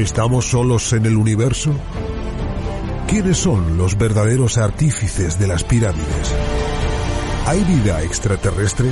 ¿Estamos 0.00 0.46
solos 0.46 0.94
en 0.94 1.04
el 1.04 1.14
universo? 1.14 1.74
¿Quiénes 3.06 3.36
son 3.36 3.76
los 3.76 3.98
verdaderos 3.98 4.56
artífices 4.56 5.38
de 5.38 5.46
las 5.46 5.62
pirámides? 5.62 6.34
¿Hay 7.46 7.62
vida 7.64 8.02
extraterrestre? 8.02 8.90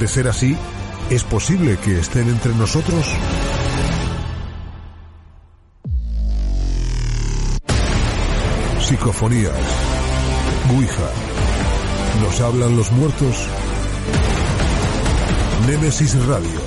De 0.00 0.08
ser 0.08 0.26
así, 0.26 0.56
¿es 1.08 1.22
posible 1.22 1.76
que 1.76 2.00
estén 2.00 2.28
entre 2.28 2.52
nosotros? 2.56 3.06
Psicofonías. 8.80 9.54
Ouija. 10.74 11.10
¿Nos 12.24 12.40
hablan 12.40 12.76
los 12.76 12.90
muertos? 12.90 13.46
Némesis 15.68 16.16
Radio. 16.26 16.60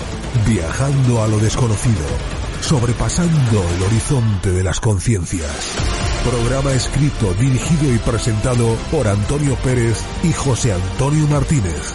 Viajando 0.47 1.21
a 1.21 1.27
lo 1.27 1.37
desconocido. 1.39 2.32
Sobrepasando 2.63 3.63
el 3.75 3.83
horizonte 3.83 4.51
de 4.51 4.63
las 4.63 4.79
conciencias. 4.79 5.75
Programa 6.23 6.71
escrito, 6.71 7.33
dirigido 7.33 7.93
y 7.93 7.97
presentado 7.97 8.77
por 8.89 9.05
Antonio 9.05 9.57
Pérez 9.57 9.99
y 10.23 10.31
José 10.31 10.71
Antonio 10.71 11.27
Martínez. 11.27 11.93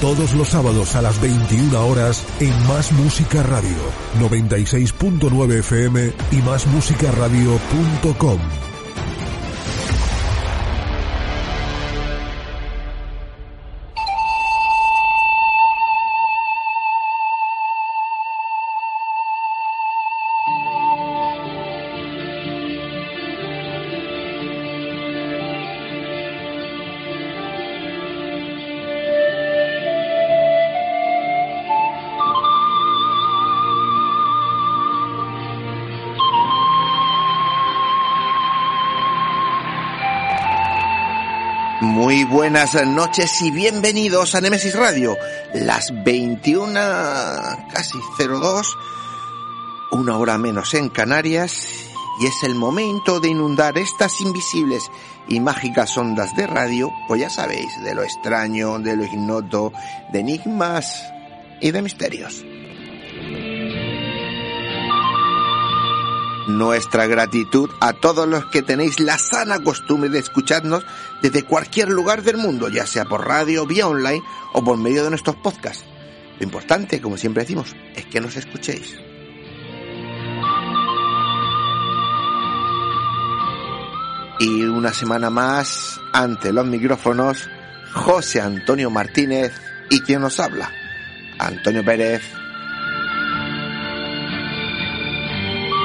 Todos 0.00 0.32
los 0.34 0.50
sábados 0.50 0.94
a 0.94 1.02
las 1.02 1.20
21 1.20 1.86
horas 1.86 2.22
en 2.38 2.56
Más 2.68 2.92
Música 2.92 3.42
Radio, 3.42 3.76
96.9 4.20 5.58
FM 5.58 6.12
y 6.30 6.36
másmusicaradio.com. 6.36 8.73
buenas 42.54 42.86
noches 42.86 43.42
y 43.42 43.50
bienvenidos 43.50 44.36
a 44.36 44.40
Nemesis 44.40 44.76
Radio. 44.76 45.16
Las 45.54 45.92
21, 46.04 46.70
casi 47.72 47.98
02, 48.16 48.78
una 49.90 50.16
hora 50.16 50.38
menos 50.38 50.72
en 50.74 50.88
Canarias, 50.88 51.66
y 52.20 52.26
es 52.26 52.44
el 52.44 52.54
momento 52.54 53.18
de 53.18 53.30
inundar 53.30 53.76
estas 53.76 54.20
invisibles 54.20 54.88
y 55.26 55.40
mágicas 55.40 55.98
ondas 55.98 56.36
de 56.36 56.46
radio, 56.46 56.92
pues 57.08 57.22
ya 57.22 57.28
sabéis, 57.28 57.82
de 57.82 57.92
lo 57.92 58.04
extraño, 58.04 58.78
de 58.78 58.94
lo 58.94 59.04
ignoto, 59.04 59.72
de 60.12 60.20
enigmas 60.20 61.02
y 61.60 61.72
de 61.72 61.82
misterios. 61.82 62.44
Nuestra 66.46 67.06
gratitud 67.06 67.70
a 67.80 67.94
todos 67.94 68.28
los 68.28 68.44
que 68.46 68.62
tenéis 68.62 69.00
la 69.00 69.16
sana 69.16 69.62
costumbre 69.62 70.10
de 70.10 70.18
escucharnos 70.18 70.84
desde 71.22 71.42
cualquier 71.42 71.88
lugar 71.88 72.22
del 72.22 72.36
mundo, 72.36 72.68
ya 72.68 72.86
sea 72.86 73.06
por 73.06 73.26
radio, 73.26 73.66
vía 73.66 73.86
online 73.86 74.22
o 74.52 74.62
por 74.62 74.76
medio 74.76 75.04
de 75.04 75.10
nuestros 75.10 75.36
podcasts. 75.36 75.84
Lo 76.38 76.44
importante, 76.44 77.00
como 77.00 77.16
siempre 77.16 77.44
decimos, 77.44 77.74
es 77.94 78.04
que 78.06 78.20
nos 78.20 78.36
escuchéis. 78.36 78.94
Y 84.40 84.64
una 84.64 84.92
semana 84.92 85.30
más, 85.30 86.00
ante 86.12 86.52
los 86.52 86.66
micrófonos, 86.66 87.48
José 87.94 88.40
Antonio 88.40 88.90
Martínez 88.90 89.52
y 89.88 90.00
quien 90.00 90.20
nos 90.20 90.40
habla, 90.40 90.70
Antonio 91.38 91.84
Pérez. 91.84 92.43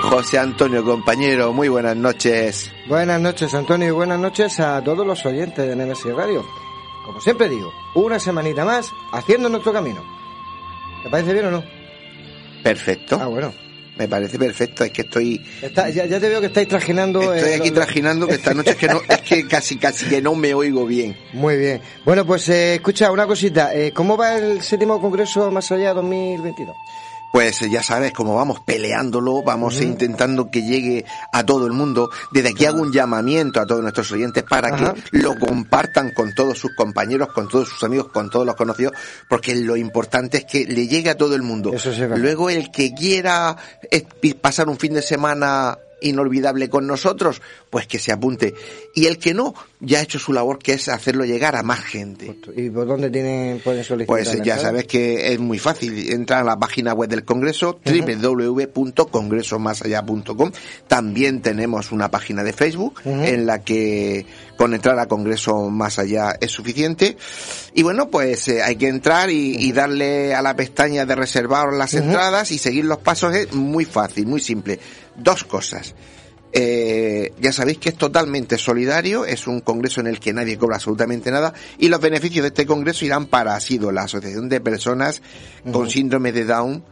José 0.02 0.40
Antonio, 0.40 0.84
compañero, 0.84 1.54
muy 1.54 1.68
buenas 1.68 1.96
noches. 1.96 2.72
Buenas 2.88 3.20
noches, 3.22 3.54
Antonio, 3.54 3.88
y 3.90 3.92
buenas 3.92 4.20
noches 4.20 4.60
a 4.60 4.84
todos 4.84 5.06
los 5.06 5.26
oyentes 5.26 5.68
de 5.68 5.76
Nemesis 5.76 6.14
Radio. 6.14 6.46
Como 7.06 7.20
siempre 7.22 7.50
digo, 7.50 7.72
una 7.96 8.20
semanita 8.20 8.64
más 8.66 8.92
haciendo 9.12 9.50
nuestro 9.50 9.74
camino. 9.74 10.02
¿Te 11.04 11.10
parece 11.10 11.34
bien 11.34 11.46
o 11.46 11.52
no? 11.52 11.64
Perfecto. 12.64 13.18
Ah, 13.22 13.28
bueno. 13.28 13.54
Me 13.98 14.08
parece 14.08 14.40
perfecto, 14.40 14.86
es 14.86 14.92
que 14.92 15.02
estoy... 15.02 15.46
Está- 15.62 15.90
ya, 15.90 16.06
ya 16.06 16.22
te 16.22 16.30
veo 16.30 16.40
que 16.40 16.48
estáis 16.48 16.70
trajinando... 16.70 17.34
Estoy 17.34 17.52
eh, 17.52 17.56
aquí 17.56 17.72
trajinando 17.72 18.28
que 18.28 18.36
esta 18.36 18.54
noche 18.54 18.70
es 18.72 18.76
que, 18.78 18.88
no, 18.88 19.02
es 19.08 19.22
que 19.22 19.46
casi 19.46 19.76
casi 19.78 20.06
que 20.06 20.22
no 20.22 20.36
me 20.36 20.54
oigo 20.54 20.86
bien. 20.86 21.18
Muy 21.34 21.58
bien. 21.58 21.82
Bueno, 22.06 22.26
pues 22.26 22.48
eh, 22.48 22.76
escucha, 22.76 23.12
una 23.12 23.28
cosita. 23.28 23.76
eh, 23.76 23.92
¿Cómo 23.92 24.16
va 24.16 24.38
el 24.38 24.62
séptimo 24.62 25.02
Congreso 25.02 25.52
Más 25.52 25.70
Allá 25.74 25.94
2022? 25.94 26.74
Pues 27.32 27.62
eh, 27.62 27.70
ya 27.70 27.84
sabes 27.84 28.12
cómo 28.12 28.36
vamos 28.36 28.60
peleándolo, 28.62 29.44
vamos 29.44 29.82
intentando 29.82 30.50
que 30.50 30.64
llegue 30.64 31.06
a 31.32 31.46
todo 31.46 31.68
el 31.68 31.74
mundo. 31.74 32.10
Desde 32.32 32.50
aquí 32.50 32.66
hago 32.66 32.82
un 32.82 32.92
llamamiento 32.92 33.62
a 33.62 33.66
todos 33.66 33.82
nuestros 33.82 34.12
oyentes 34.12 34.44
para 34.44 34.74
Ajá. 34.74 34.94
que 34.94 35.18
lo 35.20 35.38
compartan 35.38 36.12
con 36.12 36.34
todos 36.34 36.58
sus 36.58 36.76
compañeros, 36.76 37.30
con 37.34 37.48
todos 37.48 37.70
sus 37.70 37.84
amigos, 37.84 38.08
con 38.12 38.30
todos 38.30 38.46
los 38.46 38.56
conocidos, 38.56 38.94
porque 39.28 39.56
lo 39.56 39.78
importante 39.78 40.38
es 40.38 40.46
que 40.46 40.66
le 40.66 40.88
llegue 40.88 41.10
a 41.10 41.18
todo 41.18 41.36
el 41.36 41.42
mundo. 41.42 41.72
Eso 41.74 41.94
sí. 41.94 42.02
Luego 42.16 42.50
el 42.50 42.72
que 42.72 42.94
quiera 42.94 43.56
eh, 43.92 44.06
pasar 44.40 44.70
un 44.70 44.78
fin 44.78 44.94
de 44.94 45.02
semana 45.02 45.78
inolvidable 46.02 46.70
con 46.70 46.88
nosotros, 46.88 47.42
pues 47.70 47.88
que 47.88 48.00
se 48.00 48.12
apunte. 48.12 48.54
Y 48.96 49.06
el 49.06 49.18
que 49.18 49.34
no, 49.34 49.54
ya 49.80 50.00
ha 50.00 50.02
hecho 50.02 50.20
su 50.20 50.34
labor, 50.34 50.60
que 50.60 50.74
es 50.74 50.90
hacerlo 50.90 51.24
llegar 51.26 51.56
a 51.56 51.64
más 51.64 51.80
gente. 51.80 52.36
¿Y 52.56 52.70
por 52.70 52.86
dónde 52.88 53.10
tienen, 53.10 53.60
pueden 53.60 53.84
solicitar? 53.84 54.08
Pues 54.08 54.40
ya 54.44 54.58
sabes 54.58 54.86
que 54.86 55.34
es 55.34 55.40
muy 55.40 55.58
fácil. 55.60 56.12
Entra 56.12 56.42
a 56.42 56.44
la 56.44 56.58
página 56.58 56.94
web 56.94 57.10
del 57.10 57.24
Congreso, 57.24 57.80
www.congresomasallá.com. 57.86 60.52
También 60.88 61.42
tenemos 61.42 61.92
una 61.92 62.12
página 62.12 62.44
de 62.44 62.54
Facebook 62.54 63.02
en 63.06 63.46
la 63.46 63.64
que 63.64 64.26
con 64.58 64.74
entrar 64.74 64.98
a 65.00 65.08
Congreso 65.08 65.70
Más 65.70 66.00
Allá 66.00 66.36
es 66.42 66.52
suficiente. 66.52 67.16
Y 67.74 67.84
bueno, 67.84 68.10
pues 68.10 68.50
eh, 68.50 68.62
hay 68.62 68.76
que 68.76 68.90
entrar 68.90 69.30
y, 69.30 69.56
y 69.56 69.72
darle 69.72 70.36
a 70.36 70.42
la 70.42 70.54
pestaña 70.56 71.06
de 71.06 71.16
reservar 71.16 71.72
las 71.72 71.94
entradas 71.94 72.52
y 72.52 72.58
seguir 72.58 72.84
los 72.84 72.98
pasos. 72.98 73.34
Es 73.34 73.54
muy 73.54 73.86
fácil, 73.86 74.28
muy 74.28 74.42
simple. 74.42 74.78
Dos 75.20 75.44
cosas. 75.44 75.96
Eh, 76.52 77.34
ya 77.40 77.54
sabéis 77.54 77.78
que 77.78 77.90
es 77.90 77.96
totalmente 77.96 78.58
solidario, 78.58 79.24
es 79.24 79.46
un 79.46 79.60
congreso 79.62 80.02
en 80.02 80.08
el 80.08 80.20
que 80.20 80.34
nadie 80.34 80.58
cobra 80.58 80.78
absolutamente 80.78 81.30
nada 81.30 81.54
y 81.78 81.90
los 81.90 82.02
beneficios 82.02 82.42
de 82.42 82.48
este 82.48 82.66
congreso 82.66 83.06
irán 83.06 83.28
para 83.28 83.56
ASIDO, 83.56 83.92
la 83.92 84.04
Asociación 84.04 84.50
de 84.50 84.60
Personas 84.60 85.22
con 85.72 85.92
Síndrome 85.92 86.32
de 86.32 86.46
Down 86.46 86.84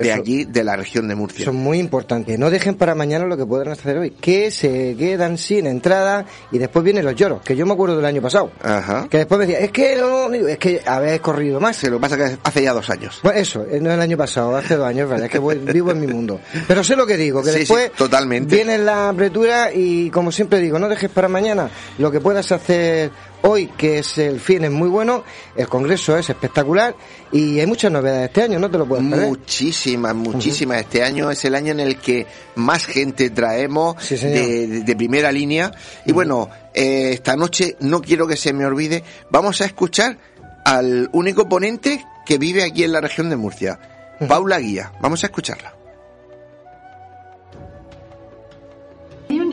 de 0.00 0.12
allí, 0.12 0.44
de 0.44 0.64
la 0.64 0.76
región 0.76 1.08
de 1.08 1.14
Murcia. 1.14 1.42
Eso 1.42 1.50
es 1.50 1.56
muy 1.56 1.78
importante. 1.78 2.36
No 2.38 2.50
dejen 2.50 2.74
para 2.74 2.94
mañana 2.94 3.26
lo 3.26 3.36
que 3.36 3.46
puedan 3.46 3.68
hacer 3.68 3.98
hoy. 3.98 4.10
Que 4.10 4.50
se 4.50 4.96
quedan 4.98 5.38
sin 5.38 5.66
entrada 5.66 6.24
y 6.50 6.58
después 6.58 6.84
vienen 6.84 7.04
los 7.04 7.14
lloros. 7.14 7.42
Que 7.42 7.54
yo 7.56 7.66
me 7.66 7.72
acuerdo 7.74 7.96
del 7.96 8.04
año 8.06 8.22
pasado. 8.22 8.50
Ajá. 8.62 9.06
Que 9.10 9.18
después 9.18 9.38
me 9.38 9.46
decía, 9.46 9.60
es 9.60 9.70
que 9.70 9.96
no, 9.96 10.32
es 10.32 10.58
que 10.58 10.80
habéis 10.86 11.20
corrido 11.20 11.60
más. 11.60 11.76
Sí, 11.76 11.88
lo 11.88 12.00
pasa 12.00 12.16
es 12.16 12.30
que 12.32 12.38
hace 12.42 12.62
ya 12.62 12.72
dos 12.72 12.88
años. 12.90 13.18
Pues 13.22 13.36
eso, 13.36 13.64
eh, 13.70 13.78
no 13.80 13.92
el 13.92 14.00
año 14.00 14.16
pasado, 14.16 14.56
hace 14.56 14.76
dos 14.76 14.86
años, 14.86 15.08
¿verdad? 15.08 15.26
Es 15.26 15.32
que 15.32 15.38
voy- 15.38 15.58
vivo 15.58 15.90
en 15.92 16.00
mi 16.00 16.06
mundo. 16.06 16.40
Pero 16.66 16.82
sé 16.82 16.96
lo 16.96 17.06
que 17.06 17.16
digo, 17.16 17.42
que 17.42 17.48
Sí, 17.50 17.52
sí, 17.52 17.58
después 17.60 17.92
totalmente. 17.92 18.54
viene 18.54 18.78
la 18.78 19.10
apretura 19.10 19.72
y 19.72 20.10
como 20.10 20.32
siempre 20.32 20.60
digo, 20.60 20.78
no 20.78 20.88
dejes 20.88 21.10
para 21.10 21.28
mañana 21.28 21.68
lo 21.98 22.10
que 22.10 22.20
puedas 22.20 22.50
hacer 22.52 23.10
hoy, 23.42 23.68
que 23.76 23.98
es 23.98 24.18
el 24.18 24.40
fin, 24.40 24.64
es 24.64 24.70
muy 24.70 24.88
bueno, 24.88 25.24
el 25.56 25.66
congreso 25.68 26.16
es 26.16 26.28
espectacular 26.30 26.94
y 27.32 27.58
hay 27.60 27.66
muchas 27.66 27.90
novedades 27.92 28.28
este 28.28 28.42
año, 28.42 28.58
no 28.58 28.70
te 28.70 28.78
lo 28.78 28.86
puedes 28.86 29.04
perder. 29.08 29.28
Muchísimas, 29.28 30.14
muchísimas. 30.14 30.80
Este 30.80 31.02
año 31.02 31.30
es 31.30 31.44
el 31.44 31.54
año 31.54 31.72
en 31.72 31.80
el 31.80 31.96
que 31.98 32.26
más 32.56 32.84
gente 32.86 33.30
traemos 33.30 33.96
Sí, 34.02 34.16
de, 34.16 34.66
de- 34.66 34.80
de 34.82 34.96
primera 34.96 35.32
línea. 35.32 35.72
Y 36.06 36.12
bueno, 36.12 36.48
eh, 36.74 37.10
esta 37.12 37.36
noche 37.36 37.76
no 37.80 38.00
quiero 38.02 38.26
que 38.26 38.36
se 38.36 38.52
me 38.52 38.66
olvide, 38.66 39.02
vamos 39.30 39.60
a 39.60 39.64
escuchar 39.64 40.18
al 40.64 41.08
único 41.12 41.48
ponente 41.48 42.04
que 42.26 42.38
vive 42.38 42.62
aquí 42.62 42.84
en 42.84 42.92
la 42.92 43.00
región 43.00 43.30
de 43.30 43.36
Murcia, 43.36 43.78
Paula 44.28 44.58
Guía. 44.58 44.92
Vamos 45.00 45.22
a 45.24 45.28
escucharla. 45.28 45.74
Medium 49.28 49.52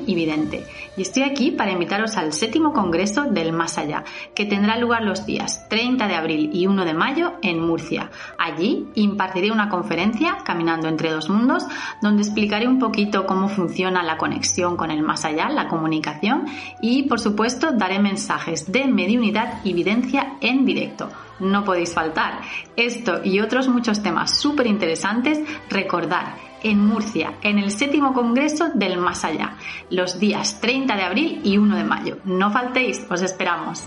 y 0.97 1.03
estoy 1.03 1.23
aquí 1.23 1.51
para 1.51 1.71
invitaros 1.71 2.17
al 2.17 2.33
séptimo 2.33 2.73
Congreso 2.73 3.23
del 3.23 3.53
Más 3.53 3.77
Allá, 3.77 4.03
que 4.35 4.45
tendrá 4.45 4.77
lugar 4.77 5.03
los 5.03 5.25
días 5.25 5.69
30 5.69 6.07
de 6.07 6.15
abril 6.15 6.49
y 6.51 6.65
1 6.65 6.83
de 6.83 6.93
mayo 6.93 7.33
en 7.43 7.65
Murcia. 7.65 8.09
Allí 8.37 8.87
impartiré 8.95 9.51
una 9.51 9.69
conferencia, 9.69 10.39
Caminando 10.43 10.87
entre 10.87 11.11
dos 11.11 11.29
mundos, 11.29 11.65
donde 12.01 12.23
explicaré 12.23 12.67
un 12.67 12.79
poquito 12.79 13.25
cómo 13.25 13.47
funciona 13.47 14.01
la 14.01 14.17
conexión 14.17 14.75
con 14.75 14.91
el 14.91 15.03
Más 15.03 15.23
Allá, 15.23 15.49
la 15.49 15.67
comunicación, 15.67 16.45
y 16.81 17.03
por 17.03 17.19
supuesto 17.19 17.71
daré 17.71 17.99
mensajes 17.99 18.71
de 18.71 18.87
mediunidad 18.87 19.61
y 19.63 19.73
videncia 19.73 20.37
en 20.41 20.65
directo. 20.65 21.09
No 21.39 21.63
podéis 21.63 21.93
faltar. 21.93 22.41
Esto 22.75 23.21
y 23.23 23.39
otros 23.39 23.67
muchos 23.67 24.01
temas 24.01 24.39
súper 24.39 24.65
interesantes, 24.65 25.39
recordad 25.69 26.33
en 26.63 26.85
Murcia, 26.85 27.35
en 27.41 27.59
el 27.59 27.71
séptimo 27.71 28.13
Congreso 28.13 28.69
del 28.73 28.97
Más 28.97 29.23
Allá, 29.23 29.55
los 29.89 30.19
días 30.19 30.59
30 30.59 30.95
de 30.95 31.03
abril 31.03 31.41
y 31.43 31.57
1 31.57 31.75
de 31.75 31.83
mayo. 31.83 32.17
No 32.25 32.51
faltéis, 32.51 33.05
os 33.09 33.21
esperamos. 33.21 33.83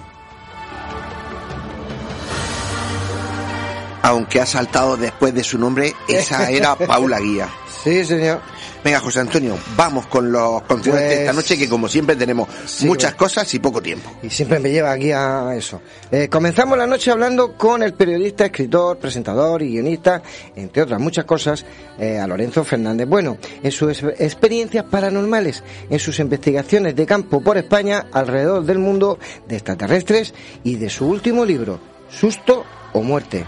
Aunque 4.03 4.41
ha 4.41 4.47
saltado 4.47 4.97
después 4.97 5.35
de 5.35 5.45
su 5.45 5.59
nombre, 5.59 5.95
esa 6.09 6.51
era 6.51 6.75
Paula 6.87 7.21
Guía. 7.21 7.49
Sí, 7.83 8.05
señor. 8.05 8.41
Venga, 8.85 9.01
José 9.01 9.21
Antonio, 9.21 9.57
vamos 9.77 10.07
con 10.07 10.31
los 10.31 10.63
conciertos 10.63 11.03
de 11.03 11.13
esta 11.13 11.33
Pues- 11.33 11.37
noche, 11.37 11.59
que 11.59 11.69
como 11.69 11.89
siempre 11.89 12.15
tenemos 12.17 12.47
Sí, 12.67 12.87
muchas 12.87 13.13
pues. 13.15 13.33
cosas 13.33 13.55
y 13.55 13.59
poco 13.59 13.81
tiempo. 13.81 14.11
Y 14.23 14.29
siempre 14.29 14.59
me 14.59 14.71
lleva 14.71 14.93
aquí 14.93 15.13
a 15.13 15.55
eso. 15.57 15.81
Eh, 16.11 16.29
comenzamos 16.29 16.77
la 16.77 16.87
noche 16.87 17.11
hablando 17.11 17.57
con 17.57 17.83
el 17.83 17.95
periodista, 17.95 18.45
escritor, 18.47 18.99
presentador 18.99 19.63
y 19.63 19.71
guionista, 19.73 20.23
entre 20.57 20.83
otras 20.83 21.01
muchas 21.01 21.25
cosas, 21.25 21.65
eh, 21.99 22.19
a 22.19 22.27
Lorenzo 22.27 22.65
Fernández 22.65 23.09
Bueno, 23.09 23.39
en 23.63 23.73
sus 23.73 24.03
experiencias 24.19 24.85
paranormales, 24.85 25.63
en 25.89 25.99
sus 25.99 26.19
investigaciones 26.19 26.95
de 26.95 27.07
campo 27.07 27.41
por 27.41 27.57
España, 27.57 28.07
alrededor 28.13 28.65
del 28.65 28.79
mundo, 28.79 29.19
de 29.49 29.57
extraterrestres 29.57 30.35
y 30.65 30.77
de 30.77 30.91
su 30.91 31.07
último 31.07 31.45
libro, 31.47 31.81
Susto 32.11 32.65
o 32.93 33.03
Muerte. 33.03 33.45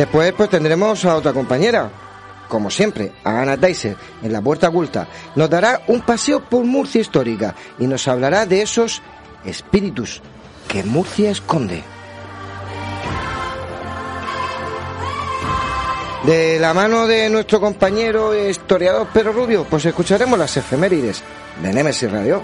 Después 0.00 0.32
pues 0.32 0.48
tendremos 0.48 1.04
a 1.04 1.14
otra 1.14 1.34
compañera, 1.34 1.90
como 2.48 2.70
siempre, 2.70 3.12
a 3.22 3.42
Ana 3.42 3.58
Tyser, 3.58 3.98
en 4.22 4.32
la 4.32 4.40
puerta 4.40 4.70
oculta. 4.70 5.06
Nos 5.34 5.50
dará 5.50 5.82
un 5.88 6.00
paseo 6.00 6.40
por 6.40 6.64
Murcia 6.64 7.02
histórica 7.02 7.54
y 7.78 7.86
nos 7.86 8.08
hablará 8.08 8.46
de 8.46 8.62
esos 8.62 9.02
espíritus 9.44 10.22
que 10.68 10.84
Murcia 10.84 11.30
esconde. 11.30 11.82
De 16.24 16.58
la 16.58 16.72
mano 16.72 17.06
de 17.06 17.28
nuestro 17.28 17.60
compañero 17.60 18.34
historiador 18.34 19.06
Pedro 19.12 19.34
Rubio, 19.34 19.66
pues 19.68 19.84
escucharemos 19.84 20.38
las 20.38 20.56
efemérides 20.56 21.22
de 21.62 21.74
Nemesis 21.74 22.10
Radio. 22.10 22.42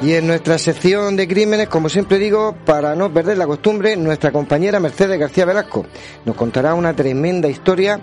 Y 0.00 0.12
en 0.12 0.28
nuestra 0.28 0.58
sección 0.58 1.16
de 1.16 1.26
crímenes, 1.26 1.68
como 1.68 1.88
siempre 1.88 2.18
digo, 2.18 2.54
para 2.64 2.94
no 2.94 3.12
perder 3.12 3.36
la 3.36 3.48
costumbre, 3.48 3.96
nuestra 3.96 4.30
compañera 4.30 4.78
Mercedes 4.78 5.18
García 5.18 5.44
Velasco 5.44 5.86
nos 6.24 6.36
contará 6.36 6.74
una 6.74 6.94
tremenda 6.94 7.48
historia 7.48 8.00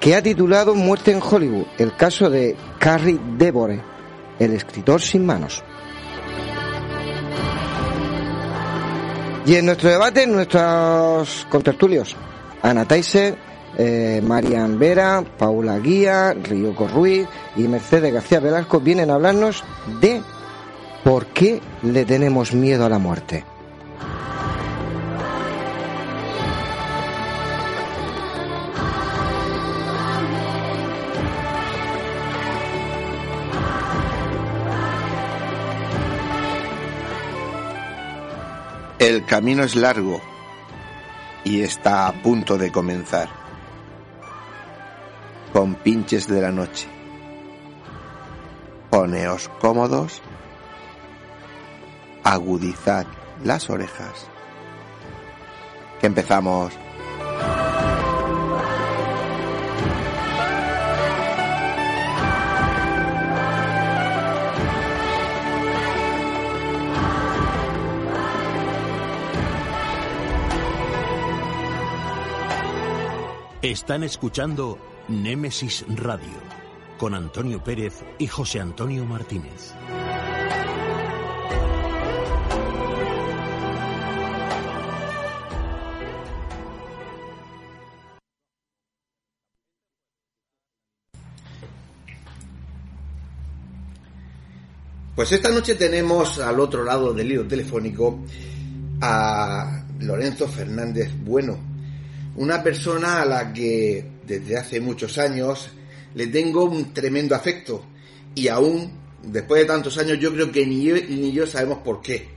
que 0.00 0.16
ha 0.16 0.22
titulado 0.22 0.74
Muerte 0.74 1.12
en 1.12 1.22
Hollywood, 1.22 1.66
el 1.78 1.94
caso 1.94 2.28
de 2.30 2.56
Carrie 2.80 3.20
Devore, 3.38 3.80
el 4.40 4.54
escritor 4.54 5.00
sin 5.00 5.24
manos. 5.24 5.62
Y 9.46 9.54
en 9.54 9.66
nuestro 9.66 9.90
debate, 9.90 10.26
nuestros 10.26 11.46
contertulios, 11.48 12.16
Ana 12.62 12.86
Tyser, 12.86 13.38
eh, 13.78 14.20
Marian 14.20 14.80
Vera, 14.80 15.22
Paula 15.38 15.78
Guía, 15.78 16.34
Ryoko 16.34 16.88
Ruiz 16.88 17.28
y 17.54 17.68
Mercedes 17.68 18.12
García 18.12 18.40
Velasco 18.40 18.80
vienen 18.80 19.10
a 19.10 19.14
hablarnos 19.14 19.62
de 20.00 20.20
¿Por 21.06 21.26
qué 21.26 21.62
le 21.84 22.04
tenemos 22.04 22.52
miedo 22.52 22.84
a 22.84 22.88
la 22.88 22.98
muerte? 22.98 23.44
El 38.98 39.24
camino 39.26 39.62
es 39.62 39.76
largo 39.76 40.20
y 41.44 41.60
está 41.60 42.08
a 42.08 42.20
punto 42.20 42.58
de 42.58 42.72
comenzar. 42.72 43.28
Con 45.52 45.76
pinches 45.76 46.26
de 46.26 46.40
la 46.40 46.50
noche. 46.50 46.88
Poneos 48.90 49.48
cómodos. 49.60 50.20
Agudizad 52.28 53.06
las 53.44 53.70
orejas. 53.70 54.26
Que 56.00 56.08
empezamos. 56.08 56.72
Están 73.62 74.02
escuchando 74.02 74.78
Némesis 75.06 75.84
Radio 75.88 76.24
con 76.98 77.14
Antonio 77.14 77.62
Pérez 77.62 78.04
y 78.18 78.26
José 78.26 78.58
Antonio 78.58 79.04
Martínez. 79.04 79.76
Pues 95.16 95.32
esta 95.32 95.48
noche 95.48 95.76
tenemos 95.76 96.38
al 96.40 96.60
otro 96.60 96.84
lado 96.84 97.14
del 97.14 97.32
hilo 97.32 97.48
telefónico 97.48 98.18
a 99.00 99.82
Lorenzo 100.00 100.46
Fernández 100.46 101.10
Bueno, 101.20 101.58
una 102.36 102.62
persona 102.62 103.22
a 103.22 103.24
la 103.24 103.50
que 103.50 104.04
desde 104.24 104.58
hace 104.58 104.78
muchos 104.78 105.16
años 105.16 105.70
le 106.14 106.26
tengo 106.26 106.64
un 106.64 106.92
tremendo 106.92 107.34
afecto 107.34 107.82
y 108.34 108.48
aún 108.48 108.92
después 109.22 109.62
de 109.62 109.66
tantos 109.66 109.96
años 109.96 110.18
yo 110.18 110.34
creo 110.34 110.52
que 110.52 110.66
ni 110.66 110.84
yo, 110.84 110.96
ni 111.08 111.32
yo 111.32 111.46
sabemos 111.46 111.78
por 111.78 112.02
qué. 112.02 112.28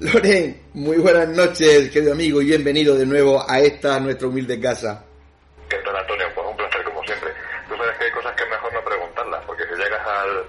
Loren, 0.00 0.60
muy 0.74 0.98
buenas 0.98 1.28
noches, 1.30 1.88
querido 1.90 2.12
amigo, 2.12 2.42
y 2.42 2.46
bienvenido 2.46 2.96
de 2.96 3.06
nuevo 3.06 3.42
a 3.48 3.60
esta 3.60 3.98
nuestra 3.98 4.28
humilde 4.28 4.60
casa. 4.60 5.06
¿Qué 5.70 5.76
tal, 5.78 5.96
Antonio? 5.96 6.26
Pues 6.34 6.46
un 6.50 6.56
placer, 6.58 6.84
como 6.84 7.02
siempre. 7.04 7.30
Tú 7.66 7.76
sabes 7.78 7.96
que 7.96 8.04
hay 8.04 8.10
cosas 8.10 8.36
que 8.36 8.42
es 8.42 8.50
mejor 8.50 8.74
no 8.74 8.84
preguntarlas, 8.84 9.44
porque 9.46 9.62
si 9.64 9.82
llegas 9.82 10.06
al, 10.06 10.44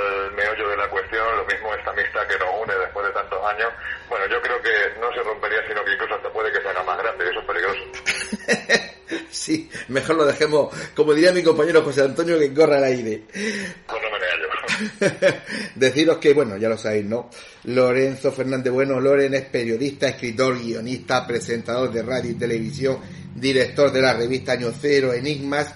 al 0.00 0.32
meollo 0.32 0.68
de 0.68 0.76
la 0.76 0.88
cuestión, 0.88 1.36
lo 1.36 1.44
mismo 1.44 1.74
esta 1.74 1.90
amistad 1.90 2.26
que 2.26 2.38
nos 2.38 2.48
une 2.62 2.74
después 2.74 3.06
de 3.06 3.12
tantos 3.12 3.38
años, 3.46 3.68
bueno, 4.08 4.26
yo 4.26 4.40
creo 4.40 4.62
que 4.62 5.00
no 5.00 5.12
se 5.12 5.22
rompería, 5.22 5.66
sino 5.66 5.84
que 5.84 5.92
incluso 5.92 6.14
hasta 6.14 6.32
puede 6.32 6.52
que 6.52 6.60
se 6.60 6.68
haga 6.68 6.82
más 6.82 6.98
grande, 6.98 7.24
y 7.24 7.28
eso 7.28 7.40
es 7.40 7.46
peligroso. 7.46 8.90
Sí, 9.30 9.68
mejor 9.88 10.16
lo 10.16 10.26
dejemos, 10.26 10.74
como 10.94 11.12
diría 11.14 11.32
mi 11.32 11.42
compañero 11.42 11.82
José 11.82 12.02
Antonio, 12.02 12.38
que 12.38 12.52
corra 12.52 12.76
al 12.76 12.84
aire. 12.84 13.22
Pues 13.32 14.02
no 14.02 14.10
me 14.10 14.18
negallo. 14.20 15.40
Deciros 15.74 16.18
que, 16.18 16.32
bueno, 16.34 16.56
ya 16.56 16.68
lo 16.68 16.76
sabéis, 16.76 17.06
¿no? 17.06 17.30
Lorenzo 17.64 18.32
Fernández 18.32 18.72
Bueno, 18.72 19.00
Loren 19.00 19.34
es 19.34 19.46
periodista, 19.46 20.08
escritor, 20.08 20.58
guionista, 20.58 21.26
presentador 21.26 21.92
de 21.92 22.02
radio 22.02 22.30
y 22.30 22.34
televisión, 22.34 23.00
director 23.34 23.90
de 23.90 24.02
la 24.02 24.14
revista 24.14 24.52
Año 24.52 24.72
Cero, 24.78 25.12
Enigmas, 25.12 25.74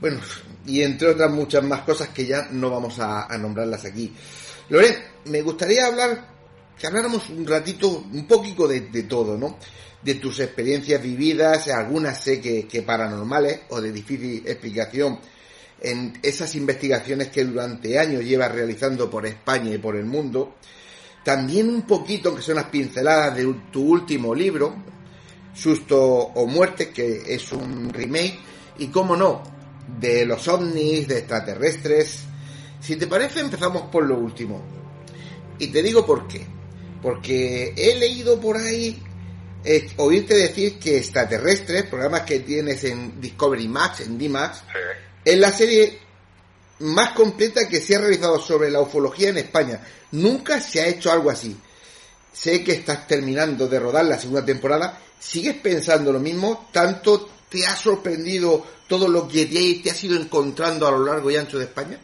bueno, 0.00 0.20
y 0.66 0.82
entre 0.82 1.08
otras 1.08 1.30
muchas 1.30 1.62
más 1.64 1.80
cosas 1.80 2.08
que 2.08 2.26
ya 2.26 2.48
no 2.50 2.70
vamos 2.70 2.98
a, 2.98 3.26
nombrarlas 3.38 3.84
aquí. 3.84 4.12
Loren, 4.68 4.94
me 5.26 5.42
gustaría 5.42 5.86
hablar, 5.86 6.28
que 6.78 6.86
habláramos 6.86 7.28
un 7.30 7.46
ratito, 7.46 8.04
un 8.12 8.26
poquito 8.26 8.68
de, 8.68 8.80
todo, 9.02 9.36
¿no? 9.36 9.58
De 10.02 10.14
tus 10.14 10.40
experiencias 10.40 11.02
vividas, 11.02 11.68
algunas 11.68 12.22
sé 12.22 12.40
que, 12.40 12.82
paranormales 12.82 13.60
o 13.70 13.80
de 13.80 13.92
difícil 13.92 14.42
explicación, 14.46 15.18
en 15.80 16.18
esas 16.22 16.54
investigaciones 16.54 17.28
que 17.28 17.44
durante 17.44 17.98
años 17.98 18.24
llevas 18.24 18.52
realizando 18.52 19.10
por 19.10 19.26
España 19.26 19.72
y 19.72 19.78
por 19.78 19.96
el 19.96 20.04
mundo. 20.04 20.54
También 21.24 21.68
un 21.68 21.82
poquito, 21.82 22.28
aunque 22.28 22.42
son 22.42 22.54
unas 22.54 22.70
pinceladas 22.70 23.36
de 23.36 23.52
tu 23.70 23.82
último 23.82 24.34
libro, 24.34 24.74
Susto 25.54 26.00
o 26.00 26.46
Muerte, 26.46 26.90
que 26.90 27.34
es 27.34 27.52
un 27.52 27.92
remake, 27.92 28.38
y 28.78 28.86
cómo 28.88 29.16
no, 29.16 29.42
de 29.98 30.24
los 30.26 30.46
ovnis, 30.48 31.06
de 31.08 31.18
extraterrestres. 31.18 32.20
Si 32.80 32.96
te 32.96 33.06
parece, 33.06 33.40
empezamos 33.40 33.82
por 33.90 34.04
lo 34.04 34.18
último. 34.18 34.60
Y 35.58 35.68
te 35.68 35.82
digo 35.82 36.04
por 36.04 36.26
qué. 36.26 36.44
Porque 37.00 37.72
he 37.76 37.94
leído 37.96 38.40
por 38.40 38.56
ahí, 38.56 39.02
eh, 39.64 39.88
oírte 39.96 40.34
decir 40.34 40.78
que 40.78 40.98
extraterrestres, 40.98 41.84
programas 41.84 42.22
que 42.22 42.40
tienes 42.40 42.82
en 42.84 43.20
Discovery 43.20 43.68
Max, 43.68 44.00
en 44.00 44.18
D-Max, 44.18 44.58
Sí. 44.60 44.78
es 45.24 45.38
la 45.38 45.52
serie 45.52 45.98
más 46.80 47.10
completa 47.12 47.68
que 47.68 47.80
se 47.80 47.94
ha 47.96 48.00
realizado 48.00 48.40
sobre 48.40 48.70
la 48.70 48.80
ufología 48.80 49.28
en 49.28 49.38
España. 49.38 49.80
Nunca 50.12 50.60
se 50.60 50.80
ha 50.80 50.86
hecho 50.88 51.12
algo 51.12 51.30
así. 51.30 51.56
Sé 52.32 52.64
que 52.64 52.72
estás 52.72 53.06
terminando 53.06 53.68
de 53.68 53.78
rodar 53.78 54.04
la 54.04 54.18
segunda 54.18 54.44
temporada. 54.44 54.98
¿Sigues 55.20 55.54
pensando 55.56 56.12
lo 56.12 56.18
mismo? 56.18 56.68
¿Tanto 56.72 57.28
te 57.52 57.66
ha 57.66 57.76
sorprendido 57.76 58.64
todo 58.88 59.06
lo 59.06 59.28
que 59.28 59.44
te, 59.44 59.90
has 59.90 60.02
ido 60.02 60.18
encontrando 60.18 60.88
a 60.88 60.90
lo 60.90 61.04
largo 61.04 61.30
y 61.30 61.36
ancho 61.36 61.58
de 61.58 61.64
España? 61.64 61.98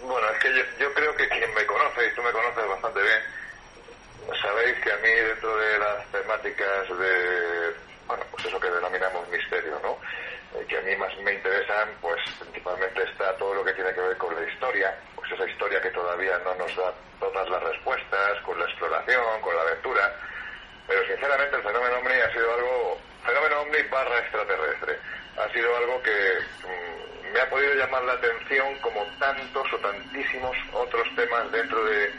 Bueno, 0.00 0.26
es 0.30 0.38
que 0.42 0.48
yo, 0.48 0.62
yo 0.80 0.94
creo 0.94 1.14
que 1.14 1.28
quien 1.28 1.54
me 1.54 1.66
conoce, 1.66 2.06
y 2.06 2.14
tú 2.16 2.22
me 2.22 2.32
conoces 2.32 2.66
bastante 2.66 3.02
bien, 3.02 3.20
sabéis 4.40 4.74
que 4.82 4.90
a 4.90 4.96
mí 4.96 5.10
dentro 5.10 5.54
de 5.56 5.78
las 5.78 6.06
temáticas 6.10 6.88
de, 6.88 7.74
bueno, 8.08 8.24
pues 8.32 8.46
eso 8.46 8.58
que 8.58 8.70
denominamos 8.70 9.28
misterio, 9.28 9.78
¿no? 9.82 9.98
Eh, 10.58 10.64
que 10.66 10.78
a 10.78 10.80
mí 10.80 10.96
más 10.96 11.14
me 11.18 11.34
interesan, 11.34 11.90
pues 12.00 12.16
principalmente 12.40 13.02
está 13.02 13.36
todo 13.36 13.52
lo 13.54 13.64
que 13.64 13.74
tiene 13.74 13.92
que 13.92 14.00
ver 14.00 14.16
con 14.16 14.34
la 14.34 14.50
historia, 14.50 14.96
pues 15.14 15.30
esa 15.30 15.46
historia 15.46 15.82
que 15.82 15.90
todavía 15.90 16.38
no 16.38 16.54
nos 16.54 16.74
da 16.74 16.94
todas 17.20 17.48
las 17.50 17.62
respuestas, 17.62 18.40
con 18.46 18.58
la 18.58 18.64
exploración, 18.64 19.40
con 19.42 19.54
la 19.54 19.62
aventura, 19.62 20.16
pero 20.86 21.06
sinceramente 21.06 21.56
el 21.56 21.62
fenómeno 21.62 21.98
OVNI 21.98 22.20
ha 22.20 22.32
sido 22.32 22.54
algo, 22.54 23.00
fenómeno 23.24 23.60
OVNI 23.62 23.82
barra 23.90 24.18
extraterrestre, 24.18 24.98
ha 25.36 25.52
sido 25.52 25.76
algo 25.76 26.02
que 26.02 26.38
mm, 26.64 27.32
me 27.32 27.40
ha 27.40 27.50
podido 27.50 27.74
llamar 27.74 28.04
la 28.04 28.12
atención 28.14 28.74
como 28.80 29.04
tantos 29.18 29.72
o 29.72 29.78
tantísimos 29.78 30.56
otros 30.72 31.06
temas 31.16 31.50
dentro 31.52 31.84
de, 31.84 32.12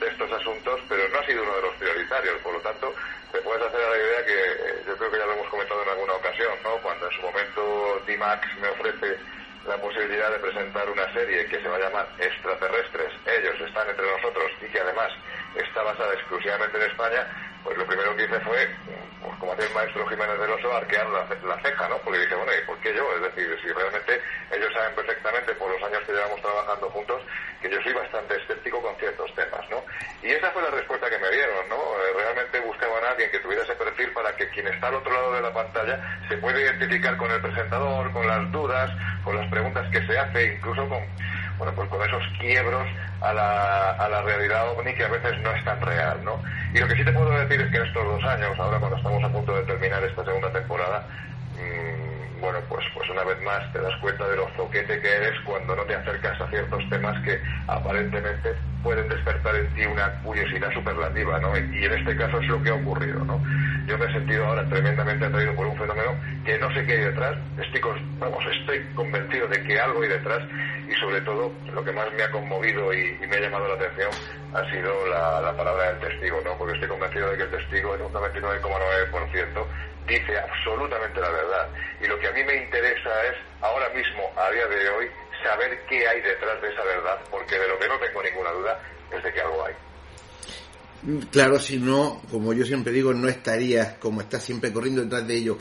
de 0.00 0.08
estos 0.08 0.30
asuntos, 0.32 0.80
pero 0.88 1.08
no 1.08 1.18
ha 1.18 1.26
sido 1.26 1.42
uno 1.42 1.56
de 1.56 1.62
los 1.62 1.74
prioritarios, 1.76 2.40
por 2.42 2.54
lo 2.54 2.60
tanto, 2.60 2.94
te 3.32 3.40
puedes 3.40 3.62
hacer 3.62 3.80
a 3.82 3.90
la 3.90 3.96
idea 3.96 4.24
que 4.24 4.32
eh, 4.32 4.82
yo 4.86 4.96
creo 4.96 5.10
que 5.10 5.18
ya 5.18 5.26
lo 5.26 5.32
hemos 5.32 5.48
comentado 5.48 5.82
en 5.82 5.88
alguna 5.88 6.12
ocasión, 6.14 6.54
¿no? 6.62 6.76
Cuando 6.78 7.06
en 7.06 7.12
su 7.12 7.22
momento 7.22 8.02
D-Max 8.06 8.48
me 8.60 8.68
ofrece 8.68 9.18
la 9.66 9.76
posibilidad 9.78 10.30
de 10.30 10.38
presentar 10.38 10.88
una 10.90 11.12
serie 11.12 11.46
que 11.46 11.60
se 11.60 11.68
va 11.68 11.76
a 11.76 11.80
llamar 11.80 12.06
Extraterrestres, 12.18 13.12
ellos 13.26 13.60
están 13.60 13.88
entre 13.88 14.06
nosotros 14.06 14.52
y 14.60 14.66
que 14.70 14.80
además 14.80 15.10
está 15.54 15.82
basada 15.82 16.12
exclusivamente 16.14 16.76
en 16.76 16.90
España, 16.90 17.26
pues 17.64 17.78
lo 17.78 17.86
primero 17.86 18.14
que 18.14 18.24
hice 18.24 18.40
fue, 18.40 18.68
pues 19.22 19.34
como 19.40 19.52
hacía 19.52 19.66
el 19.66 19.74
maestro 19.74 20.06
Jiménez 20.06 20.38
del 20.38 20.52
Oso, 20.52 20.76
arquear 20.76 21.08
la, 21.08 21.24
la, 21.24 21.62
ceja, 21.62 21.88
¿no? 21.88 21.96
Porque 22.04 22.20
dije, 22.20 22.34
bueno, 22.34 22.52
¿y 22.52 22.66
por 22.66 22.78
qué 22.80 22.94
yo? 22.94 23.08
Es 23.16 23.22
decir, 23.22 23.58
si 23.62 23.72
realmente 23.72 24.20
ellos 24.52 24.70
saben 24.74 24.94
perfectamente 24.94 25.54
por 25.54 25.70
los 25.72 25.82
años 25.82 26.02
que 26.06 26.12
llevamos 26.12 26.40
trabajando 26.42 26.90
juntos 26.90 27.22
que 27.62 27.70
yo 27.70 27.80
soy 27.80 27.94
bastante 27.94 28.36
escéptico 28.36 28.82
con 28.82 28.94
ciertos 28.96 29.34
temas, 29.34 29.64
¿no? 29.70 29.82
Y 30.22 30.30
esa 30.30 30.50
fue 30.50 30.60
la 30.60 30.70
respuesta 30.70 31.08
que 31.08 31.18
me 31.18 31.30
dieron, 31.30 31.66
¿no? 31.70 31.76
Eh, 31.76 32.12
realmente 32.14 32.60
buscaban 32.60 33.02
a 33.02 33.10
alguien 33.10 33.30
que 33.30 33.40
tuviera 33.40 33.62
ese 33.62 33.74
perfil 33.74 34.12
para 34.12 34.36
que 34.36 34.48
quien 34.50 34.68
está 34.68 34.88
al 34.88 34.96
otro 34.96 35.12
lado 35.12 35.32
de 35.32 35.40
la 35.40 35.52
pantalla 35.52 36.20
se 36.28 36.36
pueda 36.36 36.60
identificar 36.60 37.16
con 37.16 37.30
el 37.30 37.40
presentador, 37.40 38.12
con 38.12 38.26
las 38.26 38.52
dudas, 38.52 38.90
con 39.24 39.36
las 39.36 39.48
preguntas 39.50 39.90
que 39.90 40.06
se 40.06 40.18
hace, 40.18 40.54
incluso 40.54 40.86
con 40.86 41.02
bueno, 41.58 41.72
pues 41.74 41.88
con 41.88 42.02
esos 42.02 42.22
quiebros 42.38 42.86
a 43.20 43.32
la, 43.32 43.90
a 43.92 44.08
la 44.08 44.22
realidad 44.22 44.70
ovni 44.70 44.94
que 44.94 45.04
a 45.04 45.08
veces 45.08 45.40
no 45.42 45.50
es 45.52 45.64
tan 45.64 45.80
real, 45.80 46.24
¿no? 46.24 46.42
Y 46.72 46.78
lo 46.78 46.88
que 46.88 46.96
sí 46.96 47.04
te 47.04 47.12
puedo 47.12 47.30
decir 47.30 47.60
es 47.60 47.70
que 47.70 47.76
en 47.78 47.86
estos 47.86 48.04
dos 48.04 48.24
años, 48.24 48.58
ahora 48.58 48.78
cuando 48.78 48.96
estamos 48.96 49.22
a 49.22 49.28
punto 49.28 49.54
de 49.56 49.62
terminar 49.62 50.02
esta 50.02 50.24
segunda 50.24 50.50
temporada, 50.50 51.06
mmm, 51.54 52.40
bueno, 52.40 52.58
pues, 52.68 52.84
pues 52.92 53.08
una 53.08 53.24
vez 53.24 53.40
más 53.42 53.72
te 53.72 53.80
das 53.80 53.96
cuenta 54.00 54.28
de 54.28 54.36
lo 54.36 54.48
zoquete 54.56 55.00
que 55.00 55.08
eres 55.08 55.40
cuando 55.46 55.74
no 55.74 55.82
te 55.84 55.94
acercas 55.94 56.38
a 56.40 56.48
ciertos 56.50 56.82
temas 56.90 57.18
que 57.22 57.40
aparentemente 57.66 58.54
pueden 58.82 59.08
despertar 59.08 59.56
en 59.56 59.72
ti 59.74 59.86
una 59.86 60.10
curiosidad 60.22 60.70
superlativa, 60.72 61.40
¿no? 61.40 61.56
Y 61.56 61.84
en 61.84 61.92
este 61.92 62.14
caso 62.16 62.38
es 62.38 62.48
lo 62.48 62.62
que 62.62 62.68
ha 62.68 62.74
ocurrido, 62.74 63.24
¿no? 63.24 63.42
Yo 63.86 63.96
me 63.96 64.04
he 64.04 64.12
sentido 64.12 64.44
ahora 64.44 64.68
tremendamente 64.68 65.24
atraído 65.24 65.54
por 65.54 65.66
un 65.66 65.78
fenómeno 65.78 66.14
que 66.44 66.58
no 66.58 66.70
sé 66.74 66.84
qué 66.84 66.92
hay 66.92 67.04
detrás, 67.04 67.36
estoy, 67.56 67.80
vamos, 68.18 68.44
estoy 68.60 68.84
convencido 68.94 69.48
de 69.48 69.62
que 69.62 69.80
algo 69.80 70.02
hay 70.02 70.08
detrás 70.10 70.42
y 70.88 70.94
sobre 71.00 71.20
todo 71.22 71.52
lo 71.72 71.84
que 71.84 71.92
más 71.92 72.12
me 72.12 72.22
ha 72.22 72.30
conmovido 72.30 72.92
y, 72.92 73.18
me 73.26 73.36
ha 73.36 73.40
llamado 73.40 73.68
la 73.68 73.74
atención 73.74 74.10
ha 74.54 74.70
sido 74.70 75.06
la, 75.08 75.40
la, 75.40 75.56
palabra 75.56 75.92
del 75.92 76.08
testigo, 76.08 76.40
¿no? 76.44 76.56
Porque 76.56 76.74
estoy 76.74 76.88
convencido 76.88 77.30
de 77.30 77.36
que 77.36 77.42
el 77.44 77.50
testigo 77.50 77.94
en 77.94 78.02
un 78.02 78.12
99,9% 78.12 79.66
dice 80.06 80.38
absolutamente 80.38 81.20
la 81.20 81.30
verdad. 81.30 81.68
Y 82.00 82.06
lo 82.06 82.18
que 82.18 82.28
a 82.28 82.32
mí 82.32 82.44
me 82.44 82.56
interesa 82.56 83.24
es, 83.24 83.36
ahora 83.60 83.88
mismo, 83.90 84.30
a 84.36 84.50
día 84.50 84.66
de 84.66 84.88
hoy, 84.90 85.06
saber 85.42 85.78
qué 85.88 86.06
hay 86.06 86.20
detrás 86.20 86.60
de 86.60 86.68
esa 86.68 86.84
verdad, 86.84 87.18
porque 87.30 87.58
de 87.58 87.68
lo 87.68 87.78
que 87.78 87.88
no 87.88 87.98
tengo 87.98 88.22
ninguna 88.22 88.50
duda 88.50 88.80
es 89.10 89.22
de 89.22 89.32
que 89.32 89.40
algo 89.40 89.64
hay. 89.64 89.74
Claro, 91.30 91.58
si 91.58 91.78
no, 91.78 92.22
como 92.30 92.54
yo 92.54 92.64
siempre 92.64 92.92
digo, 92.92 93.12
no 93.12 93.28
estarías 93.28 93.94
como 93.94 94.22
estás 94.22 94.42
siempre 94.42 94.72
corriendo 94.72 95.02
detrás 95.02 95.26
de 95.26 95.36
ello. 95.36 95.58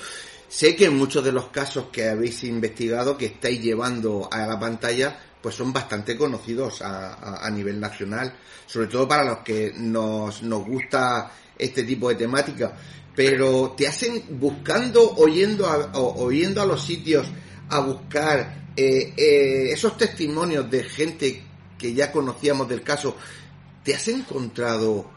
Sé 0.53 0.75
que 0.75 0.88
muchos 0.91 1.24
de 1.24 1.31
los 1.31 1.45
casos 1.45 1.86
que 1.91 2.07
habéis 2.07 2.43
investigado, 2.43 3.17
que 3.17 3.25
estáis 3.25 3.60
llevando 3.60 4.29
a 4.31 4.45
la 4.45 4.60
pantalla, 4.60 5.17
pues 5.41 5.55
son 5.55 5.74
bastante 5.74 6.15
conocidos 6.15 6.83
a 6.83 7.50
nivel 7.50 7.79
nacional, 7.79 8.36
sobre 8.67 8.86
todo 8.86 9.07
para 9.07 9.24
los 9.24 9.39
que 9.39 9.74
nos, 9.75 10.43
nos 10.43 10.63
gusta 10.63 11.31
este 11.57 11.81
tipo 11.81 12.10
de 12.10 12.15
temática. 12.15 12.72
Pero 13.15 13.74
te 13.75 13.88
hacen 13.88 14.24
buscando, 14.39 15.15
oyendo 15.15 15.65
a, 15.65 15.91
o, 15.95 16.24
oyendo 16.24 16.62
a 16.62 16.67
los 16.67 16.83
sitios 16.83 17.25
a 17.69 17.79
buscar 17.79 18.69
eh, 18.75 19.12
eh, 19.17 19.72
esos 19.72 19.98
testimonios 19.98 20.69
de 20.69 20.83
gente 20.83 21.43
que 21.79 21.95
ya 21.95 22.12
conocíamos 22.12 22.69
del 22.69 22.83
caso, 22.83 23.15
¿te 23.83 23.95
has 23.95 24.07
encontrado 24.07 25.10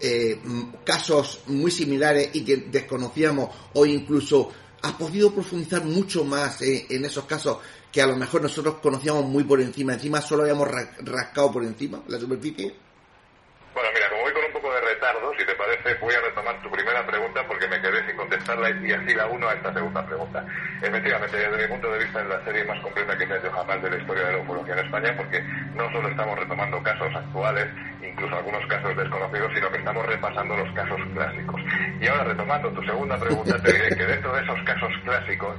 eh, 0.00 0.40
casos 0.84 1.40
muy 1.48 1.70
similares 1.70 2.30
y 2.32 2.46
que 2.46 2.56
desconocíamos 2.56 3.50
o 3.74 3.84
incluso 3.84 4.50
has 4.82 4.92
podido 4.92 5.32
profundizar 5.32 5.84
mucho 5.84 6.24
más 6.24 6.62
eh, 6.62 6.86
en 6.90 7.04
esos 7.04 7.24
casos 7.24 7.58
que 7.92 8.00
a 8.00 8.06
lo 8.06 8.16
mejor 8.16 8.42
nosotros 8.42 8.76
conocíamos 8.80 9.24
muy 9.24 9.44
por 9.44 9.60
encima, 9.60 9.94
encima 9.94 10.20
solo 10.20 10.42
habíamos 10.42 10.68
rascado 11.00 11.52
por 11.52 11.64
encima 11.64 12.02
la 12.06 12.18
superficie? 12.18 12.74
Bueno, 13.74 13.88
mira, 13.94 14.09
poco 14.60 14.74
de 14.74 14.80
retardo, 14.80 15.32
si 15.38 15.44
te 15.46 15.54
parece, 15.54 15.94
voy 16.00 16.14
a 16.14 16.20
retomar 16.20 16.60
tu 16.62 16.70
primera 16.70 17.06
pregunta 17.06 17.40
porque 17.46 17.66
me 17.68 17.80
quedé 17.80 18.04
sin 18.06 18.16
contestarla 18.16 18.70
y 18.70 18.92
así 18.92 19.14
la 19.14 19.26
uno 19.26 19.48
a 19.48 19.54
esta 19.54 19.72
segunda 19.72 20.04
pregunta. 20.04 20.44
Efectivamente, 20.82 21.36
desde 21.36 21.62
mi 21.62 21.68
punto 21.68 21.90
de 21.90 21.98
vista 21.98 22.20
es 22.20 22.26
la 22.28 22.44
serie 22.44 22.64
más 22.64 22.78
completa 22.80 23.16
que 23.16 23.26
se 23.26 23.32
ha 23.32 23.36
hecho 23.38 23.50
jamás 23.52 23.82
de 23.82 23.90
la 23.90 23.96
historia 23.96 24.24
de 24.24 24.32
la 24.32 24.38
ufología 24.38 24.74
en 24.74 24.84
España 24.84 25.14
porque 25.16 25.42
no 25.74 25.90
solo 25.92 26.08
estamos 26.08 26.38
retomando 26.38 26.82
casos 26.82 27.14
actuales, 27.14 27.66
incluso 28.02 28.36
algunos 28.36 28.66
casos 28.66 28.96
desconocidos, 28.96 29.52
sino 29.54 29.70
que 29.70 29.78
estamos 29.78 30.06
repasando 30.06 30.56
los 30.56 30.74
casos 30.74 31.00
clásicos. 31.14 31.60
Y 32.00 32.06
ahora 32.06 32.24
retomando 32.24 32.70
tu 32.70 32.82
segunda 32.82 33.18
pregunta, 33.18 33.62
te 33.62 33.72
diré 33.72 33.96
que 33.96 34.06
dentro 34.06 34.32
de 34.34 34.42
esos 34.42 34.62
casos 34.64 34.92
clásicos, 35.04 35.56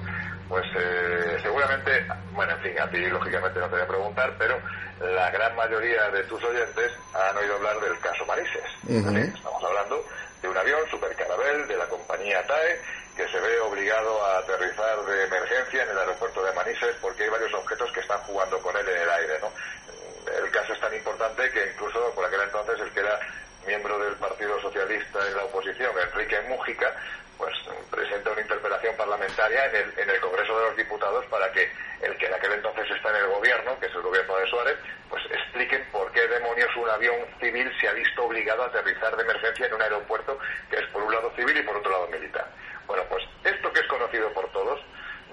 pues 0.52 0.66
eh, 0.76 1.40
seguramente, 1.42 2.06
bueno, 2.34 2.52
en 2.52 2.60
fin, 2.60 2.78
a 2.78 2.90
ti 2.92 3.06
lógicamente 3.06 3.58
no 3.58 3.68
te 3.68 3.76
voy 3.76 3.84
a 3.84 3.88
preguntar, 3.88 4.36
pero 4.38 4.60
la 5.00 5.32
gran 5.32 5.56
mayoría 5.56 6.10
de 6.10 6.24
tus 6.26 6.44
oyentes 6.44 6.92
han 7.14 7.38
oído 7.38 7.56
hablar 7.56 7.80
del 7.80 7.98
caso 8.00 8.26
Marises. 8.26 8.68
Uh 8.84 9.00
-huh. 9.00 9.34
Estamos 9.34 9.64
hablando 9.64 10.04
de 10.42 10.50
un 10.50 10.58
avión 10.58 10.82
Supercarabel 10.90 11.66
de 11.70 11.78
la 11.78 11.86
compañía 11.86 12.46
TAE 12.46 12.82
que 13.16 13.30
se 13.30 13.40
ve 13.40 13.62
obligado 13.62 14.26
a 14.26 14.40
aterrizar 14.40 15.00
de 15.06 15.24
emergencia 15.24 15.84
en 15.84 15.90
el 15.90 15.98
aeropuerto 15.98 16.44
de 16.44 16.52
Manises 16.52 16.98
porque 17.00 17.24
hay 17.24 17.30
varios 17.30 17.54
objetos 17.54 17.90
que 17.94 18.02
están 18.02 18.20
jugando 18.24 18.60
con 18.60 18.76
él 18.76 18.88
en 18.90 19.02
el 19.04 19.10
aire, 19.10 19.40
¿no? 19.40 19.54
El 20.36 20.52
caso 20.52 20.74
es 20.74 20.80
tan 20.82 20.94
importante 20.94 21.50
que 21.52 21.72
incluso 21.72 22.12
por 22.14 22.26
aquel 22.26 22.42
entonces 22.42 22.78
el 22.78 22.92
que 22.92 23.00
era 23.00 23.18
miembro 23.66 23.98
del 24.00 24.16
Partido 24.16 24.60
Socialista 24.60 25.26
en 25.26 25.38
la 25.38 25.46
oposición, 25.46 25.92
Enrique 25.98 26.42
Mújica, 26.50 26.94
pues 27.42 27.58
presenta 27.90 28.30
una 28.30 28.42
interpelación 28.42 28.96
parlamentaria 28.96 29.66
en 29.66 29.76
el, 29.76 30.00
en 30.00 30.10
el 30.12 30.22
Congreso 30.22 30.60
de 30.60 30.66
los 30.68 30.78
Diputados 30.78 31.26
para 31.26 31.52
que 31.52 31.72
el 32.04 32.16
que 32.18 32.28
en 32.28 32.34
aquel 32.36 32.52
entonces 32.52 32.86
está 32.92 33.10
en 33.10 33.16
el 33.16 33.28
gobierno, 33.30 33.80
que 33.80 33.88
es 33.88 33.96
el 33.96 34.02
gobierno 34.04 34.38
de 34.38 34.48
Suárez, 34.48 34.78
pues 35.10 35.24
expliquen 35.26 35.84
por 35.92 36.12
qué 36.12 36.28
demonios 36.28 36.70
un 36.76 36.88
avión 36.88 37.16
civil 37.40 37.72
se 37.82 37.88
ha 37.88 37.94
visto 37.94 38.26
obligado 38.26 38.62
a 38.62 38.68
aterrizar 38.68 39.18
de 39.18 39.24
emergencia 39.24 39.66
en 39.66 39.74
un 39.74 39.82
aeropuerto 39.82 40.38
que 40.70 40.78
es 40.78 40.86
por 40.90 41.02
un 41.02 41.12
lado 41.12 41.34
civil 41.36 41.58
y 41.58 41.64
por 41.64 41.78
otro 41.78 41.92
lado 41.92 42.08
militar. 42.10 42.48
Bueno, 42.86 43.04
pues 43.10 43.24
esto 43.44 43.74
que 43.74 43.80
es 43.80 43.88
conocido 43.88 44.32
por 44.34 44.48
todos, 44.52 44.80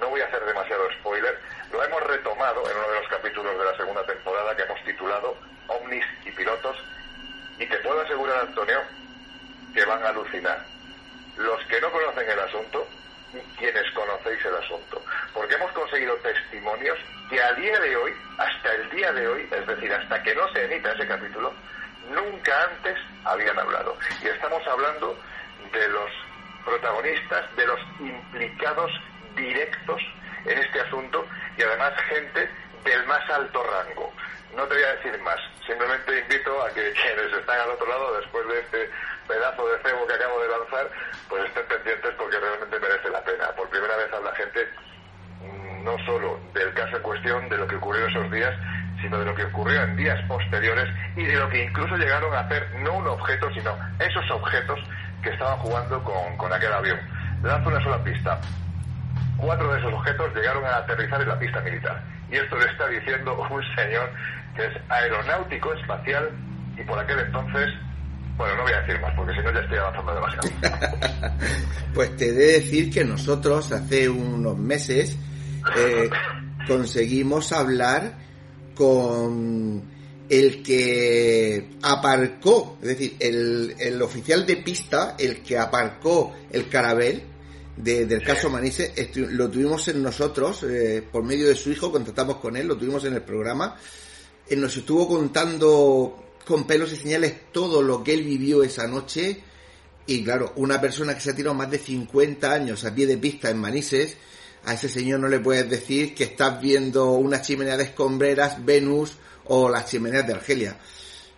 no 0.00 0.08
voy 0.08 0.22
a 0.22 0.26
hacer 0.28 0.42
demasiado 0.46 0.90
spoiler, 1.00 1.38
lo 1.70 1.84
hemos 1.84 2.02
retomado 2.04 2.70
en 2.70 2.76
uno 2.78 2.88
de 2.88 3.00
los 3.00 3.08
capítulos 3.08 3.58
de 3.58 3.64
la 3.66 3.76
segunda 3.76 4.06
temporada 4.06 4.56
que 4.56 4.62
hemos 4.62 4.82
titulado 4.82 5.36
Omnis 5.66 6.06
y 6.24 6.30
pilotos 6.30 6.82
y 7.58 7.66
te 7.66 7.76
puedo 7.80 8.00
asegurar, 8.00 8.40
Antonio, 8.46 8.80
que 9.74 9.84
van 9.84 10.02
a 10.02 10.08
alucinar. 10.08 10.77
Los 11.38 11.64
que 11.66 11.80
no 11.80 11.90
conocen 11.90 12.28
el 12.28 12.38
asunto 12.40 12.86
y 13.32 13.38
quienes 13.56 13.90
conocéis 13.92 14.44
el 14.44 14.56
asunto. 14.56 15.02
Porque 15.32 15.54
hemos 15.54 15.72
conseguido 15.72 16.14
testimonios 16.16 16.98
que 17.30 17.40
a 17.40 17.52
día 17.54 17.78
de 17.80 17.96
hoy, 17.96 18.12
hasta 18.38 18.74
el 18.74 18.90
día 18.90 19.12
de 19.12 19.28
hoy, 19.28 19.48
es 19.50 19.66
decir, 19.66 19.92
hasta 19.92 20.22
que 20.22 20.34
no 20.34 20.50
se 20.52 20.64
emita 20.64 20.92
ese 20.92 21.06
capítulo, 21.06 21.52
nunca 22.10 22.64
antes 22.64 22.98
habían 23.24 23.58
hablado. 23.58 23.96
Y 24.22 24.28
estamos 24.28 24.66
hablando 24.66 25.16
de 25.72 25.88
los 25.88 26.10
protagonistas, 26.64 27.56
de 27.56 27.66
los 27.66 27.80
implicados 28.00 28.90
directos 29.36 30.00
en 30.44 30.58
este 30.58 30.80
asunto 30.80 31.26
y 31.56 31.62
además 31.62 31.92
gente 32.08 32.48
del 32.84 33.06
más 33.06 33.28
alto 33.30 33.62
rango. 33.64 34.12
No 34.54 34.66
te 34.66 34.74
voy 34.74 34.84
a 34.84 34.94
decir 34.94 35.20
más, 35.20 35.38
simplemente 35.66 36.18
invito 36.18 36.62
a 36.62 36.70
que 36.70 36.92
quienes 37.02 37.32
están 37.32 37.60
al 37.60 37.70
otro 37.70 37.86
lado 37.86 38.16
después 38.18 38.46
de 38.48 38.60
este 38.60 38.90
pedazo 39.28 39.68
de 39.68 39.78
cebo 39.82 40.06
que 40.06 40.14
acabo 40.14 40.40
de 40.40 40.48
lanzar, 40.48 40.90
pues 41.28 41.44
estén 41.44 41.66
pendientes 41.68 42.14
porque 42.16 42.40
realmente 42.40 42.80
merece 42.80 43.10
la 43.10 43.22
pena. 43.22 43.46
Por 43.54 43.68
primera 43.68 43.96
vez 43.96 44.12
habla 44.12 44.34
gente 44.34 44.66
no 45.84 45.96
solo 46.04 46.40
del 46.54 46.72
caso 46.74 46.96
en 46.96 47.02
cuestión, 47.02 47.48
de 47.48 47.56
lo 47.56 47.66
que 47.66 47.76
ocurrió 47.76 48.06
esos 48.06 48.30
días, 48.30 48.52
sino 49.00 49.18
de 49.18 49.24
lo 49.24 49.34
que 49.34 49.44
ocurrió 49.44 49.82
en 49.82 49.96
días 49.96 50.20
posteriores 50.26 50.88
y 51.16 51.24
de 51.24 51.36
lo 51.36 51.48
que 51.48 51.64
incluso 51.64 51.96
llegaron 51.96 52.34
a 52.34 52.40
hacer 52.40 52.68
no 52.82 52.94
un 52.94 53.06
objeto, 53.06 53.48
sino 53.54 53.76
esos 53.98 54.30
objetos 54.30 54.80
que 55.22 55.30
estaban 55.30 55.58
jugando 55.58 56.02
con, 56.02 56.36
con 56.36 56.52
aquel 56.52 56.72
avión. 56.72 56.98
Lanzo 57.42 57.68
una 57.68 57.82
sola 57.82 58.02
pista. 58.02 58.40
Cuatro 59.36 59.72
de 59.72 59.78
esos 59.78 59.92
objetos 59.92 60.34
llegaron 60.34 60.64
a 60.64 60.78
aterrizar 60.78 61.22
en 61.22 61.28
la 61.28 61.38
pista 61.38 61.60
militar. 61.60 62.02
Y 62.30 62.36
esto 62.36 62.56
le 62.56 62.66
está 62.66 62.88
diciendo 62.88 63.34
un 63.34 63.76
señor 63.76 64.10
que 64.56 64.66
es 64.66 64.72
aeronáutico 64.88 65.72
espacial 65.74 66.30
y 66.76 66.82
por 66.82 66.98
aquel 66.98 67.20
entonces 67.20 67.72
Bueno, 68.38 68.56
no 68.56 68.62
voy 68.62 68.72
a 68.72 68.80
decir 68.82 69.00
más, 69.00 69.14
porque 69.16 69.34
si 69.34 69.40
no 69.40 69.52
ya 69.52 69.60
estoy 69.60 69.78
avanzando 69.78 70.14
demasiado. 70.14 70.48
pues 71.94 72.16
te 72.16 72.28
he 72.28 72.32
de 72.32 72.52
decir 72.60 72.90
que 72.90 73.04
nosotros 73.04 73.72
hace 73.72 74.08
unos 74.08 74.56
meses 74.56 75.16
eh, 75.76 76.08
conseguimos 76.66 77.50
hablar 77.50 78.16
con 78.76 79.82
el 80.28 80.62
que 80.62 81.70
aparcó, 81.82 82.78
es 82.80 82.88
decir, 82.88 83.16
el, 83.18 83.74
el 83.76 84.00
oficial 84.00 84.46
de 84.46 84.58
pista, 84.58 85.16
el 85.18 85.42
que 85.42 85.58
aparcó 85.58 86.32
el 86.52 86.68
carabel 86.68 87.24
del 87.76 88.22
caso 88.22 88.50
Manises, 88.50 88.92
lo 89.16 89.48
tuvimos 89.50 89.88
en 89.88 90.02
nosotros, 90.02 90.64
eh, 90.64 91.02
por 91.10 91.22
medio 91.22 91.48
de 91.48 91.54
su 91.54 91.70
hijo, 91.70 91.92
contactamos 91.92 92.36
con 92.36 92.56
él, 92.56 92.66
lo 92.66 92.76
tuvimos 92.76 93.04
en 93.04 93.14
el 93.14 93.22
programa, 93.22 93.76
él 94.48 94.60
nos 94.60 94.76
estuvo 94.76 95.08
contando 95.08 96.27
con 96.48 96.66
pelos 96.66 96.90
y 96.94 96.96
señales 96.96 97.52
todo 97.52 97.82
lo 97.82 98.02
que 98.02 98.14
él 98.14 98.22
vivió 98.22 98.62
esa 98.62 98.86
noche. 98.86 99.42
Y 100.06 100.24
claro, 100.24 100.54
una 100.56 100.80
persona 100.80 101.14
que 101.14 101.20
se 101.20 101.30
ha 101.30 101.36
tirado 101.36 101.54
más 101.54 101.70
de 101.70 101.78
50 101.78 102.50
años 102.50 102.86
a 102.86 102.94
pie 102.94 103.06
de 103.06 103.18
pista 103.18 103.50
en 103.50 103.58
Manises, 103.58 104.16
a 104.64 104.72
ese 104.72 104.88
señor 104.88 105.20
no 105.20 105.28
le 105.28 105.40
puedes 105.40 105.68
decir 105.68 106.14
que 106.14 106.24
estás 106.24 106.58
viendo 106.58 107.12
una 107.12 107.42
chimenea 107.42 107.76
de 107.76 107.84
escombreras, 107.84 108.64
Venus 108.64 109.18
o 109.44 109.68
las 109.68 109.90
chimeneas 109.90 110.26
de 110.26 110.32
Argelia. 110.32 110.78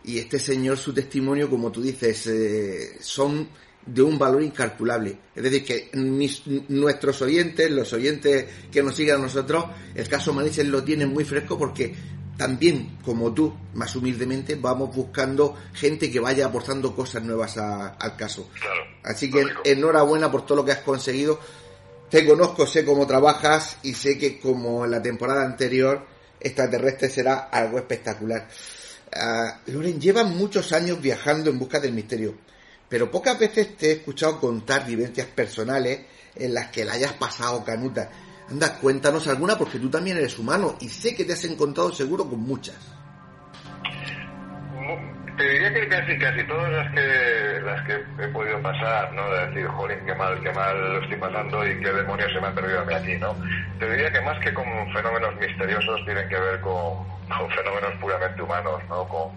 Y 0.05 0.19
este 0.19 0.39
señor, 0.39 0.79
su 0.79 0.95
testimonio, 0.95 1.51
como 1.51 1.73
tú 1.73 1.83
dices, 1.83 2.29
eh, 2.29 2.97
son 3.01 3.49
de 3.85 4.03
un 4.03 4.17
valor 4.17 4.45
incalculable. 4.45 5.19
Es 5.35 5.43
decir, 5.43 5.65
que 5.65 5.91
nuestros 6.69 7.21
oyentes, 7.23 7.69
los 7.69 7.93
oyentes 7.93 8.47
que 8.71 8.81
nos 8.81 8.95
siguen 8.95 9.17
a 9.17 9.19
nosotros, 9.19 9.65
el 9.93 10.09
caso 10.09 10.33
Manises 10.33 10.69
lo 10.69 10.85
tienen 10.85 11.13
muy 11.13 11.25
fresco 11.25 11.59
porque 11.59 11.93
también, 12.41 12.97
como 13.05 13.35
tú, 13.35 13.55
más 13.75 13.95
humildemente, 13.97 14.55
vamos 14.55 14.97
buscando 14.97 15.55
gente 15.75 16.11
que 16.11 16.21
vaya 16.21 16.47
aportando 16.47 16.97
cosas 16.97 17.23
nuevas 17.23 17.59
al 17.59 18.17
caso. 18.17 18.49
Así 19.05 19.31
que 19.31 19.45
enhorabuena 19.63 20.33
por 20.33 20.47
todo 20.47 20.57
lo 20.57 20.65
que 20.65 20.73
has 20.73 20.79
conseguido. 20.79 21.39
Te 22.09 22.27
conozco, 22.27 22.67
sé 22.67 22.83
cómo 22.83 23.07
trabajas 23.07 23.77
y 23.83 23.93
sé 23.93 24.17
que 24.17 24.41
como 24.41 24.87
en 24.87 24.93
la 24.93 25.03
temporada 25.03 25.45
anterior, 25.45 26.07
extraterrestre 26.41 27.11
será 27.11 27.51
algo 27.53 27.77
espectacular. 27.77 28.49
Uh, 29.15 29.73
Loren, 29.73 30.01
llevan 30.01 30.35
muchos 30.35 30.73
años 30.73 30.99
viajando 30.99 31.51
en 31.51 31.59
busca 31.59 31.79
del 31.79 31.93
misterio, 31.93 32.37
pero 32.89 33.11
pocas 33.11 33.39
veces 33.39 33.77
te 33.77 33.89
he 33.89 33.93
escuchado 33.97 34.41
contar 34.41 34.87
vivencias 34.87 35.27
personales 35.27 36.01
en 36.37 36.55
las 36.55 36.71
que 36.71 36.87
la 36.87 36.95
hayas 36.95 37.13
pasado 37.13 37.63
canuta. 37.63 38.11
Anda, 38.51 38.75
cuéntanos 38.81 39.29
alguna 39.29 39.57
porque 39.57 39.79
tú 39.79 39.89
también 39.89 40.17
eres 40.17 40.37
humano 40.39 40.77
y 40.81 40.89
sé 40.89 41.15
que 41.15 41.25
te 41.25 41.35
has 41.35 41.45
encontrado 41.45 41.93
seguro 41.93 42.29
con 42.29 42.41
muchas. 42.41 42.77
Te 45.37 45.49
diría 45.49 45.73
que 45.73 45.89
casi, 45.89 46.19
casi 46.19 46.45
todas 46.47 46.71
las 46.71 46.93
que, 46.93 47.61
las 47.65 47.87
que 47.87 48.05
he 48.23 48.29
podido 48.29 48.61
pasar, 48.61 49.13
¿no? 49.15 49.31
De 49.31 49.47
decir, 49.47 49.67
jolín, 49.69 50.05
qué 50.05 50.15
mal, 50.15 50.39
qué 50.43 50.53
mal 50.53 50.77
lo 50.95 51.01
estoy 51.01 51.17
pasando 51.17 51.67
y 51.67 51.81
qué 51.81 51.93
demonios 51.93 52.31
se 52.33 52.41
me 52.41 52.49
han 52.49 52.55
perdido 52.55 52.81
a 52.81 52.85
mí 52.85 52.93
aquí, 52.93 53.17
¿no? 53.17 53.35
Te 53.79 53.89
diría 53.89 54.13
que 54.13 54.21
más 54.21 54.39
que 54.41 54.53
con 54.53 54.67
fenómenos 54.93 55.35
misteriosos 55.37 56.05
tienen 56.05 56.29
que 56.29 56.39
ver 56.39 56.61
con, 56.61 57.07
fenómenos 57.57 57.95
puramente 58.01 58.43
humanos, 58.43 58.83
¿no? 58.89 59.09
Con, 59.09 59.35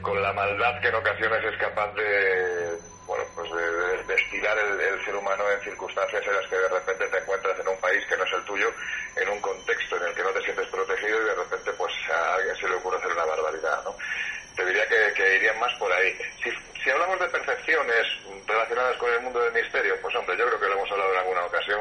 con 0.00 0.20
la 0.20 0.32
maldad 0.32 0.80
que 0.80 0.88
en 0.88 0.94
ocasiones 0.96 1.38
es 1.44 1.56
capaz 1.58 1.94
de, 1.94 2.95
bueno, 3.06 3.24
pues 3.34 3.50
de, 3.52 4.14
estirar 4.14 4.58
el, 4.58 5.04
ser 5.04 5.14
humano 5.14 5.44
en 5.50 5.60
circunstancias 5.60 6.22
en 6.26 6.34
las 6.34 6.46
que 6.48 6.56
de 6.56 6.68
repente 6.68 7.06
te 7.06 7.18
encuentras 7.18 7.58
en 7.60 7.68
un 7.68 7.76
país 7.78 8.04
que 8.06 8.16
no 8.16 8.24
es 8.24 8.32
el 8.32 8.44
tuyo, 8.44 8.72
en 9.16 9.28
un 9.28 9.40
contexto 9.40 9.96
en 9.96 10.02
el 10.08 10.14
que 10.14 10.22
no 10.22 10.30
te 10.30 10.42
sientes 10.42 10.66
protegido 10.68 11.22
y 11.22 11.24
de 11.24 11.34
repente 11.34 11.72
pues 11.72 11.92
a 12.10 12.34
alguien 12.34 12.56
se 12.56 12.68
le 12.68 12.74
ocurre 12.74 12.98
hacer 12.98 13.12
una 13.12 13.24
barbaridad, 13.24 13.84
¿no? 13.84 13.96
Te 14.56 14.64
diría 14.64 14.88
que, 14.88 15.36
irían 15.36 15.60
más 15.60 15.72
por 15.74 15.92
ahí. 15.92 16.16
Si, 16.42 16.50
si 16.82 16.90
hablamos 16.90 17.20
de 17.20 17.28
percepciones 17.28 18.06
relacionadas 18.46 18.96
con 18.96 19.12
el 19.12 19.20
mundo 19.20 19.40
del 19.40 19.52
misterio, 19.52 20.00
pues 20.00 20.14
hombre, 20.16 20.36
yo 20.36 20.46
creo 20.46 20.60
que 20.60 20.66
lo 20.66 20.72
hemos 20.72 20.90
hablado 20.90 21.12
en 21.12 21.18
alguna 21.18 21.44
ocasión, 21.44 21.80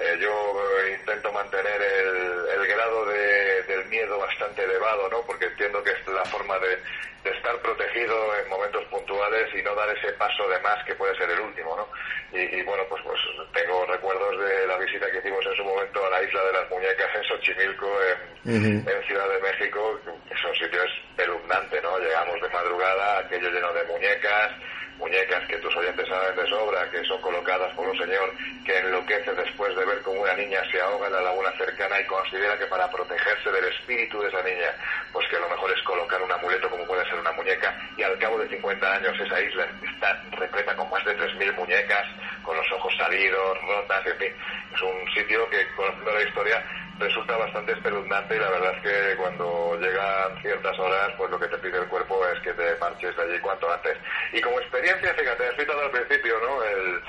eh, 0.00 0.18
yo 0.20 0.88
intento 0.88 1.32
mantener 1.32 1.82
el, 1.82 2.66
grado 2.66 3.06
de, 3.06 3.62
del 3.64 3.84
miedo 3.86 4.18
bastante 4.18 4.62
elevado, 4.62 5.08
¿no? 5.08 5.22
Porque 5.22 5.46
entiendo 5.46 5.82
que 5.82 5.90
es 5.90 6.06
la 6.06 6.24
forma 6.26 6.58
de, 6.58 6.78
estar 7.24 7.60
protegido 7.60 8.16
en 8.38 8.48
momentos 8.48 8.82
puntuales 8.86 9.54
y 9.54 9.62
no 9.62 9.74
dar 9.74 9.88
ese 9.94 10.12
paso 10.14 10.48
de 10.48 10.58
más 10.60 10.82
que 10.86 10.94
puede 10.94 11.14
ser 11.16 11.28
el 11.30 11.40
último, 11.40 11.76
¿no? 11.76 11.86
Y, 12.32 12.62
bueno, 12.62 12.84
pues, 12.88 13.02
pues 13.04 13.20
tengo 13.52 13.84
recuerdos 13.84 14.38
de 14.40 14.66
la 14.66 14.78
visita 14.78 15.10
que 15.10 15.18
hicimos 15.18 15.44
en 15.44 15.56
su 15.56 15.64
momento 15.64 16.06
a 16.06 16.10
la 16.10 16.22
isla 16.22 16.42
de 16.44 16.52
las 16.52 16.70
muñecas 16.70 17.14
en 17.14 17.24
Xochimilco, 17.24 17.98
en, 18.46 18.88
en 18.88 19.02
Ciudad 19.06 19.28
de 19.28 19.40
México, 19.40 20.00
que 20.26 20.36
son 20.40 20.54
sitios 20.54 20.88
espeluznante, 21.18 21.82
¿no? 21.82 21.98
Llegamos 21.98 22.40
de 22.40 22.48
madrugada, 22.48 23.18
aquello 23.18 23.50
lleno 23.50 23.72
de 23.72 23.84
muñecas, 23.84 24.52
muñecas 24.98 25.46
que 25.46 25.56
tus 25.58 25.74
oyentes 25.76 26.06
saben 26.08 26.36
de 26.36 26.46
sobra, 26.48 26.90
que 26.90 27.02
son 27.04 27.20
colocadas 27.20 27.72
por 27.74 27.88
un 27.88 27.98
señor 27.98 28.34
que 28.64 28.78
enloquece 28.78 29.32
después 29.32 29.74
de 29.76 29.84
ver 29.86 30.02
cómo 30.02 30.22
una 30.22 30.34
niña 30.34 30.60
se 30.70 30.80
ahoga 30.80 31.06
en 31.06 31.12
la 31.14 31.22
laguna 31.22 31.50
cercana 31.56 32.00
y 32.00 32.06
considera 32.06 32.58
que 32.58 32.66
para 32.66 32.90
protegerse 32.90 33.50
del 33.50 33.64
espíritu 33.66 34.20
de 34.20 34.28
esa 34.28 34.42
niña, 34.42 34.74
pues 35.12 35.26
que 35.28 35.38
lo 35.38 35.48
mejor 35.48 35.70
es 35.70 35.82
colocar 35.84 36.20
un 36.20 36.32
amuleto 36.32 36.68
como 36.68 36.86
puede 36.86 37.04
ser 37.04 37.14
una 37.14 37.32
muñeca 37.32 37.74
y 37.96 38.02
al 38.02 38.18
cabo 38.18 38.38
de 38.38 38.48
50 38.48 38.92
años 38.92 39.18
esa 39.18 39.40
isla 39.40 39.66
está 39.90 40.22
repleta 40.32 40.74
con 40.76 40.90
más 40.90 41.04
de 41.04 41.16
3.000 41.16 41.54
muñecas, 41.54 42.06
con 42.42 42.56
los 42.56 42.72
ojos 42.72 42.92
salidos, 42.96 43.58
rotas, 43.62 44.06
en 44.06 44.18
fin, 44.18 44.32
es 44.74 44.82
un 44.82 45.14
sitio 45.14 45.48
que 45.48 45.66
conociendo 45.74 46.12
la 46.12 46.22
historia 46.22 46.64
resulta 46.98 47.36
bastante 47.36 47.72
espeluznante 47.72 48.36
y 48.36 48.38
la 48.38 48.50
verdad 48.50 48.74
es 48.76 48.82
que 48.82 49.16
cuando 49.16 49.78
llegan 49.80 50.40
ciertas 50.42 50.78
horas, 50.78 51.12
pues 51.16 51.30
lo 51.30 51.38
que 51.38 51.48
te 51.48 51.58
pide 51.58 51.78
el 51.78 51.88
cuerpo 51.88 52.26
es 52.28 52.40
que 52.40 52.52
te 52.52 52.76
marches 52.80 53.16
de 53.16 53.22
allí 53.22 53.38
cuanto 53.40 53.72
antes. 53.72 53.96
Y 54.32 54.40
como 54.40 54.60
experiencia, 54.60 55.14
fíjate, 55.14 55.48
he 55.48 55.60
citado 55.60 55.80
al 55.80 55.90
principio, 55.90 56.34
¿no? 56.40 56.62
El, 56.62 57.00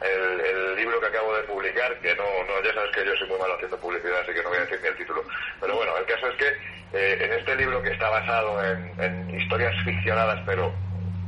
el, 0.00 0.76
libro 0.76 1.00
que 1.00 1.06
acabo 1.06 1.34
de 1.36 1.42
publicar, 1.42 1.98
que 1.98 2.14
no, 2.14 2.22
no, 2.46 2.62
ya 2.62 2.72
sabes 2.72 2.94
que 2.94 3.04
yo 3.04 3.16
soy 3.16 3.28
muy 3.28 3.38
malo 3.38 3.54
haciendo 3.54 3.76
publicidad, 3.78 4.20
así 4.20 4.32
que 4.32 4.42
no 4.42 4.48
voy 4.50 4.58
a 4.58 4.60
decir 4.60 4.78
ni 4.80 4.88
el 4.88 4.96
título. 4.96 5.24
Pero 5.60 5.74
bueno, 5.74 5.96
el 5.96 6.04
caso 6.06 6.28
es 6.28 6.36
que 6.36 6.48
eh, 6.92 7.18
en 7.20 7.32
este 7.32 7.56
libro 7.56 7.82
que 7.82 7.90
está 7.90 8.08
basado 8.08 8.62
en, 8.64 9.28
historias 9.38 9.74
ficcionadas, 9.84 10.40
pero 10.46 10.72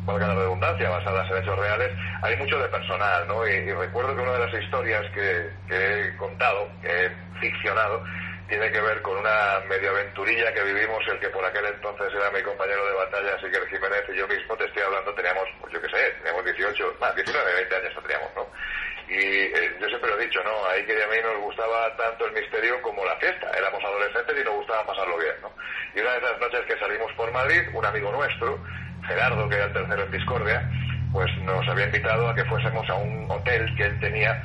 valga 0.05 0.29
la 0.29 0.35
redundancia, 0.35 0.91
basadas 0.91 1.31
en 1.31 1.37
hechos 1.39 1.59
reales, 1.59 1.91
hay 2.23 2.37
mucho 2.37 2.59
de 2.59 2.69
personal, 2.69 3.27
¿no? 3.29 3.47
Y, 3.47 3.73
recuerdo 3.73 4.15
que 4.15 4.23
una 4.23 4.33
de 4.33 4.47
las 4.47 4.63
historias 4.63 5.03
que, 5.13 5.51
que 5.69 6.01
he 6.01 6.17
contado, 6.17 6.69
que 6.83 7.07
he 7.07 7.11
ficcionado, 7.41 8.03
tiene 8.49 8.71
que 8.73 8.81
ver 8.81 9.01
con 9.03 9.17
una 9.17 9.61
medio 9.69 9.91
aventurilla 9.91 10.53
que 10.53 10.65
vivimos, 10.65 10.99
el 11.07 11.21
que 11.21 11.29
por 11.29 11.45
aquel 11.45 11.67
entonces 11.67 12.13
era 12.13 12.31
mi 12.33 12.43
compañero 12.43 12.85
de 12.85 12.95
batalla, 12.95 13.39
Siquer 13.39 13.65
Jiménez, 13.69 14.03
y 14.13 14.17
yo 14.17 14.27
mismo 14.27 14.57
te 14.57 14.65
estoy 14.65 14.83
hablando, 14.83 15.15
teníamos, 15.15 15.45
pues 15.61 15.73
yo 15.73 15.81
qué 15.81 15.89
sé, 15.89 16.11
teníamos 16.19 16.45
18, 16.45 16.97
más, 17.01 17.15
19, 17.15 17.55
20 17.55 17.77
años 17.77 18.03
teníamos, 18.03 18.31
¿no? 18.35 18.47
Y 19.09 19.19
eh, 19.19 19.77
yo 19.81 19.87
siempre 19.89 20.11
lo 20.11 20.21
he 20.21 20.25
dicho, 20.25 20.43
¿no? 20.43 20.67
Ahí 20.67 20.85
que 20.85 21.03
a 21.03 21.07
mí 21.07 21.17
nos 21.23 21.43
gustaba 21.43 21.97
tanto 21.97 22.27
el 22.27 22.33
misterio 22.33 22.81
como 22.83 23.05
la 23.05 23.17
fiesta. 23.17 23.51
Éramos 23.57 23.83
adolescentes 23.83 24.37
y 24.41 24.45
nos 24.45 24.55
gustaba 24.55 24.87
pasarlo 24.87 25.19
bien, 25.19 25.35
¿no? 25.43 25.53
Y 25.95 26.01
una 26.01 26.13
de 26.13 26.19
esas 26.19 26.39
noches 26.39 26.61
que 26.67 26.79
salimos 26.79 27.13
por 27.15 27.31
Madrid, 27.33 27.63
un 27.75 27.85
amigo 27.85 28.13
nuestro, 28.13 28.59
Gerardo, 29.11 29.49
que 29.49 29.57
era 29.57 29.65
el 29.67 29.73
tercero 29.73 30.05
en 30.05 30.11
Discordia, 30.13 30.71
pues 31.13 31.27
nos 31.43 31.67
había 31.69 31.87
invitado 31.87 32.29
a 32.29 32.35
que 32.35 32.45
fuésemos 32.45 32.89
a 32.89 32.95
un 32.95 33.29
hotel 33.29 33.75
que 33.77 33.87
él 33.87 33.99
tenía 33.99 34.41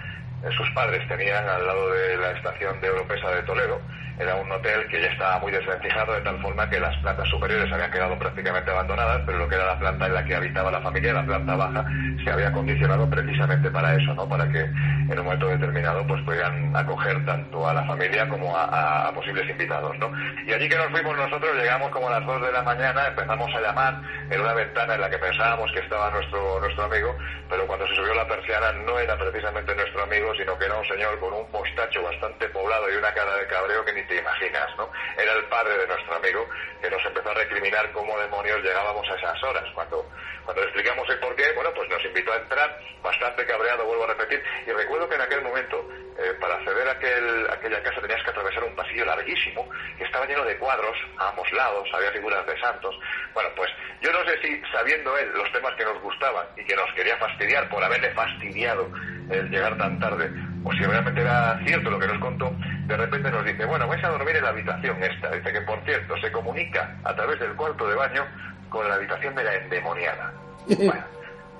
sus 0.51 0.69
padres 0.71 1.07
tenían 1.07 1.47
al 1.47 1.65
lado 1.65 1.89
de 1.91 2.17
la 2.17 2.31
estación 2.31 2.79
de 2.81 2.87
Europesa 2.87 3.29
de 3.31 3.43
Toledo. 3.43 3.81
Era 4.19 4.35
un 4.35 4.49
hotel 4.51 4.87
que 4.87 5.01
ya 5.01 5.07
estaba 5.07 5.39
muy 5.39 5.51
desvencijado 5.51 6.13
de 6.13 6.21
tal 6.21 6.39
forma 6.41 6.69
que 6.69 6.79
las 6.79 6.95
plantas 6.97 7.27
superiores 7.29 7.71
habían 7.71 7.91
quedado 7.91 8.17
prácticamente 8.17 8.71
abandonadas, 8.71 9.21
pero 9.25 9.39
lo 9.39 9.49
que 9.49 9.55
era 9.55 9.65
la 9.65 9.79
planta 9.79 10.05
en 10.05 10.13
la 10.13 10.23
que 10.23 10.35
habitaba 10.35 10.71
la 10.71 10.81
familia, 10.81 11.13
la 11.13 11.25
planta 11.25 11.55
baja, 11.55 11.85
se 12.25 12.31
había 12.31 12.47
acondicionado 12.47 13.07
precisamente 13.07 13.69
para 13.69 13.93
eso, 13.95 14.13
¿no? 14.15 14.27
Para 14.27 14.49
que 14.51 14.61
en 14.61 15.19
un 15.19 15.25
momento 15.25 15.47
determinado 15.47 16.05
pues 16.07 16.21
pudieran 16.23 16.75
acoger 16.75 17.23
tanto 17.23 17.69
a 17.69 17.73
la 17.73 17.85
familia 17.85 18.27
como 18.27 18.57
a, 18.57 19.11
posibles 19.13 19.47
invitados, 19.47 19.95
¿no? 19.99 20.11
Y 20.43 20.51
allí 20.51 20.67
que 20.67 20.75
nos 20.75 20.89
fuimos 20.89 21.15
nosotros 21.15 21.55
llegamos 21.55 21.91
como 21.91 22.07
a 22.09 22.19
las 22.19 22.25
2 22.25 22.41
de 22.41 22.51
la 22.51 22.63
mañana, 22.63 23.07
empezamos 23.07 23.53
a 23.53 23.61
llamar 23.61 24.01
en 24.29 24.41
una 24.41 24.53
ventana 24.53 24.95
en 24.95 25.01
la 25.01 25.09
que 25.09 25.19
pensábamos 25.19 25.71
que 25.71 25.79
estaba 25.79 26.09
nuestro 26.09 26.59
nuestro 26.59 26.83
amigo, 26.85 27.15
pero 27.47 27.67
cuando 27.67 27.87
se 27.87 27.95
subió 27.95 28.15
la 28.15 28.27
persiana 28.27 28.71
no 28.71 28.97
era 28.97 29.15
precisamente 29.15 29.75
nuestro 29.75 30.03
amigo, 30.03 30.33
sino 30.35 30.57
que 30.57 30.65
era 30.65 30.75
un 30.75 30.85
señor 30.87 31.19
con 31.19 31.31
un 31.31 31.51
mostacho 31.51 32.01
bastante 32.01 32.49
poblado 32.49 32.91
y 32.91 32.95
una 32.95 33.13
cara 33.13 33.37
de 33.37 33.45
cabreo 33.45 33.85
que 33.85 33.93
ni 33.93 34.03
te 34.07 34.17
imaginas, 34.17 34.67
¿no? 34.77 34.89
Era 35.15 35.33
el 35.33 35.45
padre 35.45 35.77
de 35.77 35.87
nuestro 35.87 36.15
amigo 36.15 36.49
que 36.81 36.89
nos 36.89 37.05
empezó 37.05 37.29
a 37.29 37.33
recriminar 37.35 37.91
cómo 37.91 38.17
demonios 38.17 38.63
llegábamos 38.63 39.07
a 39.09 39.15
esas 39.15 39.43
horas. 39.43 39.63
Cuando, 39.73 40.09
cuando 40.43 40.61
le 40.61 40.67
explicamos 40.69 41.07
el 41.09 41.19
porqué, 41.19 41.51
bueno, 41.53 41.69
pues 41.75 41.89
nos 41.89 42.03
invitó 42.15 42.31
a 42.31 42.37
entrar, 42.37 42.79
bastante 43.03 43.45
cabreado, 43.45 43.85
vuelvo 43.85 44.05
a 44.05 44.07
repetir, 44.07 44.41
y 44.65 44.71
recuerdo 44.71 45.09
que 45.09 45.15
en 45.15 45.21
aquel 45.21 45.41
momento, 45.41 45.89
eh, 46.17 46.33
para 46.39 46.55
acceder 46.55 46.87
a, 46.87 46.91
aquel, 46.91 47.47
aquella 47.51 47.83
casa 47.83 47.99
tenías 47.99 48.23
que 48.23 48.29
atravesar 48.29 48.63
un 48.63 48.75
pasillo 48.75 49.05
larguísimo, 49.05 49.67
que 49.97 50.05
estaba 50.05 50.25
lleno 50.25 50.45
de 50.45 50.57
cuadros 50.57 50.95
a 51.17 51.29
ambos 51.29 51.51
lados, 51.51 51.89
había 51.93 52.11
figuras 52.11 52.45
de 52.47 52.57
santos. 52.59 52.95
Bueno, 53.33 53.49
pues 53.57 53.69
yo 54.01 54.13
no 54.13 54.23
sé 54.23 54.39
si 54.41 54.61
sabiendo 54.71 55.17
él 55.17 55.29
los 55.35 55.51
temas 55.51 55.73
que 55.75 55.83
nos 55.83 56.01
gustaban 56.01 56.47
y 56.55 56.63
que 56.63 56.75
nos 56.75 56.91
quería 56.93 57.17
fastidiar 57.17 57.67
por 57.67 57.83
haberle 57.83 58.11
fastidiado 58.11 58.89
el 59.29 59.49
llegar 59.49 59.77
tan 59.77 59.99
tarde, 59.99 60.31
o 60.63 60.71
si 60.71 60.79
realmente 60.79 61.19
era 61.19 61.59
cierto 61.65 61.89
lo 61.89 61.99
que 61.99 62.07
nos 62.07 62.19
contó, 62.19 62.55
de 62.87 62.95
repente 62.95 63.29
nos 63.29 63.43
dice, 63.43 63.65
bueno, 63.65 63.87
vais 63.87 64.03
a 64.03 64.09
dormir 64.09 64.37
en 64.37 64.43
la 64.43 64.49
habitación 64.49 65.03
esta. 65.03 65.31
Dice 65.31 65.51
que, 65.51 65.61
por 65.61 65.83
cierto, 65.83 66.15
se 66.21 66.31
comunica 66.31 66.95
a 67.03 67.13
través 67.13 67.39
del 67.41 67.55
cuarto 67.55 67.87
de 67.87 67.95
baño 67.95 68.25
con 68.69 68.87
la 68.87 68.95
habitación 68.95 69.35
de 69.35 69.43
la 69.43 69.55
endemoniada. 69.55 70.33
Bueno, 70.77 71.03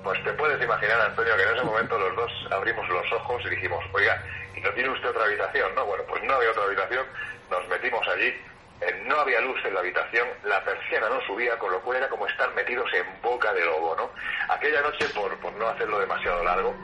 Pues 0.02 0.22
te 0.22 0.32
puedes 0.34 0.62
imaginar, 0.62 1.00
Antonio, 1.00 1.36
que 1.36 1.42
en 1.42 1.54
ese 1.54 1.64
momento 1.64 1.98
los 1.98 2.14
dos 2.16 2.32
abrimos 2.50 2.88
los 2.88 3.12
ojos 3.12 3.42
y 3.44 3.50
dijimos, 3.50 3.84
oiga, 3.92 4.22
¿y 4.54 4.60
no 4.60 4.70
tiene 4.70 4.90
usted 4.90 5.08
otra 5.08 5.24
habitación? 5.24 5.74
No, 5.74 5.84
bueno, 5.84 6.04
pues 6.08 6.22
no 6.22 6.34
había 6.34 6.50
otra 6.50 6.64
habitación, 6.64 7.06
nos 7.50 7.68
metimos 7.68 8.06
allí, 8.08 8.34
eh, 8.80 9.02
no 9.06 9.16
había 9.20 9.40
luz 9.40 9.58
en 9.64 9.74
la 9.74 9.80
habitación, 9.80 10.28
la 10.44 10.62
persiana 10.62 11.08
no 11.08 11.20
subía, 11.22 11.58
con 11.58 11.72
lo 11.72 11.80
cual 11.80 11.98
era 11.98 12.08
como 12.08 12.26
estar 12.26 12.52
metidos 12.54 12.92
en 12.92 13.06
boca 13.22 13.52
de 13.52 13.64
lobo, 13.64 13.96
¿no? 13.96 14.10
Aquella 14.48 14.82
noche, 14.82 15.06
por, 15.14 15.36
por 15.38 15.52
no 15.54 15.68
hacerlo 15.68 15.98
demasiado 15.98 16.44
largo, 16.44 16.74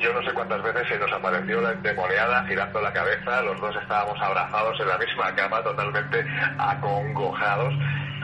yo 0.00 0.12
no 0.12 0.22
sé 0.22 0.32
cuántas 0.32 0.62
veces 0.62 0.86
se 0.88 0.98
nos 0.98 1.12
apareció 1.12 1.60
la 1.60 1.72
endemoniada 1.72 2.44
girando 2.46 2.80
la 2.80 2.92
cabeza, 2.92 3.42
los 3.42 3.60
dos 3.60 3.74
estábamos 3.76 4.20
abrazados 4.20 4.78
en 4.80 4.88
la 4.88 4.98
misma 4.98 5.34
cama, 5.34 5.62
totalmente 5.62 6.24
acongojados, 6.58 7.74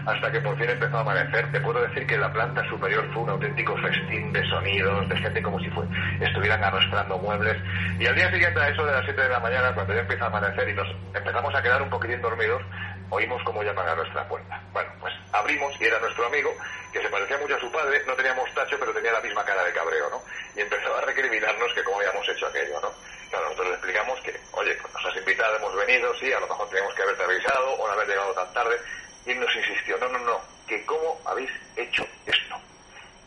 hasta 0.07 0.31
que 0.31 0.41
por 0.41 0.57
fin 0.57 0.71
empezó 0.71 0.99
a 0.99 1.01
amanecer. 1.01 1.51
Te 1.51 1.61
puedo 1.61 1.81
decir 1.83 2.07
que 2.07 2.19
la 2.19 2.33
planta 2.33 2.63
superior 2.69 3.09
fue 3.13 3.23
un 3.23 3.31
auténtico 3.31 3.77
festín 3.79 4.33
de 4.33 4.47
sonidos, 4.49 5.09
de 5.09 5.17
gente 5.17 5.43
como 5.43 5.59
si 5.59 5.69
fue, 5.71 5.85
estuvieran 6.21 6.63
arrastrando 6.63 7.19
muebles. 7.19 7.57
Y 7.99 8.07
al 8.07 8.15
día 8.15 8.31
siguiente, 8.31 8.61
a 8.61 8.69
eso 8.69 8.85
de 8.85 8.93
las 8.93 9.05
7 9.05 9.21
de 9.21 9.29
la 9.29 9.41
mañana, 9.41 9.75
cuando 9.75 9.95
ya 9.95 10.01
empieza 10.01 10.25
a 10.25 10.29
amanecer 10.29 10.69
y 10.69 10.75
nos 10.75 10.89
empezamos 11.15 11.55
a 11.55 11.63
quedar 11.63 11.83
un 11.83 11.91
poquitín 11.91 12.21
dormidos, 12.21 12.63
oímos 13.11 13.43
cómo 13.45 13.63
llaman 13.63 13.89
a 13.89 13.95
nuestra 13.95 14.27
puerta. 14.29 14.61
Bueno, 14.73 14.91
pues 15.01 15.15
abrimos 15.33 15.75
y 15.81 15.85
era 15.85 15.99
nuestro 15.99 16.27
amigo, 16.27 16.55
que 16.93 17.03
se 17.03 17.09
parecía 17.09 17.39
mucho 17.39 17.57
a 17.57 17.61
su 17.61 17.71
padre, 17.71 18.03
no 18.07 18.15
tenía 18.15 18.35
mostacho, 18.35 18.77
pero 18.79 18.93
tenía 18.93 19.13
la 19.13 19.21
misma 19.21 19.45
cara 19.45 19.65
de 19.65 19.73
cabreo, 19.73 20.11
¿no? 20.11 20.23
Y 20.57 20.61
empezó 20.61 20.95
a 20.97 21.01
recriminarnos 21.03 21.73
que 21.75 21.83
cómo 21.85 21.99
habíamos 21.99 22.29
hecho 22.29 22.47
aquello, 22.47 22.81
¿no? 22.81 22.91
Claro, 23.31 23.45
nosotros 23.47 23.69
le 23.69 23.75
explicamos 23.75 24.21
que, 24.21 24.41
oye, 24.53 24.75
pues 24.81 24.95
nos 24.95 25.05
has 25.07 25.17
invitado, 25.17 25.57
hemos 25.57 25.75
venido, 25.77 26.15
sí, 26.19 26.33
a 26.33 26.41
lo 26.41 26.47
mejor 26.47 26.69
teníamos 26.69 26.95
que 26.95 27.03
haberte 27.03 27.25
avisado 27.25 27.73
o 27.75 27.87
no 27.87 27.93
haber 27.93 28.09
llegado 28.09 28.33
tan 28.35 28.53
tarde. 28.53 28.81
Y 29.27 29.35
nos 29.35 29.57
insistió, 29.57 29.97
no, 29.99 30.09
no, 30.09 30.19
no, 30.21 30.41
que 30.67 30.85
cómo 30.85 31.21
habéis 31.25 31.51
hecho 31.77 32.07
esto. 32.27 32.55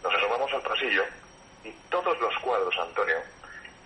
Nos 0.04 0.14
asomamos 0.14 0.54
al 0.54 0.62
pasillo 0.62 1.04
y 1.64 1.72
todos 1.90 2.20
los 2.22 2.38
cuadros, 2.40 2.76
Antonio, 2.80 3.18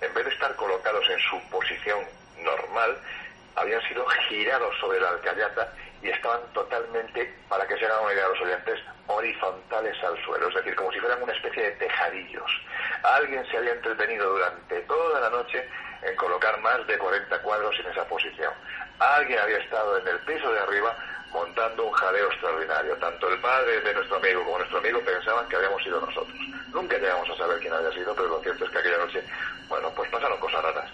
en 0.02 0.14
vez 0.14 0.26
de 0.26 0.32
estar 0.32 0.56
colocados 0.56 1.10
en 1.10 1.20
su 1.20 1.50
posición 1.50 2.06
normal, 2.38 2.98
habían 3.56 3.82
sido 3.88 4.06
girados 4.30 4.76
sobre 4.80 5.00
la 5.00 5.10
alcayata 5.10 5.74
y 6.02 6.10
estaban 6.10 6.42
totalmente, 6.54 7.34
para 7.48 7.66
que 7.68 7.78
se 7.78 7.86
hagan 7.86 8.04
una 8.04 8.14
idea 8.14 8.28
los 8.28 8.42
oyentes, 8.42 8.80
horizontales 9.08 9.96
al 10.04 10.18
suelo, 10.24 10.48
es 10.48 10.56
decir, 10.56 10.76
como 10.76 10.92
si 10.92 11.00
fueran 11.00 11.22
una 11.22 11.34
especie 11.34 11.64
de 11.64 11.72
tejadillos. 11.72 12.52
Alguien 13.04 13.46
se 13.48 13.58
había 13.58 13.74
entretenido 13.74 14.32
durante 14.32 14.82
toda 14.82 15.20
la 15.20 15.30
noche 15.30 15.68
en 16.02 16.16
colocar 16.16 16.60
más 16.62 16.86
de 16.88 16.98
40 16.98 17.42
cuadros 17.42 17.76
en 17.80 17.92
esa 17.92 18.06
posición. 18.06 18.54
Alguien 19.00 19.40
había 19.40 19.58
estado 19.58 19.98
en 19.98 20.08
el 20.08 20.20
piso 20.20 20.52
de 20.52 20.60
arriba 20.60 20.96
montando 21.32 21.86
un 21.86 21.92
jaleo 21.94 22.28
extraordinario. 22.28 22.96
Tanto 22.98 23.30
el 23.30 23.40
padre 23.40 23.82
de 23.82 23.94
nuestro 23.94 24.18
amigo 24.18 24.44
como 24.44 24.58
nuestro 24.58 24.78
amigo 24.80 25.00
pensaban 25.02 25.48
que 25.48 25.56
habíamos 25.56 25.84
sido 25.84 26.02
nosotros. 26.02 26.38
Nunca 26.74 26.98
llegamos 26.98 27.30
a 27.30 27.38
saber 27.38 27.60
quién 27.60 27.74
había 27.74 27.92
sido, 27.92 28.16
pero 28.16 28.28
lo 28.28 28.42
cierto 28.42 28.66
es 28.66 28.72
que 28.72 28.78
aquella 28.80 28.98
noche, 28.98 29.24
bueno, 29.68 29.92
pues 29.96 30.10
pasaron 30.10 30.40
cosas 30.40 30.64
raras. 30.64 30.92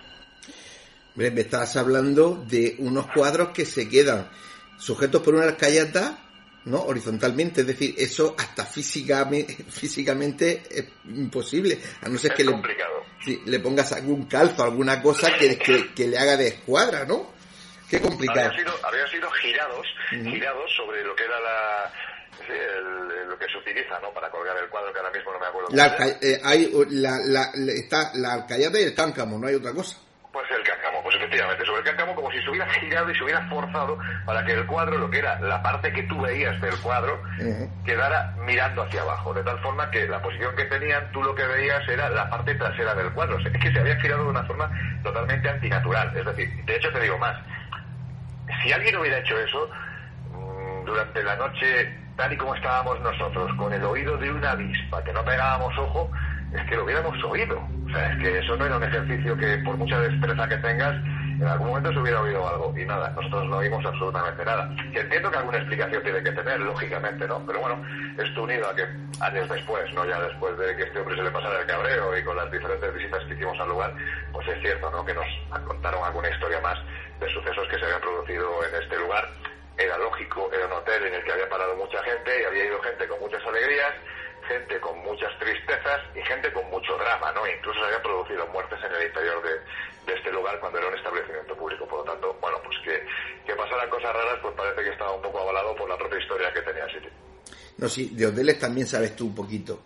Me 1.16 1.28
estabas 1.28 1.76
hablando 1.78 2.44
de 2.48 2.76
unos 2.80 3.08
cuadros 3.08 3.50
que 3.50 3.66
se 3.66 3.90
quedan 3.90 4.30
sujetos 4.78 5.22
por 5.22 5.36
una 5.36 5.46
alcayata, 5.46 6.20
¿no? 6.66 6.82
Horizontalmente, 6.84 7.62
es 7.62 7.68
decir, 7.68 7.96
eso 7.98 8.36
hasta 8.38 8.66
físicamente, 8.66 9.54
físicamente 9.70 10.64
es 10.70 10.86
imposible, 11.06 11.80
a 12.02 12.10
no 12.10 12.18
ser 12.18 12.32
Es 12.32 12.38
que 12.38 12.44
le, 13.46 13.60
pongas 13.60 13.92
algún 13.94 14.26
calzo, 14.26 14.64
alguna 14.64 15.02
cosa 15.02 15.34
que, 15.38 15.58
que, 15.58 15.94
que 15.94 16.08
le 16.08 16.18
haga 16.18 16.38
de 16.38 16.48
escuadra, 16.48 17.06
¿no? 17.06 17.32
Qué 17.90 18.00
complicado. 18.02 18.50
Habían 18.50 18.58
sido, 18.66 18.86
habían 18.86 19.08
sido 19.10 19.32
girados, 19.32 19.88
girados 20.10 20.72
sobre 20.76 21.04
lo 21.04 21.16
que 21.16 21.24
era 21.24 21.40
la, 21.40 21.92
el- 22.54 23.30
lo 23.30 23.40
que 23.40 23.46
se 23.52 23.58
utiliza, 23.58 24.00
¿no? 24.02 24.12
Para 24.14 24.30
colgar 24.30 24.56
el 24.62 24.70
cuadro, 24.70 24.92
que 24.94 25.00
ahora 25.00 25.12
mismo 25.12 25.32
no 25.32 25.40
me 25.40 25.46
acuerdo. 25.46 25.70
La, 25.72 25.96
eh, 26.22 26.42
hay, 26.44 26.72
la, 26.90 27.18
la- 27.26 27.52
la- 27.56 27.72
está 27.72 28.12
la 28.16 28.34
alcayata 28.34 28.80
y 28.80 28.84
el 28.84 28.94
cáncamo, 28.94 29.40
no 29.40 29.48
hay 29.48 29.56
otra 29.56 29.72
cosa. 29.74 29.98
Pues 30.38 30.52
el 30.52 30.64
cáncamo, 30.64 31.02
pues 31.02 31.16
efectivamente, 31.16 31.66
sobre 31.66 31.80
el 31.80 31.86
cáncamo 31.88 32.14
como 32.14 32.30
si 32.30 32.40
se 32.44 32.50
hubiera 32.52 32.70
girado 32.70 33.10
y 33.10 33.16
se 33.16 33.24
hubiera 33.24 33.42
forzado 33.50 33.98
para 34.24 34.46
que 34.46 34.52
el 34.52 34.68
cuadro, 34.68 35.00
lo 35.00 35.10
que 35.10 35.18
era 35.18 35.40
la 35.42 35.64
parte 35.64 35.92
que 35.92 36.04
tú 36.04 36.22
veías 36.22 36.62
del 36.62 36.80
cuadro, 36.80 37.20
Ujú. 37.40 37.72
quedara 37.84 38.36
mirando 38.46 38.84
hacia 38.84 39.02
abajo, 39.02 39.34
de 39.34 39.42
tal 39.44 39.58
forma 39.64 39.90
que 39.90 40.08
la 40.08 40.22
posición 40.22 40.56
que 40.56 40.66
tenían, 40.66 41.12
tú 41.12 41.24
lo 41.24 41.34
que 41.34 41.44
veías 41.44 41.82
era 41.90 42.12
la 42.12 42.30
parte 42.30 42.54
trasera 42.54 42.94
del 42.94 43.12
cuadro. 43.14 43.38
O 43.38 43.42
sea, 43.42 43.52
Es 43.52 43.60
que 43.60 43.72
se 43.72 43.80
había 43.80 44.00
girado 44.00 44.26
de 44.26 44.30
una 44.30 44.44
forma 44.44 44.70
totalmente 45.02 45.50
antinatural. 45.50 46.16
Es 46.16 46.24
decir, 46.24 46.66
de 46.66 46.76
hecho 46.76 46.92
te 46.94 47.00
digo 47.00 47.18
más, 47.18 47.36
si 48.62 48.72
alguien 48.72 48.96
hubiera 48.98 49.18
hecho 49.18 49.40
eso, 49.40 49.68
mm, 50.30 50.86
durante 50.86 51.24
la 51.24 51.36
noche, 51.36 52.12
tal 52.16 52.32
y 52.32 52.38
como 52.38 52.54
estábamos 52.54 53.02
nosotros, 53.02 53.52
con 53.58 53.74
el 53.74 53.84
oído 53.84 54.16
de 54.18 54.32
una 54.32 54.52
avispa, 54.52 55.04
que 55.04 55.14
no 55.14 55.26
pegábamos 55.26 55.76
ojo, 55.80 56.12
es 56.58 56.70
que 56.70 56.76
lo 56.76 56.84
hubiéramos 56.84 57.24
oído. 57.24 57.58
O 57.88 57.90
sea, 57.90 58.12
es 58.12 58.18
que 58.20 58.40
eso 58.40 58.56
no 58.58 58.66
era 58.66 58.78
un 58.78 58.84
ejercicio 58.84 59.38
que, 59.38 59.58
por 59.60 59.78
mucha 59.78 60.00
destreza 60.00 60.48
que 60.48 60.58
tengas, 60.58 60.94
en 61.40 61.48
algún 61.48 61.68
momento 61.68 61.94
se 61.94 62.00
hubiera 62.00 62.22
oído 62.22 62.48
algo. 62.48 62.74
Y 62.78 62.86
nada, 62.86 63.10
nosotros 63.12 63.46
no 63.46 63.58
oímos 63.58 63.86
absolutamente 63.86 64.44
nada. 64.44 64.70
Que 64.92 65.00
entiendo 65.00 65.32
que 65.32 65.38
alguna 65.38 65.58
explicación 65.58 66.04
tiene 66.04 66.24
que 66.24 66.32
tener, 66.32 66.60
lógicamente, 66.60 67.28
¿no? 67.28 67.46
Pero 67.46 67.62
bueno, 67.62 67.82
esto 68.18 68.44
unido 68.44 68.68
a 68.68 68.76
que 68.76 68.84
años 69.22 69.50
después, 69.50 69.94
no 69.94 70.06
ya 70.06 70.20
después 70.20 70.58
de 70.58 70.76
que 70.76 70.84
este 70.84 71.00
hombre 71.00 71.16
se 71.16 71.24
le 71.24 71.32
pasara 71.32 71.62
el 71.62 71.68
cabreo 71.68 72.18
y 72.18 72.24
con 72.24 72.36
las 72.36 72.52
diferentes 72.52 72.94
visitas 72.94 73.24
que 73.26 73.34
hicimos 73.36 73.60
al 73.60 73.70
lugar, 73.70 73.94
pues 74.34 74.48
es 74.48 74.60
cierto, 74.62 74.90
¿no? 74.92 75.06
Que 75.06 75.14
nos 75.14 75.28
contaron 75.66 76.04
alguna 76.04 76.30
historia 76.30 76.60
más 76.62 76.78
de 77.20 77.34
sucesos 77.34 77.68
que 77.70 77.78
se 77.78 77.86
habían 77.86 78.02
producido 78.02 78.50
en 78.66 78.82
este 78.82 78.98
lugar. 78.98 79.30
Era 79.78 79.98
lógico, 80.00 80.50
era 80.52 80.66
un 80.66 80.74
hotel 80.74 81.06
en 81.06 81.14
el 81.14 81.24
que 81.24 81.32
había 81.32 81.50
parado 81.50 81.76
mucha 81.76 82.02
gente 82.04 82.42
y 82.42 82.46
había 82.46 82.66
ido 82.66 82.82
gente 82.82 83.08
con 83.08 83.20
muchas 83.20 83.46
alegrías, 83.46 83.94
gente 84.48 84.80
con 84.80 84.98
muchas 85.04 85.32
tristezas 85.40 86.02
y 86.16 86.22
gente 86.24 86.52
con 86.54 86.66
mucho 86.70 86.98
drama, 86.98 87.32
¿no? 87.34 87.48
Incluso 87.48 87.80
se 87.80 87.86
habían 87.86 88.02
producido 88.02 88.48
muertes 88.48 88.80
en 88.84 88.92
el 88.96 89.08
interior 89.08 89.44
de, 89.44 90.14
este 90.14 90.32
lugar 90.32 90.58
cuando 90.60 90.80
era 90.80 90.88
un 90.88 90.96
establecimiento 90.96 91.56
público. 91.56 91.86
Por 91.86 92.00
lo 92.00 92.12
tanto, 92.12 92.38
bueno, 92.40 92.58
pues 92.64 92.78
que, 92.84 93.06
que 93.46 93.56
pasaran 93.56 93.90
cosas 93.90 94.14
raras, 94.14 94.40
pues 94.42 94.56
parece 94.56 94.84
que 94.84 94.92
estaba 94.92 95.14
un 95.14 95.22
poco 95.22 95.40
avalado 95.40 95.76
por 95.76 95.90
la 95.90 95.98
propia 95.98 96.20
historia 96.20 96.54
que 96.54 96.62
tenía 96.62 96.86
el 96.86 96.94
sitio. 96.94 97.12
No, 97.78 97.90
sí, 97.90 98.12
de 98.16 98.26
hoteles 98.26 98.58
también 98.58 98.88
sabes 98.88 99.16
tú 99.16 99.28
un 99.28 99.36
poquito. 99.36 99.80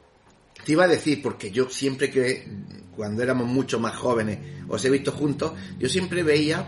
Te 0.64 0.74
iba 0.74 0.84
a 0.84 0.88
decir, 0.88 1.22
porque 1.22 1.50
yo 1.50 1.70
siempre 1.70 2.12
que, 2.12 2.48
cuando 2.96 3.24
éramos 3.24 3.48
mucho 3.48 3.80
más 3.80 3.96
jóvenes, 3.96 4.40
os 4.70 4.84
he 4.86 4.90
visto 4.90 5.12
juntos, 5.12 5.54
yo 5.80 5.90
siempre 5.90 6.22
veía, 6.22 6.66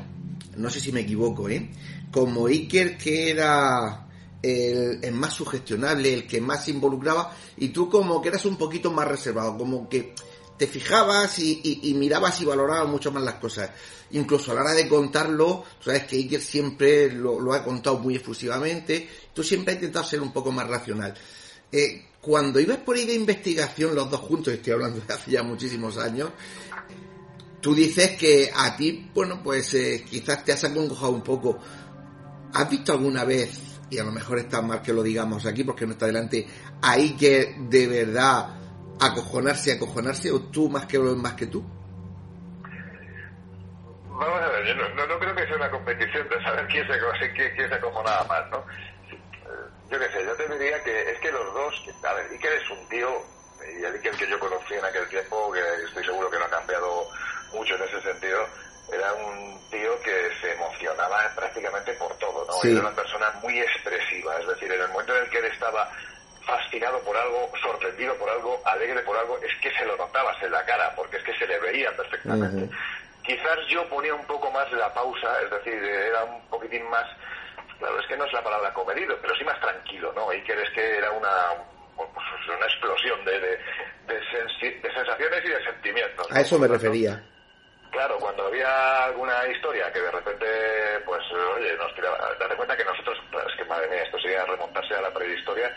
no 0.57 0.69
sé 0.69 0.79
si 0.79 0.91
me 0.91 1.01
equivoco, 1.01 1.47
¿eh? 1.47 1.69
Como 2.11 2.47
Iker 2.47 2.97
que 2.97 3.29
era 3.29 4.07
el, 4.43 4.99
el 5.01 5.13
más 5.13 5.33
sugestionable, 5.33 6.13
el 6.13 6.27
que 6.27 6.39
más 6.39 6.67
involucraba, 6.67 7.35
y 7.57 7.69
tú 7.69 7.89
como 7.89 8.21
que 8.21 8.29
eras 8.29 8.45
un 8.45 8.57
poquito 8.57 8.91
más 8.91 9.07
reservado, 9.07 9.57
como 9.57 9.89
que 9.89 10.13
te 10.57 10.67
fijabas 10.67 11.39
y, 11.39 11.93
mirabas 11.97 12.39
y 12.41 12.45
valorabas 12.45 12.87
mucho 12.87 13.11
más 13.11 13.23
las 13.23 13.35
cosas. 13.35 13.71
Incluso 14.11 14.51
a 14.51 14.55
la 14.55 14.61
hora 14.61 14.73
de 14.73 14.87
contarlo, 14.87 15.63
sabes 15.79 16.03
que 16.03 16.17
Iker 16.17 16.41
siempre 16.41 17.11
lo, 17.11 17.53
ha 17.53 17.63
contado 17.63 17.99
muy 17.99 18.15
efusivamente, 18.15 19.09
tú 19.33 19.43
siempre 19.43 19.73
has 19.73 19.79
intentado 19.79 20.05
ser 20.05 20.21
un 20.21 20.31
poco 20.31 20.51
más 20.51 20.67
racional. 20.67 21.13
Eh, 21.71 22.05
cuando 22.21 22.59
ibas 22.59 22.77
por 22.77 22.95
ahí 22.95 23.05
de 23.05 23.15
investigación 23.15 23.95
los 23.95 24.09
dos 24.09 24.21
juntos, 24.21 24.53
estoy 24.53 24.73
hablando 24.73 25.01
de 25.01 25.13
hace 25.13 25.31
ya 25.31 25.43
muchísimos 25.43 25.97
años, 25.97 26.29
tú 27.59 27.73
dices 27.73 28.11
que 28.11 28.51
a 28.53 28.77
ti, 28.77 29.09
bueno, 29.13 29.41
pues 29.43 29.73
eh, 29.73 30.05
quizás 30.09 30.45
te 30.45 30.51
has 30.51 30.63
acongojado 30.63 31.11
un 31.11 31.23
poco. 31.23 31.59
¿Has 32.53 32.69
visto 32.69 32.91
alguna 32.91 33.25
vez, 33.25 33.72
y 33.93 33.99
a 33.99 34.03
lo 34.03 34.11
mejor 34.11 34.39
está 34.39 34.61
mal 34.61 34.81
que 34.81 34.91
lo 34.91 35.03
digamos 35.03 35.45
aquí 35.45 35.63
porque 35.63 35.85
no 35.85 35.93
está 35.93 36.07
delante, 36.07 36.47
ahí 36.81 37.15
que 37.15 37.55
de 37.59 37.87
verdad 37.87 38.47
acojonarse, 38.99 39.73
acojonarse, 39.73 40.31
o 40.31 40.41
tú 40.41 40.69
más 40.69 40.85
que 40.85 40.97
más 40.99 41.33
que 41.33 41.47
tú? 41.47 41.63
Vamos 44.09 44.41
a 44.41 44.47
ver, 44.49 44.65
yo 44.67 44.75
no, 44.75 44.89
no, 44.95 45.07
no 45.07 45.19
creo 45.19 45.35
que 45.35 45.45
sea 45.45 45.55
una 45.55 45.69
competición 45.69 46.27
de 46.29 46.43
saber 46.43 46.67
quién 46.67 46.87
se, 46.87 47.53
quién, 47.55 47.73
acojonaba 47.73 48.23
más, 48.25 48.49
¿no? 48.51 48.57
Eh, 49.09 49.17
Yo 49.91 49.99
qué 49.99 50.05
sé, 50.09 50.23
yo 50.25 50.35
te 50.35 50.47
diría 50.57 50.81
que 50.83 51.11
es 51.11 51.19
que 51.19 51.31
los 51.31 51.53
dos, 51.53 51.73
a 52.03 52.13
ver, 52.13 52.31
Iker 52.31 52.53
es 52.53 52.69
un 52.69 52.89
tío, 52.89 53.09
y 53.61 53.83
el 53.83 53.93
Iker 53.93 54.15
que 54.15 54.29
yo 54.29 54.39
conocí 54.39 54.75
en 54.75 54.85
aquel 54.85 55.07
tiempo, 55.09 55.51
que 55.51 55.59
estoy 55.87 56.05
seguro 56.05 56.29
que 56.29 56.39
no 56.39 56.45
ha 56.45 56.49
cambiado 56.49 57.07
mucho 57.53 57.75
en 57.75 57.83
ese 57.83 58.01
sentido, 58.01 58.45
era 58.91 59.13
un 59.13 59.59
tío 59.69 59.99
que 60.01 60.29
se 60.41 60.51
emocionaba 60.53 61.31
prácticamente 61.35 61.93
por 61.93 62.13
todo, 62.17 62.45
¿no? 62.45 62.53
Sí. 62.61 62.71
Era 62.71 62.81
una 62.81 62.95
persona 62.95 63.29
muy 63.41 63.59
expresiva, 63.59 64.37
es 64.39 64.47
decir, 64.47 64.71
en 64.71 64.81
el 64.81 64.87
momento 64.89 65.15
en 65.15 65.23
el 65.23 65.29
que 65.29 65.37
él 65.39 65.45
estaba 65.45 65.89
fascinado 66.45 66.99
por 66.99 67.15
algo, 67.15 67.49
sorprendido 67.61 68.15
por 68.17 68.29
algo, 68.29 68.61
alegre 68.65 69.01
por 69.03 69.17
algo, 69.17 69.37
es 69.39 69.55
que 69.61 69.71
se 69.71 69.85
lo 69.85 69.95
notabas 69.95 70.35
en 70.43 70.51
la 70.51 70.65
cara, 70.65 70.93
porque 70.95 71.17
es 71.17 71.23
que 71.23 71.37
se 71.37 71.47
le 71.47 71.57
veía 71.59 71.91
perfectamente. 71.95 72.69
Quizás 73.23 73.57
yo 73.69 73.87
ponía 73.87 74.13
un 74.13 74.25
poco 74.27 74.51
más 74.51 74.69
la 74.73 74.93
pausa, 74.93 75.41
es 75.41 75.49
decir, 75.49 75.73
era 75.81 76.25
un 76.25 76.41
poquitín 76.49 76.83
más, 76.89 77.05
claro, 77.79 77.97
es 77.99 78.07
que 78.07 78.17
no 78.17 78.25
es 78.25 78.33
la 78.33 78.43
palabra 78.43 78.73
comedido, 78.73 79.17
pero 79.21 79.33
sí 79.37 79.45
más 79.45 79.59
tranquilo, 79.61 80.11
¿no? 80.13 80.29
Iker 80.29 80.59
es 80.59 80.69
que 80.71 80.97
era 80.97 81.09
una, 81.11 81.29
pues, 81.95 82.09
una 82.57 82.65
explosión 82.65 83.23
de, 83.23 83.39
de, 83.39 83.47
de 84.07 84.21
sensi- 84.33 84.81
de 84.81 84.93
sensaciones 84.93 85.45
y 85.45 85.47
de 85.47 85.63
sentimientos. 85.63 86.29
¿no? 86.29 86.35
A 86.35 86.41
eso 86.41 86.59
me 86.59 86.67
refería. 86.67 87.23
Claro, 87.93 88.17
cuando 88.19 88.47
había 88.47 89.05
alguna 89.05 89.45
historia 89.47 89.91
que 89.93 90.01
de 90.01 90.09
repente, 90.11 90.45
pues, 91.05 91.21
oye, 91.31 91.75
nos 91.77 91.93
tiraba, 91.93 92.17
date 92.39 92.55
cuenta 92.55 92.75
que 92.75 92.83
nosotros, 92.85 93.15
es 93.47 93.55
que 93.55 93.65
madre 93.65 93.87
mía, 93.87 94.01
esto 94.01 94.17
sería 94.19 94.43
remontarse 94.45 94.95
a 94.95 95.01
la 95.01 95.13
prehistoria. 95.13 95.71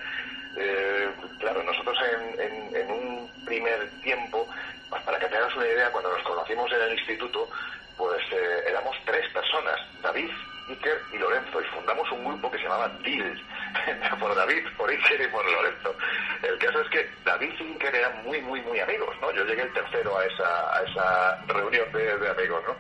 eh, 0.59 1.15
claro, 1.39 1.63
nosotros 1.63 1.99
en, 2.15 2.41
en- 2.41 2.75
en 2.77 2.91
un 2.91 3.45
primer 3.45 4.01
tiempo, 4.01 4.49
pues 4.89 5.03
para 5.03 5.19
que 5.19 5.29
tengas 5.29 5.55
una 5.55 5.67
idea, 5.67 5.93
cuando 5.93 6.11
nos 6.11 6.23
conocimos 6.23 6.73
en 6.73 6.81
el 6.81 6.93
instituto, 6.99 7.51
pues 7.95 8.23
eh, 8.33 8.65
éramos 8.67 8.97
tres 9.05 9.31
personas, 9.35 9.77
David, 10.01 10.31
Iker 10.69 11.01
y 11.13 11.19
Lorenzo, 11.19 11.61
y 11.61 11.65
fundamos 11.67 12.11
un 12.11 12.25
grupo 12.25 12.51
que 12.51 12.59
se 12.59 12.65
llamaba 12.65 12.89
DIL, 13.03 13.45
por 14.21 14.35
David, 14.35 14.67
por 14.77 14.91
Iker 14.91 15.21
y 15.21 15.29
por 15.29 15.45
Lorenzo. 15.45 15.95
El 16.43 16.59
caso 16.59 16.81
es 16.81 16.89
que 16.91 17.09
David 17.25 17.53
y 17.59 17.73
Iker 17.73 17.95
eran 17.95 18.25
muy, 18.25 18.41
muy, 18.43 18.61
muy 18.63 18.81
amigos, 18.81 19.15
¿no? 19.21 19.31
Yo 19.33 19.45
llegué 19.45 19.63
el 19.63 19.73
tercero 19.73 20.19
a 20.19 20.25
esa, 20.25 20.77
a 20.77 20.83
esa 20.83 21.45
reunión 21.47 21.91
de, 21.93 22.29
amigos, 22.29 22.63
¿no? 22.67 22.77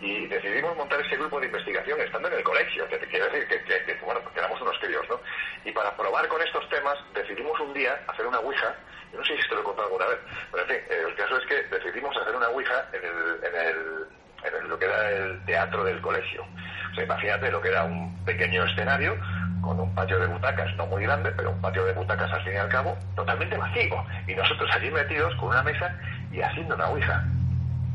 Y 0.00 0.26
decidimos 0.26 0.76
montar 0.76 1.00
ese 1.00 1.16
grupo 1.16 1.40
de 1.40 1.46
investigación 1.46 2.00
estando 2.00 2.28
en 2.28 2.34
el 2.34 2.42
colegio, 2.42 2.88
que 2.88 2.98
te 2.98 3.06
quiero 3.06 3.26
decir 3.26 3.46
que, 3.48 3.84
que, 3.84 3.94
bueno, 4.04 4.20
que 4.32 4.38
éramos 4.38 4.60
unos 4.60 4.78
críos, 4.78 5.06
¿no? 5.08 5.20
Y 5.64 5.72
para 5.72 5.96
probar 5.96 6.28
con 6.28 6.42
estos 6.42 6.68
temas 6.68 6.98
decidimos 7.14 7.58
un 7.60 7.72
día 7.72 7.98
hacer 8.08 8.26
una 8.26 8.40
ouija, 8.40 8.74
no 9.12 9.24
sé 9.24 9.36
si 9.40 9.48
te 9.48 9.54
lo 9.54 9.60
he 9.60 9.64
contado 9.64 9.86
alguna 9.88 10.06
vez, 10.06 10.18
pero 10.50 10.62
en 10.64 10.68
fin, 10.68 10.80
el 10.90 11.14
caso 11.14 11.36
es 11.36 11.46
que 11.46 11.62
decidimos 11.64 12.16
hacer 12.16 12.34
una 12.34 12.48
ouija 12.48 12.88
en 12.92 13.04
el, 13.04 13.44
en 13.44 13.54
el 13.54 14.06
en 14.44 14.68
lo 14.68 14.78
que 14.78 14.84
era 14.84 15.10
el 15.10 15.44
teatro 15.44 15.84
del 15.84 16.00
colegio. 16.00 16.44
O 16.90 16.94
sea, 16.94 17.04
imagínate 17.04 17.50
lo 17.50 17.60
que 17.60 17.68
era 17.68 17.84
un 17.84 18.14
pequeño 18.24 18.64
escenario 18.64 19.16
con 19.60 19.78
un 19.78 19.94
patio 19.94 20.18
de 20.18 20.26
butacas, 20.26 20.74
no 20.76 20.86
muy 20.86 21.04
grande, 21.04 21.30
pero 21.32 21.50
un 21.52 21.60
patio 21.60 21.84
de 21.84 21.92
butacas 21.92 22.30
al 22.32 22.42
fin 22.42 22.54
y 22.54 22.56
al 22.56 22.68
cabo, 22.68 22.96
totalmente 23.14 23.56
vacío. 23.56 24.04
Y 24.26 24.34
nosotros 24.34 24.68
allí 24.74 24.90
metidos 24.90 25.34
con 25.36 25.50
una 25.50 25.62
mesa 25.62 25.96
y 26.32 26.40
haciendo 26.40 26.74
una 26.74 26.88
ouija. 26.88 27.24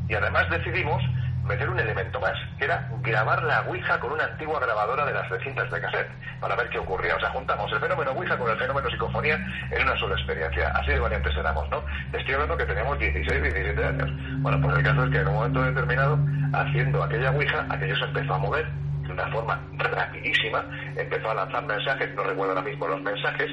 Y 0.08 0.14
además 0.14 0.48
decidimos 0.50 1.02
meter 1.48 1.68
un 1.68 1.80
elemento 1.80 2.20
más, 2.20 2.34
que 2.58 2.64
era 2.66 2.88
grabar 3.00 3.42
la 3.42 3.62
Ouija 3.62 3.98
con 3.98 4.12
una 4.12 4.24
antigua 4.24 4.60
grabadora 4.60 5.06
de 5.06 5.14
las 5.14 5.28
recintas 5.30 5.70
de 5.70 5.80
cassette, 5.80 6.10
para 6.40 6.54
ver 6.54 6.68
qué 6.68 6.78
ocurría. 6.78 7.16
O 7.16 7.20
sea, 7.20 7.30
juntamos 7.30 7.72
el 7.72 7.80
fenómeno 7.80 8.12
Ouija 8.12 8.36
con 8.38 8.50
el 8.50 8.58
fenómeno 8.58 8.88
psicofonía 8.90 9.36
en 9.70 9.82
una 9.82 9.96
sola 9.96 10.14
experiencia. 10.14 10.68
Así 10.68 10.92
de 10.92 11.00
variantes 11.00 11.36
éramos, 11.36 11.68
¿no? 11.70 11.82
Estoy 12.12 12.34
hablando 12.34 12.56
que 12.56 12.66
teníamos 12.66 12.98
16, 12.98 13.42
17 13.42 13.84
años. 13.84 14.10
Bueno, 14.40 14.60
pues 14.60 14.76
el 14.76 14.84
caso 14.84 15.04
es 15.04 15.10
que 15.10 15.18
en 15.18 15.28
un 15.28 15.34
momento 15.34 15.62
determinado, 15.62 16.18
haciendo 16.52 17.02
aquella 17.02 17.30
Ouija, 17.30 17.66
aquello 17.70 17.96
se 17.96 18.04
empezó 18.04 18.34
a 18.34 18.38
mover 18.38 18.66
de 19.06 19.12
una 19.12 19.26
forma 19.28 19.60
rapidísima, 19.78 20.64
empezó 20.96 21.30
a 21.30 21.34
lanzar 21.34 21.64
mensajes, 21.64 22.14
no 22.14 22.22
recuerdo 22.22 22.52
ahora 22.52 22.68
mismo 22.68 22.86
los 22.86 23.00
mensajes, 23.00 23.50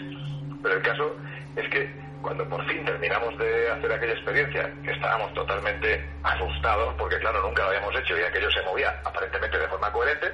pero 0.62 0.75
el 0.75 0.81
caso 0.81 1.15
es 1.55 1.69
que 1.69 2.04
cuando 2.25 2.49
por 2.49 2.65
fin 2.65 2.83
terminamos 2.83 3.38
de 3.38 3.69
hacer 3.69 3.91
aquella 3.91 4.13
experiencia, 4.13 4.73
que 4.83 4.91
estábamos 4.91 5.31
totalmente 5.35 6.03
asustados, 6.23 6.95
porque 6.97 7.19
claro, 7.19 7.39
nunca 7.43 7.61
lo 7.61 7.69
habíamos 7.69 7.95
hecho 7.95 8.17
y 8.17 8.23
aquello 8.23 8.49
se 8.49 8.63
movía 8.63 8.99
aparentemente 9.05 9.59
de 9.59 9.67
forma 9.67 9.91
coherente, 9.91 10.31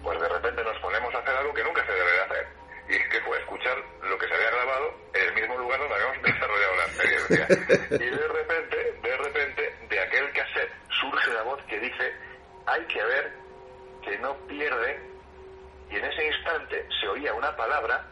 pues 0.00 0.20
de 0.20 0.28
repente 0.28 0.62
nos 0.62 0.78
ponemos 0.78 1.12
a 1.12 1.18
hacer 1.18 1.34
algo 1.34 1.52
que 1.52 1.64
nunca 1.64 1.84
se 1.84 1.92
debería 1.92 2.22
hacer. 2.22 2.46
Y 2.88 2.92
es 2.94 3.08
que 3.08 3.20
fue 3.22 3.36
escuchar 3.38 3.76
lo 4.08 4.16
que 4.16 4.28
se 4.28 4.34
había 4.34 4.50
grabado 4.50 4.94
en 5.12 5.26
el 5.26 5.34
mismo 5.34 5.58
lugar 5.58 5.80
donde 5.80 5.94
habíamos 5.96 6.22
desarrollado 6.22 6.76
la 6.76 6.84
experiencia. 6.84 7.46
Y 7.90 8.10
de 8.10 8.28
repente, 8.28 8.76
de 9.02 9.16
repente, 9.16 9.74
de 9.88 10.00
aquel 10.00 10.32
cassette 10.34 10.72
surge 11.00 11.32
la 11.32 11.42
voz 11.42 11.60
que 11.64 11.80
dice, 11.80 12.12
hay 12.66 12.84
que 12.84 13.02
ver 13.02 13.32
que 14.02 14.18
no 14.18 14.36
pierde, 14.46 15.00
y 15.90 15.96
en 15.96 16.04
ese 16.04 16.26
instante 16.28 16.86
se 17.00 17.08
oía 17.08 17.34
una 17.34 17.56
palabra 17.56 18.06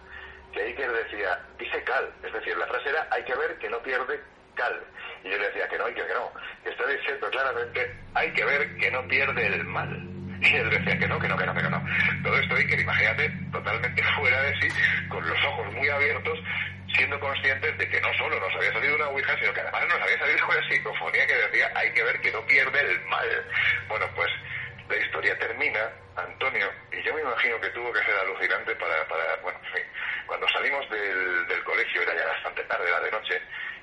que 0.53 0.63
Iker 0.63 0.93
decía, 0.93 1.39
dice 1.59 1.83
cal, 1.85 2.13
es 2.23 2.33
decir, 2.33 2.57
la 2.57 2.67
frase 2.67 2.91
era, 2.91 3.07
hay 3.11 3.25
que 3.25 3.35
ver 3.35 3.59
que 3.59 3.69
no 3.69 3.83
pierde 3.83 4.21
cal. 4.55 4.81
Y 5.25 5.31
yo 5.31 5.39
le 5.39 5.47
decía 5.47 5.69
que 5.69 5.79
no, 5.79 5.87
Iker, 5.87 6.07
que 6.07 6.15
no, 6.15 6.33
que 6.63 6.71
está 6.71 6.87
diciendo 6.87 7.31
claramente, 7.31 7.97
hay 8.15 8.33
que 8.33 8.45
ver 8.45 8.77
que 8.77 8.91
no 8.91 9.07
pierde 9.09 9.47
el 9.47 9.65
mal. 9.65 10.09
Y 10.41 10.57
él 10.57 10.71
decía 10.71 10.99
que 10.99 11.07
no, 11.07 11.19
que 11.21 11.29
no, 11.29 11.37
que 11.37 11.47
no, 11.47 11.55
que 11.55 11.63
no. 11.63 11.83
Todo 12.23 12.37
esto 12.37 12.55
Iker, 12.57 12.81
imagínate, 12.81 13.31
totalmente 13.53 14.03
fuera 14.17 14.43
de 14.43 14.61
sí, 14.61 14.69
con 15.09 15.27
los 15.29 15.45
ojos 15.45 15.73
muy 15.73 15.89
abiertos, 15.89 16.39
siendo 16.95 17.19
conscientes 17.21 17.79
de 17.79 17.89
que 17.89 18.01
no 18.01 18.13
solo 18.15 18.39
nos 18.41 18.55
había 18.55 18.73
salido 18.73 18.97
una 18.97 19.09
ouija, 19.09 19.39
sino 19.39 19.53
que 19.53 19.61
además 19.61 19.85
nos 19.89 20.03
había 20.03 20.19
salido 20.19 20.47
una 20.47 20.69
psicofonía 20.69 21.27
que 21.27 21.35
decía, 21.35 21.71
hay 21.75 21.93
que 21.93 22.03
ver 22.03 22.21
que 22.21 22.33
no 22.33 22.45
pierde 22.47 22.81
el 22.81 23.01
mal. 23.07 23.47
Bueno, 23.89 24.07
pues 24.15 24.31
la 24.89 24.97
historia 24.97 25.39
termina, 25.39 25.91
Antonio, 26.17 26.71
y 26.93 27.03
yo 27.03 27.15
me 27.15 27.23
imagino 27.23 27.61
que 27.61 27.71
tuvo 27.71 27.93
que 27.93 28.03
ser 28.05 28.15
alucinante 28.17 28.75
para, 28.77 29.07
para 29.09 29.37
bueno, 29.43 29.59
en 29.65 29.73
fin, 29.73 29.85
cuando 30.27 30.49
salimos 30.49 30.89
del, 30.91 31.47
del 31.47 31.65
colegio, 31.65 32.03
era 32.03 32.15
ya 32.15 32.27
bastante 32.27 32.63
tarde, 32.65 32.89
era 32.89 33.01
de 33.01 33.11
noche, 33.11 33.41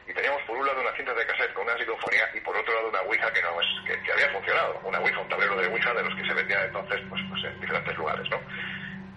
y 0.08 0.14
teníamos 0.14 0.42
por 0.44 0.58
un 0.58 0.66
lado 0.66 0.82
una 0.82 0.96
cinta 0.96 1.14
de 1.14 1.26
cassette 1.26 1.54
con 1.54 1.64
una 1.64 1.78
psicofonía 1.78 2.28
y 2.34 2.40
por 2.40 2.58
otro 2.58 2.74
lado 2.74 2.90
una 2.90 3.02
Ouija 3.02 3.32
que, 3.32 3.42
no 3.44 3.62
es, 3.62 3.68
que, 3.86 4.12
había 4.12 4.30
funcionado, 4.32 4.82
una 4.84 5.00
Ouija, 5.00 5.20
un 5.20 5.30
tablero 5.30 5.56
de 5.56 5.68
Ouija 5.68 5.94
de 5.94 6.04
los 6.04 6.16
que 6.16 6.26
se 6.26 6.34
vendían 6.34 6.66
entonces 6.66 7.00
pues, 7.10 7.22
pues 7.30 7.44
en 7.44 7.62
diferentes 7.62 7.96
lugares, 7.96 8.28
¿no? 8.30 8.42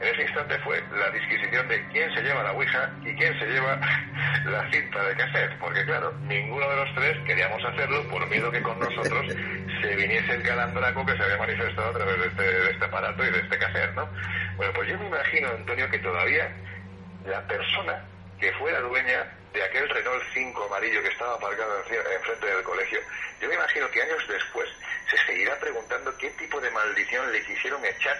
En 0.03 0.09
ese 0.09 0.23
instante 0.23 0.59
fue 0.59 0.83
la 0.99 1.11
disquisición 1.11 1.69
de 1.69 1.87
quién 1.91 2.13
se 2.13 2.23
lleva 2.23 2.43
la 2.43 2.53
Ouija 2.53 2.91
y 3.03 3.15
quién 3.15 3.39
se 3.39 3.47
lleva 3.47 3.79
la 4.47 4.69
cinta 4.73 5.01
de 5.05 5.15
cassette, 5.15 5.57
porque 5.61 5.85
claro, 5.85 6.13
ninguno 6.23 6.69
de 6.69 6.77
los 6.77 6.95
tres 6.97 7.17
queríamos 7.25 7.65
hacerlo 7.65 8.03
por 8.09 8.27
miedo 8.27 8.51
que 8.51 8.61
con 8.63 8.81
nosotros 8.81 9.27
se 9.81 9.95
viniese 9.95 10.35
el 10.35 10.43
calandraco 10.43 11.07
que 11.07 11.17
se 11.17 11.23
había 11.23 11.37
manifestado 11.37 11.91
a 11.91 11.93
través 11.93 12.19
de 12.19 12.27
este, 12.27 12.43
de 12.43 12.71
este 12.73 12.85
aparato 12.85 13.25
y 13.25 13.31
de 13.31 13.39
este 13.39 13.59
cassette, 13.59 13.95
¿no? 13.95 14.09
Bueno, 14.57 14.73
pues 14.75 14.89
yo 14.89 14.99
me 14.99 15.07
imagino, 15.07 15.49
Antonio, 15.51 15.89
que 15.89 15.99
todavía 16.01 16.51
la 17.25 17.47
persona 17.47 18.05
que 18.41 18.53
fuera 18.55 18.81
dueña 18.81 19.25
de 19.53 19.63
aquel 19.63 19.89
Renault 19.89 20.25
5 20.35 20.65
amarillo 20.65 21.01
que 21.01 21.11
estaba 21.11 21.35
aparcado 21.35 21.79
enfrente 21.79 22.47
del 22.47 22.65
colegio, 22.65 22.99
yo 23.41 23.49
me 23.49 23.55
imagino 23.55 23.89
que 23.93 24.03
años 24.03 24.27
después 24.29 24.69
se 25.09 25.17
seguirá 25.27 25.57
preguntando 25.61 26.13
qué 26.19 26.29
tipo 26.31 26.61
de 26.61 26.71
maldición 26.73 27.31
le 27.31 27.41
quisieron 27.45 27.85
echar 27.85 28.17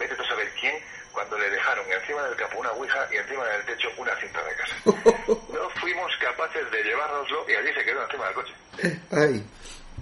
vete 0.00 0.14
a 0.14 0.28
saber 0.28 0.48
quién, 0.58 0.74
cuando 1.12 1.38
le 1.38 1.50
dejaron 1.50 1.84
encima 1.92 2.22
del 2.24 2.36
capo 2.36 2.58
una 2.58 2.72
ouija 2.72 3.08
y 3.12 3.16
encima 3.16 3.46
del 3.46 3.64
techo 3.66 3.88
una 3.98 4.18
cinta 4.18 4.42
de 4.44 4.54
casa. 4.56 4.74
No 5.52 5.70
fuimos 5.80 6.10
capaces 6.20 6.70
de 6.70 6.82
llevárnoslo 6.82 7.44
y 7.48 7.52
allí 7.54 7.68
se 7.74 7.84
quedó 7.84 8.02
encima 8.02 8.24
del 8.26 8.34
coche. 8.34 8.54
Ay. 9.10 9.44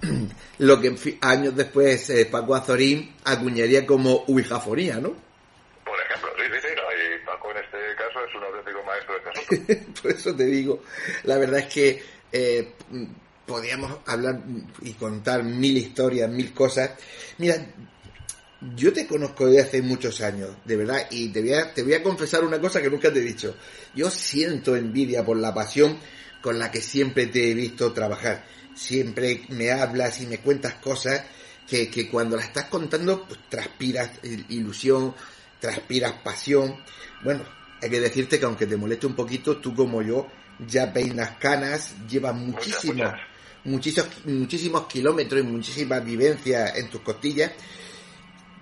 Lo 0.59 0.81
que 0.81 0.95
años 1.21 1.57
después 1.57 2.11
eh, 2.11 2.27
Paco 2.27 2.55
Azorín 2.55 3.17
acuñaría 3.25 3.85
como 3.85 4.25
ouijafonía, 4.29 4.97
¿no? 4.97 5.15
Por 5.85 6.01
ejemplo, 6.01 6.31
sí, 6.37 6.45
sí, 6.53 6.59
sí, 6.63 6.69
y 6.69 7.27
Paco 7.27 7.51
en 7.51 7.57
este 7.59 7.79
caso 7.97 8.25
es 8.25 8.35
un 8.35 8.45
auténtico 8.45 8.83
maestro 8.85 9.15
de 9.15 9.23
caso. 9.23 9.93
Por 10.03 10.11
eso 10.13 10.37
te 10.37 10.47
digo, 10.47 10.83
la 11.25 11.39
verdad 11.39 11.61
es 11.61 11.67
que 11.67 12.03
eh, 12.33 12.73
podíamos 13.47 13.99
hablar 14.07 14.39
y 14.83 14.93
contar 14.93 15.43
mil 15.43 15.77
historias, 15.77 16.31
mil 16.31 16.53
cosas. 16.53 16.93
Mira, 17.39 17.57
yo 18.61 18.92
te 18.92 19.07
conozco 19.07 19.47
desde 19.47 19.61
hace 19.62 19.83
muchos 19.83 20.21
años, 20.21 20.51
de 20.64 20.77
verdad, 20.77 21.07
y 21.11 21.29
te 21.29 21.40
voy, 21.40 21.55
a, 21.55 21.73
te 21.73 21.83
voy 21.83 21.94
a 21.94 22.03
confesar 22.03 22.44
una 22.44 22.61
cosa 22.61 22.83
que 22.83 22.90
nunca 22.90 23.12
te 23.12 23.21
he 23.21 23.23
dicho. 23.23 23.55
Yo 23.94 24.11
siento 24.11 24.75
envidia 24.75 25.25
por 25.25 25.37
la 25.37 25.55
pasión 25.55 25.99
con 26.42 26.59
la 26.59 26.71
que 26.71 26.81
siempre 26.81 27.29
te 27.29 27.51
he 27.51 27.55
visto 27.55 27.92
trabajar. 27.92 28.44
Siempre 28.75 29.42
me 29.51 29.71
hablas 29.71 30.21
y 30.21 30.27
me 30.27 30.38
cuentas 30.38 30.75
cosas 30.75 31.25
que, 31.68 31.88
que 31.88 32.09
cuando 32.09 32.37
las 32.37 32.47
estás 32.47 32.64
contando, 32.64 33.27
pues 33.27 33.40
transpiras 33.49 34.11
ilusión, 34.49 35.14
transpiras 35.61 36.14
pasión. 36.25 36.77
Bueno, 37.23 37.44
hay 37.81 37.90
que 37.90 38.01
decirte 38.01 38.40
que 38.40 38.44
aunque 38.44 38.66
te 38.66 38.77
moleste 38.77 39.07
un 39.07 39.14
poquito, 39.14 39.59
tú 39.59 39.75
como 39.75 40.03
yo 40.03 40.27
ya 40.66 40.92
peinas 40.92 41.37
canas, 41.38 41.94
llevas 42.09 42.35
muchísimos, 42.35 43.12
muchísimos, 43.64 44.11
muchísimos 44.25 44.87
kilómetros 44.88 45.40
y 45.40 45.44
muchísimas 45.44 46.05
vivencias 46.05 46.77
en 46.77 46.90
tus 46.90 47.03
costillas 47.03 47.53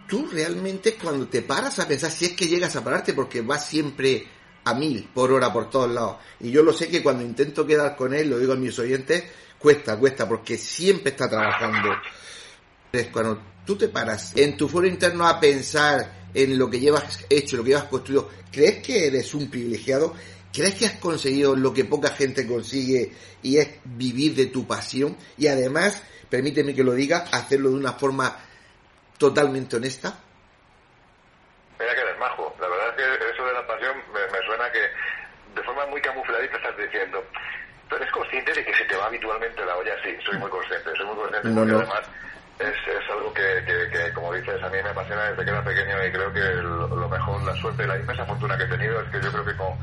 tú 0.09 0.27
realmente 0.31 0.95
cuando 0.95 1.27
te 1.29 1.43
paras 1.43 1.79
a 1.79 1.89
pensar, 1.89 2.11
si 2.11 2.27
es 2.27 2.33
que 2.33 2.47
llegas 2.47 2.77
a 2.77 2.85
pararte, 2.85 3.13
porque 3.13 3.41
vas 3.41 3.67
siempre 3.67 4.27
a 4.65 4.75
mil 4.75 5.09
por 5.15 5.33
hora 5.33 5.53
por 5.53 5.71
todos 5.71 5.91
lados, 5.91 6.17
y 6.41 6.51
yo 6.51 6.63
lo 6.63 6.73
sé 6.73 6.89
que 6.89 7.03
cuando 7.03 7.23
intento 7.23 7.67
quedar 7.67 7.97
con 7.97 8.15
él, 8.15 8.31
lo 8.31 8.39
digo 8.39 8.53
a 8.53 8.57
mis 8.57 8.79
oyentes, 8.79 9.25
cuesta, 9.59 9.99
cuesta, 9.99 10.29
porque 10.29 10.57
siempre 10.57 11.11
está 11.11 11.29
trabajando. 11.29 11.91
Cuando 13.13 13.43
tú 13.67 13.77
te 13.77 13.89
paras 13.89 14.33
en 14.37 14.57
tu 14.57 14.69
foro 14.69 14.87
interno 14.87 15.27
a 15.27 15.39
pensar 15.39 16.29
en 16.33 16.59
lo 16.59 16.71
que 16.71 16.81
llevas 16.81 17.21
hecho, 17.29 17.57
lo 17.57 17.65
que 17.65 17.71
llevas 17.71 17.85
construido, 17.85 18.31
¿crees 18.51 18.83
que 18.83 19.07
eres 19.07 19.35
un 19.35 19.51
privilegiado? 19.51 20.15
¿Crees 20.53 20.77
que 20.77 20.87
has 20.87 20.99
conseguido 20.99 21.55
lo 21.55 21.75
que 21.75 21.85
poca 21.85 22.09
gente 22.11 22.47
consigue 22.47 23.13
y 23.43 23.59
es 23.59 23.69
vivir 23.85 24.35
de 24.35 24.47
tu 24.47 24.67
pasión? 24.67 25.17
Y 25.37 25.49
además, 25.49 26.01
permíteme 26.31 26.75
que 26.75 26.83
lo 26.83 26.95
diga, 26.95 27.27
hacerlo 27.31 27.71
de 27.71 27.77
una 27.77 27.93
forma 27.93 28.46
totalmente 29.19 29.77
honesta? 29.77 30.15
Mira 31.79 31.95
que 31.95 32.01
eres 32.01 32.19
majo. 32.19 32.55
La 32.61 32.69
verdad 32.69 32.89
es 32.91 33.19
que 33.19 33.31
eso 33.31 33.47
de 33.47 33.53
la 33.53 33.67
pasión 33.67 33.97
me, 34.13 34.47
suena 34.47 34.71
que 34.73 34.81
de 35.55 35.63
forma 35.63 35.87
muy 35.87 36.01
camufladita 36.01 36.57
estás 36.57 36.77
diciendo. 36.77 37.25
¿Tú 37.89 37.97
eres 37.97 38.11
consciente 38.11 38.53
de 38.53 38.65
que 38.65 38.75
se 38.75 38.85
te 38.85 38.97
va 38.97 39.07
habitualmente 39.07 39.65
la 39.65 39.77
olla? 39.77 39.95
Sí, 40.03 40.17
soy 40.25 40.39
muy 40.39 40.51
consciente. 40.51 40.91
Soy 40.97 41.07
muy 41.07 41.17
consciente 41.17 41.51
porque 41.55 41.73
además 41.73 42.03
es, 42.59 42.77
es 42.89 43.11
algo 43.11 43.33
que, 43.35 43.91
que, 43.93 44.13
como 44.15 44.33
dices, 44.33 44.63
a 44.63 44.69
mí 44.69 44.79
me 44.83 44.89
apasiona 44.89 45.31
desde 45.31 45.45
que 45.45 45.51
era 45.51 45.63
pequeño 45.63 46.07
y 46.07 46.13
creo 46.13 46.33
que 46.33 46.41
lo, 46.41 47.09
mejor, 47.09 47.43
la 47.43 47.55
suerte 47.57 47.85
y 47.85 47.87
la 47.87 47.99
inmensa 47.99 48.25
fortuna 48.25 48.57
que 48.57 48.65
he 48.65 48.69
tenido 48.69 49.01
es 49.01 49.09
que 49.11 49.21
yo 49.21 49.31
creo 49.31 49.45
que 49.45 49.57
con, 49.57 49.79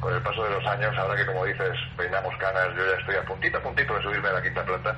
con 0.00 0.14
el 0.14 0.22
paso 0.22 0.44
de 0.44 0.50
los 0.50 0.66
años, 0.66 0.96
ahora 0.96 1.16
que 1.16 1.26
como 1.26 1.44
dices, 1.44 1.76
peinamos 1.96 2.34
canas, 2.38 2.68
yo 2.76 2.86
ya 2.86 2.98
estoy 2.98 3.16
a 3.16 3.24
puntito 3.24 3.58
a 3.58 3.62
puntito 3.62 3.94
de 3.94 4.02
subirme 4.02 4.28
a 4.28 4.32
la 4.32 4.42
quinta 4.42 4.64
planta, 4.64 4.96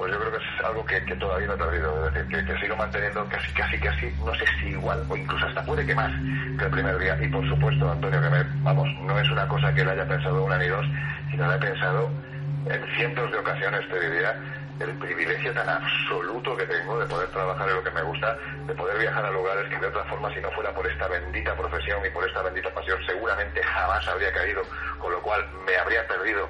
pues 0.00 0.12
yo 0.12 0.18
creo 0.18 0.32
que 0.32 0.38
es 0.38 0.64
algo 0.64 0.86
que, 0.86 0.98
todavía 1.16 1.46
no 1.46 1.52
he 1.52 1.58
perdido, 1.58 2.08
es 2.08 2.14
decir, 2.14 2.46
que, 2.46 2.58
sigo 2.58 2.74
manteniendo 2.74 3.22
casi, 3.28 3.52
casi, 3.52 3.78
casi, 3.78 4.10
no 4.24 4.34
sé 4.34 4.46
si 4.58 4.68
igual, 4.68 5.04
o 5.10 5.14
incluso 5.14 5.44
hasta 5.44 5.62
puede 5.62 5.84
que 5.84 5.94
más 5.94 6.10
que 6.58 6.64
el 6.64 6.70
primer 6.70 6.98
día. 6.98 7.18
Y 7.20 7.28
por 7.28 7.46
supuesto, 7.46 7.92
Antonio, 7.92 8.18
que 8.22 8.30
me, 8.30 8.42
vamos, 8.62 8.88
no 9.02 9.20
es 9.20 9.30
una 9.30 9.46
cosa 9.46 9.74
que 9.74 9.84
le 9.84 9.90
haya 9.90 10.08
pensado 10.08 10.42
una 10.42 10.56
ni 10.56 10.68
dos, 10.68 10.86
sino 11.30 11.46
la 11.46 11.56
he 11.56 11.58
pensado 11.58 12.08
en 12.64 12.96
cientos 12.96 13.30
de 13.30 13.38
ocasiones 13.40 13.88
te 13.90 14.00
diría 14.00 14.36
el 14.80 14.98
privilegio 14.98 15.52
tan 15.52 15.68
absoluto 15.68 16.56
que 16.56 16.64
tengo 16.64 16.98
de 16.98 17.04
poder 17.04 17.28
trabajar 17.28 17.68
en 17.68 17.74
lo 17.74 17.84
que 17.84 17.90
me 17.90 18.02
gusta, 18.02 18.38
de 18.66 18.72
poder 18.72 18.98
viajar 18.98 19.26
a 19.26 19.30
lugares 19.30 19.68
que 19.68 19.76
de 19.76 19.86
otra 19.86 20.04
forma, 20.04 20.32
si 20.32 20.40
no 20.40 20.50
fuera 20.52 20.72
por 20.72 20.86
esta 20.86 21.08
bendita 21.08 21.54
profesión 21.54 22.00
y 22.06 22.08
por 22.08 22.26
esta 22.26 22.40
bendita 22.40 22.72
pasión, 22.72 22.98
seguramente 23.04 23.62
jamás 23.62 24.08
habría 24.08 24.32
caído, 24.32 24.62
con 24.98 25.12
lo 25.12 25.20
cual 25.20 25.46
me 25.66 25.76
habría 25.76 26.08
perdido 26.08 26.48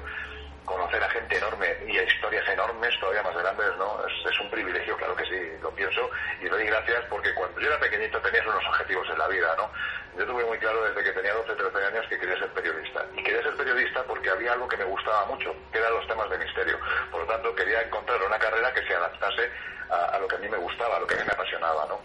conocer 0.65 1.03
a 1.03 1.09
gente 1.09 1.37
enorme 1.37 1.67
y 1.87 1.97
a 1.97 2.03
historias 2.03 2.47
enormes, 2.47 2.99
todavía 2.99 3.23
más 3.23 3.35
grandes, 3.35 3.77
¿no? 3.77 3.99
Es, 4.05 4.39
un 4.39 4.49
privilegio, 4.49 4.97
claro 4.97 5.15
que 5.15 5.25
sí, 5.25 5.39
lo 5.61 5.71
pienso, 5.71 6.09
y 6.41 6.45
doy 6.45 6.65
gracias 6.65 7.03
porque 7.09 7.33
cuando 7.33 7.59
yo 7.59 7.67
era 7.67 7.79
pequeñito 7.79 8.19
tenías 8.21 8.45
unos 8.45 8.65
objetivos 8.67 9.07
en 9.09 9.19
la 9.19 9.27
vida, 9.27 9.55
¿no? 9.57 9.69
Yo 10.17 10.25
tuve 10.25 10.43
muy 10.45 10.57
claro 10.57 10.83
desde 10.83 11.03
que 11.03 11.11
tenía 11.11 11.33
12, 11.33 11.53
13 11.53 11.85
años 11.85 12.05
que 12.09 12.19
quería 12.19 12.37
ser 12.37 12.49
periodista. 12.49 13.05
Y 13.15 13.23
quería 13.23 13.41
ser 13.43 13.55
periodista 13.55 14.03
porque 14.03 14.29
había 14.29 14.53
algo 14.53 14.67
que 14.67 14.77
me 14.77 14.83
gustaba 14.83 15.25
mucho, 15.25 15.55
que 15.71 15.77
eran 15.77 15.93
los 15.93 16.07
temas 16.07 16.29
de 16.29 16.37
misterio. 16.37 16.77
Por 17.11 17.21
lo 17.21 17.27
tanto, 17.27 17.55
quería 17.55 17.81
encontrar 17.81 18.21
una 18.21 18.37
carrera 18.37 18.73
que 18.73 18.85
se 18.85 18.95
adaptase 18.95 19.49
a, 19.89 20.19
lo 20.19 20.27
que 20.27 20.35
a 20.35 20.39
mí 20.39 20.49
me 20.49 20.57
gustaba, 20.57 20.97
a 20.97 20.99
lo 20.99 21.07
que 21.07 21.15
a 21.15 21.17
mí 21.17 21.23
me 21.25 21.33
apasionaba, 21.33 21.85
¿no? 21.87 22.01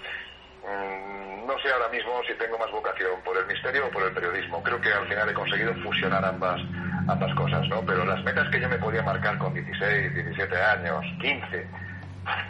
Mm, 0.66 1.46
no 1.46 1.58
sé 1.60 1.70
ahora 1.70 1.88
mismo 1.88 2.20
si 2.26 2.34
tengo 2.34 2.58
más 2.58 2.70
vocación 2.72 3.20
por 3.24 3.36
el 3.36 3.46
misterio 3.46 3.86
o 3.86 3.90
por 3.90 4.02
el 4.02 4.12
periodismo. 4.12 4.62
Creo 4.62 4.80
que 4.80 4.92
al 4.92 5.06
final 5.06 5.28
he 5.28 5.34
conseguido 5.34 5.74
fusionar 5.76 6.24
ambas, 6.24 6.60
ambas 7.08 7.34
cosas, 7.34 7.68
¿no? 7.68 7.84
Pero 7.86 8.04
las 8.04 8.22
metas 8.24 8.48
que 8.50 8.60
yo 8.60 8.68
me 8.68 8.78
podía 8.78 9.02
marcar 9.02 9.38
con 9.38 9.54
16, 9.54 10.14
17 10.14 10.56
años, 10.56 11.04
15, 11.20 11.66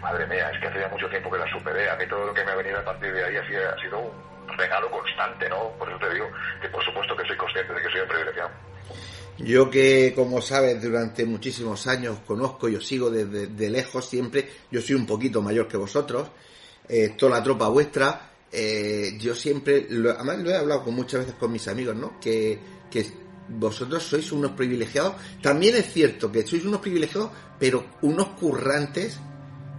madre 0.00 0.26
mía, 0.26 0.50
es 0.50 0.60
que 0.60 0.68
hace 0.68 0.80
ya 0.80 0.88
mucho 0.88 1.08
tiempo 1.08 1.30
que 1.30 1.38
las 1.38 1.50
superé. 1.50 1.90
A 1.90 1.96
mí 1.96 2.06
todo 2.08 2.26
lo 2.26 2.34
que 2.34 2.44
me 2.44 2.52
ha 2.52 2.56
venido 2.56 2.78
a 2.78 2.84
partir 2.84 3.12
de 3.12 3.24
ahí 3.24 3.36
ha 3.36 3.76
sido 3.80 4.00
un 4.00 4.56
regalo 4.56 4.90
constante, 4.90 5.48
¿no? 5.50 5.70
Por 5.78 5.88
eso 5.88 5.98
te 5.98 6.14
digo 6.14 6.30
que 6.62 6.68
por 6.68 6.82
supuesto 6.82 7.14
que 7.16 7.26
soy 7.26 7.36
consciente 7.36 7.74
de 7.74 7.82
que 7.82 7.90
soy 7.90 8.00
un 8.00 8.08
privilegiado. 8.08 8.50
Yo 9.38 9.68
que, 9.68 10.14
como 10.16 10.40
sabes, 10.40 10.82
durante 10.82 11.26
muchísimos 11.26 11.86
años 11.86 12.20
conozco 12.26 12.70
y 12.70 12.76
os 12.76 12.86
sigo 12.86 13.10
desde 13.10 13.48
de 13.48 13.68
lejos 13.68 14.08
siempre, 14.08 14.48
yo 14.70 14.80
soy 14.80 14.96
un 14.96 15.06
poquito 15.06 15.42
mayor 15.42 15.68
que 15.68 15.76
vosotros, 15.76 16.30
eh, 16.88 17.14
toda 17.16 17.38
la 17.38 17.42
tropa 17.42 17.68
vuestra, 17.68 18.32
eh, 18.50 19.16
yo 19.18 19.34
siempre, 19.34 19.86
lo, 19.90 20.10
además 20.10 20.38
lo 20.38 20.50
he 20.50 20.56
hablado 20.56 20.84
con 20.84 20.94
muchas 20.94 21.20
veces 21.20 21.34
con 21.34 21.52
mis 21.52 21.66
amigos, 21.68 21.96
¿no? 21.96 22.18
Que, 22.20 22.58
que 22.90 23.06
vosotros 23.48 24.02
sois 24.02 24.30
unos 24.32 24.52
privilegiados. 24.52 25.14
También 25.42 25.76
es 25.76 25.92
cierto 25.92 26.30
que 26.30 26.46
sois 26.46 26.64
unos 26.64 26.80
privilegiados, 26.80 27.30
pero 27.58 27.84
unos 28.02 28.28
currantes, 28.28 29.18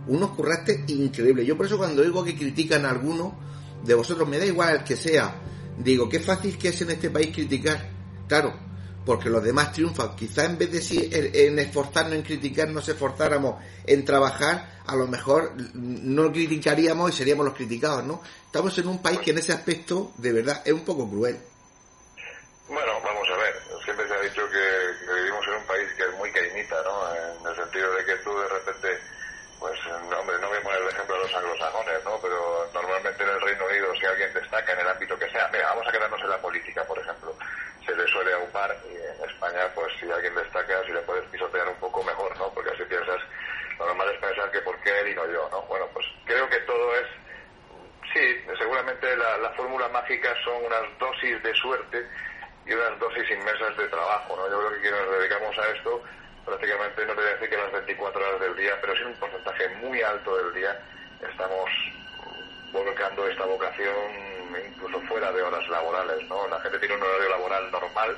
unos 0.07 0.31
currantes 0.31 0.81
increíbles. 0.89 1.45
Yo 1.45 1.57
por 1.57 1.65
eso 1.65 1.77
cuando 1.77 2.01
oigo 2.01 2.23
que 2.23 2.35
critican 2.35 2.85
a 2.85 2.91
alguno 2.91 3.37
de 3.83 3.93
vosotros, 3.93 4.27
me 4.27 4.37
da 4.37 4.45
igual 4.45 4.77
el 4.77 4.83
que 4.83 4.95
sea, 4.95 5.35
digo, 5.77 6.09
qué 6.09 6.19
fácil 6.19 6.57
que 6.57 6.69
es 6.69 6.81
en 6.81 6.91
este 6.91 7.09
país 7.09 7.29
criticar. 7.33 7.89
Claro, 8.27 8.53
porque 9.07 9.29
los 9.29 9.41
demás 9.41 9.71
triunfan. 9.71 10.17
Quizá 10.17 10.43
en 10.43 10.57
vez 10.57 10.69
de 10.69 11.47
en 11.47 11.57
esforzarnos 11.59 12.13
en 12.13 12.23
criticar, 12.23 12.67
nos 12.67 12.89
esforzáramos 12.89 13.55
en 13.85 14.03
trabajar, 14.03 14.83
a 14.85 14.95
lo 14.97 15.07
mejor 15.07 15.53
no 15.73 16.29
criticaríamos 16.29 17.13
y 17.13 17.17
seríamos 17.17 17.45
los 17.45 17.55
criticados, 17.55 18.03
¿no? 18.03 18.21
Estamos 18.45 18.77
en 18.77 18.87
un 18.89 19.01
país 19.01 19.19
que 19.19 19.31
en 19.31 19.37
ese 19.37 19.53
aspecto, 19.53 20.11
de 20.17 20.33
verdad, 20.33 20.61
es 20.65 20.73
un 20.73 20.83
poco 20.83 21.09
cruel. 21.09 21.39
Bueno, 22.67 22.91
vamos 23.01 23.23
a 23.31 23.37
ver. 23.37 23.55
Siempre 23.85 24.05
se 24.09 24.13
ha 24.13 24.19
dicho 24.19 24.41
que, 24.51 25.13
vivimos 25.13 25.47
en 25.47 25.53
un 25.53 25.67
país 25.67 25.87
que 25.95 26.03
es 26.03 26.13
muy 26.19 26.29
caimita, 26.33 26.75
¿no? 26.83 27.15
En 27.15 27.47
el 27.47 27.55
sentido 27.55 27.87
de 27.95 28.03
que 28.03 28.15
tú 28.27 28.37
de 28.37 28.47
repente, 28.49 28.89
pues, 29.57 29.79
hombre, 29.87 30.35
no 30.41 30.49
voy 30.49 30.57
a 30.57 30.77
el 30.83 30.87
ejemplo 30.91 31.15
de 31.15 31.23
los 31.23 31.33
anglosajones, 31.33 32.03
¿no? 32.03 32.19
Pero 32.19 32.69
normalmente 32.73 33.23
en 33.23 33.29
el 33.29 33.39
Reino 33.39 33.65
Unido, 33.71 33.87
si 33.95 34.05
alguien 34.05 34.33
destaca 34.33 34.73
en 34.73 34.79
el 34.81 34.87
ámbito 34.89 35.17
que 35.17 35.31
sea, 35.31 35.47
mira, 35.47 35.69
vamos 35.69 35.87
a 35.87 35.91
quedarnos 35.93 36.19
en 36.19 36.29
la 36.29 36.41
política, 36.41 36.83
por 36.83 36.99
ejemplo 36.99 37.16
se 37.87 37.95
le 37.95 38.07
suele 38.07 38.33
aupar 38.33 38.75
y 38.91 38.95
en 38.95 39.29
España 39.29 39.71
pues 39.73 39.87
si 39.99 40.11
alguien 40.11 40.35
destaca 40.35 40.83
si 40.85 40.91
le 40.91 40.99
puedes 41.01 41.25
pisotear 41.29 41.67
un 41.69 41.79
poco 41.79 42.03
mejor, 42.03 42.37
¿no? 42.37 42.53
Porque 42.53 42.71
así 42.71 42.83
piensas, 42.83 43.21
lo 43.79 43.85
normal 43.85 44.09
es 44.13 44.19
pensar 44.19 44.51
que 44.51 44.59
por 44.59 44.77
qué 44.81 44.99
él 44.99 45.07
y 45.07 45.15
no 45.15 45.25
yo, 45.31 45.49
¿no? 45.49 45.61
Bueno, 45.63 45.87
pues 45.93 46.05
creo 46.25 46.49
que 46.49 46.59
todo 46.61 46.95
es, 46.95 47.07
sí, 48.13 48.45
seguramente 48.59 49.15
la, 49.15 49.37
la 49.37 49.51
fórmula 49.51 49.87
mágica 49.87 50.35
son 50.43 50.65
unas 50.65 50.83
dosis 50.99 51.41
de 51.41 51.55
suerte 51.55 52.05
y 52.65 52.73
unas 52.73 52.99
dosis 52.99 53.31
inmensas 53.31 53.77
de 53.77 53.87
trabajo, 53.87 54.35
¿no? 54.35 54.49
Yo 54.49 54.59
creo 54.59 54.73
que 54.73 54.81
quienes 54.81 55.01
nos 55.01 55.19
dedicamos 55.19 55.57
a 55.57 55.71
esto 55.71 56.03
prácticamente 56.45 57.05
no 57.05 57.13
te 57.13 57.21
voy 57.21 57.29
a 57.29 57.33
decir 57.33 57.49
que 57.49 57.57
las 57.57 57.71
24 57.71 58.27
horas 58.27 58.39
del 58.41 58.55
día, 58.55 58.77
pero 58.81 58.95
sí 58.95 59.03
un 59.03 59.15
porcentaje 59.15 59.69
muy 59.79 60.01
alto 60.01 60.35
del 60.37 60.53
día 60.53 60.77
estamos 61.29 61.69
volcando 62.71 63.27
esta 63.27 63.45
vocación 63.45 64.26
incluso 64.55 64.99
fuera 65.01 65.31
de 65.31 65.41
horas 65.41 65.67
laborales, 65.69 66.27
¿no? 66.27 66.47
La 66.47 66.59
gente 66.61 66.79
tiene 66.79 66.95
un 66.95 67.03
horario 67.03 67.29
laboral 67.29 67.71
normal, 67.71 68.17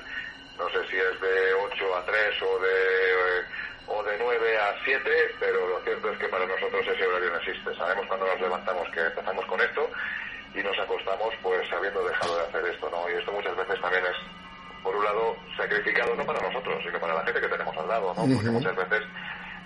no 0.57 0.69
sé 0.69 0.79
si 0.89 0.97
es 0.97 1.21
de 1.21 1.53
8 1.53 1.95
a 1.95 2.05
3 2.05 2.41
o 2.43 2.59
de, 2.59 3.45
o 3.87 4.03
de 4.03 4.17
9 4.19 4.57
a 4.59 4.75
7, 4.83 5.09
pero 5.39 5.67
lo 5.67 5.79
cierto 5.81 6.11
es 6.11 6.19
que 6.19 6.27
para 6.27 6.45
nosotros 6.45 6.85
ese 6.87 7.07
horario 7.07 7.29
no 7.31 7.37
existe. 7.37 7.75
Sabemos 7.75 8.05
cuando 8.07 8.27
nos 8.27 8.41
levantamos 8.41 8.89
que 8.89 8.99
empezamos 8.99 9.45
con 9.45 9.61
esto 9.61 9.89
y 10.53 10.63
nos 10.63 10.77
acostamos 10.79 11.33
pues 11.41 11.71
habiendo 11.71 12.03
dejado 12.03 12.37
de 12.37 12.43
hacer 12.43 12.65
esto, 12.73 12.89
¿no? 12.89 13.09
Y 13.09 13.13
esto 13.13 13.31
muchas 13.31 13.55
veces 13.55 13.79
también 13.81 14.05
es, 14.05 14.17
por 14.83 14.95
un 14.95 15.03
lado, 15.03 15.37
sacrificado 15.55 16.15
no 16.15 16.25
para 16.25 16.41
nosotros, 16.41 16.83
sino 16.83 16.99
para 16.99 17.15
la 17.15 17.23
gente 17.23 17.41
que 17.41 17.47
tenemos 17.47 17.77
al 17.77 17.87
lado, 17.87 18.13
¿no? 18.15 18.35
Porque 18.35 18.49
muchas 18.49 18.75
veces 18.75 19.03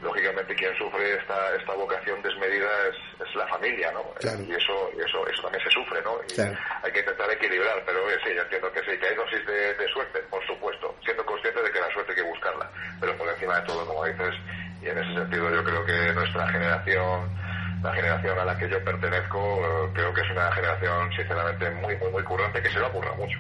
lógicamente 0.04 0.56
quien 0.56 0.76
sufre 0.78 1.16
esta, 1.16 1.56
esta 1.56 1.74
vocación 1.74 2.22
desmedida 2.22 2.68
es, 2.90 3.28
es 3.28 3.36
la 3.36 3.48
familia, 3.48 3.92
¿no? 3.92 4.04
Y 4.22 4.52
eso, 4.52 4.92
eso, 4.94 5.28
eso 5.28 5.42
también 5.42 5.64
se 5.64 5.72
sufre, 5.72 6.02
¿no? 6.02 6.20
Y 6.28 6.42
hay 6.42 6.92
que 6.92 7.00
intentar 7.00 7.32
equilibrar, 7.32 7.82
pero 7.86 8.00
sí, 8.24 8.34
yo 8.36 8.42
entiendo 8.42 8.72
que 8.72 8.80
sí, 8.82 8.98
que 9.00 9.08
hay 9.08 9.16
dosis 9.16 9.46
de, 9.46 9.74
de, 9.76 9.88
suerte, 9.90 10.20
por 10.30 10.46
supuesto, 10.46 10.96
siendo 11.04 11.26
consciente 11.26 11.62
de 11.62 11.72
que 11.72 11.80
la 11.80 11.92
suerte 11.92 12.12
hay 12.12 12.18
que 12.18 12.30
buscarla, 12.30 12.70
pero 13.00 13.18
por 13.18 13.28
encima 13.30 13.60
de 13.60 13.68
todo, 13.68 13.86
como 13.86 14.06
dices, 14.06 14.36
y 14.82 14.88
en 14.90 14.98
ese 14.98 15.14
sentido 15.14 15.50
yo 15.50 15.64
creo 15.64 15.86
que 15.86 16.14
nuestra 16.14 16.48
generación, 16.50 17.30
la 17.84 17.94
generación 17.94 18.40
a 18.40 18.46
la 18.46 18.58
que 18.58 18.70
yo 18.70 18.84
pertenezco, 18.84 19.60
creo 19.94 20.14
que 20.14 20.22
es 20.22 20.32
una 20.32 20.52
generación 20.54 21.10
sinceramente 21.16 21.70
muy, 21.72 21.96
muy, 21.98 22.12
muy 22.12 22.24
currante 22.24 22.62
que 22.62 22.70
se 22.70 22.80
lo 22.80 22.88
ocurra 22.88 23.14
mucho 23.16 23.38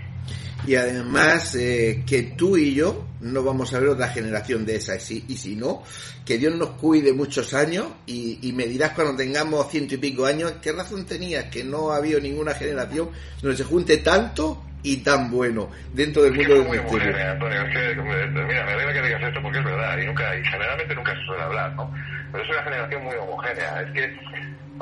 y 0.65 0.75
además 0.75 1.55
eh, 1.55 2.03
que 2.07 2.23
tú 2.23 2.57
y 2.57 2.73
yo 2.73 3.07
no 3.21 3.43
vamos 3.43 3.73
a 3.73 3.79
ver 3.79 3.89
otra 3.89 4.07
generación 4.07 4.65
de 4.65 4.77
esa 4.77 4.95
y 4.95 5.37
si 5.37 5.55
no, 5.55 5.83
que 6.25 6.37
Dios 6.37 6.55
nos 6.55 6.71
cuide 6.71 7.13
muchos 7.13 7.53
años 7.53 7.87
y, 8.05 8.51
me 8.55 8.65
dirás 8.65 8.91
cuando 8.91 9.15
tengamos 9.15 9.69
ciento 9.69 9.95
y 9.95 9.97
pico 9.97 10.25
años, 10.25 10.53
¿qué 10.61 10.71
razón 10.71 11.05
tenías 11.05 11.45
que 11.45 11.63
no 11.63 11.91
ha 11.91 11.97
habido 11.97 12.19
ninguna 12.19 12.53
generación 12.53 13.09
donde 13.41 13.57
se 13.57 13.63
junte 13.63 13.97
tanto 13.97 14.63
y 14.83 14.97
tan 14.97 15.31
bueno 15.31 15.69
dentro 15.93 16.23
del 16.23 16.33
mundo 16.33 16.53
del 16.55 16.69
misterio? 16.69 17.31
Antonio, 17.31 17.61
es 17.61 17.73
que, 17.73 18.01
mira, 18.01 18.65
me 18.65 18.73
alegra 18.73 18.93
que 18.93 19.01
digas 19.01 19.23
esto 19.23 19.41
porque 19.41 19.59
es 19.59 19.65
verdad 19.65 19.97
y 19.97 20.05
nunca 20.05 20.37
y 20.37 20.43
generalmente 20.45 20.95
nunca 20.95 21.15
se 21.15 21.25
suele 21.25 21.43
hablar, 21.43 21.73
¿no? 21.75 21.93
Pero 22.31 22.43
es 22.43 22.49
una 22.49 22.63
generación 22.63 23.03
muy 23.03 23.15
homogénea, 23.15 23.81
es 23.81 23.91
que 23.91 24.19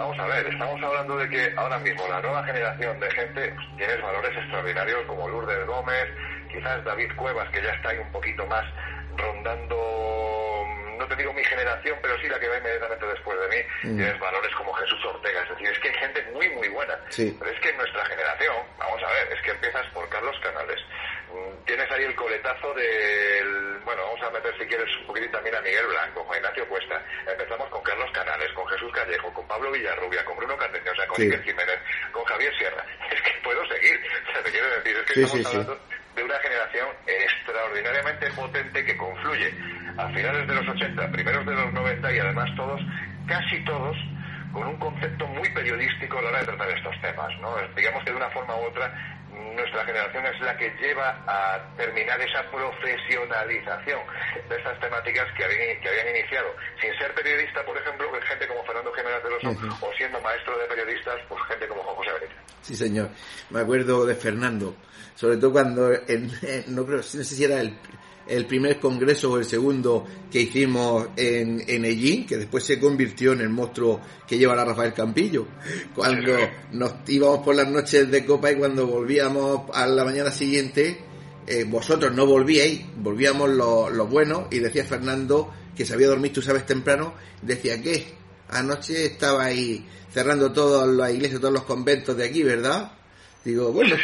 Vamos 0.01 0.17
a 0.17 0.25
ver, 0.25 0.47
estamos 0.47 0.81
hablando 0.81 1.15
de 1.15 1.29
que 1.29 1.53
ahora 1.55 1.77
mismo 1.77 2.07
la 2.07 2.19
nueva 2.21 2.43
generación 2.43 2.99
de 2.99 3.11
gente 3.11 3.53
tiene 3.77 3.97
valores 3.97 4.35
extraordinarios 4.35 5.05
como 5.05 5.29
Lourdes 5.29 5.63
Gómez, 5.67 6.07
quizás 6.51 6.83
David 6.83 7.11
Cuevas, 7.15 7.47
que 7.51 7.61
ya 7.61 7.69
está 7.69 7.89
ahí 7.89 7.99
un 7.99 8.11
poquito 8.11 8.43
más 8.47 8.65
rondando, 9.15 9.77
no 10.97 11.05
te 11.05 11.15
digo 11.17 11.31
mi 11.33 11.43
generación, 11.43 11.99
pero 12.01 12.17
sí 12.19 12.27
la 12.27 12.39
que 12.39 12.47
va 12.47 12.57
inmediatamente 12.57 13.05
después 13.05 13.37
de 13.41 13.47
mí, 13.47 13.63
mm. 13.83 13.97
tienes 13.97 14.19
valores 14.19 14.51
como 14.55 14.73
Jesús 14.73 15.05
Ortega, 15.05 15.43
es 15.43 15.49
decir, 15.49 15.67
es 15.69 15.79
que 15.79 15.89
hay 15.89 15.93
gente 15.93 16.31
muy, 16.33 16.49
muy 16.49 16.67
buena. 16.69 16.97
Pero 17.15 17.51
es 17.51 17.59
que 17.59 17.69
en 17.69 17.77
nuestra 17.77 18.03
generación, 18.05 18.55
vamos 18.79 19.03
a 19.03 19.07
ver, 19.07 19.33
es 19.37 19.41
que 19.43 19.51
empiezas 19.51 19.85
por 19.93 20.09
Carlos 20.09 20.35
Canales, 20.41 20.81
tienes 21.65 21.89
ahí 21.91 22.03
el 22.03 22.15
coletazo 22.15 22.73
del, 22.73 23.79
bueno, 23.83 24.01
vamos 24.03 24.21
a 24.23 24.31
meter 24.31 24.57
si 24.57 24.65
quieres 24.65 24.87
un 24.97 25.07
poquitín 25.07 25.31
también 25.31 25.55
a 25.55 25.61
Miguel 25.61 25.87
Blanco, 25.87 26.23
Juan 26.23 26.39
Ignacio 26.39 26.67
Cuesta, 26.67 27.03
empezamos 27.27 27.69
con 27.69 27.81
Carlos 27.83 28.11
Canales, 28.11 28.51
con 28.53 28.67
Jesús 28.67 28.91
Callejo, 28.91 29.33
con 29.33 29.47
Pablo 29.47 29.71
Villarrubia, 29.71 30.23
con 30.25 30.37
Bruno 30.37 30.57
sea, 30.57 31.07
con 31.07 31.17
sí. 31.17 31.31
Jiménez, 31.43 31.79
con 32.11 32.23
Javier 32.25 32.55
Sierra, 32.57 32.85
es 33.11 33.21
que 33.21 33.31
puedo 33.43 33.65
seguir, 33.67 33.99
o 34.29 34.31
sea, 34.31 34.43
te 34.43 34.51
quiero 34.51 34.67
decir, 34.69 34.97
es 34.97 35.03
que 35.03 35.21
estamos 35.21 35.45
hablando 35.45 35.79
de 36.15 36.23
una 36.23 36.39
generación 36.39 36.87
extraordinariamente 37.07 38.29
potente 38.31 38.85
que 38.85 38.97
confluye 38.97 39.53
a 39.97 40.09
finales 40.09 40.47
de 40.47 40.55
los 40.55 40.67
80, 40.67 41.11
primeros 41.11 41.45
de 41.45 41.53
los 41.53 41.73
90 41.73 42.13
y 42.13 42.19
además 42.19 42.49
todos, 42.55 42.81
casi 43.27 43.63
todos, 43.63 43.95
con 44.53 44.67
un 44.67 44.77
concepto 44.77 45.27
muy 45.27 45.49
periodístico 45.49 46.17
a 46.17 46.21
la 46.21 46.29
hora 46.29 46.39
de 46.39 46.45
tratar 46.45 46.69
estos 46.69 47.01
temas. 47.01 47.29
¿no? 47.39 47.55
Digamos 47.75 48.03
que 48.03 48.11
de 48.11 48.17
una 48.17 48.29
forma 48.29 48.55
u 48.55 48.65
otra 48.65 48.91
nuestra 49.55 49.85
generación 49.85 50.25
es 50.25 50.39
la 50.41 50.55
que 50.57 50.69
lleva 50.81 51.09
a 51.27 51.59
terminar 51.77 52.19
esa 52.21 52.43
profesionalización 52.51 53.99
de 54.49 54.55
estas 54.55 54.79
temáticas 54.79 55.27
que 55.37 55.43
habían, 55.43 55.81
que 55.81 55.89
habían 55.89 56.15
iniciado. 56.15 56.47
Sin 56.81 56.93
ser 56.97 57.13
periodista, 57.13 57.63
por 57.65 57.77
ejemplo, 57.77 58.07
gente 58.27 58.47
como 58.47 58.63
Fernando 58.63 58.91
Jiménez 58.93 59.23
de 59.23 59.29
los 59.29 59.81
o 59.81 59.93
siendo 59.97 60.21
maestro 60.21 60.57
de 60.57 60.65
periodistas, 60.65 61.19
pues 61.27 61.41
gente 61.47 61.67
como 61.67 61.81
Juan 61.83 61.95
José 61.95 62.11
Benítez. 62.13 62.37
Sí, 62.61 62.75
señor. 62.75 63.09
Me 63.49 63.61
acuerdo 63.61 64.05
de 64.05 64.15
Fernando, 64.15 64.75
sobre 65.15 65.37
todo 65.37 65.51
cuando, 65.51 65.91
en, 65.93 66.27
no, 66.67 66.85
creo, 66.85 66.97
no 66.97 67.03
sé 67.03 67.23
si 67.23 67.43
era 67.43 67.59
el 67.59 67.77
el 68.27 68.45
primer 68.45 68.79
congreso 68.79 69.31
o 69.31 69.37
el 69.37 69.45
segundo 69.45 70.05
que 70.31 70.41
hicimos 70.41 71.07
en, 71.15 71.63
en 71.67 71.85
Ellín, 71.85 72.25
que 72.25 72.37
después 72.37 72.63
se 72.63 72.79
convirtió 72.79 73.33
en 73.33 73.41
el 73.41 73.49
monstruo 73.49 73.99
que 74.27 74.37
lleva 74.37 74.53
a 74.53 74.65
Rafael 74.65 74.93
Campillo. 74.93 75.47
Cuando 75.93 76.33
nos 76.71 76.93
íbamos 77.07 77.39
por 77.39 77.55
las 77.55 77.67
noches 77.67 78.09
de 78.09 78.25
copa 78.25 78.51
y 78.51 78.55
cuando 78.55 78.87
volvíamos 78.87 79.63
a 79.73 79.85
la 79.87 80.03
mañana 80.03 80.31
siguiente, 80.31 80.99
eh, 81.47 81.65
vosotros 81.65 82.13
no 82.13 82.25
volvíais, 82.25 82.81
volvíamos 82.97 83.49
los 83.49 83.91
lo 83.91 84.07
buenos 84.07 84.43
y 84.51 84.59
decía 84.59 84.85
Fernando 84.85 85.51
que 85.75 85.85
se 85.85 85.93
había 85.93 86.07
dormido, 86.07 86.35
tú 86.35 86.41
sabes, 86.41 86.65
temprano, 86.65 87.13
decía 87.41 87.81
que 87.81 88.13
anoche 88.49 89.05
estaba 89.05 89.45
ahí 89.45 89.85
cerrando 90.13 90.51
todas 90.51 90.87
las 90.87 91.11
iglesias, 91.11 91.39
todos 91.39 91.53
los 91.53 91.63
conventos 91.63 92.15
de 92.15 92.25
aquí, 92.25 92.43
¿verdad? 92.43 92.91
Digo, 93.43 93.71
bueno, 93.71 93.95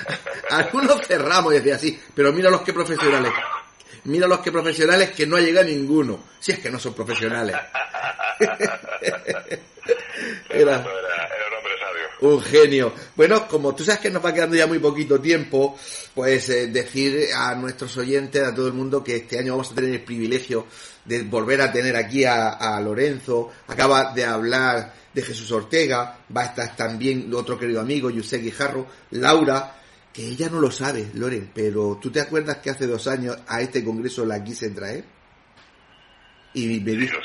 algunos 0.50 1.06
cerramos 1.06 1.52
y 1.52 1.56
decía 1.56 1.74
así, 1.74 1.98
pero 2.14 2.32
mira 2.32 2.50
los 2.50 2.62
que 2.62 2.72
profesionales. 2.72 3.32
Mira 4.04 4.26
los 4.26 4.40
que 4.40 4.52
profesionales 4.52 5.10
que 5.10 5.26
no 5.26 5.36
ha 5.36 5.40
llegado 5.40 5.66
ninguno. 5.66 6.20
Si 6.40 6.52
es 6.52 6.58
que 6.58 6.70
no 6.70 6.78
son 6.78 6.94
profesionales. 6.94 7.56
era, 10.50 10.78
un 10.78 10.86
hombre 11.56 11.72
sabio. 11.80 12.06
Un 12.20 12.42
genio. 12.42 12.92
Bueno, 13.14 13.46
como 13.48 13.74
tú 13.74 13.84
sabes 13.84 14.00
que 14.00 14.10
nos 14.10 14.24
va 14.24 14.32
quedando 14.32 14.56
ya 14.56 14.66
muy 14.66 14.78
poquito 14.78 15.20
tiempo, 15.20 15.78
pues 16.14 16.48
eh, 16.48 16.68
decir 16.68 17.28
a 17.34 17.54
nuestros 17.54 17.96
oyentes, 17.96 18.42
a 18.42 18.54
todo 18.54 18.68
el 18.68 18.74
mundo, 18.74 19.02
que 19.02 19.16
este 19.16 19.38
año 19.38 19.52
vamos 19.52 19.72
a 19.72 19.74
tener 19.74 19.90
el 19.90 20.02
privilegio 20.02 20.66
de 21.04 21.22
volver 21.22 21.60
a 21.60 21.72
tener 21.72 21.96
aquí 21.96 22.24
a, 22.24 22.50
a 22.50 22.80
Lorenzo. 22.80 23.50
Acaba 23.68 24.12
de 24.12 24.24
hablar 24.24 24.94
de 25.16 25.22
Jesús 25.22 25.50
Ortega, 25.50 26.18
va 26.36 26.42
a 26.42 26.46
estar 26.46 26.76
también 26.76 27.32
otro 27.32 27.58
querido 27.58 27.80
amigo, 27.80 28.10
José 28.14 28.36
Guijarro, 28.36 28.86
Laura, 29.12 29.74
que 30.16 30.26
ella 30.26 30.48
no 30.48 30.60
lo 30.60 30.70
sabe, 30.70 31.10
Loren, 31.12 31.50
pero 31.54 31.98
¿tú 32.00 32.10
te 32.10 32.22
acuerdas 32.22 32.56
que 32.56 32.70
hace 32.70 32.86
dos 32.86 33.06
años 33.06 33.36
a 33.46 33.60
este 33.60 33.84
congreso 33.84 34.24
la 34.24 34.42
quise 34.42 34.70
traer? 34.70 35.04
Y 36.54 36.80
me 36.80 36.92
dijo, 36.92 37.18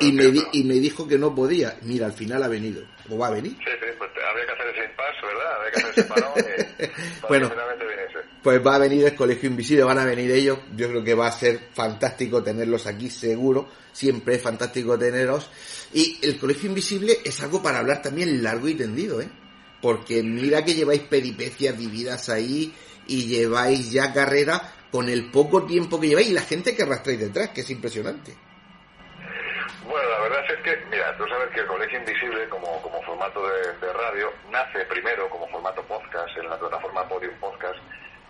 y, 0.00 0.12
me, 0.12 0.24
y 0.52 0.64
me 0.64 0.74
dijo 0.76 1.06
que 1.06 1.18
no 1.18 1.34
podía. 1.34 1.76
Mira, 1.82 2.06
al 2.06 2.14
final 2.14 2.42
ha 2.42 2.48
venido. 2.48 2.82
¿O 3.10 3.18
va 3.18 3.26
a 3.26 3.30
venir? 3.32 3.52
Sí, 3.58 3.70
sí, 3.78 3.86
pues 3.98 4.10
habría 4.26 4.46
que 4.46 4.52
hacer 4.52 4.66
ese 4.74 4.84
impasse, 4.86 5.26
¿verdad? 5.26 5.54
Habría 5.54 5.70
que 5.70 5.80
hacer 5.80 5.90
ese 5.90 6.04
parón 6.04 6.32
bueno, 7.28 7.52
pues 8.42 8.66
va 8.66 8.76
a 8.76 8.78
venir 8.78 9.04
el 9.04 9.14
Colegio 9.14 9.50
Invisible, 9.50 9.84
van 9.84 9.98
a 9.98 10.06
venir 10.06 10.30
ellos. 10.30 10.58
Yo 10.74 10.88
creo 10.88 11.04
que 11.04 11.14
va 11.14 11.26
a 11.26 11.32
ser 11.32 11.60
fantástico 11.74 12.42
tenerlos 12.42 12.86
aquí, 12.86 13.10
seguro. 13.10 13.68
Siempre 13.92 14.36
es 14.36 14.42
fantástico 14.42 14.98
tenerlos. 14.98 15.50
Y 15.92 16.18
el 16.22 16.38
Colegio 16.38 16.70
Invisible 16.70 17.18
es 17.22 17.42
algo 17.42 17.62
para 17.62 17.80
hablar 17.80 18.00
también 18.00 18.42
largo 18.42 18.66
y 18.66 18.74
tendido, 18.76 19.20
¿eh? 19.20 19.28
Porque 19.86 20.20
mira 20.24 20.64
que 20.64 20.74
lleváis 20.74 21.02
peripecias 21.02 21.78
vividas 21.78 22.28
ahí 22.28 22.74
y 23.06 23.28
lleváis 23.28 23.92
ya 23.92 24.12
carrera 24.12 24.60
con 24.90 25.08
el 25.08 25.30
poco 25.30 25.64
tiempo 25.64 26.00
que 26.00 26.08
lleváis 26.08 26.30
y 26.30 26.32
la 26.32 26.40
gente 26.40 26.74
que 26.74 26.82
arrastráis 26.82 27.20
detrás, 27.20 27.50
que 27.50 27.60
es 27.60 27.70
impresionante. 27.70 28.34
Bueno, 29.86 30.10
la 30.10 30.20
verdad 30.22 30.42
es 30.50 30.60
que, 30.64 30.76
mira, 30.90 31.16
tú 31.16 31.24
sabes 31.28 31.54
que 31.54 31.60
el 31.60 31.68
Colegio 31.68 32.00
Invisible, 32.00 32.48
como, 32.48 32.82
como 32.82 33.00
formato 33.02 33.40
de, 33.46 33.92
radio, 33.92 34.32
nace 34.50 34.84
primero 34.86 35.30
como 35.30 35.46
formato 35.50 35.80
podcast 35.84 36.36
en 36.36 36.50
la 36.50 36.58
plataforma 36.58 37.08
Podium 37.08 37.38
Podcast, 37.38 37.78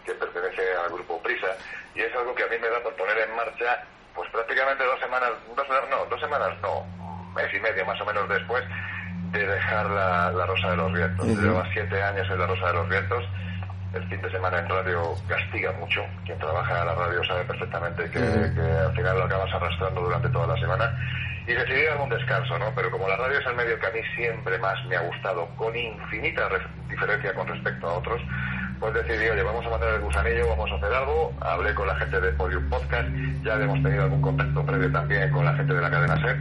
que 0.04 0.12
pertenece 0.12 0.61
al 0.84 0.92
grupo 0.92 1.22
Prisa, 1.22 1.57
y 1.94 2.02
es 2.02 2.14
algo 2.16 2.34
que 2.34 2.42
a 2.42 2.48
mí 2.48 2.59
me 2.61 2.68
da 2.68 2.82
por 2.82 2.94
poner 2.96 3.16
en 3.16 3.34
marcha, 3.34 3.82
pues 4.14 4.28
prácticamente 4.30 4.84
dos 4.84 5.00
semanas, 5.00 5.30
dos, 5.57 5.66
no, 5.88 6.04
dos 6.04 6.20
semanas 6.20 6.52
no, 6.61 6.84
mes 7.34 7.48
y 7.54 7.61
medio 7.61 7.86
más 7.86 7.98
o 7.98 8.04
menos 8.04 8.28
después 8.28 8.62
de 9.32 9.46
dejar 9.46 9.90
la, 9.90 10.46
Rosa 10.46 10.70
de 10.70 10.76
los 10.76 10.92
Vientos. 10.92 11.26
Lleva 11.26 11.64
siete 11.72 12.02
años 12.02 12.26
en 12.30 12.38
la 12.38 12.46
Rosa 12.46 12.66
de 12.68 12.72
los 12.74 12.88
Vientos. 12.88 13.24
El 13.94 14.04
fin 14.08 14.20
de 14.20 14.30
semana 14.30 14.58
en 14.58 14.68
radio 14.68 15.14
castiga 15.28 15.72
mucho. 15.72 16.02
Quien 16.24 16.38
trabaja 16.38 16.80
en 16.80 16.86
la 16.86 16.94
radio 16.94 17.24
sabe 17.24 17.44
perfectamente 17.44 18.10
que, 18.10 18.18
al 18.18 18.94
final 18.94 19.18
lo 19.18 19.24
acabas 19.24 19.52
arrastrando 19.54 20.00
durante 20.02 20.28
toda 20.28 20.46
la 20.48 20.56
semana. 20.60 20.92
Y 21.46 21.52
decidí 21.52 21.84
dar 21.84 22.00
un 22.00 22.10
descanso, 22.10 22.58
¿no? 22.58 22.72
Pero 22.74 22.90
como 22.90 23.08
la 23.08 23.16
radio 23.16 23.38
es 23.38 23.46
el 23.46 23.54
medio 23.54 23.78
que 23.78 23.86
a 23.86 23.90
mí 23.90 24.00
siempre 24.16 24.58
más 24.58 24.84
me 24.86 24.96
ha 24.96 25.00
gustado, 25.00 25.48
con 25.56 25.74
infinita 25.76 26.48
diferencia 26.88 27.32
con 27.34 27.46
respecto 27.46 27.86
a 27.86 27.98
otros, 27.98 28.20
pues 28.80 28.92
decidí, 28.94 29.28
oye, 29.28 29.42
vamos 29.42 29.64
a 29.64 29.70
matar 29.70 29.94
el 29.94 30.00
gusanillo, 30.00 30.48
vamos 30.48 30.70
a 30.72 30.74
hacer 30.74 30.92
algo. 30.92 31.32
Hablé 31.40 31.72
con 31.74 31.86
la 31.86 31.94
gente 31.94 32.20
de 32.20 32.32
Podium 32.32 32.68
Podcast, 32.68 33.08
ya 33.42 33.54
hemos 33.54 33.80
tenido 33.82 34.02
algún 34.02 34.20
contacto 34.20 34.66
previo 34.66 34.90
también 34.90 35.30
con 35.30 35.44
la 35.44 35.54
gente 35.54 35.72
de 35.72 35.80
la 35.80 35.90
cadena 35.90 36.20
SER 36.20 36.36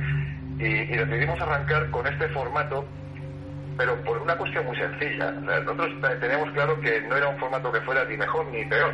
y, 0.57 0.85
decidimos 0.85 1.39
arrancar 1.41 1.89
con 1.91 2.07
este 2.07 2.27
formato, 2.29 2.85
pero 3.77 3.95
por 4.03 4.17
una 4.19 4.37
cuestión 4.37 4.65
muy 4.65 4.77
sencilla. 4.77 5.31
nosotros 5.31 5.91
teníamos 6.19 6.51
claro 6.51 6.79
que 6.79 7.01
no 7.01 7.17
era 7.17 7.27
un 7.27 7.37
formato 7.37 7.71
que 7.71 7.81
fuera 7.81 8.05
ni 8.05 8.17
mejor 8.17 8.45
ni 8.47 8.63
peor, 8.65 8.93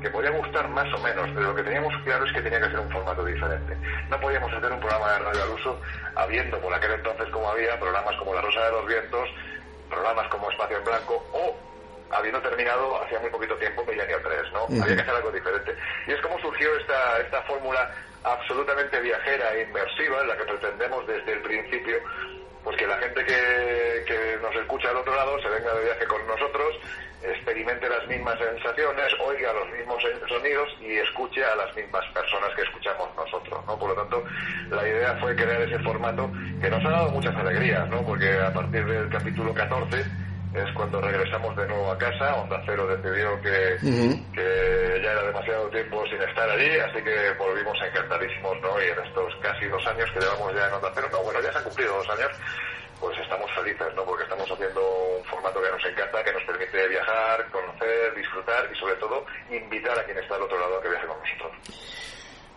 que 0.00 0.10
podía 0.10 0.30
gustar 0.30 0.68
más 0.70 0.92
o 0.94 0.98
menos, 1.02 1.28
pero 1.34 1.48
lo 1.48 1.54
que 1.54 1.62
teníamos 1.62 1.94
claro 2.04 2.24
es 2.24 2.32
que 2.32 2.40
tenía 2.40 2.60
que 2.60 2.70
ser 2.70 2.80
un 2.80 2.90
formato 2.90 3.24
diferente. 3.24 3.76
No 4.10 4.18
podíamos 4.20 4.52
hacer 4.52 4.72
un 4.72 4.80
programa 4.80 5.12
de 5.12 5.18
radio 5.18 5.42
al 5.42 5.50
uso 5.50 5.80
habiendo 6.16 6.58
por 6.60 6.74
aquel 6.74 6.92
entonces 6.92 7.28
como 7.30 7.48
había 7.50 7.78
programas 7.78 8.16
como 8.16 8.34
La 8.34 8.40
Rosa 8.40 8.64
de 8.64 8.72
los 8.72 8.86
Vientos, 8.86 9.28
programas 9.90 10.28
como 10.28 10.50
Espacio 10.50 10.78
en 10.78 10.84
Blanco 10.84 11.24
o 11.32 11.56
habiendo 12.12 12.40
terminado 12.40 13.02
hacía 13.02 13.20
muy 13.20 13.30
poquito 13.30 13.54
tiempo 13.56 13.84
Millennial 13.84 14.20
3, 14.22 14.52
¿no? 14.52 14.82
Había 14.82 14.96
que 14.96 15.02
hacer 15.02 15.14
algo 15.14 15.30
diferente. 15.30 15.76
Y 16.06 16.12
es 16.12 16.20
como 16.20 16.38
surgió 16.40 16.74
esta, 16.76 17.18
esta 17.20 17.42
fórmula 17.42 17.90
absolutamente 18.24 19.00
viajera 19.00 19.54
e 19.54 19.62
inmersiva, 19.62 20.20
en 20.22 20.28
la 20.28 20.36
que 20.36 20.44
pretendemos 20.44 21.06
desde 21.06 21.32
el 21.32 21.42
principio 21.42 21.98
pues 22.64 22.76
que 22.76 22.86
la 22.86 22.96
gente 22.98 23.24
que, 23.24 24.04
que 24.06 24.38
nos 24.40 24.54
escucha 24.54 24.90
al 24.90 24.96
otro 24.98 25.14
lado 25.14 25.40
se 25.42 25.48
venga 25.48 25.74
de 25.74 25.84
viaje 25.84 26.06
con 26.06 26.24
nosotros, 26.26 26.78
experimente 27.22 27.88
las 27.88 28.06
mismas 28.06 28.38
sensaciones, 28.38 29.12
oiga 29.20 29.52
los 29.52 29.68
mismos 29.70 30.02
sonidos 30.28 30.68
y 30.80 30.94
escuche 30.94 31.44
a 31.44 31.56
las 31.56 31.74
mismas 31.74 32.04
personas 32.12 32.50
que 32.54 32.62
escuchamos 32.62 33.08
nosotros, 33.16 33.64
¿no? 33.66 33.78
Por 33.78 33.90
lo 33.90 33.94
tanto, 33.96 34.24
la 34.70 34.86
idea 34.86 35.16
fue 35.20 35.34
crear 35.34 35.62
ese 35.62 35.78
formato 35.80 36.30
que 36.60 36.70
nos 36.70 36.84
ha 36.84 36.90
dado 36.90 37.10
muchas 37.10 37.34
alegrías, 37.34 37.88
¿no? 37.88 38.02
Porque 38.02 38.32
a 38.38 38.52
partir 38.52 38.84
del 38.86 39.08
capítulo 39.08 39.52
14 39.52 40.04
es 40.54 40.70
cuando 40.74 41.00
regresamos 41.00 41.56
de 41.56 41.66
nuevo 41.66 41.90
a 41.90 41.98
casa. 41.98 42.34
Onda 42.36 42.62
Cero 42.66 42.86
decidió 42.86 43.40
que, 43.40 43.76
que, 44.34 45.00
ya 45.02 45.12
era 45.12 45.22
demasiado 45.22 45.68
tiempo 45.68 46.04
sin 46.06 46.20
estar 46.20 46.48
allí, 46.48 46.78
así 46.78 47.02
que 47.02 47.32
volvimos 47.38 47.76
encantadísimos, 47.82 48.60
¿no? 48.60 48.80
Y 48.82 48.88
en 48.88 48.98
estos 49.06 49.34
casi 49.40 49.66
dos 49.66 49.84
años 49.86 50.10
que 50.12 50.20
llevamos 50.20 50.54
ya 50.54 50.68
en 50.68 50.74
Onda 50.74 50.92
Cero, 50.94 51.08
no, 51.10 51.22
bueno, 51.22 51.40
ya 51.40 51.52
se 51.52 51.58
han 51.58 51.64
cumplido 51.64 51.96
dos 51.96 52.10
años, 52.10 52.30
pues 53.00 53.18
estamos 53.18 53.50
felices, 53.54 53.88
¿no? 53.96 54.04
Porque 54.04 54.24
estamos 54.24 54.50
haciendo 54.50 54.80
un 55.18 55.24
formato 55.24 55.62
que 55.62 55.70
nos 55.70 55.84
encanta, 55.84 56.24
que 56.24 56.32
nos 56.32 56.44
permite 56.44 56.88
viajar, 56.88 57.50
conocer, 57.50 58.14
disfrutar 58.14 58.68
y 58.72 58.78
sobre 58.78 58.94
todo 58.96 59.24
invitar 59.50 59.98
a 59.98 60.04
quien 60.04 60.18
está 60.18 60.36
al 60.36 60.42
otro 60.42 60.60
lado 60.60 60.78
a 60.78 60.82
que 60.82 60.88
viaje 60.88 61.06
con 61.06 61.18
nosotros. 61.18 61.52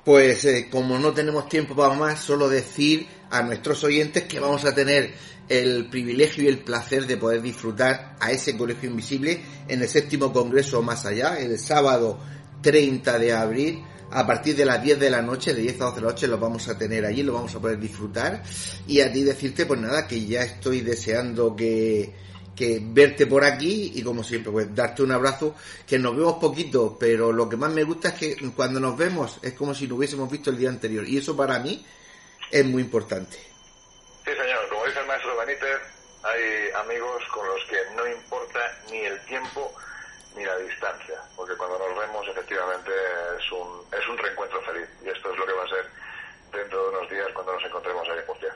Pues 0.03 0.45
eh, 0.45 0.67
como 0.69 0.99
no 0.99 1.13
tenemos 1.13 1.49
tiempo 1.49 1.75
para 1.75 1.95
más, 1.95 2.19
solo 2.19 2.47
decir 2.47 3.07
a 3.31 3.41
nuestros 3.41 3.83
oyentes 3.83 4.23
que 4.25 4.39
vamos 4.39 4.63
a 4.65 4.75
tener 4.75 5.11
el 5.49 5.87
privilegio 5.89 6.43
y 6.43 6.47
el 6.47 6.59
placer 6.59 7.05
de 7.05 7.17
poder 7.17 7.41
disfrutar 7.41 8.15
a 8.19 8.31
ese 8.31 8.57
colegio 8.57 8.89
invisible 8.89 9.41
en 9.67 9.81
el 9.81 9.87
séptimo 9.87 10.33
congreso 10.33 10.81
más 10.81 11.05
allá, 11.05 11.37
el 11.39 11.57
sábado 11.59 12.19
30 12.61 13.19
de 13.19 13.33
abril. 13.33 13.83
A 14.11 14.25
partir 14.25 14.55
de 14.55 14.65
las 14.65 14.81
10 14.81 14.99
de 14.99 15.09
la 15.09 15.21
noche, 15.21 15.53
de 15.53 15.61
10 15.61 15.81
a 15.81 15.85
12 15.85 15.95
de 15.95 16.01
la 16.01 16.07
noche, 16.11 16.27
lo 16.27 16.37
vamos 16.37 16.67
a 16.69 16.77
tener 16.77 17.05
allí, 17.05 17.23
lo 17.23 17.33
vamos 17.33 17.53
a 17.55 17.59
poder 17.59 17.79
disfrutar. 17.79 18.43
Y 18.87 19.01
a 19.01 19.11
ti 19.11 19.23
decirte, 19.23 19.65
pues 19.65 19.79
nada, 19.79 20.07
que 20.07 20.25
ya 20.25 20.43
estoy 20.43 20.81
deseando 20.81 21.55
que, 21.55 22.13
que 22.55 22.81
verte 22.81 23.27
por 23.27 23.43
aquí 23.43 23.91
y 23.95 24.01
como 24.03 24.23
siempre, 24.23 24.51
pues 24.51 24.73
darte 24.73 25.03
un 25.03 25.11
abrazo, 25.11 25.55
que 25.85 25.99
nos 25.99 26.15
vemos 26.15 26.35
poquito, 26.35 26.97
pero 26.99 27.31
lo 27.31 27.49
que 27.49 27.57
más 27.57 27.71
me 27.71 27.83
gusta 27.83 28.09
es 28.09 28.13
que 28.15 28.37
cuando 28.55 28.79
nos 28.79 28.95
vemos 28.95 29.39
es 29.41 29.53
como 29.53 29.73
si 29.73 29.87
no 29.87 29.95
hubiésemos 29.95 30.31
visto 30.31 30.51
el 30.51 30.57
día 30.57 30.69
anterior. 30.69 31.07
Y 31.07 31.17
eso 31.17 31.35
para 31.35 31.59
mí 31.59 31.83
es 32.51 32.65
muy 32.65 32.83
importante. 32.83 33.37
Sí, 34.25 34.31
señor. 34.31 34.69
Como 34.69 34.85
dice 34.85 34.99
el 34.99 35.04
maestro 35.04 35.04
Benítez, 35.04 35.04
hay 36.35 36.71
amigos 36.83 37.23
con 37.33 37.47
los 37.47 37.63
que 37.65 37.77
no 37.95 38.07
importa 38.07 38.59
ni 38.91 38.99
el 38.99 39.19
tiempo 39.25 39.73
ni 40.35 40.43
la 40.43 40.57
distancia, 40.57 41.15
porque 41.35 41.55
cuando 41.55 41.79
nos 41.79 41.97
vemos 41.97 42.27
efectivamente 42.27 42.91
es 43.39 43.51
un, 43.51 43.81
es 43.97 44.07
un 44.09 44.17
reencuentro 44.17 44.61
feliz 44.63 44.87
y 45.03 45.09
esto 45.09 45.31
es 45.31 45.39
lo 45.39 45.45
que 45.45 45.53
va 45.53 45.63
a 45.63 45.69
ser 45.69 45.85
dentro 46.51 46.83
de 46.83 46.97
unos 46.97 47.09
días 47.09 47.27
cuando 47.33 47.53
nos 47.53 47.63
encontremos 47.63 48.07
ahí 48.09 48.19
en 48.19 48.27
Murcia. 48.27 48.55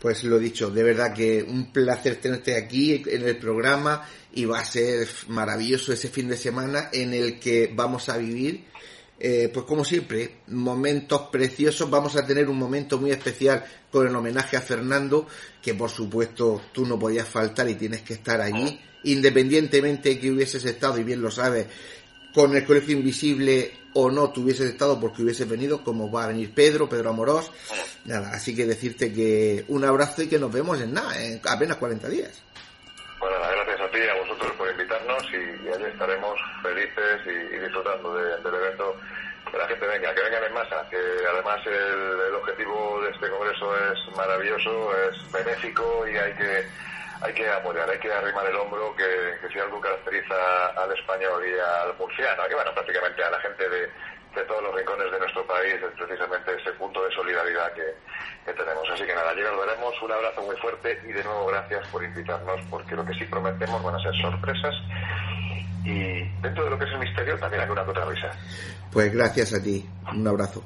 Pues 0.00 0.24
lo 0.24 0.38
dicho, 0.38 0.70
de 0.70 0.82
verdad 0.82 1.14
que 1.14 1.42
un 1.42 1.72
placer 1.72 2.20
tenerte 2.20 2.56
aquí 2.56 3.02
en 3.06 3.26
el 3.26 3.38
programa 3.38 4.06
y 4.32 4.44
va 4.44 4.60
a 4.60 4.64
ser 4.64 5.08
maravilloso 5.28 5.92
ese 5.92 6.08
fin 6.08 6.28
de 6.28 6.36
semana 6.36 6.90
en 6.92 7.14
el 7.14 7.38
que 7.40 7.70
vamos 7.72 8.08
a 8.08 8.18
vivir 8.18 8.66
eh, 9.24 9.48
pues 9.54 9.64
como 9.66 9.84
siempre, 9.84 10.38
momentos 10.48 11.28
preciosos. 11.30 11.88
Vamos 11.88 12.16
a 12.16 12.26
tener 12.26 12.48
un 12.48 12.58
momento 12.58 12.98
muy 12.98 13.12
especial 13.12 13.64
con 13.88 14.08
el 14.08 14.16
homenaje 14.16 14.56
a 14.56 14.60
Fernando, 14.60 15.28
que 15.62 15.74
por 15.74 15.90
supuesto 15.90 16.60
tú 16.72 16.84
no 16.84 16.98
podías 16.98 17.28
faltar 17.28 17.70
y 17.70 17.76
tienes 17.76 18.02
que 18.02 18.14
estar 18.14 18.40
allí, 18.40 18.80
independientemente 19.04 20.18
que 20.18 20.32
hubieses 20.32 20.64
estado, 20.64 20.98
y 20.98 21.04
bien 21.04 21.22
lo 21.22 21.30
sabes, 21.30 21.66
con 22.34 22.56
el 22.56 22.64
Colegio 22.64 22.96
Invisible 22.96 23.70
o 23.92 24.10
no 24.10 24.30
tuvieses 24.30 24.68
estado 24.68 24.98
porque 24.98 25.22
hubieses 25.22 25.48
venido, 25.48 25.84
como 25.84 26.10
va 26.10 26.24
a 26.24 26.28
venir 26.28 26.52
Pedro, 26.52 26.88
Pedro 26.88 27.10
Amorós. 27.10 27.52
Nada, 28.04 28.32
así 28.32 28.56
que 28.56 28.66
decirte 28.66 29.12
que 29.12 29.64
un 29.68 29.84
abrazo 29.84 30.22
y 30.22 30.26
que 30.26 30.40
nos 30.40 30.50
vemos 30.50 30.80
en 30.80 30.94
nada, 30.94 31.22
en 31.24 31.40
apenas 31.44 31.76
40 31.76 32.08
días. 32.08 32.42
Bueno, 33.22 33.36
gracias 33.38 33.80
a 33.80 33.88
ti 33.92 33.98
y 33.98 34.08
a 34.08 34.14
vosotros 34.14 34.50
por 34.58 34.68
invitarnos 34.68 35.22
y, 35.30 35.68
allí 35.68 35.84
estaremos 35.84 36.40
felices 36.60 37.20
y, 37.24 37.56
disfrutando 37.56 38.14
del 38.16 38.54
evento. 38.54 38.96
Que 39.48 39.58
la 39.58 39.68
gente 39.68 39.86
venga, 39.86 40.12
que 40.12 40.22
vengan 40.22 40.42
en 40.42 40.54
masa, 40.54 40.84
que 40.90 40.98
además 41.30 41.60
el, 41.64 42.34
objetivo 42.34 43.00
de 43.00 43.10
este 43.10 43.30
congreso 43.30 43.76
es 43.76 44.16
maravilloso, 44.16 44.90
es 45.06 45.30
benéfico 45.30 46.04
y 46.08 46.16
hay 46.16 46.32
que 46.34 46.66
hay 47.22 47.32
que 47.32 47.48
apoyar, 47.48 47.88
hay 47.88 48.00
que 48.00 48.12
arrimar 48.12 48.44
el 48.46 48.56
hombro, 48.56 48.92
que, 48.96 49.38
que 49.40 49.52
si 49.52 49.60
algo 49.60 49.80
caracteriza 49.80 50.66
al 50.74 50.90
español 50.90 51.46
y 51.46 51.52
al 51.52 51.96
murciano, 51.96 52.42
que 52.48 52.54
bueno, 52.56 52.74
prácticamente 52.74 53.22
a 53.22 53.30
la 53.30 53.38
gente 53.38 53.68
de, 53.68 53.88
de 54.34 54.42
todos 54.44 54.62
los 54.62 54.74
rincones 54.74 55.10
de 55.10 55.18
nuestro 55.18 55.46
país 55.46 55.74
es 55.74 55.92
precisamente 55.96 56.54
ese 56.54 56.72
punto 56.72 57.04
de 57.04 57.14
solidaridad 57.14 57.72
que, 57.74 57.94
que 58.44 58.52
tenemos. 58.52 58.88
Así 58.90 59.04
que 59.04 59.14
nada, 59.14 59.30
allí 59.30 59.42
nos 59.42 59.58
veremos. 59.58 59.94
Un 60.02 60.12
abrazo 60.12 60.42
muy 60.42 60.56
fuerte 60.56 61.00
y 61.04 61.12
de 61.12 61.24
nuevo 61.24 61.46
gracias 61.46 61.86
por 61.88 62.02
invitarnos, 62.02 62.60
porque 62.70 62.96
lo 62.96 63.04
que 63.04 63.14
sí 63.14 63.24
prometemos 63.24 63.82
van 63.82 63.94
a 63.94 64.02
ser 64.02 64.14
sorpresas 64.20 64.74
y 65.84 66.22
dentro 66.40 66.64
de 66.64 66.70
lo 66.70 66.78
que 66.78 66.84
es 66.84 66.92
el 66.92 66.98
misterio 66.98 67.38
también 67.38 67.62
hay 67.62 67.70
una 67.70 67.82
otra 67.82 68.04
risa. 68.04 68.30
Pues 68.92 69.12
gracias 69.12 69.54
a 69.54 69.62
ti. 69.62 69.88
Un 70.12 70.26
abrazo. 70.26 70.62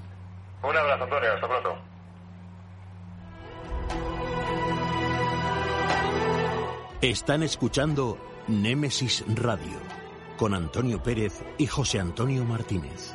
Un 0.62 0.76
abrazo, 0.76 1.04
Antonio. 1.04 1.32
Hasta 1.32 1.48
pronto. 1.48 1.78
Están 7.00 7.42
escuchando 7.42 8.18
Némesis 8.48 9.24
Radio 9.28 9.78
con 10.36 10.54
Antonio 10.54 11.02
Pérez 11.02 11.42
y 11.58 11.66
José 11.66 12.00
Antonio 12.00 12.44
Martínez. 12.44 13.14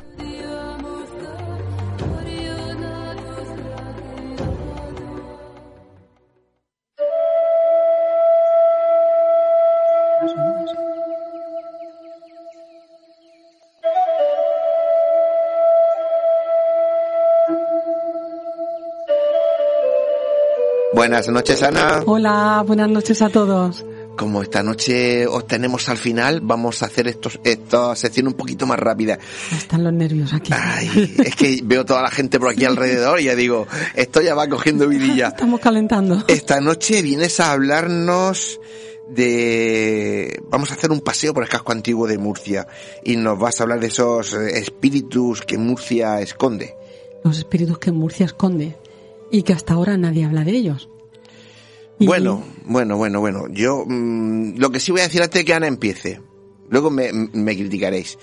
Buenas 21.01 21.27
noches, 21.29 21.63
Ana. 21.63 22.03
Hola, 22.05 22.63
buenas 22.67 22.87
noches 22.87 23.23
a 23.23 23.29
todos. 23.29 23.83
Como 24.15 24.43
esta 24.43 24.61
noche 24.61 25.25
os 25.25 25.47
tenemos 25.47 25.89
al 25.89 25.97
final, 25.97 26.41
vamos 26.43 26.83
a 26.83 26.85
hacer 26.85 27.07
estos, 27.07 27.39
esta 27.43 27.95
sección 27.95 28.27
un 28.27 28.33
poquito 28.33 28.67
más 28.67 28.77
rápida. 28.77 29.17
Están 29.51 29.83
los 29.83 29.93
nervios 29.93 30.31
aquí. 30.31 30.53
Ay, 30.55 31.15
es 31.25 31.35
que 31.35 31.59
veo 31.63 31.85
toda 31.85 32.03
la 32.03 32.11
gente 32.11 32.39
por 32.39 32.49
aquí 32.49 32.65
alrededor 32.65 33.19
y 33.19 33.23
ya 33.23 33.35
digo, 33.35 33.65
esto 33.95 34.21
ya 34.21 34.35
va 34.35 34.47
cogiendo 34.47 34.87
vidilla. 34.87 35.29
Estamos 35.29 35.59
calentando. 35.59 36.23
Esta 36.27 36.61
noche 36.61 37.01
vienes 37.01 37.39
a 37.39 37.51
hablarnos 37.53 38.59
de... 39.09 40.39
Vamos 40.51 40.69
a 40.69 40.75
hacer 40.75 40.91
un 40.91 41.01
paseo 41.01 41.33
por 41.33 41.41
el 41.41 41.49
casco 41.49 41.71
antiguo 41.71 42.05
de 42.05 42.19
Murcia 42.19 42.67
y 43.03 43.15
nos 43.15 43.39
vas 43.39 43.59
a 43.59 43.63
hablar 43.63 43.79
de 43.79 43.87
esos 43.87 44.33
espíritus 44.33 45.41
que 45.41 45.57
Murcia 45.57 46.21
esconde. 46.21 46.75
Los 47.23 47.39
espíritus 47.39 47.79
que 47.79 47.91
Murcia 47.91 48.27
esconde 48.27 48.77
y 49.31 49.41
que 49.41 49.53
hasta 49.53 49.73
ahora 49.73 49.97
nadie 49.97 50.25
habla 50.25 50.43
de 50.43 50.51
ellos. 50.51 50.90
Bueno, 52.05 52.43
bueno, 52.65 52.97
bueno, 52.97 53.19
bueno. 53.19 53.47
Yo 53.49 53.83
mm, 53.85 54.57
lo 54.57 54.69
que 54.69 54.79
sí 54.79 54.91
voy 54.91 55.01
a 55.01 55.05
decir 55.05 55.21
antes 55.21 55.39
de 55.39 55.45
que 55.45 55.53
Ana 55.53 55.67
empiece. 55.67 56.21
Luego 56.69 56.89
me, 56.89 57.11
me 57.11 57.55
criticaréis. 57.55 58.17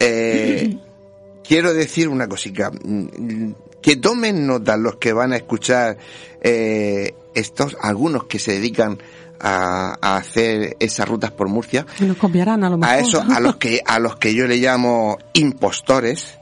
Eh, 0.00 0.78
quiero 1.46 1.74
decir 1.74 2.08
una 2.08 2.28
cosica. 2.28 2.70
Mm, 2.70 3.52
Que 3.82 3.96
tomen 3.96 4.46
nota 4.46 4.76
los 4.76 4.96
que 4.96 5.12
van 5.12 5.32
a 5.32 5.36
escuchar 5.36 5.98
eh, 6.40 7.14
estos, 7.34 7.76
algunos 7.80 8.24
que 8.24 8.38
se 8.38 8.52
dedican 8.52 8.98
a, 9.40 9.96
a 10.00 10.16
hacer 10.16 10.76
esas 10.80 11.06
rutas 11.08 11.32
por 11.32 11.48
Murcia. 11.48 11.84
Y 12.00 12.04
nos 12.04 12.16
copiarán 12.16 12.64
a 12.64 12.70
lo 12.70 12.78
mejor. 12.78 12.94
A 12.94 12.98
eso, 12.98 13.22
a 13.22 13.40
los 13.40 13.56
que, 13.58 13.82
a 13.84 13.98
los 13.98 14.16
que 14.16 14.34
yo 14.34 14.46
le 14.46 14.56
llamo 14.56 15.18
impostores, 15.34 16.38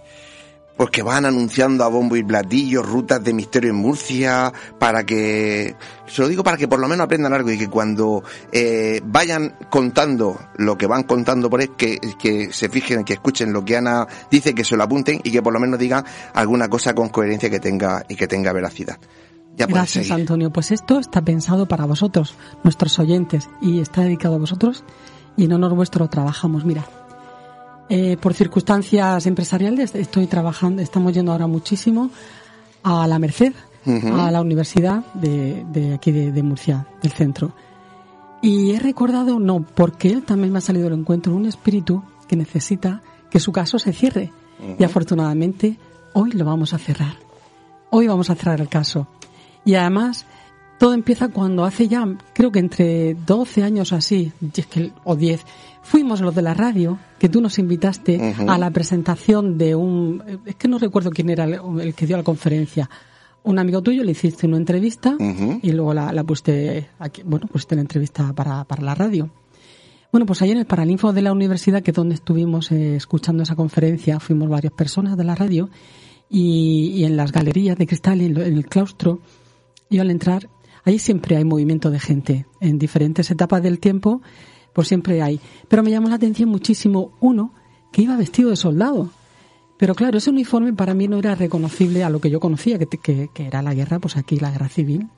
porque 0.76 1.02
van 1.02 1.24
anunciando 1.26 1.84
a 1.84 1.88
bombo 1.88 2.16
y 2.16 2.22
platillo 2.22 2.82
rutas 2.82 3.22
de 3.22 3.32
misterio 3.32 3.70
en 3.70 3.76
Murcia, 3.76 4.52
para 4.78 5.04
que, 5.04 5.76
se 6.06 6.22
lo 6.22 6.28
digo 6.28 6.42
para 6.42 6.56
que 6.56 6.68
por 6.68 6.80
lo 6.80 6.88
menos 6.88 7.04
aprendan 7.04 7.32
algo 7.32 7.50
y 7.50 7.58
que 7.58 7.68
cuando 7.68 8.22
eh, 8.50 9.00
vayan 9.04 9.56
contando 9.70 10.38
lo 10.56 10.76
que 10.76 10.86
van 10.86 11.04
contando 11.04 11.50
por 11.50 11.60
ahí, 11.60 11.68
que, 11.76 11.98
que 12.18 12.52
se 12.52 12.68
fijen, 12.68 13.04
que 13.04 13.14
escuchen 13.14 13.52
lo 13.52 13.64
que 13.64 13.76
Ana 13.76 14.06
dice, 14.30 14.54
que 14.54 14.64
se 14.64 14.76
lo 14.76 14.84
apunten 14.84 15.20
y 15.22 15.30
que 15.30 15.42
por 15.42 15.52
lo 15.52 15.60
menos 15.60 15.78
digan 15.78 16.04
alguna 16.34 16.68
cosa 16.68 16.94
con 16.94 17.08
coherencia 17.10 17.50
que 17.50 17.60
tenga 17.60 18.04
y 18.08 18.16
que 18.16 18.26
tenga 18.26 18.52
veracidad. 18.52 18.98
Ya 19.56 19.66
Gracias, 19.66 20.06
seguir. 20.06 20.22
Antonio. 20.22 20.50
Pues 20.50 20.70
esto 20.70 20.98
está 20.98 21.20
pensado 21.20 21.68
para 21.68 21.84
vosotros, 21.84 22.34
nuestros 22.64 22.98
oyentes, 22.98 23.50
y 23.60 23.80
está 23.80 24.00
dedicado 24.00 24.36
a 24.36 24.38
vosotros 24.38 24.82
y 25.36 25.44
en 25.44 25.52
honor 25.52 25.74
vuestro 25.74 26.08
trabajamos. 26.08 26.64
Mira, 26.64 26.84
eh, 27.88 28.16
por 28.16 28.34
circunstancias 28.34 29.26
empresariales 29.26 29.94
estoy 29.94 30.26
trabajando, 30.26 30.82
estamos 30.82 31.12
yendo 31.12 31.32
ahora 31.32 31.46
muchísimo 31.46 32.10
a 32.82 33.06
la 33.06 33.18
Merced, 33.18 33.52
a 33.84 34.30
la 34.30 34.40
universidad 34.40 35.04
de, 35.14 35.64
de 35.72 35.94
aquí 35.94 36.12
de, 36.12 36.32
de 36.32 36.42
Murcia, 36.42 36.86
del 37.02 37.12
centro. 37.12 37.52
Y 38.40 38.72
he 38.72 38.80
recordado, 38.80 39.38
no, 39.38 39.64
porque 39.74 40.08
él 40.08 40.24
también 40.24 40.52
me 40.52 40.58
ha 40.58 40.62
salido 40.62 40.88
al 40.88 40.94
encuentro, 40.94 41.34
un 41.34 41.46
espíritu 41.46 42.02
que 42.26 42.36
necesita 42.36 43.02
que 43.30 43.40
su 43.40 43.52
caso 43.52 43.78
se 43.78 43.92
cierre. 43.92 44.32
Y 44.78 44.84
afortunadamente, 44.84 45.78
hoy 46.12 46.32
lo 46.32 46.44
vamos 46.44 46.74
a 46.74 46.78
cerrar. 46.78 47.16
Hoy 47.90 48.06
vamos 48.06 48.30
a 48.30 48.34
cerrar 48.34 48.60
el 48.60 48.68
caso. 48.68 49.06
Y 49.64 49.74
además, 49.74 50.26
todo 50.78 50.94
empieza 50.94 51.28
cuando 51.28 51.64
hace 51.64 51.88
ya, 51.88 52.04
creo 52.32 52.50
que 52.50 52.58
entre 52.58 53.14
12 53.14 53.62
años 53.62 53.92
así, 53.92 54.32
o 55.04 55.14
10, 55.16 55.44
fuimos 55.82 56.20
los 56.20 56.34
de 56.34 56.42
la 56.42 56.54
radio, 56.54 56.98
que 57.18 57.28
tú 57.28 57.40
nos 57.40 57.58
invitaste 57.58 58.34
a 58.48 58.58
la 58.58 58.70
presentación 58.70 59.58
de 59.58 59.74
un, 59.74 60.22
es 60.46 60.54
que 60.56 60.68
no 60.68 60.78
recuerdo 60.78 61.10
quién 61.10 61.30
era 61.30 61.44
el, 61.44 61.58
el 61.80 61.94
que 61.94 62.06
dio 62.06 62.16
la 62.16 62.22
conferencia. 62.22 62.88
Un 63.44 63.58
amigo 63.58 63.82
tuyo 63.82 64.04
le 64.04 64.12
hiciste 64.12 64.46
una 64.46 64.56
entrevista 64.56 65.16
y 65.62 65.72
luego 65.72 65.92
la, 65.94 66.12
la 66.12 66.22
pusiste 66.24 66.88
aquí, 67.00 67.22
bueno, 67.24 67.46
pusiste 67.48 67.74
la 67.74 67.80
entrevista 67.80 68.32
para, 68.32 68.64
para 68.64 68.82
la 68.82 68.94
radio. 68.94 69.30
Bueno, 70.12 70.26
pues 70.26 70.42
ahí 70.42 70.50
en 70.50 70.58
el 70.58 70.66
Paralinfo 70.66 71.12
de 71.12 71.22
la 71.22 71.32
universidad, 71.32 71.82
que 71.82 71.90
es 71.90 71.96
donde 71.96 72.14
estuvimos 72.14 72.70
eh, 72.70 72.96
escuchando 72.96 73.42
esa 73.42 73.56
conferencia, 73.56 74.20
fuimos 74.20 74.48
varias 74.48 74.72
personas 74.74 75.16
de 75.16 75.24
la 75.24 75.34
radio, 75.34 75.70
y, 76.28 76.92
y 76.94 77.04
en 77.04 77.16
las 77.16 77.32
galerías 77.32 77.76
de 77.76 77.86
cristal, 77.86 78.20
en, 78.20 78.34
lo- 78.34 78.42
en 78.42 78.54
el 78.56 78.66
claustro, 78.66 79.20
yo 79.90 80.02
al 80.02 80.10
entrar, 80.10 80.48
ahí 80.84 80.98
siempre 80.98 81.36
hay 81.36 81.44
movimiento 81.44 81.90
de 81.90 81.98
gente, 81.98 82.46
en 82.60 82.78
diferentes 82.78 83.30
etapas 83.30 83.62
del 83.62 83.80
tiempo, 83.80 84.20
pues 84.72 84.88
siempre 84.88 85.22
hay. 85.22 85.40
Pero 85.68 85.82
me 85.82 85.90
llamó 85.90 86.08
la 86.08 86.16
atención 86.16 86.48
muchísimo 86.48 87.12
uno 87.20 87.52
que 87.92 88.02
iba 88.02 88.16
vestido 88.16 88.50
de 88.50 88.56
soldado. 88.56 89.10
Pero 89.78 89.94
claro, 89.94 90.18
ese 90.18 90.30
uniforme 90.30 90.72
para 90.72 90.94
mí 90.94 91.08
no 91.08 91.18
era 91.18 91.34
reconocible 91.34 92.04
a 92.04 92.10
lo 92.10 92.20
que 92.20 92.30
yo 92.30 92.40
conocía, 92.40 92.78
que, 92.78 92.86
que, 92.86 93.30
que 93.34 93.46
era 93.46 93.62
la 93.62 93.74
guerra, 93.74 93.98
pues 93.98 94.16
aquí 94.16 94.38
la 94.38 94.50
guerra 94.50 94.68
civil. 94.68 95.08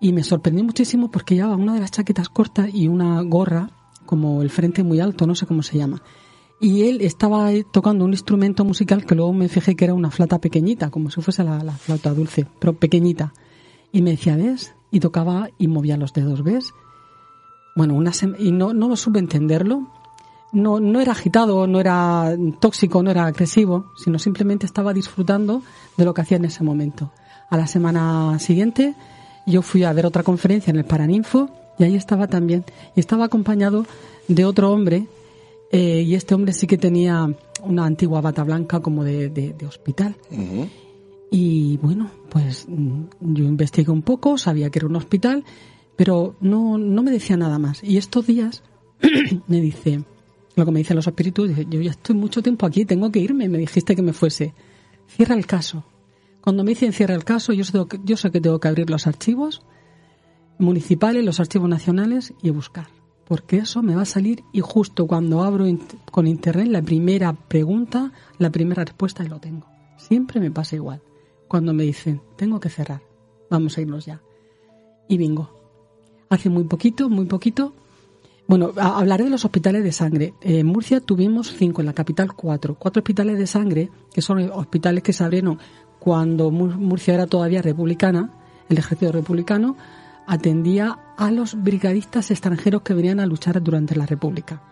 Y 0.00 0.12
me 0.12 0.22
sorprendió 0.22 0.64
muchísimo 0.64 1.10
porque 1.10 1.34
llevaba 1.34 1.56
una 1.56 1.74
de 1.74 1.80
las 1.80 1.90
chaquetas 1.90 2.28
cortas 2.28 2.68
y 2.72 2.88
una 2.88 3.20
gorra, 3.22 3.70
como 4.06 4.42
el 4.42 4.50
frente 4.50 4.82
muy 4.82 5.00
alto, 5.00 5.26
no 5.26 5.34
sé 5.34 5.46
cómo 5.46 5.62
se 5.62 5.78
llama. 5.78 6.02
Y 6.60 6.82
él 6.82 7.00
estaba 7.00 7.50
tocando 7.72 8.04
un 8.04 8.12
instrumento 8.12 8.64
musical 8.64 9.06
que 9.06 9.14
luego 9.14 9.32
me 9.32 9.48
fijé 9.48 9.76
que 9.76 9.84
era 9.84 9.94
una 9.94 10.10
flauta 10.10 10.40
pequeñita, 10.40 10.90
como 10.90 11.10
si 11.10 11.20
fuese 11.20 11.42
la, 11.42 11.62
la 11.64 11.72
flauta 11.72 12.12
dulce, 12.12 12.46
pero 12.58 12.74
pequeñita. 12.74 13.32
Y 13.92 14.02
me 14.02 14.10
decía, 14.10 14.36
¿ves? 14.36 14.74
Y 14.90 15.00
tocaba 15.00 15.48
y 15.56 15.68
movía 15.68 15.96
los 15.96 16.12
dedos, 16.12 16.42
¿ves? 16.42 16.72
Bueno, 17.76 17.94
una 17.94 18.12
y 18.38 18.52
no, 18.52 18.72
no 18.72 18.96
supe 18.96 19.18
entenderlo. 19.18 19.86
No, 20.50 20.80
no 20.80 21.00
era 21.00 21.12
agitado, 21.12 21.66
no 21.66 21.78
era 21.78 22.34
tóxico, 22.58 23.02
no 23.02 23.10
era 23.10 23.26
agresivo, 23.26 23.92
sino 24.02 24.18
simplemente 24.18 24.64
estaba 24.64 24.94
disfrutando 24.94 25.62
de 25.96 26.04
lo 26.06 26.14
que 26.14 26.22
hacía 26.22 26.38
en 26.38 26.46
ese 26.46 26.64
momento. 26.64 27.12
A 27.50 27.56
la 27.58 27.66
semana 27.66 28.38
siguiente 28.38 28.94
yo 29.46 29.60
fui 29.62 29.84
a 29.84 29.92
ver 29.92 30.06
otra 30.06 30.22
conferencia 30.22 30.70
en 30.70 30.76
el 30.76 30.84
Paraninfo 30.86 31.50
y 31.78 31.84
ahí 31.84 31.94
estaba 31.96 32.26
también. 32.28 32.64
Y 32.96 33.00
estaba 33.00 33.26
acompañado 33.26 33.84
de 34.26 34.44
otro 34.46 34.70
hombre 34.72 35.06
eh, 35.70 36.00
y 36.02 36.14
este 36.14 36.34
hombre 36.34 36.52
sí 36.54 36.66
que 36.66 36.78
tenía 36.78 37.30
una 37.62 37.84
antigua 37.84 38.20
bata 38.22 38.42
blanca 38.42 38.80
como 38.80 39.04
de, 39.04 39.28
de- 39.28 39.52
de 39.52 39.66
hospital. 39.66 40.16
Ujú. 40.30 40.66
Y 41.30 41.76
bueno, 41.78 42.10
pues 42.30 42.64
mm, 42.68 43.02
yo 43.20 43.44
investigué 43.44 43.92
un 43.92 44.00
poco, 44.02 44.38
sabía 44.38 44.70
que 44.70 44.78
era 44.78 44.88
un 44.88 44.96
hospital, 44.96 45.44
pero 45.98 46.36
no, 46.40 46.78
no 46.78 47.02
me 47.02 47.10
decía 47.10 47.36
nada 47.36 47.58
más. 47.58 47.82
Y 47.82 47.96
estos 47.96 48.24
días 48.24 48.62
me 49.48 49.60
dice, 49.60 50.04
lo 50.54 50.64
que 50.64 50.70
me 50.70 50.78
dicen 50.78 50.94
los 50.94 51.08
espíritus, 51.08 51.48
dice, 51.48 51.66
yo 51.68 51.80
ya 51.80 51.90
estoy 51.90 52.14
mucho 52.14 52.40
tiempo 52.40 52.66
aquí, 52.66 52.84
tengo 52.84 53.10
que 53.10 53.18
irme, 53.18 53.48
me 53.48 53.58
dijiste 53.58 53.96
que 53.96 54.02
me 54.02 54.12
fuese. 54.12 54.54
Cierra 55.08 55.34
el 55.34 55.44
caso. 55.44 55.82
Cuando 56.40 56.62
me 56.62 56.70
dicen 56.70 56.92
cierra 56.92 57.16
el 57.16 57.24
caso, 57.24 57.52
yo 57.52 57.64
sé, 57.64 58.30
que, 58.30 58.40
tengo 58.40 58.60
que 58.60 58.68
abrir 58.68 58.88
los 58.88 59.08
archivos 59.08 59.62
municipales, 60.60 61.24
los 61.24 61.40
archivos 61.40 61.68
nacionales 61.68 62.32
y 62.42 62.50
buscar. 62.50 62.86
Porque 63.26 63.56
eso 63.56 63.82
me 63.82 63.96
va 63.96 64.02
a 64.02 64.06
salir 64.06 64.44
y 64.52 64.60
justo 64.60 65.08
cuando 65.08 65.42
abro 65.42 65.66
con 66.12 66.28
internet 66.28 66.68
la 66.68 66.80
primera 66.80 67.32
pregunta, 67.32 68.12
la 68.38 68.50
primera 68.50 68.84
respuesta 68.84 69.24
y 69.24 69.28
lo 69.28 69.40
tengo. 69.40 69.66
Siempre 69.96 70.38
me 70.38 70.52
pasa 70.52 70.76
igual. 70.76 71.02
Cuando 71.48 71.74
me 71.74 71.82
dicen, 71.82 72.22
tengo 72.36 72.60
que 72.60 72.70
cerrar, 72.70 73.02
vamos 73.50 73.76
a 73.76 73.80
irnos 73.80 74.06
ya. 74.06 74.22
Y 75.08 75.18
bingo. 75.18 75.57
Hace 76.30 76.50
muy 76.50 76.64
poquito, 76.64 77.08
muy 77.08 77.26
poquito, 77.26 77.72
bueno, 78.48 78.72
hablaré 78.76 79.24
de 79.24 79.30
los 79.30 79.44
hospitales 79.44 79.84
de 79.84 79.92
sangre. 79.92 80.32
En 80.40 80.66
Murcia 80.66 81.00
tuvimos 81.00 81.52
cinco, 81.52 81.82
en 81.82 81.86
la 81.86 81.92
capital 81.92 82.32
cuatro. 82.32 82.76
Cuatro 82.78 83.00
hospitales 83.00 83.38
de 83.38 83.46
sangre, 83.46 83.90
que 84.10 84.22
son 84.22 84.38
hospitales 84.50 85.02
que 85.02 85.12
se 85.12 85.22
abrieron 85.22 85.58
cuando 85.98 86.50
Murcia 86.50 87.12
era 87.12 87.26
todavía 87.26 87.60
republicana, 87.60 88.32
el 88.70 88.78
ejército 88.78 89.12
republicano 89.12 89.76
atendía 90.26 90.98
a 91.18 91.30
los 91.30 91.62
brigadistas 91.62 92.30
extranjeros 92.30 92.80
que 92.80 92.94
venían 92.94 93.20
a 93.20 93.26
luchar 93.26 93.62
durante 93.62 93.94
la 93.94 94.06
República. 94.06 94.62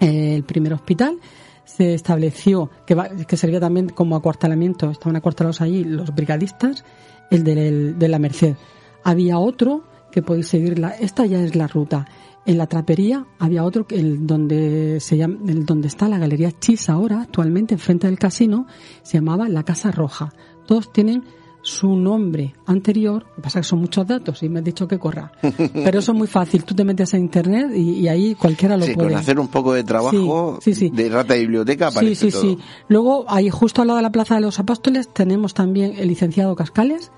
El 0.00 0.42
primer 0.42 0.74
hospital 0.74 1.18
se 1.64 1.94
estableció, 1.94 2.70
que, 2.86 2.96
que 3.28 3.36
servía 3.36 3.60
también 3.60 3.90
como 3.90 4.16
acuartelamiento, 4.16 4.90
estaban 4.90 5.14
acuartelados 5.14 5.60
allí 5.60 5.84
los 5.84 6.12
brigadistas, 6.12 6.84
el 7.30 7.44
de, 7.44 7.92
de 7.92 8.08
la 8.08 8.18
Merced. 8.18 8.56
Había 9.04 9.38
otro 9.38 9.84
que 10.10 10.22
podéis 10.22 10.48
seguirla, 10.48 10.90
esta 10.90 11.26
ya 11.26 11.40
es 11.42 11.54
la 11.54 11.66
ruta 11.66 12.06
en 12.46 12.58
la 12.58 12.66
trapería 12.66 13.26
había 13.38 13.64
otro, 13.64 13.86
el 13.90 14.26
donde, 14.26 14.98
se 15.00 15.16
llama, 15.16 15.38
el 15.46 15.64
donde 15.64 15.88
está 15.88 16.08
la 16.08 16.18
Galería 16.18 16.52
Chis 16.58 16.88
ahora, 16.88 17.22
actualmente, 17.22 17.74
enfrente 17.74 18.06
del 18.06 18.18
casino, 18.18 18.66
se 19.02 19.18
llamaba 19.18 19.48
La 19.48 19.62
Casa 19.62 19.90
Roja. 19.90 20.32
Todos 20.66 20.92
tienen 20.92 21.24
su 21.62 21.94
nombre 21.94 22.54
anterior, 22.64 23.26
lo 23.28 23.34
que 23.34 23.42
pasa 23.42 23.60
que 23.60 23.64
son 23.64 23.80
muchos 23.80 24.06
datos 24.06 24.42
y 24.42 24.48
me 24.48 24.60
has 24.60 24.64
dicho 24.64 24.88
que 24.88 24.98
corra. 24.98 25.30
Pero 25.42 25.98
eso 25.98 26.12
es 26.12 26.18
muy 26.18 26.26
fácil, 26.26 26.64
tú 26.64 26.74
te 26.74 26.84
metes 26.84 27.12
a 27.12 27.18
internet 27.18 27.76
y, 27.76 28.08
ahí 28.08 28.34
cualquiera 28.34 28.78
lo 28.78 28.86
sí, 28.86 28.94
puede. 28.94 29.10
Con 29.10 29.18
hacer 29.18 29.38
un 29.38 29.48
poco 29.48 29.74
de 29.74 29.84
trabajo 29.84 30.58
de 30.64 31.08
rata 31.10 31.34
de 31.34 31.40
biblioteca 31.40 31.88
aparece 31.88 32.14
Sí, 32.14 32.30
sí, 32.30 32.38
sí. 32.40 32.58
Luego, 32.88 33.26
ahí 33.28 33.50
justo 33.50 33.82
al 33.82 33.88
lado 33.88 33.98
de 33.98 34.02
la 34.02 34.12
Plaza 34.12 34.36
de 34.36 34.40
los 34.40 34.58
Apóstoles 34.58 35.08
tenemos 35.12 35.52
también 35.52 35.94
el 35.98 36.08
licenciado 36.08 36.56
Cascales, 36.56 37.12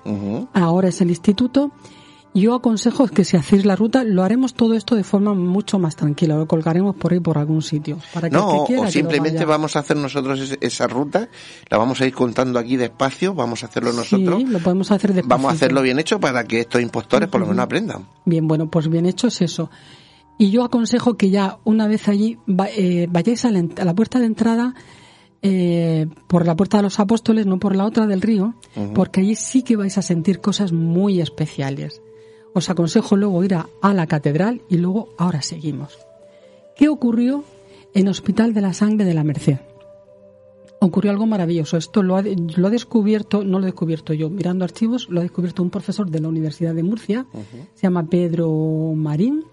ahora 0.53 0.89
es 0.89 0.99
el 0.99 1.09
instituto, 1.09 1.71
yo 2.41 2.55
aconsejo 2.55 3.07
que 3.07 3.23
si 3.23 3.37
hacéis 3.37 3.65
la 3.65 3.75
ruta, 3.75 4.03
lo 4.03 4.23
haremos 4.23 4.55
todo 4.55 4.73
esto 4.73 4.95
de 4.95 5.03
forma 5.03 5.33
mucho 5.33 5.77
más 5.77 5.95
tranquila, 5.95 6.35
lo 6.35 6.47
colgaremos 6.47 6.95
por 6.95 7.13
ahí 7.13 7.19
por 7.19 7.37
algún 7.37 7.61
sitio. 7.61 7.99
Para 8.13 8.29
que 8.29 8.35
no, 8.35 8.63
o 8.63 8.87
simplemente 8.87 9.45
vamos 9.45 9.75
a 9.75 9.79
hacer 9.79 9.97
nosotros 9.97 10.57
esa 10.59 10.87
ruta, 10.87 11.29
la 11.69 11.77
vamos 11.77 12.01
a 12.01 12.07
ir 12.07 12.13
contando 12.13 12.57
aquí 12.57 12.75
despacio, 12.75 13.33
vamos 13.33 13.63
a 13.63 13.67
hacerlo 13.67 13.93
nosotros. 13.93 14.41
Sí, 14.41 14.45
lo 14.45 14.59
podemos 14.59 14.91
hacer 14.91 15.13
despacio. 15.13 15.29
Vamos 15.29 15.51
a 15.51 15.55
hacerlo 15.55 15.81
bien 15.81 15.99
hecho 15.99 16.19
para 16.19 16.43
que 16.43 16.61
estos 16.61 16.81
impostores 16.81 17.29
por 17.29 17.41
lo 17.41 17.47
menos 17.47 17.63
aprendan. 17.63 18.07
Bien, 18.25 18.47
bueno, 18.47 18.69
pues 18.69 18.89
bien 18.89 19.05
hecho 19.05 19.27
es 19.27 19.41
eso. 19.41 19.69
Y 20.39 20.49
yo 20.49 20.63
aconsejo 20.63 21.15
que 21.15 21.29
ya 21.29 21.59
una 21.63 21.87
vez 21.87 22.07
allí 22.07 22.39
eh, 22.75 23.07
vayáis 23.09 23.45
a 23.45 23.51
la, 23.51 23.93
puerta 23.93 24.19
de 24.19 24.25
entrada 24.25 24.73
eh, 25.43 26.07
por 26.27 26.47
la 26.47 26.55
puerta 26.55 26.77
de 26.77 26.83
los 26.83 26.99
apóstoles, 26.99 27.45
no 27.45 27.59
por 27.59 27.75
la 27.75 27.85
otra 27.85 28.07
del 28.07 28.21
río, 28.21 28.55
porque 28.95 29.21
allí 29.21 29.35
sí 29.35 29.61
que 29.61 29.75
vais 29.75 29.97
a 29.99 30.01
sentir 30.01 30.41
cosas 30.41 30.71
muy 30.71 31.21
especiales. 31.21 32.01
Os 32.53 32.69
aconsejo 32.69 33.15
luego 33.15 33.43
ir 33.43 33.55
a, 33.55 33.93
la 33.93 34.07
catedral 34.07 34.61
y 34.69 34.77
luego 34.77 35.09
ahora 35.17 35.41
seguimos. 35.41 35.97
¿Qué 36.75 36.87
ocurrió 36.87 37.43
en 37.93 38.07
Hospital 38.07 38.53
de 38.53 38.61
la 38.61 38.73
Sangre 38.73 39.05
de 39.05 39.13
la 39.13 39.23
Merced? 39.23 39.57
Ocurrió 40.79 41.11
algo 41.11 41.25
maravilloso. 41.25 41.77
Esto 41.77 42.03
lo 42.03 42.15
ha, 42.15 42.21
lo 42.21 42.67
ha 42.67 42.69
descubierto, 42.69 43.43
no 43.43 43.59
lo 43.59 43.65
he 43.65 43.71
descubierto 43.71 44.13
yo, 44.13 44.29
mirando 44.29 44.65
archivos, 44.65 45.09
lo 45.09 45.19
ha 45.19 45.23
descubierto 45.23 45.63
un 45.63 45.69
profesor 45.69 46.09
de 46.09 46.19
la 46.19 46.27
Universidad 46.27 46.75
de 46.75 46.83
Murcia, 46.83 47.25
se 47.73 47.81
llama 47.81 48.05
Pedro 48.05 48.51
Marín. 48.95 49.43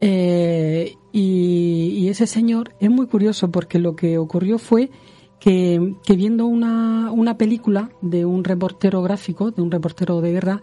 Eh, 0.00 0.94
y, 1.12 2.08
ese 2.08 2.26
señor 2.26 2.72
es 2.80 2.90
muy 2.90 3.06
curioso 3.06 3.50
porque 3.50 3.78
lo 3.78 3.94
que 3.94 4.18
ocurrió 4.18 4.58
fue 4.58 4.90
que, 5.38 5.94
que 6.04 6.16
viendo 6.16 6.46
una, 6.46 7.12
una 7.12 7.36
película 7.36 7.90
de 8.00 8.24
un 8.24 8.44
reportero 8.44 9.02
gráfico, 9.02 9.50
de 9.50 9.62
un 9.62 9.70
reportero 9.70 10.20
de 10.20 10.32
guerra, 10.32 10.62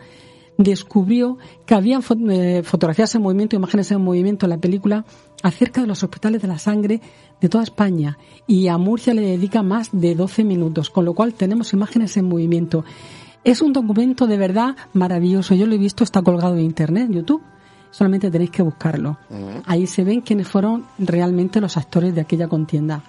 descubrió 0.58 1.38
que 1.66 1.76
había 1.76 1.99
eh, 2.30 2.62
fotografías 2.64 3.14
en 3.16 3.22
movimiento, 3.22 3.55
imágenes 3.55 3.91
en 3.91 4.01
movimiento 4.01 4.45
en 4.45 4.49
la 4.51 4.58
película 4.58 5.05
acerca 5.43 5.82
de 5.82 5.88
los 5.88 6.03
hospitales 6.03 6.41
de 6.41 6.47
la 6.47 6.58
sangre 6.58 6.99
de 7.39 7.49
toda 7.49 7.64
España 7.64 8.18
y 8.47 8.68
a 8.68 8.78
Murcia 8.78 9.14
le 9.14 9.22
dedica 9.22 9.62
más 9.62 9.89
de 9.91 10.16
12 10.16 10.43
minutos, 10.43 10.89
con 10.89 11.05
lo 11.05 11.14
cual 11.14 11.34
tenemos 11.34 11.74
imágenes 11.74 12.18
en 12.18 12.26
movimiento. 12.26 12.84
Es 13.43 13.62
un 13.62 13.72
documento 13.72 14.28
de 14.28 14.38
verdad 14.38 14.76
maravilloso. 14.93 15.53
Yo 15.55 15.68
lo 15.68 15.76
he 15.76 15.78
visto, 15.78 16.03
está 16.03 16.22
colgado 16.22 16.55
en 16.55 16.64
internet, 16.64 17.10
YouTube. 17.12 17.41
Solamente 17.91 18.30
tenéis 18.30 18.51
que 18.51 18.62
buscarlo. 18.62 19.18
Ahí 19.66 19.88
se 19.88 20.03
ven 20.03 20.22
quiénes 20.22 20.47
fueron 20.47 20.86
realmente 20.99 21.62
los 21.62 21.78
actores 21.78 22.14
de 22.14 22.22
aquella 22.22 22.47
contienda. 22.47 23.01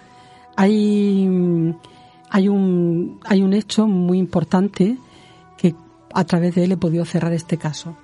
Hay, 0.55 1.28
hay, 2.30 2.49
un, 2.49 3.18
hay 3.24 3.42
un 3.42 3.53
hecho 3.53 3.86
muy 3.86 4.18
importante 4.18 4.96
a 6.14 6.24
través 6.24 6.54
de 6.54 6.64
él 6.64 6.72
he 6.72 6.76
podido 6.76 7.04
cerrar 7.04 7.32
este 7.32 7.56
caso. 7.56 7.96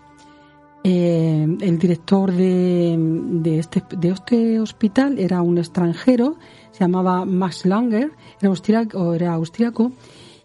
Eh, 0.87 1.47
el 1.61 1.79
director 1.79 2.31
de, 2.31 2.95
de, 2.99 3.59
este, 3.59 3.83
de 3.97 4.09
este 4.11 4.61
hospital 4.61 5.19
era 5.19 5.41
un 5.41 5.57
extranjero, 5.57 6.37
se 6.73 6.81
llamaba 6.81 7.25
Max 7.25 7.65
Langer, 7.65 8.13
era 8.39 8.51
austriaco, 8.51 9.15
era 9.15 9.33
austriaco 9.33 9.93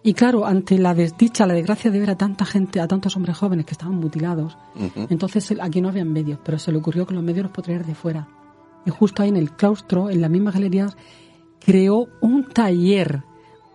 y 0.01 0.14
claro, 0.14 0.45
ante 0.45 0.78
la 0.78 0.93
desdicha, 0.93 1.45
la 1.45 1.53
desgracia 1.53 1.91
de 1.91 1.99
ver 1.99 2.12
a 2.12 2.18
tanta 2.18 2.45
gente, 2.45 2.80
a 2.80 2.88
tantos 2.88 3.18
hombres 3.18 3.38
jóvenes 3.38 3.66
que 3.66 3.74
estaban 3.74 3.95
mutilados, 3.95 4.57
entonces 5.10 5.53
aquí 5.60 5.82
no 5.82 5.89
había 5.89 6.05
medios, 6.05 6.39
pero 6.41 6.57
se 6.57 6.72
le 6.72 6.78
ocurrió 6.78 7.05
que 7.05 7.14
los 7.14 7.24
medios 7.24 7.43
los 7.43 7.51
podría 7.51 7.76
traer 7.76 7.88
de 7.88 7.95
fuera. 7.95 8.28
Y 8.86 8.91
justo 8.91 9.22
ahí 9.22 9.30
en 9.30 9.36
el 9.36 9.51
claustro, 9.51 10.10
en 10.10 10.22
la 10.22 10.30
misma 10.30 10.51
galería, 10.51 10.88
creó 11.60 12.07
un 12.22 12.47
taller, 12.47 13.24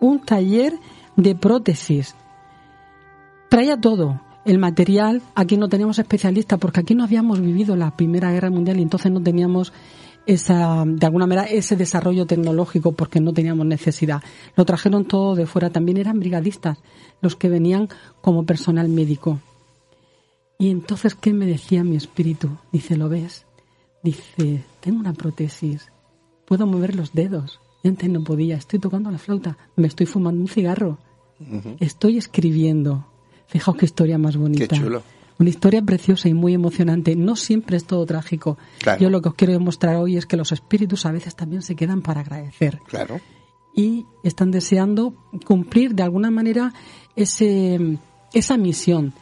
un 0.00 0.20
taller 0.20 0.78
de 1.16 1.34
prótesis 1.34 2.16
traía 3.54 3.80
todo. 3.80 4.20
El 4.44 4.58
material, 4.58 5.22
aquí 5.36 5.56
no 5.56 5.68
teníamos 5.68 6.00
especialistas 6.00 6.58
porque 6.58 6.80
aquí 6.80 6.96
no 6.96 7.04
habíamos 7.04 7.40
vivido 7.40 7.76
la 7.76 7.96
Primera 7.96 8.32
Guerra 8.32 8.50
Mundial 8.50 8.80
y 8.80 8.82
entonces 8.82 9.12
no 9.12 9.22
teníamos 9.22 9.72
esa, 10.26 10.82
de 10.84 11.06
alguna 11.06 11.28
manera, 11.28 11.46
ese 11.46 11.76
desarrollo 11.76 12.26
tecnológico 12.26 12.90
porque 12.90 13.20
no 13.20 13.32
teníamos 13.32 13.64
necesidad. 13.64 14.24
Lo 14.56 14.64
trajeron 14.64 15.04
todo 15.04 15.36
de 15.36 15.46
fuera. 15.46 15.70
También 15.70 15.98
eran 15.98 16.18
brigadistas 16.18 16.78
los 17.20 17.36
que 17.36 17.48
venían 17.48 17.88
como 18.20 18.44
personal 18.44 18.88
médico. 18.88 19.38
Y 20.58 20.70
entonces, 20.70 21.14
¿qué 21.14 21.32
me 21.32 21.46
decía 21.46 21.84
mi 21.84 21.94
espíritu? 21.94 22.58
Dice, 22.72 22.96
¿lo 22.96 23.08
ves? 23.08 23.46
Dice, 24.02 24.64
tengo 24.80 24.98
una 24.98 25.12
prótesis. 25.12 25.92
Puedo 26.44 26.66
mover 26.66 26.96
los 26.96 27.12
dedos. 27.12 27.60
Y 27.84 27.88
antes 27.88 28.10
no 28.10 28.24
podía. 28.24 28.56
Estoy 28.56 28.80
tocando 28.80 29.12
la 29.12 29.18
flauta. 29.18 29.56
Me 29.76 29.86
estoy 29.86 30.06
fumando 30.06 30.40
un 30.40 30.48
cigarro. 30.48 30.98
Estoy 31.78 32.18
escribiendo. 32.18 33.13
Fijaos 33.54 33.76
qué 33.76 33.84
historia 33.84 34.18
más 34.18 34.36
bonita. 34.36 34.66
Qué 34.66 34.82
chulo. 34.82 35.04
Una 35.38 35.48
historia 35.48 35.80
preciosa 35.80 36.28
y 36.28 36.34
muy 36.34 36.54
emocionante. 36.54 37.14
No 37.14 37.36
siempre 37.36 37.76
es 37.76 37.84
todo 37.84 38.04
trágico. 38.04 38.58
Yo 38.98 39.10
lo 39.10 39.22
que 39.22 39.28
os 39.28 39.36
quiero 39.36 39.52
demostrar 39.52 39.94
hoy 39.94 40.16
es 40.16 40.26
que 40.26 40.36
los 40.36 40.50
espíritus 40.50 41.06
a 41.06 41.12
veces 41.12 41.36
también 41.36 41.62
se 41.62 41.76
quedan 41.76 42.02
para 42.02 42.22
agradecer. 42.22 42.80
Claro. 42.88 43.20
Y 43.72 44.06
están 44.24 44.50
deseando 44.50 45.14
cumplir 45.46 45.94
de 45.94 46.02
alguna 46.02 46.32
manera 46.32 46.74
ese, 47.14 48.00
esa 48.32 48.56
misión. 48.56 49.12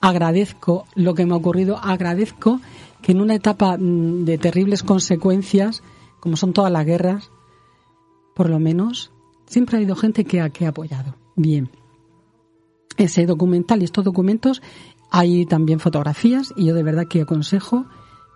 Agradezco 0.00 0.84
lo 0.96 1.14
que 1.14 1.24
me 1.24 1.34
ha 1.34 1.36
ocurrido, 1.36 1.78
agradezco 1.78 2.60
que 3.00 3.12
en 3.12 3.20
una 3.20 3.36
etapa 3.36 3.76
mm, 3.78 4.24
de 4.24 4.38
terribles 4.38 4.82
consecuencias, 4.82 5.84
como 6.18 6.36
son 6.36 6.52
todas 6.52 6.72
las 6.72 6.84
guerras, 6.84 7.30
por 8.34 8.50
lo 8.50 8.58
menos, 8.58 9.12
siempre 9.46 9.76
ha 9.76 9.78
habido 9.78 9.94
gente 9.94 10.24
que 10.24 10.40
ha, 10.40 10.50
que 10.50 10.66
ha 10.66 10.70
apoyado. 10.70 11.14
Bien 11.36 11.70
ese 12.98 13.24
documental 13.24 13.80
y 13.80 13.84
estos 13.84 14.04
documentos 14.04 14.60
hay 15.10 15.46
también 15.46 15.80
fotografías 15.80 16.52
y 16.56 16.66
yo 16.66 16.74
de 16.74 16.82
verdad 16.82 17.06
que 17.08 17.22
aconsejo 17.22 17.86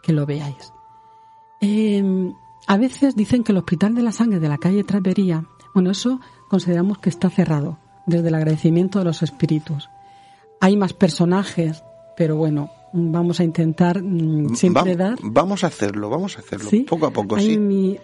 que 0.02 0.12
lo 0.12 0.24
veáis. 0.24 0.72
Em, 1.60 2.32
a 2.66 2.76
veces 2.76 3.14
dicen 3.14 3.44
que 3.44 3.52
el 3.52 3.58
Hospital 3.58 3.94
de 3.94 4.02
la 4.02 4.12
Sangre 4.12 4.40
de 4.40 4.48
la 4.48 4.58
calle 4.58 4.84
Trapería, 4.84 5.44
bueno, 5.74 5.90
eso 5.90 6.20
consideramos 6.48 6.98
que 6.98 7.10
está 7.10 7.28
cerrado 7.28 7.78
desde 8.06 8.28
el 8.28 8.34
agradecimiento 8.34 8.98
de 8.98 9.04
los 9.04 9.22
espíritus. 9.22 9.90
Hay 10.60 10.76
más 10.76 10.92
personajes, 10.92 11.82
pero 12.16 12.36
bueno, 12.36 12.70
vamos 12.92 13.40
a 13.40 13.44
intentar 13.44 14.02
mm, 14.02 14.54
siempre 14.54 14.96
dar. 14.96 15.18
Vamos 15.22 15.64
a 15.64 15.68
hacerlo, 15.68 16.10
vamos 16.10 16.36
a 16.36 16.40
hacerlo, 16.40 16.70
poco 16.86 17.06
a 17.06 17.10
poco, 17.10 17.38
sí. 17.38 17.58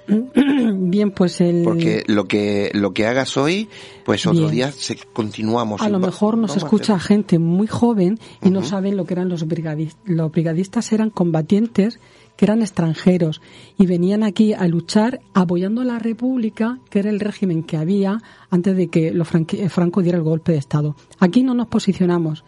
Bien, 0.80 1.10
pues 1.10 1.40
el. 1.40 1.62
Porque 1.64 2.04
lo 2.06 2.26
que 2.26 2.70
lo 2.74 2.92
que 2.92 3.06
hagas 3.06 3.36
hoy, 3.36 3.68
pues 4.04 4.26
otro 4.26 4.48
día 4.48 4.72
se, 4.72 4.96
continuamos. 4.96 5.80
A 5.82 5.88
lo 5.88 5.98
mejor 5.98 6.36
nos 6.38 6.56
escucha 6.56 6.98
gente 6.98 7.38
muy 7.38 7.66
joven 7.66 8.18
y 8.42 8.50
no 8.50 8.62
saben 8.62 8.96
lo 8.96 9.04
que 9.04 9.14
eran 9.14 9.28
los 9.28 9.46
brigadistas. 9.46 10.00
Los 10.04 10.30
brigadistas 10.32 10.92
eran 10.92 11.10
combatientes 11.10 12.00
que 12.38 12.44
eran 12.44 12.62
extranjeros 12.62 13.42
y 13.76 13.86
venían 13.86 14.22
aquí 14.22 14.52
a 14.52 14.68
luchar 14.68 15.20
apoyando 15.34 15.80
a 15.80 15.84
la 15.84 15.98
República, 15.98 16.78
que 16.88 17.00
era 17.00 17.10
el 17.10 17.18
régimen 17.18 17.64
que 17.64 17.76
había 17.76 18.22
antes 18.48 18.76
de 18.76 18.86
que 18.86 19.10
lo 19.10 19.24
eh, 19.24 19.68
Franco 19.68 20.02
diera 20.02 20.18
el 20.18 20.24
golpe 20.24 20.52
de 20.52 20.58
Estado. 20.58 20.94
Aquí 21.18 21.42
no 21.42 21.52
nos 21.54 21.66
posicionamos. 21.66 22.44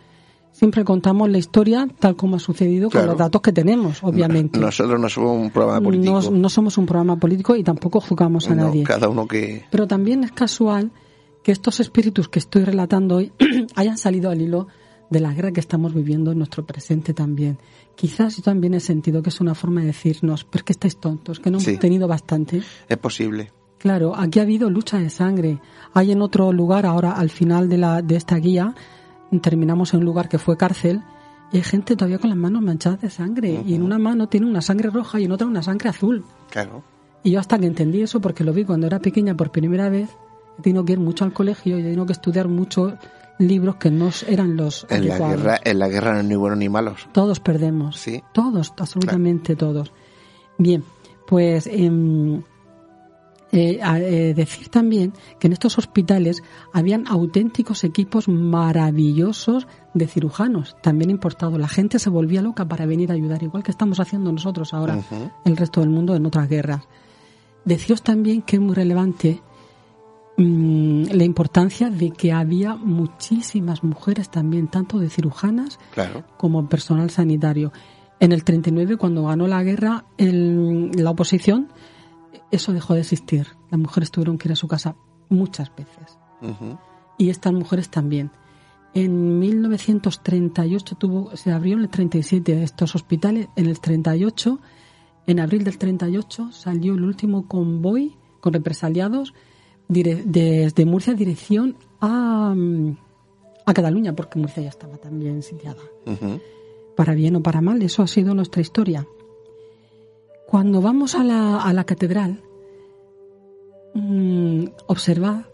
Siempre 0.53 0.85
contamos 0.85 1.31
la 1.31 1.39
historia 1.39 1.89
tal 1.99 2.17
como 2.17 2.37
ha 2.37 2.39
sucedido 2.39 2.91
con 2.91 3.07
los 3.07 3.17
datos 3.17 3.41
que 3.41 3.53
tenemos, 3.53 4.03
obviamente. 4.03 4.59
Nosotros 4.59 5.01
no 5.01 5.09
somos 5.09 5.37
un 5.37 5.51
programa 5.51 5.81
político. 5.81 6.31
No, 6.31 6.49
somos 6.49 6.79
un 6.79 6.87
programa 6.87 7.17
político 7.17 7.57
y 7.57 7.65
tampoco 7.65 8.01
juzgamos 8.01 8.49
a 8.51 8.55
nadie. 8.55 8.85
Cada 8.85 9.09
uno 9.09 9.27
que. 9.27 9.65
Pero 9.71 9.87
también 9.87 10.25
es 10.25 10.33
casual 10.33 10.91
que 11.43 11.53
estos 11.53 11.81
espíritus 11.81 12.29
que 12.29 12.39
estoy 12.39 12.65
relatando 12.65 13.17
hoy 13.17 13.33
hayan 13.77 13.97
salido 13.97 14.31
al 14.31 14.43
hilo 14.43 14.67
de 15.09 15.21
la 15.21 15.33
guerra 15.33 15.53
que 15.53 15.61
estamos 15.61 15.95
viviendo 15.95 16.33
en 16.33 16.39
nuestro 16.39 16.65
presente 16.65 17.15
también. 17.15 17.59
Quizás 17.97 18.37
yo 18.37 18.43
también 18.43 18.75
he 18.75 18.81
sentido 18.81 19.23
que 19.23 19.31
es 19.31 19.41
una 19.41 19.55
forma 19.55 19.81
de 19.81 19.89
decirnos, 19.89 20.45
pero 20.45 20.61
es 20.61 20.65
que 20.65 20.73
estáis 20.73 20.97
tontos, 20.97 21.41
que 21.41 21.51
no 21.51 21.59
hemos 21.59 21.79
tenido 21.79 22.07
bastante. 22.07 22.63
Es 22.89 22.97
posible. 22.97 23.53
Claro, 23.79 24.15
aquí 24.15 24.39
ha 24.39 24.43
habido 24.43 24.71
lucha 24.71 24.99
de 24.99 25.11
sangre. 25.11 25.59
Hay 25.95 26.13
en 26.13 26.23
otro 26.23 26.53
lugar, 26.53 26.87
ahora 26.87 27.13
al 27.13 27.31
final 27.31 27.69
de, 27.69 27.79
la, 27.79 28.03
de 28.03 28.17
esta 28.17 28.37
guía, 28.37 28.75
terminamos 29.43 29.95
en 29.95 30.01
un 30.01 30.07
lugar 30.07 30.29
que 30.29 30.39
fue 30.39 30.57
cárcel, 30.57 31.03
y 31.53 31.57
hay 31.57 31.63
gente 31.63 31.97
todavía 31.97 32.19
con 32.19 32.31
las 32.31 32.39
manos 32.39 32.63
manchadas 32.63 33.01
de 33.01 33.11
sangre. 33.11 33.63
Y 33.67 33.75
en 33.75 33.83
una 33.83 33.99
mano 33.99 34.29
tiene 34.29 34.47
una 34.47 34.63
sangre 34.63 34.91
roja 34.91 35.19
y 35.19 35.25
en 35.25 35.33
otra 35.33 35.47
una 35.47 35.63
sangre 35.63 35.89
azul. 35.89 36.25
Claro. 36.49 36.83
Y 37.23 37.33
yo 37.33 37.41
hasta 37.41 37.59
que 37.59 37.67
entendí 37.67 38.03
eso, 38.03 38.21
porque 38.21 38.45
lo 38.45 38.53
vi 38.53 38.65
cuando 38.65 38.87
era 38.87 39.01
pequeña 39.01 39.37
por 39.37 39.51
primera 39.51 39.89
vez, 39.89 40.11
he 40.59 40.63
tenido 40.63 40.85
que 40.85 40.93
ir 40.93 41.01
mucho 41.01 41.25
al 41.25 41.33
colegio 41.33 41.77
y 41.77 41.81
he 41.81 41.85
tenido 41.85 42.07
que 42.07 42.13
estudiar 42.13 42.49
mucho 42.49 42.97
libros 43.39 43.77
que 43.77 43.91
no 43.91 44.11
eran 44.29 44.57
los 44.57 44.87
en 44.91 45.09
la 45.09 45.17
guerra 45.17 45.59
en 45.65 45.79
la 45.79 45.89
guerra 45.89 46.13
no 46.13 46.19
hay 46.21 46.27
ni 46.27 46.37
buenos 46.37 46.59
ni 46.59 46.69
malos. 46.69 47.09
Todos 47.13 47.41
perdemos. 47.41 47.97
Sí. 47.97 48.23
Todos 48.33 48.73
absolutamente 48.79 49.57
todos. 49.57 49.93
Bien 50.59 50.85
pues 51.31 51.69
em, 51.69 52.43
eh, 53.53 53.81
eh, 53.83 54.35
decir 54.35 54.69
también 54.69 55.13
que 55.39 55.49
en 55.49 55.53
estos 55.53 55.79
hospitales 55.79 56.43
habían 56.73 57.07
auténticos 57.09 57.85
equipos 57.85 58.29
maravillosos 58.29 59.67
de 59.95 60.07
cirujanos, 60.07 60.77
también 60.83 61.11
importados. 61.11 61.59
La 61.59 61.69
gente 61.69 61.99
se 61.99 62.11
volvía 62.11 62.43
loca 62.43 62.67
para 62.67 62.87
venir 62.87 63.11
a 63.11 63.15
ayudar, 63.15 63.43
igual 63.43 63.63
que 63.63 63.71
estamos 63.71 64.01
haciendo 64.01 64.33
nosotros 64.33 64.73
ahora, 64.75 64.99
el 65.45 65.57
resto 65.57 65.81
del 65.81 65.91
mundo 65.91 66.15
en 66.15 66.27
otras 66.27 66.49
guerras. 66.49 66.89
Deciros 67.65 68.03
también 68.03 68.43
que 68.43 68.57
es 68.57 68.63
muy 68.63 68.75
relevante 68.75 69.43
Mm, 70.41 71.05
la 71.13 71.25
importancia 71.25 71.91
de 71.91 72.13
que 72.13 72.33
había 72.33 72.75
muchísimas 72.75 73.85
mujeres 73.85 74.31
también, 74.31 74.69
tanto 74.69 74.99
de 74.99 75.11
cirujanas 75.11 75.79
como 76.39 76.67
personal 76.67 77.11
sanitario. 77.11 77.73
En 78.21 78.33
el 78.33 78.43
39, 78.43 78.97
cuando 78.97 79.27
ganó 79.27 79.47
la 79.47 79.63
guerra, 79.63 80.07
la 80.17 81.11
oposición, 81.11 81.69
eso 82.51 82.73
dejó 82.73 82.95
de 82.95 83.01
existir. 83.01 83.47
Las 83.71 83.81
mujeres 83.81 84.11
tuvieron 84.11 84.39
que 84.39 84.49
ir 84.49 84.53
a 84.53 84.57
su 84.57 84.69
casa 84.69 84.97
muchas 85.29 85.75
veces. 85.75 86.19
Y 87.19 87.31
estas 87.31 87.53
mujeres 87.53 87.91
también. 87.91 88.31
En 88.93 89.39
1938 89.39 90.97
tuvo, 90.97 91.37
se 91.37 91.53
abrieron 91.53 91.83
el 91.83 91.91
37 91.91 92.63
estos 92.63 92.95
hospitales. 92.95 93.49
En 93.57 93.67
el 93.67 93.79
38, 93.79 94.59
en 95.27 95.41
abril 95.41 95.65
del 95.65 95.79
38, 95.79 96.51
salió 96.53 96.95
el 96.95 97.05
último 97.05 97.47
convoy 97.47 98.17
con 98.41 98.53
represaliados 98.53 99.35
desde 99.89 100.85
Murcia 100.87 101.15
dirección 101.15 101.77
a, 102.01 102.55
mm, 102.57 102.97
a 103.67 103.75
Cataluña, 103.75 104.15
porque 104.15 104.39
Murcia 104.39 104.63
ya 104.63 104.69
estaba 104.69 104.97
también 104.97 105.43
sitiada. 105.43 105.83
Para 106.97 107.15
bien 107.15 107.37
o 107.37 107.43
para 107.43 107.61
mal, 107.61 107.81
eso 107.83 108.03
ha 108.03 108.07
sido 108.07 108.35
nuestra 108.35 108.61
historia. 108.61 109.07
Cuando 110.51 110.83
vamos 110.83 111.15
a 111.15 111.23
la, 111.23 111.63
a 111.63 111.73
la 111.73 111.85
catedral, 111.85 112.43
mmm, 113.95 114.65
observad 114.89 115.45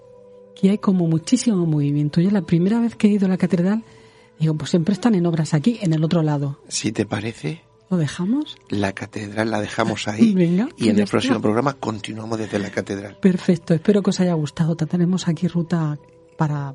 que 0.55 0.71
hay 0.71 0.79
como 0.79 1.07
muchísimo 1.07 1.67
movimiento. 1.67 2.23
Yo 2.23 2.31
la 2.31 2.41
primera 2.41 2.81
vez 2.81 2.97
que 2.97 3.09
he 3.09 3.11
ido 3.11 3.27
a 3.27 3.29
la 3.29 3.37
catedral, 3.37 3.85
digo, 4.39 4.55
pues 4.55 4.71
siempre 4.71 4.95
están 4.95 5.15
en 5.15 5.27
obras 5.27 5.53
aquí, 5.53 5.79
en 5.83 5.93
el 5.93 6.03
otro 6.03 6.23
lado. 6.23 6.61
Si 6.69 6.93
te 6.93 7.05
parece, 7.05 7.61
¿Lo 7.91 7.99
dejamos? 7.99 8.57
La 8.71 8.95
catedral 8.95 9.51
la 9.51 9.61
dejamos 9.61 10.09
ahí. 10.09 10.33
Venga, 10.33 10.71
y 10.79 10.89
en 10.89 10.99
el 10.99 11.07
próximo 11.07 11.43
programa 11.43 11.75
continuamos 11.75 12.39
desde 12.39 12.59
la 12.59 12.71
catedral. 12.71 13.19
Perfecto, 13.21 13.75
espero 13.75 14.03
que 14.03 14.09
os 14.11 14.21
haya 14.21 14.33
gustado. 14.33 14.77
Tenemos 14.77 15.29
aquí 15.29 15.47
ruta 15.47 15.99
para... 16.39 16.75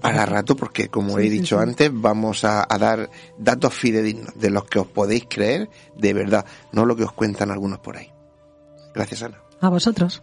Para, 0.00 0.26
rato, 0.26 0.56
porque 0.56 0.88
como 0.88 1.18
he 1.18 1.30
dicho 1.30 1.58
antes, 1.58 1.90
vamos 1.92 2.44
a, 2.44 2.66
a, 2.68 2.78
dar 2.78 3.08
datos 3.38 3.72
fidedignos 3.72 4.34
de 4.34 4.50
los 4.50 4.64
que 4.64 4.80
os 4.80 4.86
podéis 4.86 5.26
creer 5.28 5.68
de 5.96 6.12
verdad, 6.12 6.44
no 6.72 6.86
lo 6.86 6.96
que 6.96 7.04
os 7.04 7.12
cuentan 7.12 7.50
algunos 7.50 7.78
por 7.78 7.96
ahí. 7.96 8.12
Gracias, 8.94 9.22
Ana. 9.22 9.40
A 9.60 9.68
vosotros. 9.68 10.22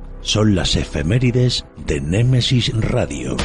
son 0.21 0.55
las 0.55 0.75
efemérides 0.75 1.65
de 1.85 1.99
Némesis 1.99 2.71
Radio. 2.79 3.35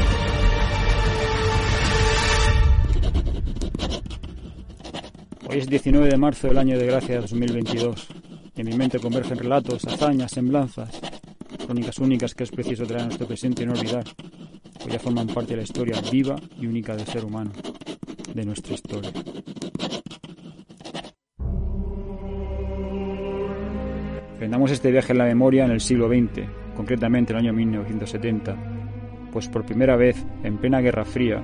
Hoy 5.49 5.59
es 5.59 5.69
19 5.69 6.09
de 6.09 6.17
marzo 6.17 6.49
del 6.49 6.59
año 6.59 6.79
de 6.79 6.87
gracia 6.87 7.21
2022. 7.21 8.09
En 8.57 8.67
mi 8.67 8.77
mente 8.77 8.99
convergen 8.99 9.39
relatos, 9.39 9.85
hazañas, 9.87 10.33
semblanzas, 10.33 11.01
crónicas 11.65 11.99
únicas 11.99 12.35
que 12.35 12.45
es 12.45 12.51
preciso 12.51 12.85
traer 12.87 13.03
a 13.03 13.07
nuestro 13.07 13.27
presente 13.27 13.63
y 13.63 13.67
no 13.67 13.73
olvidar, 13.73 14.05
pues 14.79 14.93
ya 14.93 14.99
forman 14.99 15.29
parte 15.29 15.53
de 15.53 15.59
la 15.59 15.63
historia 15.63 16.01
viva 16.11 16.37
y 16.61 16.67
única 16.67 16.95
del 16.95 17.07
ser 17.07 17.25
humano, 17.25 17.53
de 18.35 18.45
nuestra 18.45 18.75
historia. 18.75 19.13
Vendamos 24.39 24.71
este 24.71 24.91
viaje 24.91 25.13
en 25.13 25.19
la 25.19 25.25
memoria 25.25 25.65
en 25.65 25.71
el 25.71 25.81
siglo 25.81 26.09
XX, 26.09 26.66
concretamente 26.77 27.33
el 27.33 27.39
año 27.39 27.53
1970, 27.53 28.57
pues 29.33 29.49
por 29.49 29.65
primera 29.65 29.97
vez, 29.97 30.25
en 30.45 30.59
plena 30.59 30.81
Guerra 30.81 31.05
Fría, 31.05 31.43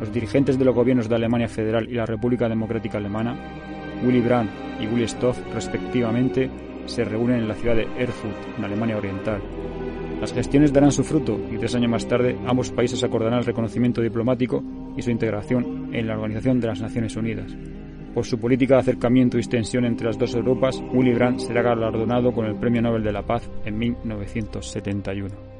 los 0.00 0.12
dirigentes 0.12 0.58
de 0.58 0.64
los 0.64 0.74
gobiernos 0.74 1.08
de 1.08 1.14
Alemania 1.14 1.48
Federal 1.48 1.88
y 1.88 1.94
la 1.94 2.06
República 2.06 2.48
Democrática 2.48 2.98
Alemana, 2.98 3.36
Willy 4.04 4.20
Brandt 4.20 4.50
y 4.80 4.86
Willy 4.86 5.04
Stoff, 5.04 5.38
respectivamente, 5.54 6.50
se 6.86 7.04
reúnen 7.04 7.40
en 7.40 7.48
la 7.48 7.54
ciudad 7.54 7.76
de 7.76 7.86
Erfurt, 7.96 8.36
en 8.58 8.64
Alemania 8.64 8.96
Oriental. 8.96 9.40
Las 10.20 10.32
gestiones 10.32 10.72
darán 10.72 10.92
su 10.92 11.04
fruto 11.04 11.40
y 11.50 11.56
tres 11.56 11.74
años 11.74 11.90
más 11.90 12.06
tarde 12.06 12.36
ambos 12.46 12.70
países 12.70 13.02
acordarán 13.02 13.40
el 13.40 13.44
reconocimiento 13.44 14.00
diplomático 14.00 14.62
y 14.96 15.02
su 15.02 15.10
integración 15.10 15.94
en 15.94 16.06
la 16.06 16.14
Organización 16.14 16.60
de 16.60 16.66
las 16.68 16.80
Naciones 16.80 17.16
Unidas. 17.16 17.52
Por 18.14 18.26
su 18.26 18.38
política 18.38 18.74
de 18.74 18.80
acercamiento 18.80 19.38
y 19.38 19.40
extensión 19.40 19.86
entre 19.86 20.06
las 20.06 20.18
dos 20.18 20.34
Europas, 20.34 20.82
Willy 20.92 21.14
Brandt 21.14 21.40
será 21.40 21.62
galardonado 21.62 22.32
con 22.32 22.44
el 22.44 22.56
Premio 22.56 22.82
Nobel 22.82 23.02
de 23.02 23.12
la 23.12 23.22
Paz 23.22 23.50
en 23.64 23.78
1971. 23.78 25.52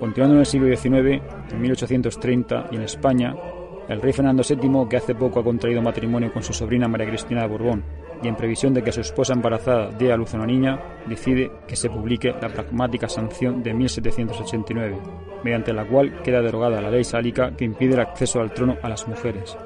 Continuando 0.00 0.34
en 0.34 0.40
el 0.40 0.46
siglo 0.46 0.76
XIX, 0.76 1.22
en 1.52 1.60
1830 1.60 2.68
y 2.72 2.76
en 2.76 2.82
España, 2.82 3.34
el 3.90 4.00
rey 4.00 4.12
Fernando 4.12 4.44
VII, 4.48 4.88
que 4.88 4.98
hace 4.98 5.16
poco 5.16 5.40
ha 5.40 5.44
contraído 5.44 5.82
matrimonio 5.82 6.32
con 6.32 6.44
su 6.44 6.52
sobrina 6.52 6.86
María 6.86 7.08
Cristina 7.08 7.42
de 7.42 7.48
Borbón, 7.48 7.82
y 8.22 8.28
en 8.28 8.36
previsión 8.36 8.72
de 8.72 8.84
que 8.84 8.92
su 8.92 9.00
esposa 9.00 9.32
embarazada 9.32 9.90
dé 9.90 10.12
a 10.12 10.16
luz 10.16 10.32
a 10.32 10.36
una 10.36 10.46
niña, 10.46 10.78
decide 11.08 11.50
que 11.66 11.74
se 11.74 11.90
publique 11.90 12.32
la 12.40 12.48
pragmática 12.48 13.08
sanción 13.08 13.64
de 13.64 13.74
1789, 13.74 14.96
mediante 15.42 15.72
la 15.72 15.84
cual 15.84 16.22
queda 16.22 16.40
derogada 16.40 16.80
la 16.80 16.88
ley 16.88 17.02
sálica 17.02 17.50
que 17.56 17.64
impide 17.64 17.94
el 17.94 18.00
acceso 18.00 18.40
al 18.40 18.52
trono 18.52 18.76
a 18.80 18.88
las 18.88 19.08
mujeres. 19.08 19.58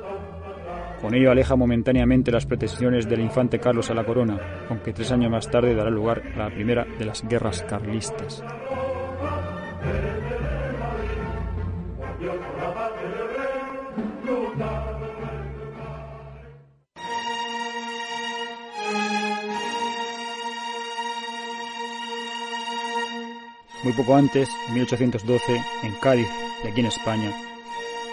Con 1.03 1.15
ello 1.15 1.31
aleja 1.31 1.55
momentáneamente 1.55 2.33
las 2.33 2.47
pretensiones 2.47 3.07
del 3.07 3.21
infante 3.21 3.59
Carlos 3.59 3.91
a 3.91 3.95
la 3.95 4.07
corona, 4.07 4.41
aunque 4.71 4.95
tres 4.95 5.13
años 5.13 5.31
más 5.31 5.51
tarde 5.51 5.75
dará 5.75 5.91
lugar 5.91 6.23
a 6.35 6.39
la 6.39 6.51
primera 6.51 6.87
de 6.99 7.05
las 7.05 7.29
guerras 7.29 7.63
carlistas. 7.69 8.43
Muy 23.85 23.93
poco 23.93 24.17
antes, 24.17 24.49
en 24.69 24.75
1812, 24.75 25.63
en 25.83 25.93
Cádiz 26.01 26.29
y 26.65 26.69
aquí 26.69 26.81
en 26.81 26.87
España, 26.87 27.31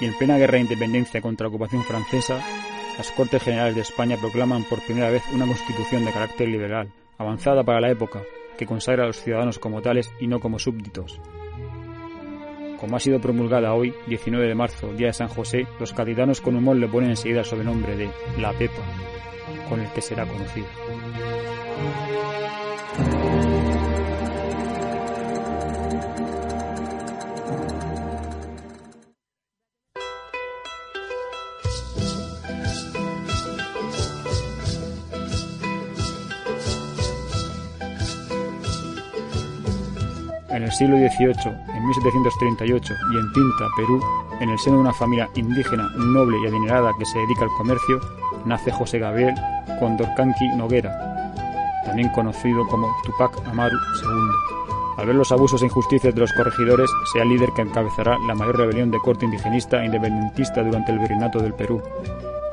y 0.02 0.06
en 0.06 0.14
plena 0.16 0.38
guerra 0.38 0.56
de 0.56 0.64
independencia 0.64 1.22
contra 1.22 1.46
la 1.46 1.50
ocupación 1.50 1.84
francesa, 1.84 2.44
las 2.98 3.10
Cortes 3.12 3.42
Generales 3.42 3.76
de 3.76 3.82
España 3.82 4.18
proclaman 4.18 4.66
por 4.66 4.82
primera 4.82 5.10
vez 5.10 5.24
una 5.34 5.46
constitución 5.46 6.04
de 6.04 6.12
carácter 6.12 6.50
liberal, 6.50 6.92
avanzada 7.18 7.64
para 7.64 7.80
la 7.80 7.90
época, 7.90 8.22
que 8.58 8.66
consagra 8.66 9.06
a 9.06 9.08
los 9.08 9.22
ciudadanos 9.22 9.60
como 9.60 9.82
tales 9.82 10.12
y 10.20 10.28
no 10.28 10.42
como 10.42 10.60
súbditos. 10.60 11.22
Como 12.78 12.98
ha 12.98 13.00
sido 13.00 13.22
promulgada 13.22 13.74
hoy, 13.74 13.94
19 14.08 14.48
de 14.48 14.56
marzo, 14.56 14.92
día 14.94 15.08
de 15.08 15.14
San 15.14 15.30
José, 15.30 15.68
los 15.80 15.94
caditanos 15.94 16.42
con 16.42 16.58
humor 16.58 16.76
le 16.76 16.90
ponen 16.90 17.12
enseguida 17.12 17.40
el 17.40 17.46
sobrenombre 17.46 17.96
de 17.96 18.10
La 18.40 18.52
Pepa, 18.52 18.84
con 19.70 19.80
el 19.80 19.90
que 19.94 20.02
será 20.02 20.26
conocido. 20.26 20.68
El 40.72 40.78
siglo 40.78 40.98
XVIII, 40.98 41.52
en 41.76 41.86
1738 41.86 42.94
y 43.12 43.18
en 43.18 43.34
Tinta, 43.34 43.68
Perú, 43.76 44.02
en 44.40 44.50
el 44.50 44.60
seno 44.60 44.78
de 44.78 44.84
una 44.84 44.94
familia 44.94 45.30
indígena 45.36 45.90
noble 45.98 46.38
y 46.42 46.48
adinerada 46.48 46.94
que 46.98 47.06
se 47.06 47.20
dedica 47.20 47.44
al 47.44 47.52
comercio, 47.58 48.00
nace 48.46 48.72
José 48.72 49.00
Gabriel 49.00 49.36
Condorcanqui 49.80 50.48
Noguera, 50.56 51.34
también 51.86 52.08
conocido 52.10 52.66
como 52.68 52.88
Tupac 53.04 53.46
Amaru 53.48 53.76
II. 54.02 54.98
Al 54.98 55.08
ver 55.08 55.16
los 55.16 55.32
abusos 55.34 55.62
e 55.62 55.66
injusticias 55.66 56.16
de 56.16 56.22
los 56.22 56.32
corregidores, 56.32 56.90
sea 57.12 57.24
el 57.24 57.30
líder 57.30 57.50
que 57.54 57.64
encabezará 57.64 58.18
la 58.26 58.36
mayor 58.36 58.58
rebelión 58.58 58.92
de 58.92 59.00
corte 59.00 59.26
indigenista 59.26 59.82
e 59.82 59.88
independentista 59.88 60.64
durante 60.64 60.94
el 60.94 61.00
virreinato 61.00 61.40
del 61.40 61.54
Perú, 61.54 61.82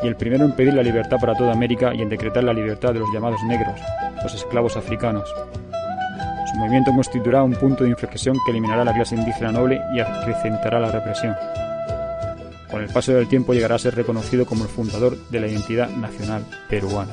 y 0.02 0.08
el 0.08 0.16
primero 0.16 0.44
en 0.44 0.56
pedir 0.56 0.74
la 0.74 0.82
libertad 0.82 1.18
para 1.20 1.36
toda 1.36 1.52
América 1.52 1.94
y 1.94 2.02
en 2.02 2.08
decretar 2.08 2.42
la 2.42 2.52
libertad 2.52 2.92
de 2.92 2.98
los 2.98 3.12
llamados 3.12 3.42
negros, 3.44 3.80
los 4.24 4.34
esclavos 4.34 4.76
africanos. 4.76 5.32
Su 6.58 6.62
movimiento 6.62 6.92
constituirá 6.92 7.44
un 7.44 7.52
punto 7.52 7.84
de 7.84 7.90
inflexión 7.90 8.36
que 8.44 8.50
eliminará 8.50 8.84
la 8.84 8.92
clase 8.92 9.14
indígena 9.14 9.52
noble 9.52 9.80
y 9.94 10.00
acrecentará 10.00 10.80
la 10.80 10.90
represión. 10.90 11.36
Con 12.68 12.82
el 12.82 12.88
paso 12.88 13.12
del 13.12 13.28
tiempo 13.28 13.54
llegará 13.54 13.76
a 13.76 13.78
ser 13.78 13.94
reconocido 13.94 14.44
como 14.44 14.64
el 14.64 14.68
fundador 14.68 15.16
de 15.30 15.38
la 15.38 15.46
identidad 15.46 15.88
nacional 15.88 16.44
peruana. 16.68 17.12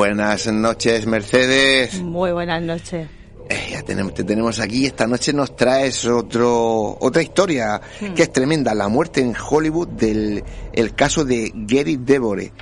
Buenas 0.00 0.46
noches, 0.52 1.06
Mercedes. 1.06 2.02
Muy 2.02 2.30
buenas 2.30 2.60
noches. 2.60 3.08
Eh, 3.48 3.68
ya 3.72 3.80
tenemos, 3.82 4.12
te 4.12 4.24
tenemos 4.24 4.60
aquí. 4.60 4.84
Esta 4.84 5.06
noche 5.06 5.32
nos 5.32 5.56
traes 5.56 6.04
otro, 6.04 6.98
otra 7.00 7.22
historia 7.22 7.80
Hmm. 8.02 8.12
que 8.12 8.24
es 8.24 8.30
tremenda. 8.30 8.74
La 8.74 8.88
muerte 8.88 9.22
en 9.22 9.32
Hollywood 9.34 9.88
del 9.88 10.44
el 10.74 10.94
caso 10.94 11.24
de 11.24 11.50
Gary 11.54 11.96
Devore, 11.96 12.52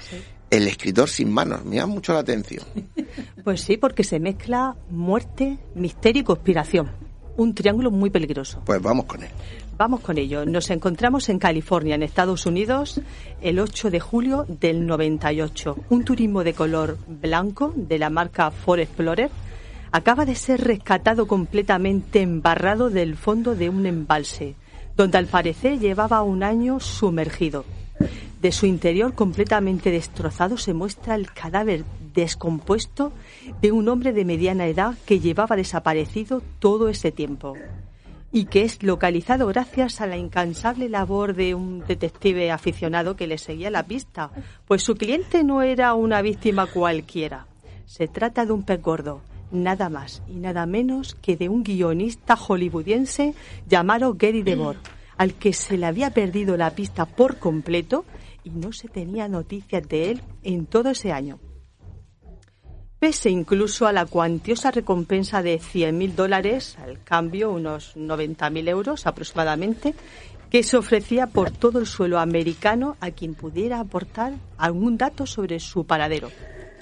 el 0.49 0.69
escritor 0.69 1.09
sin 1.09 1.33
manos. 1.33 1.65
Me 1.65 1.75
llama 1.75 1.95
mucho 1.95 2.13
la 2.13 2.21
atención. 2.21 2.65
Pues 3.43 3.63
sí, 3.63 3.79
porque 3.79 4.05
se 4.05 4.21
mezcla 4.21 4.77
muerte, 4.89 5.59
misterio 5.75 6.23
y 6.23 6.25
conspiración. 6.25 6.93
Un 7.37 7.53
triángulo 7.53 7.91
muy 7.91 8.11
peligroso. 8.11 8.63
Pues 8.65 8.81
vamos 8.81 9.07
con 9.07 9.25
él. 9.25 9.29
Vamos 9.77 10.01
con 10.01 10.19
ello. 10.19 10.47
Nos 10.47 10.71
encontramos 10.71 11.29
en 11.29 11.41
California, 11.41 11.97
en 11.97 12.05
Estados 12.05 12.47
Unidos, 12.47 13.01
el 13.43 13.59
8 13.59 13.91
de 13.91 13.99
julio 13.99 14.47
del 14.49 14.87
98. 14.87 15.77
Un 15.91 16.05
turismo 16.05 16.45
de 16.45 16.55
color 16.55 16.97
blanco 17.09 17.73
de 17.75 17.99
la 17.99 18.09
marca 18.09 18.53
Ford 18.53 18.79
Explorer 18.79 19.31
acaba 19.91 20.27
de 20.27 20.37
ser 20.37 20.61
rescatado 20.61 21.27
completamente 21.27 22.23
embarrado 22.23 22.89
del 22.89 23.17
fondo 23.17 23.57
de 23.57 23.69
un 23.69 23.87
embalse, 23.87 24.55
donde 24.97 25.19
al 25.19 25.27
parecer 25.27 25.81
llevaba 25.81 26.23
un 26.23 26.45
año 26.45 26.79
sumergido. 26.79 27.65
De 28.41 28.53
su 28.53 28.67
interior 28.67 29.15
completamente 29.15 29.91
destrozado 29.91 30.57
se 30.57 30.73
muestra 30.73 31.17
el 31.17 31.33
cadáver 31.33 31.85
descompuesto 32.15 33.11
de 33.61 33.73
un 33.73 33.89
hombre 33.89 34.13
de 34.13 34.25
mediana 34.25 34.69
edad 34.69 34.95
que 35.05 35.19
llevaba 35.19 35.57
desaparecido 35.57 36.43
todo 36.61 36.89
ese 36.89 37.11
tiempo 37.11 37.57
y 38.35 38.47
que 38.47 38.65
es 38.65 38.83
localizado 38.83 39.47
gracias 39.47 40.01
a 40.01 40.09
la 40.09 40.17
incansable 40.17 40.89
labor 40.89 41.37
de 41.37 41.55
un 41.55 41.85
detective 41.87 42.51
aficionado 42.51 43.15
que 43.15 43.29
le 43.29 43.39
seguía 43.39 43.71
la 43.71 43.85
pista, 43.85 44.33
pues 44.67 44.83
su 44.83 44.97
cliente 44.97 45.45
no 45.45 45.63
era 45.63 45.95
una 45.95 46.21
víctima 46.21 46.67
cualquiera. 46.67 47.47
Se 47.87 48.09
trata 48.09 48.45
de 48.45 48.51
un 48.51 48.65
pez 48.65 48.83
gordo, 48.83 49.21
nada 49.53 49.89
más 49.89 50.21
y 50.27 50.33
nada 50.33 50.67
menos 50.67 51.15
que 51.15 51.37
de 51.37 51.49
un 51.49 51.63
guionista 51.63 52.35
hollywoodiense 52.35 53.35
llamado 53.69 54.15
Gary 54.15 54.43
DeVore, 54.43 54.81
al 55.17 55.35
que 55.35 55.53
se 55.53 55.79
le 55.79 55.87
había 55.87 56.11
perdido 56.11 56.57
la 56.57 56.71
pista 56.71 57.07
por 57.07 57.39
completo 57.39 58.05
y 58.43 58.51
no 58.51 58.73
se 58.73 58.89
tenía 58.89 59.29
noticias 59.29 59.89
de 59.89 60.11
él 60.11 60.23
en 60.43 60.67
todo 60.67 60.91
ese 60.91 61.13
año 61.13 61.39
pese 63.05 63.29
incluso 63.29 63.87
a 63.87 63.93
la 63.93 64.07
cuantiosa 64.07 64.71
recompensa 64.71 65.43
de 65.43 65.61
100.000 65.61 66.15
dólares, 66.15 66.79
al 66.83 67.03
cambio 67.05 67.51
unos 67.51 67.95
90.000 67.99 68.67
euros 68.71 69.07
aproximadamente, 69.07 69.95
que 70.49 70.63
se 70.63 70.79
ofrecía 70.79 71.27
por 71.27 71.51
todo 71.51 71.81
el 71.81 71.87
suelo 71.87 72.19
americano 72.19 72.97
a 73.03 73.11
quien 73.11 73.35
pudiera 73.35 73.79
aportar 73.79 74.33
algún 74.57 74.97
dato 74.97 75.27
sobre 75.27 75.61
su 75.61 75.85
paradero 75.85 76.31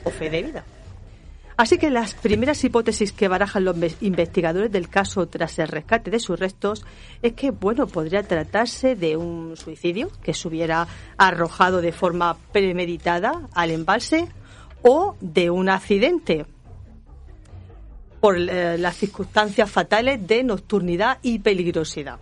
o 0.04 0.10
fe 0.10 0.30
de 0.30 0.42
vida. 0.44 0.64
Así 1.56 1.76
que 1.76 1.90
las 1.90 2.14
primeras 2.14 2.62
hipótesis 2.62 3.10
que 3.12 3.26
barajan 3.26 3.64
los 3.64 3.76
ve- 3.80 3.92
investigadores 4.00 4.70
del 4.70 4.88
caso 4.88 5.26
tras 5.26 5.58
el 5.58 5.66
rescate 5.66 6.12
de 6.12 6.20
sus 6.20 6.38
restos 6.38 6.84
es 7.20 7.32
que, 7.32 7.50
bueno, 7.50 7.88
podría 7.88 8.22
tratarse 8.22 8.94
de 8.94 9.16
un 9.16 9.56
suicidio 9.56 10.08
que 10.22 10.34
se 10.34 10.46
hubiera 10.46 10.86
arrojado 11.18 11.80
de 11.80 11.90
forma 11.90 12.36
premeditada 12.52 13.48
al 13.54 13.72
embalse 13.72 14.28
o 14.82 15.16
de 15.20 15.50
un 15.50 15.68
accidente 15.68 16.46
por 18.20 18.36
eh, 18.38 18.78
las 18.78 18.96
circunstancias 18.96 19.70
fatales 19.70 20.26
de 20.26 20.44
nocturnidad 20.44 21.18
y 21.22 21.40
peligrosidad 21.40 22.20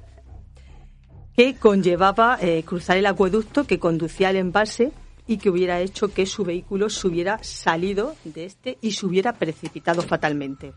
que 1.36 1.54
conllevaba 1.54 2.38
eh, 2.40 2.62
cruzar 2.64 2.96
el 2.98 3.06
acueducto 3.06 3.66
que 3.66 3.78
conducía 3.78 4.28
al 4.28 4.36
embalse 4.36 4.92
y 5.26 5.38
que 5.38 5.48
hubiera 5.48 5.80
hecho 5.80 6.12
que 6.12 6.26
su 6.26 6.44
vehículo 6.44 6.90
se 6.90 7.06
hubiera 7.06 7.42
salido 7.42 8.14
de 8.24 8.44
este 8.44 8.78
y 8.80 8.92
se 8.92 9.06
hubiera 9.06 9.32
precipitado 9.32 10.02
fatalmente. 10.02 10.72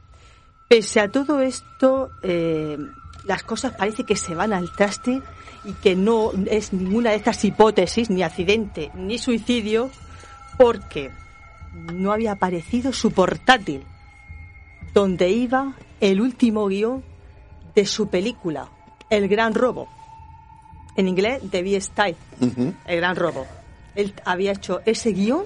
Pese 0.70 1.00
a 1.00 1.10
todo 1.10 1.42
esto, 1.42 2.12
eh, 2.22 2.78
las 3.26 3.44
cosas 3.44 3.74
parece 3.74 4.04
que 4.06 4.16
se 4.16 4.36
van 4.36 4.54
al 4.54 4.72
traste 4.72 5.22
y 5.66 5.74
que 5.74 5.96
no 5.96 6.32
es 6.50 6.72
ninguna 6.72 7.10
de 7.10 7.18
estas 7.18 7.44
hipótesis, 7.44 8.10
ni 8.10 8.24
accidente, 8.24 8.92
ni 8.96 9.18
suicidio, 9.18 9.90
porque 10.58 11.12
no 11.74 12.12
había 12.12 12.34
aparecido 12.34 12.94
su 12.94 13.12
portátil, 13.12 13.84
donde 14.94 15.30
iba 15.30 15.74
el 16.00 16.22
último 16.22 16.68
guion 16.68 17.04
de 17.76 17.86
su 17.86 18.08
película, 18.08 18.70
El 19.10 19.28
Gran 19.28 19.54
Robo. 19.54 19.88
En 20.96 21.08
inglés, 21.08 21.42
The 21.50 21.64
Bee 21.64 21.82
Style, 21.82 22.16
El 22.86 22.98
Gran 22.98 23.16
Robo. 23.16 23.48
Él 23.96 24.14
había 24.26 24.52
hecho 24.52 24.82
ese 24.86 25.12
guion 25.12 25.44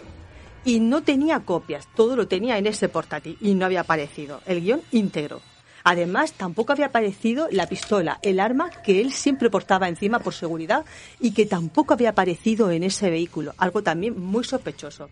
y 0.65 0.80
no 0.80 1.03
tenía 1.03 1.41
copias, 1.41 1.88
todo 1.95 2.15
lo 2.15 2.28
tenía 2.28 2.57
en 2.57 2.67
ese 2.67 2.89
portátil 2.89 3.38
y 3.39 3.53
no 3.53 3.65
había 3.65 3.82
aparecido 3.82 4.41
el 4.45 4.61
guion 4.61 4.82
íntegro. 4.91 5.41
Además, 5.84 6.34
tampoco 6.34 6.73
había 6.73 6.88
aparecido 6.88 7.47
la 7.49 7.67
pistola, 7.67 8.19
el 8.21 8.41
arma 8.41 8.69
que 8.69 8.99
él 8.99 9.13
siempre 9.13 9.49
portaba 9.49 9.88
encima 9.88 10.19
por 10.19 10.34
seguridad 10.34 10.84
y 11.21 11.32
que 11.32 11.45
tampoco 11.45 11.93
había 11.93 12.09
aparecido 12.09 12.71
en 12.71 12.84
ese 12.84 13.09
vehículo, 13.09 13.53
algo 13.57 13.82
también 13.82 14.19
muy 14.19 14.43
sospechoso. 14.43 15.09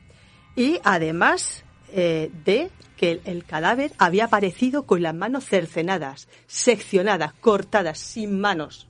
Y 0.55 0.79
además 0.83 1.63
eh, 1.91 2.31
de 2.43 2.69
que 2.97 3.21
el, 3.25 3.43
cadáver 3.43 3.91
había 3.97 4.25
aparecido 4.25 4.83
con 4.83 5.01
las 5.01 5.13
manos 5.13 5.45
cercenadas, 5.45 6.27
seccionadas, 6.47 7.33
cortadas, 7.33 7.99
sin 7.99 8.39
manos. 8.39 8.87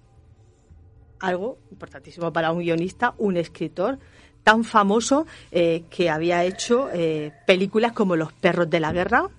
Algo 1.19 1.57
importantísimo 1.71 2.31
para 2.31 2.51
un 2.51 2.59
guionista, 2.59 3.15
un 3.17 3.37
escritor 3.37 3.99
tan 4.43 4.63
famoso 4.63 5.25
eh, 5.51 5.85
que 5.89 6.09
había 6.09 6.43
hecho 6.43 6.89
eh, 6.93 7.33
películas 7.47 7.93
como 7.93 8.15
Los 8.15 8.31
perros 8.31 8.69
de 8.69 8.79
la 8.79 8.91
guerra, 8.91 9.29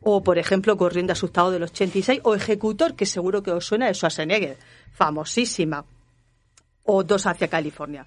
o 0.00 0.22
por 0.24 0.38
ejemplo 0.38 0.76
Corriendo 0.76 1.12
asustado 1.12 1.52
del 1.52 1.62
86 1.62 2.20
o 2.24 2.34
Ejecutor, 2.34 2.96
que 2.96 3.06
seguro 3.06 3.42
que 3.42 3.52
os 3.52 3.64
suena 3.64 3.86
de 3.86 3.94
Schwarzenegger, 3.94 4.56
famosísima, 4.92 5.84
o 6.84 7.04
Dos 7.04 7.26
hacia 7.26 7.48
California. 7.48 8.06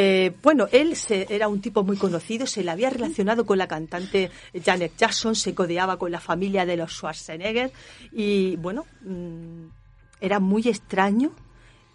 Eh, 0.00 0.32
bueno, 0.44 0.68
él 0.70 0.96
era 1.28 1.48
un 1.48 1.60
tipo 1.60 1.82
muy 1.82 1.96
conocido, 1.96 2.46
se 2.46 2.62
le 2.62 2.70
había 2.70 2.88
relacionado 2.88 3.44
con 3.44 3.58
la 3.58 3.66
cantante 3.66 4.30
Janet 4.64 4.92
Jackson, 4.96 5.34
se 5.34 5.56
codeaba 5.56 5.96
con 5.96 6.12
la 6.12 6.20
familia 6.20 6.64
de 6.64 6.76
los 6.76 6.92
Schwarzenegger 6.92 7.72
y 8.12 8.54
bueno, 8.58 8.86
mm, 9.00 9.64
era 10.20 10.38
muy 10.38 10.68
extraño 10.68 11.32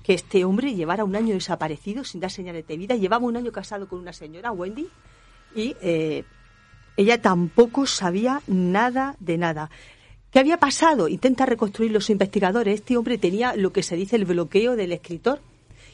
que 0.03 0.15
este 0.15 0.43
hombre 0.43 0.75
llevara 0.75 1.05
un 1.05 1.15
año 1.15 1.33
desaparecido 1.33 2.03
sin 2.03 2.19
dar 2.19 2.29
señales 2.29 2.67
de 2.67 2.75
vida. 2.75 2.97
Llevaba 2.97 3.25
un 3.25 3.37
año 3.37 3.53
casado 3.53 3.87
con 3.87 3.99
una 3.99 4.11
señora, 4.11 4.51
Wendy, 4.51 4.89
y 5.55 5.73
eh, 5.81 6.25
ella 6.97 7.21
tampoco 7.21 7.85
sabía 7.85 8.41
nada 8.47 9.15
de 9.21 9.37
nada. 9.37 9.69
¿Qué 10.29 10.39
había 10.39 10.57
pasado? 10.57 11.07
Intenta 11.07 11.45
reconstruir 11.45 11.93
los 11.93 12.09
investigadores. 12.09 12.81
Este 12.81 12.97
hombre 12.97 13.17
tenía 13.17 13.55
lo 13.55 13.71
que 13.71 13.81
se 13.81 13.95
dice 13.95 14.17
el 14.17 14.25
bloqueo 14.25 14.75
del 14.75 14.91
escritor 14.91 15.39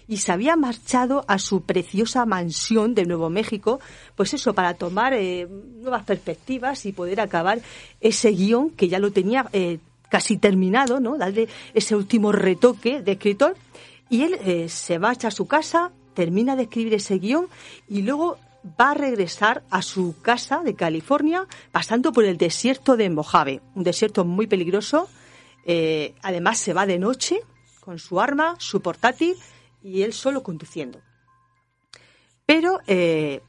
y 0.10 0.18
se 0.18 0.32
había 0.32 0.56
marchado 0.56 1.24
a 1.28 1.38
su 1.38 1.62
preciosa 1.62 2.26
mansión 2.26 2.96
de 2.96 3.06
Nuevo 3.06 3.30
México, 3.30 3.80
pues 4.16 4.34
eso, 4.34 4.56
para 4.56 4.74
tomar 4.74 5.14
eh, 5.14 5.48
nuevas 5.48 6.04
perspectivas 6.04 6.88
y 6.88 6.94
poder 6.94 7.22
acabar 7.22 7.62
ese 8.02 8.32
guion 8.32 8.72
que 8.72 8.88
ya 8.88 8.98
lo 8.98 9.12
tenía 9.12 9.46
eh, 9.54 9.78
casi 10.10 10.38
terminado, 10.38 11.00
¿no? 11.00 11.16
Darle 11.16 11.48
ese 11.76 11.96
último 11.96 12.32
retoque 12.32 13.04
de 13.04 13.12
escritor. 13.12 13.56
Y 14.10 14.24
él 14.24 14.40
eh, 14.44 14.68
se 14.68 14.98
marcha 14.98 15.28
a 15.28 15.32
su 15.32 15.48
casa, 15.48 15.92
termina 16.16 16.56
de 16.56 16.64
escribir 16.64 16.96
ese 16.96 17.20
guion 17.20 17.48
y 17.88 18.02
luego 18.02 18.40
va 18.82 18.92
a 18.92 18.96
regresar 18.96 19.64
a 19.70 19.84
su 19.84 20.16
casa 20.24 20.64
de 20.64 20.74
California 20.74 21.46
pasando 21.72 22.12
por 22.12 22.26
el 22.26 22.38
desierto 22.38 22.98
de 22.98 23.12
Mojave, 23.12 23.62
un 23.76 23.84
desierto 23.84 24.26
muy 24.26 24.48
peligroso. 24.48 25.08
Eh, 25.66 26.16
además 26.24 26.58
se 26.58 26.74
va 26.74 26.88
de 26.88 26.98
noche 26.98 27.42
con 27.80 28.00
su 28.00 28.20
arma, 28.20 28.56
su 28.58 28.82
portátil 28.82 29.36
y 29.84 30.04
él 30.04 30.14
solo 30.14 30.44
conduciendo. 30.44 31.00
Pero 32.46 32.80
eh, 32.88 33.42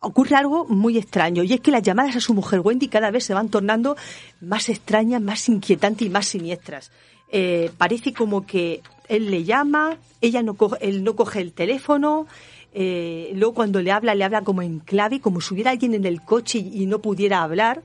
ocurre 0.00 0.36
algo 0.36 0.66
muy 0.66 0.98
extraño 0.98 1.42
y 1.42 1.52
es 1.52 1.60
que 1.60 1.70
las 1.70 1.82
llamadas 1.82 2.16
a 2.16 2.20
su 2.20 2.34
mujer 2.34 2.60
Wendy 2.60 2.88
cada 2.88 3.10
vez 3.10 3.24
se 3.24 3.34
van 3.34 3.48
tornando 3.48 3.96
más 4.40 4.68
extrañas, 4.68 5.20
más 5.20 5.48
inquietantes 5.48 6.06
y 6.06 6.10
más 6.10 6.26
siniestras. 6.26 6.92
Eh, 7.32 7.70
parece 7.76 8.12
como 8.12 8.46
que 8.46 8.82
él 9.08 9.30
le 9.30 9.44
llama, 9.44 9.98
ella 10.20 10.42
no 10.42 10.54
coge, 10.54 10.76
él 10.80 11.02
no 11.02 11.16
coge 11.16 11.40
el 11.40 11.52
teléfono, 11.52 12.26
eh, 12.72 13.32
luego 13.34 13.54
cuando 13.54 13.80
le 13.80 13.90
habla, 13.90 14.14
le 14.14 14.24
habla 14.24 14.42
como 14.42 14.62
en 14.62 14.80
clave, 14.80 15.20
como 15.20 15.40
si 15.40 15.54
hubiera 15.54 15.70
alguien 15.70 15.94
en 15.94 16.04
el 16.04 16.22
coche 16.22 16.58
y, 16.58 16.86
no 16.86 17.00
pudiera 17.00 17.42
hablar. 17.42 17.82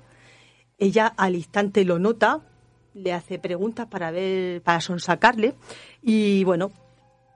Ella 0.78 1.08
al 1.08 1.36
instante 1.36 1.86
lo 1.86 1.97
nota, 1.97 2.41
le 2.93 3.14
hace 3.14 3.39
preguntas 3.39 3.88
para 3.88 4.12
ver, 4.12 4.62
para 4.62 4.82
sonsacarle, 4.82 5.56
y 6.02 6.43
bueno, 6.43 6.72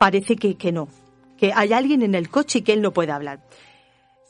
parece 0.05 0.35
que, 0.35 0.53
que 0.53 0.71
no, 0.71 0.87
que 1.35 1.51
hay 1.51 1.73
alguien 1.73 2.03
en 2.03 2.13
el 2.13 2.29
coche 2.29 2.59
y 2.59 2.61
que 2.61 2.73
él 2.73 2.83
no 2.83 2.91
puede 2.91 3.11
hablar. 3.11 3.39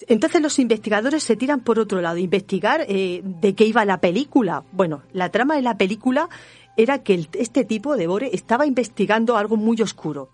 Entonces 0.08 0.42
los 0.42 0.58
investigadores 0.58 1.22
se 1.22 1.36
tiran 1.36 1.60
por 1.66 1.80
otro 1.80 2.00
lado, 2.00 2.16
investigar 2.16 2.86
eh, 2.88 3.20
de 3.26 3.56
qué 3.56 3.66
iba 3.66 3.84
la 3.84 4.00
película. 4.00 4.64
Bueno, 4.72 5.04
la 5.12 5.32
trama 5.32 5.58
de 5.58 5.64
la 5.64 5.78
película 5.78 6.30
era 6.78 7.04
que 7.04 7.28
este 7.34 7.66
tipo 7.66 7.98
de 7.98 8.08
Bore 8.08 8.30
estaba 8.32 8.66
investigando 8.66 9.36
algo 9.36 9.58
muy 9.58 9.82
oscuro 9.82 10.30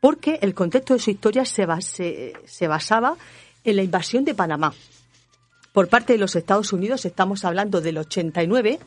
porque 0.00 0.38
el 0.40 0.54
contexto 0.54 0.94
de 0.94 1.00
su 1.00 1.10
historia 1.10 1.44
se, 1.44 1.66
se 2.44 2.68
basaba 2.68 3.16
en 3.64 3.74
la 3.74 3.82
invasión 3.82 4.24
de 4.24 4.36
Panamá. 4.36 4.72
Por 5.72 5.88
parte 5.88 6.12
de 6.12 6.20
los 6.20 6.36
Estados 6.36 6.72
Unidos 6.72 7.04
estamos 7.06 7.44
hablando 7.44 7.80
del 7.80 7.98
89 7.98 8.78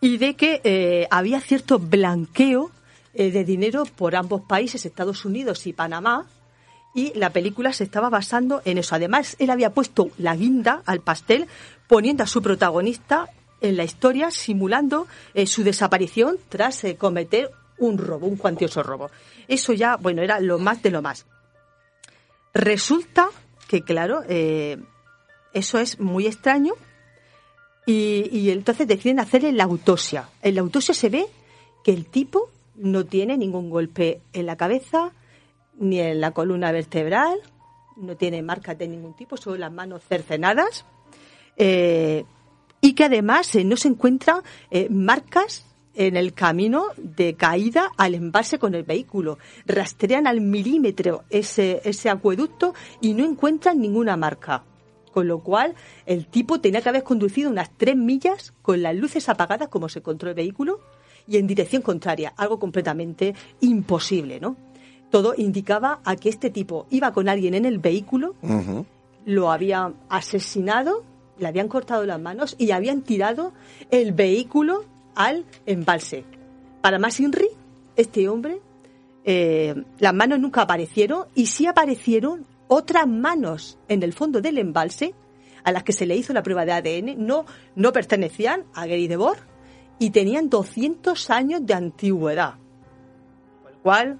y 0.00 0.16
de 0.16 0.36
que 0.36 0.62
eh, 0.64 1.06
había 1.10 1.38
cierto 1.42 1.78
blanqueo 1.78 2.70
eh, 3.14 3.30
de 3.30 3.44
dinero 3.44 3.84
por 3.84 4.16
ambos 4.16 4.42
países, 4.42 4.84
Estados 4.84 5.24
Unidos 5.24 5.66
y 5.66 5.72
Panamá, 5.72 6.26
y 6.94 7.12
la 7.18 7.30
película 7.30 7.72
se 7.72 7.84
estaba 7.84 8.08
basando 8.08 8.62
en 8.64 8.78
eso. 8.78 8.94
Además, 8.94 9.36
él 9.38 9.50
había 9.50 9.70
puesto 9.70 10.10
la 10.18 10.36
guinda 10.36 10.82
al 10.86 11.00
pastel 11.00 11.48
poniendo 11.88 12.22
a 12.22 12.26
su 12.26 12.40
protagonista 12.40 13.28
en 13.60 13.76
la 13.76 13.84
historia 13.84 14.30
simulando 14.30 15.06
eh, 15.34 15.46
su 15.46 15.64
desaparición 15.64 16.38
tras 16.48 16.82
cometer 16.98 17.50
un 17.78 17.98
robo, 17.98 18.26
un 18.26 18.36
cuantioso 18.36 18.82
robo. 18.82 19.10
Eso 19.48 19.72
ya, 19.72 19.96
bueno, 19.96 20.22
era 20.22 20.40
lo 20.40 20.58
más 20.58 20.82
de 20.82 20.90
lo 20.90 21.02
más. 21.02 21.26
Resulta 22.52 23.28
que, 23.66 23.82
claro, 23.82 24.22
eh, 24.28 24.78
eso 25.52 25.78
es 25.78 25.98
muy 25.98 26.26
extraño 26.26 26.74
y, 27.86 28.50
entonces 28.50 28.88
deciden 28.88 29.20
hacerle 29.20 29.52
la 29.52 29.64
autopsia. 29.64 30.28
En 30.42 30.54
la 30.54 30.60
autopsia 30.62 30.94
se 30.94 31.08
ve 31.08 31.26
que 31.82 31.92
el 31.92 32.06
tipo 32.06 32.50
no 32.76 33.04
tiene 33.04 33.36
ningún 33.36 33.70
golpe 33.70 34.20
en 34.32 34.46
la 34.46 34.56
cabeza 34.56 35.12
ni 35.78 36.00
en 36.00 36.20
la 36.20 36.30
columna 36.30 36.72
vertebral, 36.72 37.38
no 37.96 38.16
tiene 38.16 38.42
marcas 38.42 38.78
de 38.78 38.88
ningún 38.88 39.14
tipo, 39.14 39.36
solo 39.36 39.56
las 39.56 39.72
manos 39.72 40.02
cercenadas. 40.08 40.84
Eh, 41.56 42.24
y 42.80 42.94
que 42.94 43.04
además 43.04 43.54
eh, 43.54 43.64
no 43.64 43.76
se 43.76 43.88
encuentran 43.88 44.42
marcas 44.90 45.64
en 45.94 46.16
el 46.16 46.34
camino 46.34 46.86
de 46.96 47.34
caída 47.34 47.90
al 47.96 48.14
embalse 48.14 48.58
con 48.58 48.74
el 48.74 48.82
vehículo. 48.82 49.38
Rastrean 49.66 50.26
al 50.26 50.40
milímetro 50.40 51.24
ese, 51.30 51.80
ese 51.84 52.10
acueducto 52.10 52.74
y 53.00 53.14
no 53.14 53.24
encuentran 53.24 53.80
ninguna 53.80 54.16
marca. 54.16 54.64
Con 55.12 55.28
lo 55.28 55.40
cual, 55.40 55.74
el 56.06 56.26
tipo 56.26 56.60
tenía 56.60 56.82
que 56.82 56.88
haber 56.88 57.04
conducido 57.04 57.48
unas 57.48 57.70
tres 57.76 57.96
millas 57.96 58.52
con 58.62 58.82
las 58.82 58.96
luces 58.96 59.28
apagadas, 59.28 59.68
como 59.68 59.88
se 59.88 60.00
encontró 60.00 60.28
el 60.28 60.34
vehículo, 60.34 60.80
y 61.26 61.38
en 61.38 61.46
dirección 61.46 61.82
contraria, 61.82 62.32
algo 62.36 62.58
completamente 62.58 63.34
imposible, 63.60 64.40
¿no? 64.40 64.56
Todo 65.10 65.34
indicaba 65.36 66.00
a 66.04 66.16
que 66.16 66.28
este 66.28 66.50
tipo 66.50 66.86
iba 66.90 67.12
con 67.12 67.28
alguien 67.28 67.54
en 67.54 67.64
el 67.64 67.78
vehículo, 67.78 68.34
lo 69.24 69.52
habían 69.52 69.94
asesinado, 70.08 71.04
le 71.38 71.46
habían 71.46 71.68
cortado 71.68 72.04
las 72.04 72.20
manos 72.20 72.56
y 72.58 72.72
habían 72.72 73.02
tirado 73.02 73.52
el 73.90 74.12
vehículo 74.12 74.84
al 75.14 75.44
embalse. 75.66 76.24
Para 76.80 76.98
más 76.98 77.20
Inri, 77.20 77.48
este 77.96 78.28
hombre, 78.28 78.60
eh, 79.24 79.74
las 79.98 80.14
manos 80.14 80.40
nunca 80.40 80.62
aparecieron 80.62 81.26
y 81.34 81.46
sí 81.46 81.66
aparecieron 81.66 82.44
otras 82.68 83.06
manos 83.06 83.78
en 83.88 84.02
el 84.02 84.12
fondo 84.12 84.40
del 84.40 84.58
embalse 84.58 85.14
a 85.62 85.72
las 85.72 85.82
que 85.84 85.92
se 85.92 86.06
le 86.06 86.16
hizo 86.16 86.32
la 86.32 86.42
prueba 86.42 86.66
de 86.66 86.72
ADN, 86.72 87.26
no, 87.26 87.46
no 87.74 87.92
pertenecían 87.92 88.64
a 88.74 88.86
Gary 88.86 89.08
Debord 89.08 89.38
y 89.98 90.10
tenían 90.10 90.48
200 90.50 91.30
años 91.30 91.64
de 91.64 91.74
antigüedad. 91.74 92.54
Con 93.62 93.72
lo 93.72 93.78
cual, 93.78 94.18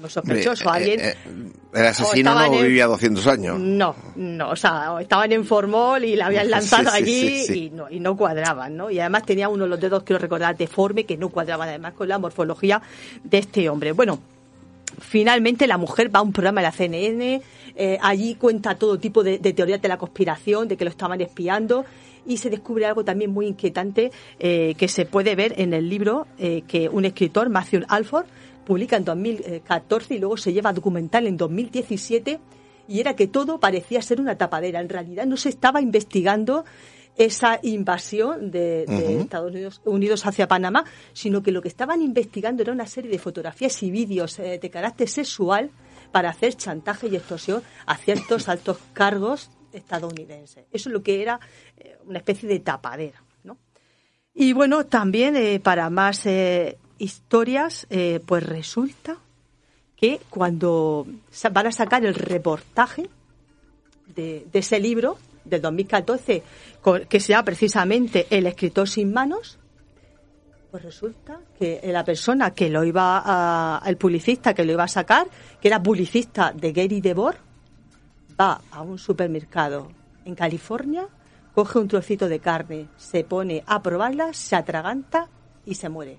muy 0.00 0.08
sospechoso. 0.10 0.70
Alguien, 0.70 1.00
eh, 1.00 1.14
eh, 1.24 1.52
el 1.74 1.86
asesino 1.86 2.34
no 2.34 2.44
en- 2.44 2.62
vivía 2.62 2.86
200 2.86 3.26
años. 3.26 3.58
no, 3.60 3.94
no, 4.16 4.50
o 4.50 4.56
sea, 4.56 4.96
estaban 5.00 5.30
en 5.32 5.44
formol 5.44 6.02
y 6.04 6.16
la 6.16 6.26
habían 6.26 6.50
lanzado 6.50 6.90
sí, 6.90 6.96
allí 6.96 7.28
sí, 7.40 7.44
sí. 7.46 7.64
Y, 7.66 7.70
no, 7.70 7.90
y 7.90 8.00
no 8.00 8.16
cuadraban, 8.16 8.76
¿no? 8.76 8.90
Y 8.90 8.98
además 9.00 9.24
tenía 9.26 9.48
uno 9.48 9.64
de 9.64 9.70
los 9.70 9.80
dedos, 9.80 10.02
quiero 10.02 10.18
recordar, 10.18 10.56
deforme, 10.56 11.04
que 11.04 11.16
no 11.16 11.28
cuadraban 11.28 11.68
además 11.68 11.92
con 11.92 12.08
la 12.08 12.18
morfología 12.18 12.80
de 13.22 13.38
este 13.38 13.68
hombre. 13.68 13.92
Bueno, 13.92 14.18
finalmente 14.98 15.66
la 15.66 15.76
mujer 15.78 16.14
va 16.14 16.20
a 16.20 16.22
un 16.22 16.32
programa 16.32 16.60
de 16.62 16.66
la 16.66 16.72
CNN, 16.72 17.42
eh, 17.76 17.98
allí 18.02 18.34
cuenta 18.36 18.74
todo 18.76 18.98
tipo 18.98 19.22
de, 19.22 19.38
de 19.38 19.52
teorías 19.52 19.80
de 19.80 19.88
la 19.88 19.98
conspiración, 19.98 20.68
de 20.68 20.76
que 20.76 20.84
lo 20.84 20.90
estaban 20.90 21.20
espiando, 21.20 21.84
y 22.26 22.36
se 22.36 22.50
descubre 22.50 22.86
algo 22.86 23.04
también 23.04 23.32
muy 23.32 23.46
inquietante 23.46 24.10
eh, 24.38 24.74
que 24.76 24.88
se 24.88 25.06
puede 25.06 25.34
ver 25.34 25.54
en 25.58 25.74
el 25.74 25.88
libro 25.88 26.26
eh, 26.38 26.62
que 26.66 26.88
un 26.88 27.04
escritor, 27.04 27.48
Matthew 27.50 27.82
Alford, 27.88 28.26
publica 28.64 28.96
en 28.96 29.04
2014 29.04 30.14
y 30.14 30.18
luego 30.18 30.36
se 30.36 30.52
lleva 30.52 30.70
a 30.70 30.72
documental 30.72 31.26
en 31.26 31.36
2017 31.36 32.38
y 32.88 33.00
era 33.00 33.14
que 33.16 33.26
todo 33.26 33.58
parecía 33.58 34.02
ser 34.02 34.20
una 34.20 34.36
tapadera. 34.36 34.80
En 34.80 34.88
realidad 34.88 35.26
no 35.26 35.36
se 35.36 35.48
estaba 35.48 35.80
investigando 35.80 36.64
esa 37.16 37.58
invasión 37.62 38.50
de. 38.50 38.84
Estados 39.20 39.50
Unidos, 39.50 39.80
Unidos 39.84 40.26
hacia 40.26 40.48
Panamá, 40.48 40.84
sino 41.12 41.42
que 41.42 41.52
lo 41.52 41.62
que 41.62 41.68
estaban 41.68 42.02
investigando 42.02 42.62
era 42.62 42.72
una 42.72 42.86
serie 42.86 43.10
de 43.10 43.18
fotografías 43.18 43.82
y 43.82 43.90
vídeos 43.90 44.38
eh, 44.38 44.58
de 44.60 44.70
carácter 44.70 45.08
sexual 45.08 45.70
para 46.10 46.30
hacer 46.30 46.54
chantaje 46.54 47.08
y 47.08 47.16
extorsión 47.16 47.62
a 47.86 47.96
ciertos 47.96 48.48
altos 48.48 48.78
cargos 48.92 49.50
estadounidenses. 49.72 50.64
Eso 50.72 50.88
es 50.88 50.92
lo 50.92 51.02
que 51.02 51.22
era 51.22 51.38
eh, 51.76 51.96
una 52.06 52.18
especie 52.18 52.48
de 52.48 52.60
tapadera. 52.60 53.22
¿no? 53.44 53.58
Y 54.34 54.52
bueno, 54.52 54.86
también 54.86 55.36
eh, 55.36 55.60
para 55.60 55.90
más 55.90 56.26
eh, 56.26 56.78
historias, 56.98 57.86
pues 58.26 58.42
resulta 58.44 59.16
que 59.96 60.20
cuando 60.30 61.06
van 61.52 61.66
a 61.66 61.72
sacar 61.72 62.04
el 62.04 62.14
reportaje 62.14 63.08
de, 64.14 64.46
ese 64.52 64.78
libro 64.78 65.16
del 65.44 65.60
2014, 65.62 66.42
co- 66.80 67.00
que 67.08 67.18
se 67.20 67.28
llama 67.28 67.44
precisamente 67.44 68.26
El 68.30 68.46
escritor 68.46 68.88
sin 68.88 69.12
manos, 69.12 69.58
pues 70.70 70.84
resulta 70.84 71.40
que 71.58 71.80
la 71.84 72.04
persona 72.04 72.52
que 72.52 72.70
lo 72.70 72.82
iba 72.84 73.22
a, 73.24 73.82
el 73.86 73.96
publicista 73.96 74.54
que 74.54 74.64
lo 74.64 74.72
iba 74.72 74.84
a 74.84 74.88
sacar, 74.88 75.26
que 75.60 75.68
era 75.68 75.82
publicista 75.82 76.52
de 76.52 76.72
Gary 76.72 77.00
DeBoer, 77.00 77.36
va 78.42 78.60
a 78.72 78.82
un 78.82 78.98
supermercado 78.98 79.88
en 80.24 80.34
California, 80.34 81.06
coge 81.54 81.78
un 81.78 81.88
trocito 81.88 82.28
de 82.28 82.40
carne, 82.40 82.88
se 82.96 83.22
pone 83.22 83.62
a 83.66 83.82
probarla, 83.82 84.32
se 84.32 84.56
atraganta 84.56 85.28
y 85.64 85.74
se 85.76 85.88
muere. 85.88 86.18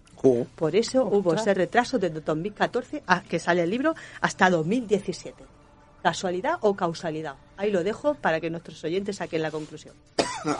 Por 0.56 0.76
eso 0.76 1.06
hubo 1.06 1.34
ese 1.34 1.54
retraso 1.54 2.00
desde 2.00 2.22
2014 2.22 3.04
a 3.08 3.24
que 3.24 3.40
sale 3.40 3.64
el 3.64 3.70
libro 3.70 3.94
hasta 4.22 4.50
2017. 4.50 5.44
¿Casualidad 6.02 6.56
o 6.62 6.76
causalidad? 6.76 7.36
Ahí 7.58 7.72
lo 7.72 7.84
dejo 7.84 8.14
para 8.16 8.40
que 8.40 8.50
nuestros 8.50 8.82
oyentes 8.84 9.18
saquen 9.18 9.42
la 9.42 9.52
conclusión. 9.52 9.96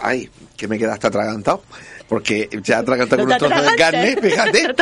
Ay, 0.02 0.30
que 0.58 0.68
me 0.68 0.78
quedaste 0.78 1.08
atragantado. 1.08 1.64
Porque 2.08 2.50
ya 2.64 2.80
atragantado 2.80 3.24
con 3.24 3.32
un 3.32 3.38
trozo 3.40 3.62
de 3.72 3.76
carne, 3.78 4.18
fíjate. 4.22 4.68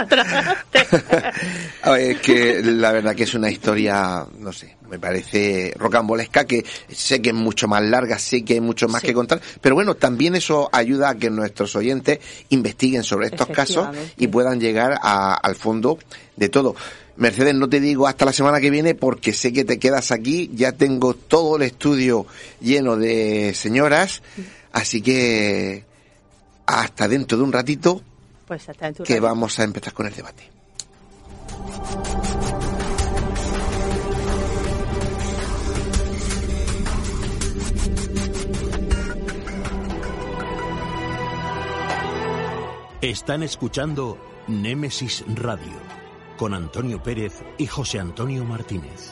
A 1.83 1.91
ver, 1.91 2.11
es 2.11 2.19
que 2.19 2.61
la 2.63 2.91
verdad 2.91 3.15
que 3.15 3.23
es 3.23 3.33
una 3.33 3.49
historia, 3.49 4.25
no 4.39 4.51
sé, 4.51 4.75
me 4.89 4.99
parece 4.99 5.73
rocambolesca, 5.77 6.45
que 6.45 6.65
sé 6.89 7.21
que 7.21 7.29
es 7.29 7.35
mucho 7.35 7.67
más 7.67 7.81
larga, 7.83 8.19
sé 8.19 8.43
que 8.43 8.53
hay 8.55 8.61
mucho 8.61 8.87
más 8.87 9.01
que 9.01 9.13
contar, 9.13 9.39
pero 9.61 9.75
bueno, 9.75 9.95
también 9.95 10.35
eso 10.35 10.69
ayuda 10.73 11.09
a 11.09 11.15
que 11.15 11.29
nuestros 11.29 11.75
oyentes 11.75 12.19
investiguen 12.49 13.03
sobre 13.03 13.27
estos 13.27 13.47
casos 13.47 13.87
y 14.17 14.27
puedan 14.27 14.59
llegar 14.59 14.99
a- 15.01 15.35
al 15.35 15.55
fondo 15.55 15.97
de 16.35 16.49
todo. 16.49 16.75
Mercedes, 17.17 17.53
no 17.55 17.69
te 17.69 17.79
digo 17.79 18.07
hasta 18.07 18.25
la 18.25 18.33
semana 18.33 18.59
que 18.59 18.69
viene 18.69 18.95
porque 18.95 19.31
sé 19.33 19.53
que 19.53 19.63
te 19.63 19.77
quedas 19.79 20.11
aquí, 20.11 20.49
ya 20.53 20.71
tengo 20.71 21.13
todo 21.13 21.57
el 21.57 21.63
estudio 21.63 22.25
lleno 22.59 22.95
de 22.97 23.53
señoras, 23.55 24.21
así 24.73 25.01
que 25.01 25.85
hasta 26.65 27.07
dentro 27.07 27.37
de 27.37 27.43
un 27.43 27.51
ratito 27.51 28.01
Pues 28.47 28.67
hasta 28.69 28.85
dentro 28.85 29.05
que 29.05 29.13
ratito. 29.13 29.27
vamos 29.27 29.59
a 29.59 29.63
empezar 29.63 29.93
con 29.93 30.07
el 30.07 30.13
debate. 30.13 30.49
Están 43.01 43.41
escuchando 43.41 44.17
Némesis 44.47 45.23
Radio 45.27 45.73
con 46.37 46.53
Antonio 46.53 47.01
Pérez 47.01 47.43
y 47.57 47.65
José 47.65 47.99
Antonio 47.99 48.45
Martínez. 48.45 49.11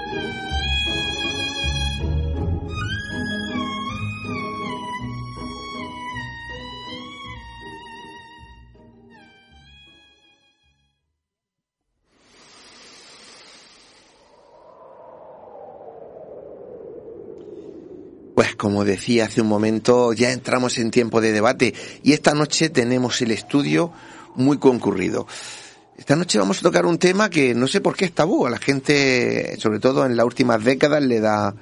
Pues 18.41 18.55
como 18.55 18.83
decía 18.83 19.25
hace 19.25 19.39
un 19.39 19.47
momento, 19.47 20.13
ya 20.13 20.31
entramos 20.31 20.79
en 20.79 20.89
tiempo 20.89 21.21
de 21.21 21.31
debate 21.31 21.75
y 22.01 22.13
esta 22.13 22.33
noche 22.33 22.69
tenemos 22.69 23.21
el 23.21 23.29
estudio 23.29 23.93
muy 24.33 24.57
concurrido. 24.57 25.27
Esta 25.95 26.15
noche 26.15 26.39
vamos 26.39 26.57
a 26.57 26.61
tocar 26.63 26.87
un 26.87 26.97
tema 26.97 27.29
que 27.29 27.53
no 27.53 27.67
sé 27.67 27.81
por 27.81 27.95
qué 27.95 28.05
es 28.05 28.13
tabú, 28.13 28.47
a 28.47 28.49
la 28.49 28.57
gente, 28.57 29.55
sobre 29.59 29.77
todo 29.77 30.07
en 30.07 30.17
las 30.17 30.25
últimas 30.25 30.63
décadas, 30.63 31.03
le 31.03 31.19
da, 31.19 31.53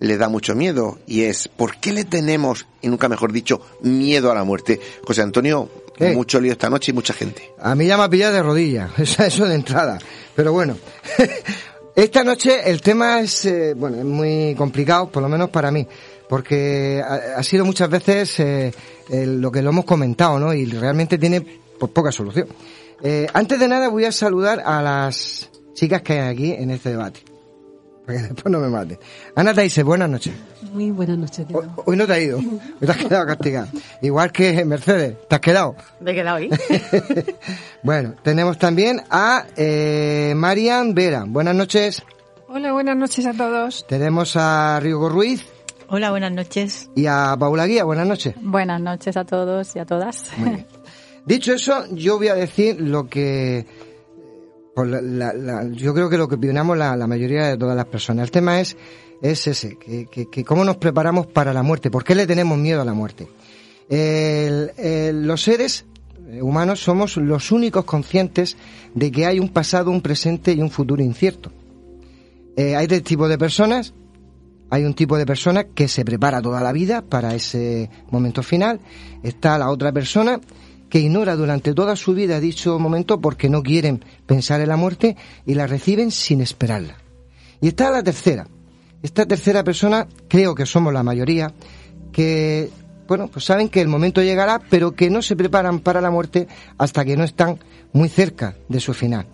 le 0.00 0.16
da 0.16 0.30
mucho 0.30 0.54
miedo 0.54 1.00
y 1.06 1.24
es 1.24 1.48
¿por 1.48 1.76
qué 1.76 1.92
le 1.92 2.06
tenemos, 2.06 2.66
y 2.80 2.88
nunca 2.88 3.10
mejor 3.10 3.30
dicho, 3.30 3.60
miedo 3.82 4.32
a 4.32 4.34
la 4.34 4.44
muerte? 4.44 4.80
José 5.04 5.20
Antonio, 5.20 5.68
¿Qué? 5.94 6.12
mucho 6.12 6.40
lío 6.40 6.52
esta 6.52 6.70
noche 6.70 6.92
y 6.92 6.94
mucha 6.94 7.12
gente. 7.12 7.52
A 7.58 7.74
mí 7.74 7.86
ya 7.86 7.98
me 7.98 8.04
ha 8.04 8.08
pillado 8.08 8.32
de 8.32 8.42
rodillas, 8.42 8.90
eso 8.98 9.22
eso 9.22 9.46
de 9.46 9.54
entrada. 9.54 9.98
Pero 10.34 10.54
bueno, 10.54 10.78
esta 11.94 12.24
noche 12.24 12.70
el 12.70 12.80
tema 12.80 13.20
es, 13.20 13.44
eh, 13.44 13.74
bueno, 13.76 13.98
es 13.98 14.04
muy 14.06 14.54
complicado, 14.56 15.10
por 15.10 15.22
lo 15.22 15.28
menos 15.28 15.50
para 15.50 15.70
mí, 15.70 15.86
porque 16.32 17.02
ha, 17.06 17.36
ha 17.40 17.42
sido 17.42 17.66
muchas 17.66 17.90
veces 17.90 18.40
eh, 18.40 18.72
el- 19.10 19.38
lo 19.42 19.52
que 19.52 19.60
lo 19.60 19.68
hemos 19.68 19.84
comentado, 19.84 20.38
¿no? 20.38 20.54
Y 20.54 20.64
realmente 20.64 21.18
tiene 21.18 21.42
pues, 21.78 21.92
poca 21.92 22.10
solución. 22.10 22.48
Eh, 23.02 23.26
antes 23.34 23.60
de 23.60 23.68
nada 23.68 23.88
voy 23.90 24.06
a 24.06 24.12
saludar 24.12 24.62
a 24.64 24.80
las 24.80 25.50
chicas 25.74 26.00
que 26.00 26.14
hay 26.14 26.32
aquí 26.32 26.52
en 26.52 26.70
este 26.70 26.88
debate. 26.88 27.20
Para 28.06 28.16
que 28.18 28.24
después 28.28 28.50
no 28.50 28.60
me 28.60 28.68
maten. 28.68 28.98
Ana 29.36 29.52
Taise, 29.52 29.82
buenas 29.82 30.08
noches. 30.08 30.32
Muy 30.72 30.90
buenas 30.90 31.18
noches. 31.18 31.46
Diego. 31.46 31.64
Hoy 31.84 31.98
no 31.98 32.06
te 32.06 32.12
has 32.14 32.20
ido. 32.20 32.38
Hoy 32.38 32.60
te 32.86 32.90
has 32.90 32.96
quedado 32.96 33.26
castigada. 33.26 33.68
Igual 34.00 34.32
que 34.32 34.64
Mercedes, 34.64 35.16
te 35.28 35.34
has 35.34 35.40
quedado. 35.42 35.76
Me 36.00 36.12
he 36.12 36.14
quedado 36.14 36.38
ahí. 36.38 36.48
Bueno, 37.82 38.14
tenemos 38.22 38.56
también 38.58 39.02
a 39.10 39.44
eh, 39.54 40.32
Marian 40.34 40.94
Vera. 40.94 41.24
Buenas 41.26 41.54
noches. 41.54 42.02
Hola, 42.48 42.72
buenas 42.72 42.96
noches 42.96 43.26
a 43.26 43.34
todos. 43.34 43.86
Tenemos 43.86 44.34
a 44.36 44.80
Rigo 44.80 45.10
Ruiz 45.10 45.44
Hola, 45.94 46.10
buenas 46.10 46.32
noches. 46.32 46.88
y 46.94 47.04
a 47.04 47.36
Paula 47.38 47.66
Guía. 47.66 47.84
Buenas 47.84 48.06
noches. 48.06 48.34
Buenas 48.40 48.80
noches 48.80 49.14
a 49.18 49.24
todos 49.26 49.76
y 49.76 49.78
a 49.78 49.84
todas. 49.84 50.30
Dicho 51.26 51.52
eso, 51.52 51.84
yo 51.94 52.16
voy 52.16 52.28
a 52.28 52.34
decir 52.34 52.80
lo 52.80 53.08
que... 53.08 53.66
pues 54.74 54.88
la- 54.88 55.02
la- 55.02 55.34
la- 55.34 55.68
yo 55.70 55.92
creo 55.92 56.08
que 56.08 56.16
lo 56.16 56.28
que 56.28 56.36
opinamos 56.36 56.78
la, 56.78 56.96
la 56.96 57.06
mayoría 57.06 57.46
de 57.46 57.58
todas 57.58 57.76
las 57.76 57.84
personas. 57.84 58.24
El 58.24 58.30
tema 58.30 58.58
es, 58.58 58.74
es 59.20 59.46
ese, 59.46 59.76
que, 59.78 60.06
que- 60.10 60.30
que 60.30 60.44
cómo 60.44 60.64
nos 60.64 60.78
preparamos 60.78 61.26
para 61.26 61.52
la 61.52 61.62
muerte. 61.62 61.90
¿Por 61.90 62.04
qué 62.04 62.14
le 62.14 62.26
tenemos 62.26 62.56
miedo 62.56 62.80
a 62.80 62.84
la 62.86 62.94
muerte? 62.94 63.28
El- 63.90 64.72
el- 64.78 65.26
los 65.26 65.42
seres 65.42 65.84
eh, 66.30 66.40
humanos 66.40 66.80
somos 66.80 67.18
los 67.18 67.52
únicos 67.52 67.84
conscientes 67.84 68.56
de 68.94 69.10
que 69.12 69.26
hay 69.26 69.38
un 69.38 69.50
pasado, 69.50 69.90
un 69.90 70.00
presente 70.00 70.52
y 70.54 70.62
un 70.62 70.70
futuro 70.70 71.02
incierto. 71.02 71.52
Eh, 72.56 72.76
hay 72.76 72.86
tres 72.86 73.02
tipos 73.04 73.28
de 73.28 73.36
personas. 73.36 73.92
Hay 74.72 74.86
un 74.86 74.94
tipo 74.94 75.18
de 75.18 75.26
persona 75.26 75.64
que 75.64 75.86
se 75.86 76.02
prepara 76.02 76.40
toda 76.40 76.62
la 76.62 76.72
vida 76.72 77.02
para 77.02 77.34
ese 77.34 77.90
momento 78.10 78.42
final. 78.42 78.80
Está 79.22 79.58
la 79.58 79.68
otra 79.68 79.92
persona 79.92 80.40
que 80.88 80.98
ignora 80.98 81.36
durante 81.36 81.74
toda 81.74 81.94
su 81.94 82.14
vida 82.14 82.40
dicho 82.40 82.78
momento 82.78 83.20
porque 83.20 83.50
no 83.50 83.62
quieren 83.62 84.02
pensar 84.24 84.62
en 84.62 84.70
la 84.70 84.78
muerte 84.78 85.14
y 85.44 85.56
la 85.56 85.66
reciben 85.66 86.10
sin 86.10 86.40
esperarla. 86.40 86.96
Y 87.60 87.68
está 87.68 87.90
la 87.90 88.02
tercera. 88.02 88.48
Esta 89.02 89.26
tercera 89.26 89.62
persona, 89.62 90.08
creo 90.26 90.54
que 90.54 90.64
somos 90.64 90.90
la 90.94 91.02
mayoría, 91.02 91.52
que 92.10 92.70
bueno, 93.06 93.28
pues 93.28 93.44
saben 93.44 93.68
que 93.68 93.82
el 93.82 93.88
momento 93.88 94.22
llegará, 94.22 94.58
pero 94.70 94.92
que 94.92 95.10
no 95.10 95.20
se 95.20 95.36
preparan 95.36 95.80
para 95.80 96.00
la 96.00 96.10
muerte 96.10 96.48
hasta 96.78 97.04
que 97.04 97.18
no 97.18 97.24
están 97.24 97.58
muy 97.92 98.08
cerca 98.08 98.56
de 98.70 98.80
su 98.80 98.94
final. 98.94 99.26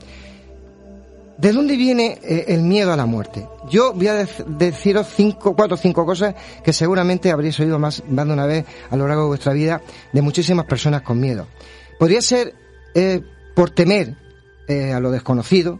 ¿De 1.38 1.52
dónde 1.52 1.76
viene 1.76 2.18
eh, 2.24 2.46
el 2.48 2.62
miedo 2.62 2.92
a 2.92 2.96
la 2.96 3.06
muerte? 3.06 3.48
Yo 3.70 3.92
voy 3.92 4.08
a 4.08 4.26
deciros 4.46 5.06
cinco, 5.06 5.54
cuatro 5.54 5.76
o 5.76 5.78
cinco 5.78 6.04
cosas 6.04 6.34
que 6.64 6.72
seguramente 6.72 7.30
habréis 7.30 7.60
oído 7.60 7.78
más, 7.78 8.02
más 8.08 8.26
de 8.26 8.32
una 8.32 8.44
vez 8.44 8.66
a 8.90 8.96
lo 8.96 9.06
largo 9.06 9.22
de 9.22 9.28
vuestra 9.28 9.52
vida 9.52 9.80
de 10.12 10.20
muchísimas 10.20 10.64
personas 10.64 11.02
con 11.02 11.20
miedo. 11.20 11.46
Podría 11.96 12.20
ser 12.22 12.54
eh, 12.92 13.22
por 13.54 13.70
temer 13.70 14.16
eh, 14.66 14.92
a 14.92 14.98
lo 14.98 15.12
desconocido, 15.12 15.78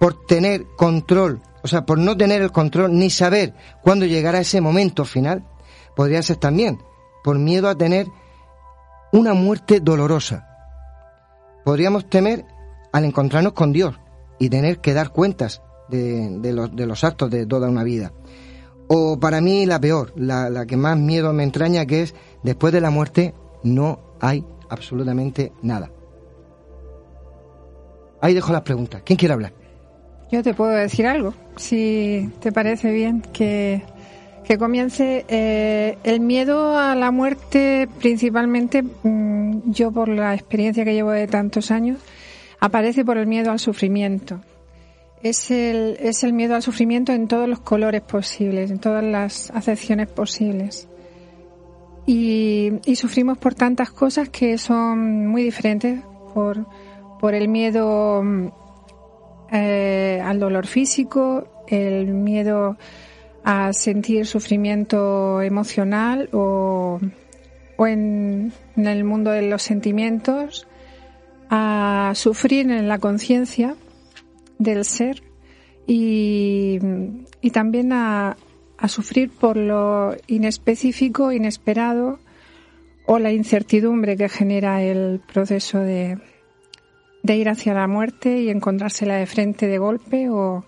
por 0.00 0.24
tener 0.24 0.64
control, 0.78 1.42
o 1.62 1.68
sea, 1.68 1.84
por 1.84 1.98
no 1.98 2.16
tener 2.16 2.40
el 2.40 2.50
control 2.50 2.96
ni 2.96 3.10
saber 3.10 3.52
cuándo 3.82 4.06
llegará 4.06 4.40
ese 4.40 4.62
momento 4.62 5.04
final. 5.04 5.44
Podría 5.94 6.22
ser 6.22 6.36
también 6.36 6.78
por 7.22 7.38
miedo 7.38 7.68
a 7.68 7.76
tener 7.76 8.06
una 9.12 9.34
muerte 9.34 9.80
dolorosa. 9.80 10.48
Podríamos 11.66 12.08
temer 12.08 12.46
al 12.94 13.04
encontrarnos 13.04 13.52
con 13.52 13.74
Dios 13.74 13.94
y 14.38 14.48
tener 14.48 14.78
que 14.78 14.94
dar 14.94 15.10
cuentas 15.10 15.62
de, 15.88 16.52
los, 16.52 16.74
de 16.74 16.86
los 16.86 17.04
actos 17.04 17.30
de 17.30 17.46
toda 17.46 17.68
una 17.68 17.84
vida. 17.84 18.12
O 18.88 19.18
para 19.20 19.40
mí 19.40 19.66
la 19.66 19.80
peor, 19.80 20.12
la, 20.16 20.48
la 20.48 20.66
que 20.66 20.76
más 20.76 20.98
miedo 20.98 21.32
me 21.32 21.44
entraña, 21.44 21.86
que 21.86 22.02
es 22.02 22.14
después 22.42 22.72
de 22.72 22.80
la 22.80 22.90
muerte 22.90 23.34
no 23.62 24.00
hay 24.20 24.44
absolutamente 24.70 25.52
nada. 25.62 25.90
Ahí 28.20 28.34
dejo 28.34 28.52
las 28.52 28.62
preguntas. 28.62 29.02
¿Quién 29.04 29.16
quiere 29.16 29.34
hablar? 29.34 29.52
Yo 30.30 30.42
te 30.42 30.52
puedo 30.52 30.72
decir 30.72 31.06
algo, 31.06 31.32
si 31.56 32.30
te 32.40 32.52
parece 32.52 32.92
bien, 32.92 33.22
que, 33.32 33.82
que 34.44 34.58
comience 34.58 35.24
eh, 35.28 35.96
el 36.04 36.20
miedo 36.20 36.76
a 36.76 36.94
la 36.94 37.10
muerte, 37.10 37.88
principalmente 37.98 38.82
mm, 38.82 39.70
yo 39.70 39.90
por 39.90 40.08
la 40.08 40.34
experiencia 40.34 40.84
que 40.84 40.92
llevo 40.92 41.12
de 41.12 41.28
tantos 41.28 41.70
años, 41.70 41.98
aparece 42.60 43.04
por 43.04 43.18
el 43.18 43.26
miedo 43.26 43.50
al 43.50 43.58
sufrimiento. 43.58 44.40
Es 45.22 45.50
el, 45.50 45.96
es 46.00 46.22
el 46.22 46.32
miedo 46.32 46.54
al 46.54 46.62
sufrimiento 46.62 47.12
en 47.12 47.26
todos 47.26 47.48
los 47.48 47.60
colores 47.60 48.02
posibles, 48.02 48.70
en 48.70 48.78
todas 48.78 49.04
las 49.04 49.50
acepciones 49.50 50.08
posibles. 50.08 50.88
Y, 52.06 52.72
y 52.86 52.96
sufrimos 52.96 53.36
por 53.38 53.54
tantas 53.54 53.90
cosas 53.90 54.28
que 54.28 54.56
son 54.58 55.26
muy 55.26 55.42
diferentes, 55.42 56.00
por, 56.32 56.66
por 57.20 57.34
el 57.34 57.48
miedo 57.48 58.22
eh, 59.50 60.22
al 60.24 60.38
dolor 60.38 60.66
físico, 60.66 61.64
el 61.66 62.06
miedo 62.06 62.76
a 63.44 63.72
sentir 63.72 64.26
sufrimiento 64.26 65.40
emocional 65.42 66.28
o, 66.32 67.00
o 67.76 67.86
en, 67.86 68.52
el 68.76 69.04
mundo 69.04 69.30
de 69.30 69.42
los 69.42 69.62
sentimientos, 69.62 70.67
a 71.50 72.12
sufrir 72.14 72.70
en 72.70 72.88
la 72.88 72.98
conciencia 72.98 73.76
del 74.58 74.84
ser 74.84 75.22
y, 75.86 76.78
y 77.40 77.50
también 77.50 77.92
a, 77.92 78.36
a 78.76 78.88
sufrir 78.88 79.30
por 79.30 79.56
lo 79.56 80.14
inespecífico, 80.26 81.32
inesperado 81.32 82.18
o 83.06 83.18
la 83.18 83.32
incertidumbre 83.32 84.16
que 84.16 84.28
genera 84.28 84.82
el 84.82 85.20
proceso 85.32 85.78
de, 85.80 86.18
de 87.22 87.36
ir 87.36 87.48
hacia 87.48 87.74
la 87.74 87.86
muerte 87.86 88.40
y 88.40 88.50
encontrársela 88.50 89.16
de 89.16 89.26
frente 89.26 89.66
de 89.66 89.78
golpe 89.78 90.28
o, 90.28 90.64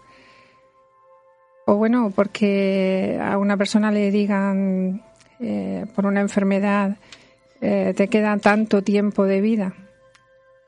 o 1.66 1.74
bueno, 1.76 2.12
porque 2.14 3.18
a 3.22 3.38
una 3.38 3.56
persona 3.56 3.90
le 3.90 4.10
digan 4.10 5.02
eh, 5.38 5.86
por 5.94 6.06
una 6.06 6.20
enfermedad 6.20 6.96
eh, 7.60 7.92
te 7.94 8.08
queda 8.08 8.38
tanto 8.38 8.82
tiempo 8.82 9.24
de 9.24 9.40
vida. 9.40 9.74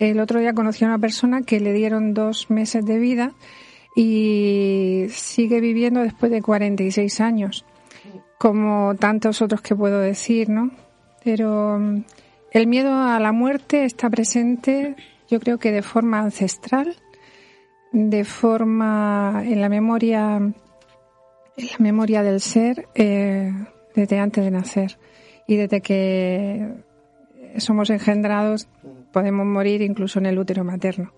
El 0.03 0.19
otro 0.19 0.41
día 0.41 0.53
conocí 0.53 0.85
a 0.85 0.89
una 0.89 0.99
persona 0.99 1.43
que 1.43 1.61
le 1.61 1.73
dieron 1.73 2.13
dos 2.13 2.51
meses 2.51 2.85
de 2.85 2.99
vida 2.99 3.35
y 3.95 5.07
sigue 5.11 5.61
viviendo 5.61 6.01
después 6.01 6.33
de 6.33 6.43
46 6.43 7.21
años, 7.21 7.65
como 8.37 8.97
tantos 8.97 9.43
otros 9.43 9.61
que 9.61 9.77
puedo 9.77 10.01
decir, 10.01 10.49
¿no? 10.49 10.73
Pero 11.23 11.79
mm, 11.79 12.03
el 12.51 12.67
miedo 12.67 12.93
a 12.93 13.21
la 13.21 13.31
muerte 13.31 13.85
está 13.85 14.11
presente 14.11 14.97
yo 15.29 15.39
creo 15.39 15.59
que 15.59 15.71
de 15.71 15.83
forma 15.83 16.19
ancestral, 16.19 16.97
de 17.93 18.25
forma 18.25 19.45
en 19.47 19.61
la 19.61 19.69
memoria, 19.69 20.37
en 20.37 21.67
la 21.67 21.79
memoria 21.79 22.25
del 22.25 22.41
ser 22.41 22.89
eh, 22.97 23.53
desde 23.95 24.19
antes 24.19 24.45
de 24.45 24.51
nacer 24.51 24.99
y 25.47 25.55
desde 25.55 25.81
que 25.81 26.73
somos 27.57 27.89
engendrados 27.91 28.67
podemos 29.13 29.47
morir 29.47 29.83
incluso 29.83 30.19
en 30.19 30.27
el 30.27 30.39
útero 30.39 30.65
materno. 30.65 31.13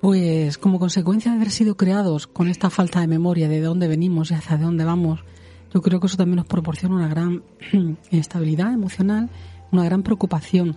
Pues 0.00 0.58
como 0.58 0.78
consecuencia 0.78 1.30
de 1.30 1.36
haber 1.36 1.50
sido 1.50 1.76
creados 1.76 2.26
con 2.26 2.48
esta 2.48 2.70
falta 2.70 3.00
de 3.00 3.06
memoria 3.06 3.48
de 3.48 3.60
dónde 3.60 3.88
venimos 3.88 4.30
y 4.30 4.34
hacia 4.34 4.58
dónde 4.58 4.84
vamos, 4.84 5.24
yo 5.72 5.80
creo 5.80 6.00
que 6.00 6.08
eso 6.08 6.16
también 6.16 6.36
nos 6.36 6.46
proporciona 6.46 6.96
una 6.96 7.08
gran 7.08 7.44
inestabilidad 8.10 8.72
emocional, 8.72 9.30
una 9.70 9.84
gran 9.84 10.02
preocupación 10.02 10.76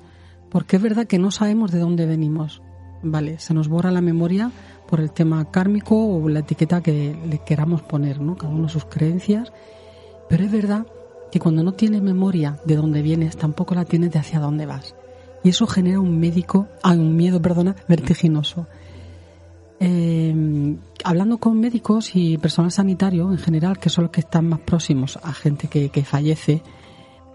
porque 0.56 0.77
es 0.77 0.81
verdad 0.81 1.06
que 1.06 1.19
no 1.19 1.31
sabemos 1.31 1.72
de 1.72 1.80
dónde 1.80 2.06
venimos. 2.06 2.61
Vale, 3.03 3.39
se 3.39 3.53
nos 3.53 3.68
borra 3.68 3.91
la 3.91 3.99
memoria 3.99 4.52
por 4.88 5.02
el 5.02 5.11
tema 5.11 5.52
kármico 5.52 5.95
o 5.97 6.30
la 6.30 6.39
etiqueta 6.39 6.81
que 6.81 7.14
le 7.30 7.39
queramos 7.39 7.81
poner, 7.81 8.22
¿no? 8.22 8.38
Cada 8.38 8.53
uno 8.53 8.69
sus 8.69 8.85
creencias. 8.85 9.52
Pero 10.30 10.45
es 10.45 10.52
verdad 10.53 10.88
que 11.30 11.39
cuando 11.39 11.61
no 11.61 11.73
tienes 11.73 12.02
memoria 12.02 12.57
de 12.65 12.77
dónde 12.77 13.02
vienes, 13.02 13.35
tampoco 13.35 13.76
la 13.76 13.84
tienes 13.84 14.11
de 14.11 14.19
hacia 14.19 14.39
dónde 14.39 14.65
vas. 14.65 14.95
Y 15.45 15.49
eso 15.49 15.67
genera 15.67 15.99
un 15.99 16.19
médico, 16.19 16.67
un 16.84 17.15
miedo, 17.15 17.39
perdona, 17.39 17.76
vertiginoso. 17.88 18.65
Eh, 19.80 20.76
hablando 21.03 21.38
con 21.38 21.59
médicos 21.59 22.15
y 22.15 22.39
personal 22.39 22.72
sanitario 22.72 23.31
en 23.31 23.38
general, 23.38 23.77
que 23.77 23.91
son 23.91 24.05
los 24.05 24.11
que 24.11 24.22
están 24.22 24.49
más 24.49 24.61
próximos 24.61 25.19
a 25.22 25.34
gente 25.34 25.67
que, 25.67 25.89
que 25.89 26.03
fallece, 26.03 26.63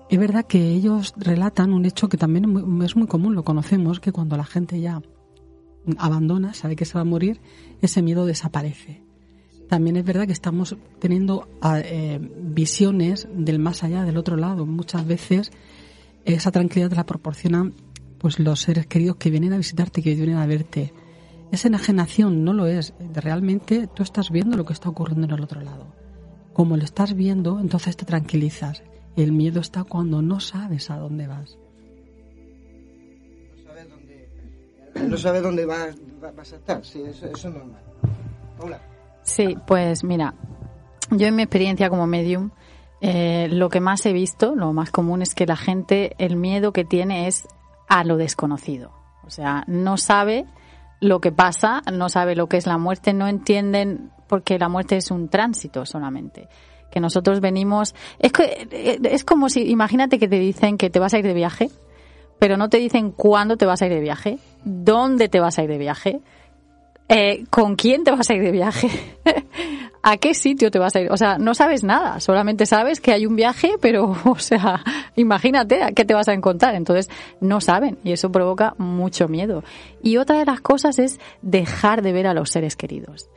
es 0.09 0.19
verdad 0.19 0.45
que 0.45 0.73
ellos 0.73 1.15
relatan 1.19 1.73
un 1.73 1.87
hecho 1.87 2.09
que 2.09 2.17
también 2.17 2.83
es 2.83 2.97
muy, 2.97 3.07
común, 3.07 3.37
lo 3.37 3.45
conocemos, 3.45 4.01
que 4.01 4.11
cuando 4.11 4.37
la 4.37 4.45
gente 4.45 4.81
ya 4.81 5.01
abandona, 5.97 6.53
sabe 6.53 6.75
que 6.75 6.87
se 6.87 6.95
va 6.95 7.03
a 7.03 7.05
morir, 7.05 7.41
ese 7.81 8.03
miedo 8.03 8.27
desaparece. 8.27 9.05
También 9.69 9.97
es 9.97 10.05
verdad 10.05 10.27
que 10.27 10.33
estamos 10.33 10.77
teniendo 10.99 11.49
ah, 11.61 11.79
eh, 11.79 12.19
visiones 12.43 13.29
del 13.33 13.61
más 13.61 13.85
allá, 13.85 14.03
del 14.03 14.17
otro 14.17 14.37
lado. 14.37 14.67
Muchas 14.67 15.07
veces 15.07 15.53
esa 16.25 16.51
tranquilidad 16.51 16.91
la 16.91 17.07
proporcionan 17.07 17.73
pues 18.21 18.39
los 18.39 18.61
seres 18.61 18.87
queridos 18.87 19.17
que 19.17 19.31
vienen 19.31 19.55
a 19.55 19.57
visitarte, 19.57 20.03
que 20.03 20.15
vienen 20.15 20.37
a 20.37 20.47
verte. 20.47 20.93
Esa 21.51 21.69
enajenación 21.69 22.45
no 22.45 22.53
lo 22.53 22.67
es. 22.67 22.93
Realmente 23.15 23.89
tú 23.89 24.03
estás 24.03 24.31
viendo 24.31 24.57
lo 24.57 24.67
que 24.67 24.75
está 24.75 24.91
ocurriendo 24.91 25.27
en 25.27 25.33
el 25.33 25.41
otro 25.43 25.61
lado. 25.63 25.87
Como 26.53 26.77
lo 26.77 26.85
estás 26.85 27.15
viendo, 27.15 27.59
entonces 27.59 27.97
te 27.97 28.05
tranquilizas. 28.05 28.83
El 29.17 29.33
miedo 29.33 29.61
está 29.61 29.85
cuando 29.85 30.21
no 30.21 30.39
sabes 30.39 30.91
a 30.91 30.99
dónde 30.99 31.27
vas. 31.27 31.59
No 35.09 35.17
sabes 35.17 35.43
dónde, 35.43 35.65
vas, 35.65 35.97
a 36.53 36.57
estar. 36.57 36.85
Sí, 36.85 37.03
eso, 37.03 37.27
es 37.27 37.45
normal. 37.47 37.81
Hola. 38.59 38.81
Sí, 39.23 39.57
pues 39.67 40.05
mira, 40.05 40.35
yo 41.11 41.27
en 41.27 41.37
mi 41.37 41.43
experiencia 41.43 41.89
como 41.89 42.07
medium, 42.07 42.51
eh, 43.01 43.49
lo 43.51 43.71
que 43.71 43.81
más 43.81 44.05
he 44.05 44.13
visto, 44.13 44.55
lo 44.55 44.75
más 44.75 44.91
común 44.91 45.23
es 45.23 45.35
que 45.35 45.47
la 45.47 45.57
gente, 45.57 46.15
el 46.19 46.37
miedo 46.37 46.73
que 46.73 46.85
tiene 46.85 47.29
es 47.29 47.49
a 47.91 48.05
lo 48.05 48.17
desconocido. 48.17 48.93
O 49.25 49.31
sea, 49.31 49.65
no 49.67 49.99
sabe 49.99 50.47
lo 51.01 51.21
que 51.21 51.33
pasa, 51.33 51.83
no 51.93 52.09
sabe 52.09 52.37
lo 52.37 52.47
que 52.47 52.57
es 52.57 52.67
la 52.67 52.79
muerte, 52.79 53.13
no 53.13 53.29
entienden 53.29 54.11
porque 54.29 54.59
la 54.59 54.69
muerte 54.69 54.97
es 54.97 55.11
un 55.11 55.29
tránsito 55.29 55.85
solamente 55.85 56.49
que 56.91 57.01
nosotros 57.01 57.41
venimos. 57.41 57.95
Es, 58.19 58.33
que, 58.33 58.69
eh, 58.71 58.99
es 59.03 59.25
como 59.25 59.49
si, 59.49 59.69
imagínate 59.69 60.19
que 60.19 60.29
te 60.29 60.39
dicen 60.39 60.79
que 60.79 60.89
te 60.89 61.01
vas 61.01 61.13
a 61.15 61.19
ir 61.19 61.25
de 61.25 61.35
viaje, 61.35 61.69
pero 62.39 62.57
no 62.57 62.69
te 62.69 62.79
dicen 62.79 63.11
cuándo 63.11 63.57
te 63.57 63.67
vas 63.67 63.83
a 63.83 63.87
ir 63.87 63.93
de 63.93 64.01
viaje, 64.01 64.39
dónde 64.65 65.29
te 65.29 65.41
vas 65.41 65.59
a 65.59 65.65
ir 65.65 65.69
de 65.69 65.79
viaje, 65.79 66.21
eh, 67.09 67.45
con 67.51 67.75
quién 67.75 68.05
te 68.05 68.13
vas 68.13 68.31
a 68.31 68.35
ir 68.35 68.43
de 68.43 68.53
viaje, 68.53 68.89
a 70.03 70.17
qué 70.17 70.35
sitio 70.35 70.71
te 70.71 70.79
vas 70.79 70.97
a 70.97 71.01
ir. 71.01 71.13
O 71.13 71.17
sea, 71.17 71.39
no 71.39 71.55
sabes 71.55 71.85
nada, 71.85 72.21
solamente 72.21 72.67
sabes 72.67 73.01
que 73.01 73.13
hay 73.13 73.27
un 73.27 73.37
viaje, 73.37 73.75
pero, 73.81 74.17
o 74.25 74.39
sea, 74.39 74.83
imagínate 75.17 75.83
a 75.83 75.93
qué 75.93 76.05
te 76.05 76.15
vas 76.15 76.29
a 76.29 76.33
encontrar. 76.33 76.75
Entonces, 76.75 77.09
no 77.41 77.61
saben 77.61 77.99
y 78.05 78.13
eso 78.13 78.31
provoca 78.31 78.75
mucho 78.79 79.29
miedo. 79.29 79.63
Y 80.03 80.17
otra 80.17 80.39
de 80.39 80.47
las 80.47 80.61
cosas 80.61 80.99
es 80.99 81.21
dejar 81.43 82.03
de 82.03 82.13
ver 82.13 82.27
a 82.27 82.35
los 82.35 82.51
seres 82.51 82.77
queridos 82.77 83.29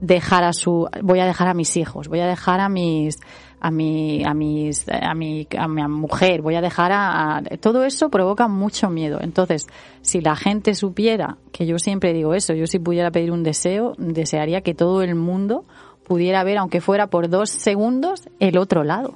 dejar 0.00 0.44
a 0.44 0.52
su 0.52 0.88
voy 1.02 1.20
a 1.20 1.26
dejar 1.26 1.48
a 1.48 1.54
mis 1.54 1.76
hijos 1.76 2.08
voy 2.08 2.20
a 2.20 2.26
dejar 2.26 2.60
a 2.60 2.68
mis 2.68 3.18
a 3.60 3.70
mi 3.70 4.24
a 4.24 4.32
mis 4.32 4.86
a 4.88 5.14
mi 5.14 5.46
a 5.58 5.66
mi 5.66 5.82
mujer 5.88 6.40
voy 6.40 6.54
a 6.54 6.60
dejar 6.60 6.92
a, 6.92 7.42
todo 7.60 7.84
eso 7.84 8.08
provoca 8.08 8.46
mucho 8.46 8.90
miedo 8.90 9.18
entonces 9.20 9.66
si 10.00 10.20
la 10.20 10.36
gente 10.36 10.74
supiera 10.74 11.38
que 11.50 11.66
yo 11.66 11.78
siempre 11.78 12.12
digo 12.12 12.34
eso 12.34 12.54
yo 12.54 12.66
si 12.66 12.78
pudiera 12.78 13.10
pedir 13.10 13.32
un 13.32 13.42
deseo 13.42 13.94
desearía 13.98 14.60
que 14.60 14.74
todo 14.74 15.02
el 15.02 15.16
mundo 15.16 15.64
pudiera 16.08 16.42
ver 16.42 16.58
aunque 16.58 16.80
fuera 16.80 17.06
por 17.06 17.28
dos 17.28 17.50
segundos 17.50 18.28
el 18.40 18.58
otro 18.58 18.82
lado 18.82 19.14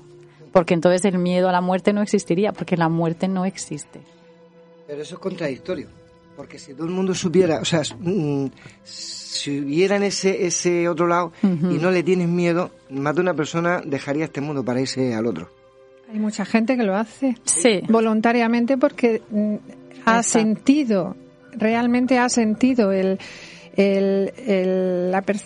porque 0.52 0.74
entonces 0.74 1.05
el 1.06 1.19
miedo 1.19 1.48
a 1.48 1.52
la 1.52 1.60
muerte 1.62 1.93
no 1.93 2.02
existiría, 2.02 2.52
porque 2.52 2.77
la 2.77 2.89
muerte 2.89 3.27
no 3.27 3.44
existe. 3.47 4.01
Pero 4.86 5.02
eso 5.02 5.14
es 5.14 5.20
contradictorio, 5.20 5.89
porque 6.36 6.59
si 6.59 6.74
todo 6.74 6.86
el 6.86 6.93
mundo 6.93 7.14
supiera, 7.14 7.59
o 7.60 7.64
sea, 7.64 7.81
mm, 7.98 8.47
si 8.85 9.60
hubiera 9.60 9.97
en 9.97 10.02
ese, 10.05 10.44
ese 10.47 10.89
otro 10.89 11.06
lado 11.06 11.32
y 11.43 11.78
no 11.78 11.90
le 11.90 12.02
tienes 12.02 12.28
miedo, 12.28 12.70
más 12.90 13.14
de 13.14 13.23
una 13.23 13.35
persona 13.35 13.81
dejaría 13.85 14.27
este 14.27 14.40
mundo 14.43 14.62
para 14.62 14.81
irse 14.81 15.14
al 15.14 15.27
otro. 15.27 15.48
Hay 16.12 16.19
mucha 16.19 16.44
gente 16.44 16.77
que 16.77 16.82
lo 16.82 16.94
hace 16.94 17.36
Sí. 17.44 17.81
voluntariamente 17.89 18.77
porque 18.77 19.23
mm, 19.31 19.55
ha 20.05 20.19
Exacto. 20.19 20.23
sentido, 20.39 21.16
realmente 21.52 22.19
ha 22.19 22.28
sentido 22.28 22.93
el, 22.93 23.19
el- 23.77 24.32
el- 24.47 25.11
la 25.11 25.23
per- 25.23 25.40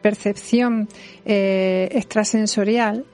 percepción 0.00 0.88
eh, 1.24 1.88
extrasensorial 1.92 3.04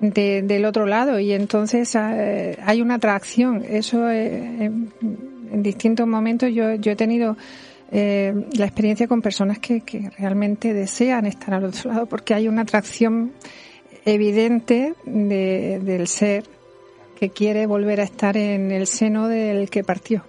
de- 0.00 0.42
del 0.42 0.64
otro 0.64 0.86
lado 0.86 1.18
y 1.20 1.32
entonces 1.32 1.94
eh, 1.94 2.56
hay 2.62 2.82
una 2.82 2.94
atracción. 2.96 3.64
Eso 3.68 4.10
eh, 4.10 4.36
en, 4.64 4.92
en 5.52 5.62
distintos 5.62 6.06
momentos 6.06 6.50
yo, 6.52 6.74
yo 6.74 6.92
he 6.92 6.96
tenido 6.96 7.36
eh, 7.92 8.34
la 8.58 8.66
experiencia 8.66 9.06
con 9.06 9.22
personas 9.22 9.58
que, 9.60 9.80
que 9.82 10.10
realmente 10.18 10.74
desean 10.74 11.24
estar 11.26 11.54
al 11.54 11.64
otro 11.66 11.92
lado 11.92 12.06
porque 12.06 12.34
hay 12.34 12.48
una 12.48 12.62
atracción 12.62 13.32
evidente 14.04 14.94
de- 15.04 15.80
del 15.82 16.08
ser 16.08 16.44
que 17.18 17.30
quiere 17.30 17.66
volver 17.66 18.00
a 18.00 18.04
estar 18.04 18.36
en 18.36 18.70
el 18.72 18.86
seno 18.86 19.28
del 19.28 19.70
que 19.70 19.82
partió. 19.84 20.24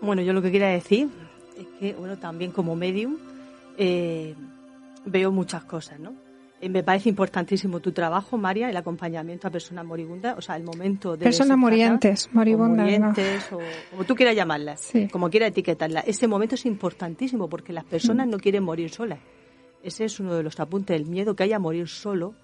Bueno, 0.00 0.22
yo 0.22 0.32
lo 0.32 0.42
que 0.42 0.52
quería 0.52 0.68
decir 0.68 1.08
es 1.58 1.66
que, 1.78 1.94
bueno, 1.94 2.18
también 2.18 2.50
como 2.50 2.76
medium 2.76 3.16
eh, 3.78 4.34
veo 5.04 5.32
muchas 5.32 5.64
cosas, 5.64 5.98
¿no? 5.98 6.14
Eh, 6.60 6.70
me 6.70 6.82
parece 6.82 7.10
importantísimo 7.10 7.80
tu 7.80 7.92
trabajo, 7.92 8.38
María, 8.38 8.70
el 8.70 8.76
acompañamiento 8.76 9.46
a 9.46 9.50
personas 9.50 9.84
moribundas, 9.84 10.38
o 10.38 10.40
sea, 10.40 10.56
el 10.56 10.64
momento 10.64 11.16
de... 11.16 11.24
Personas 11.24 11.56
o 11.56 11.58
moribundas, 12.32 12.76
¿no? 12.78 12.84
murientes, 12.84 13.52
o 13.52 13.58
como 13.90 14.04
tú 14.04 14.14
quieras 14.14 14.34
llamarlas, 14.34 14.90
como 15.12 15.28
quieras 15.28 15.50
etiquetarlas. 15.50 16.08
Ese 16.08 16.26
momento 16.26 16.54
es 16.54 16.64
importantísimo 16.64 17.48
porque 17.48 17.74
las 17.74 17.84
personas 17.84 18.26
no 18.26 18.38
quieren 18.38 18.64
morir 18.64 18.90
solas. 18.90 19.18
Ese 19.82 20.06
es 20.06 20.18
uno 20.18 20.34
de 20.34 20.42
los 20.42 20.58
apuntes, 20.58 20.96
el 20.96 21.06
miedo 21.06 21.36
que 21.36 21.44
haya 21.44 21.56
a 21.56 21.60
morir 21.60 21.88
solo, 21.88 22.34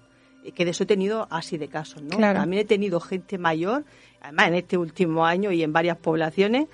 eh, 0.43 0.51
que 0.51 0.63
de 0.63 0.71
eso 0.71 0.83
he 0.83 0.87
tenido 0.87 1.27
así 1.31 1.57
de 1.57 1.67
casos, 1.67 2.03
¿no? 2.03 2.17
Claro. 2.17 2.39
También 2.39 2.61
he 2.61 2.65
tenido 2.65 2.99
gente 2.99 3.39
mayor, 3.39 3.83
además 4.21 4.47
en 4.49 4.55
este 4.55 4.77
último 4.77 5.25
año 5.25 5.51
y 5.51 5.63
en 5.63 5.73
varias 5.73 5.97
poblaciones, 5.97 6.67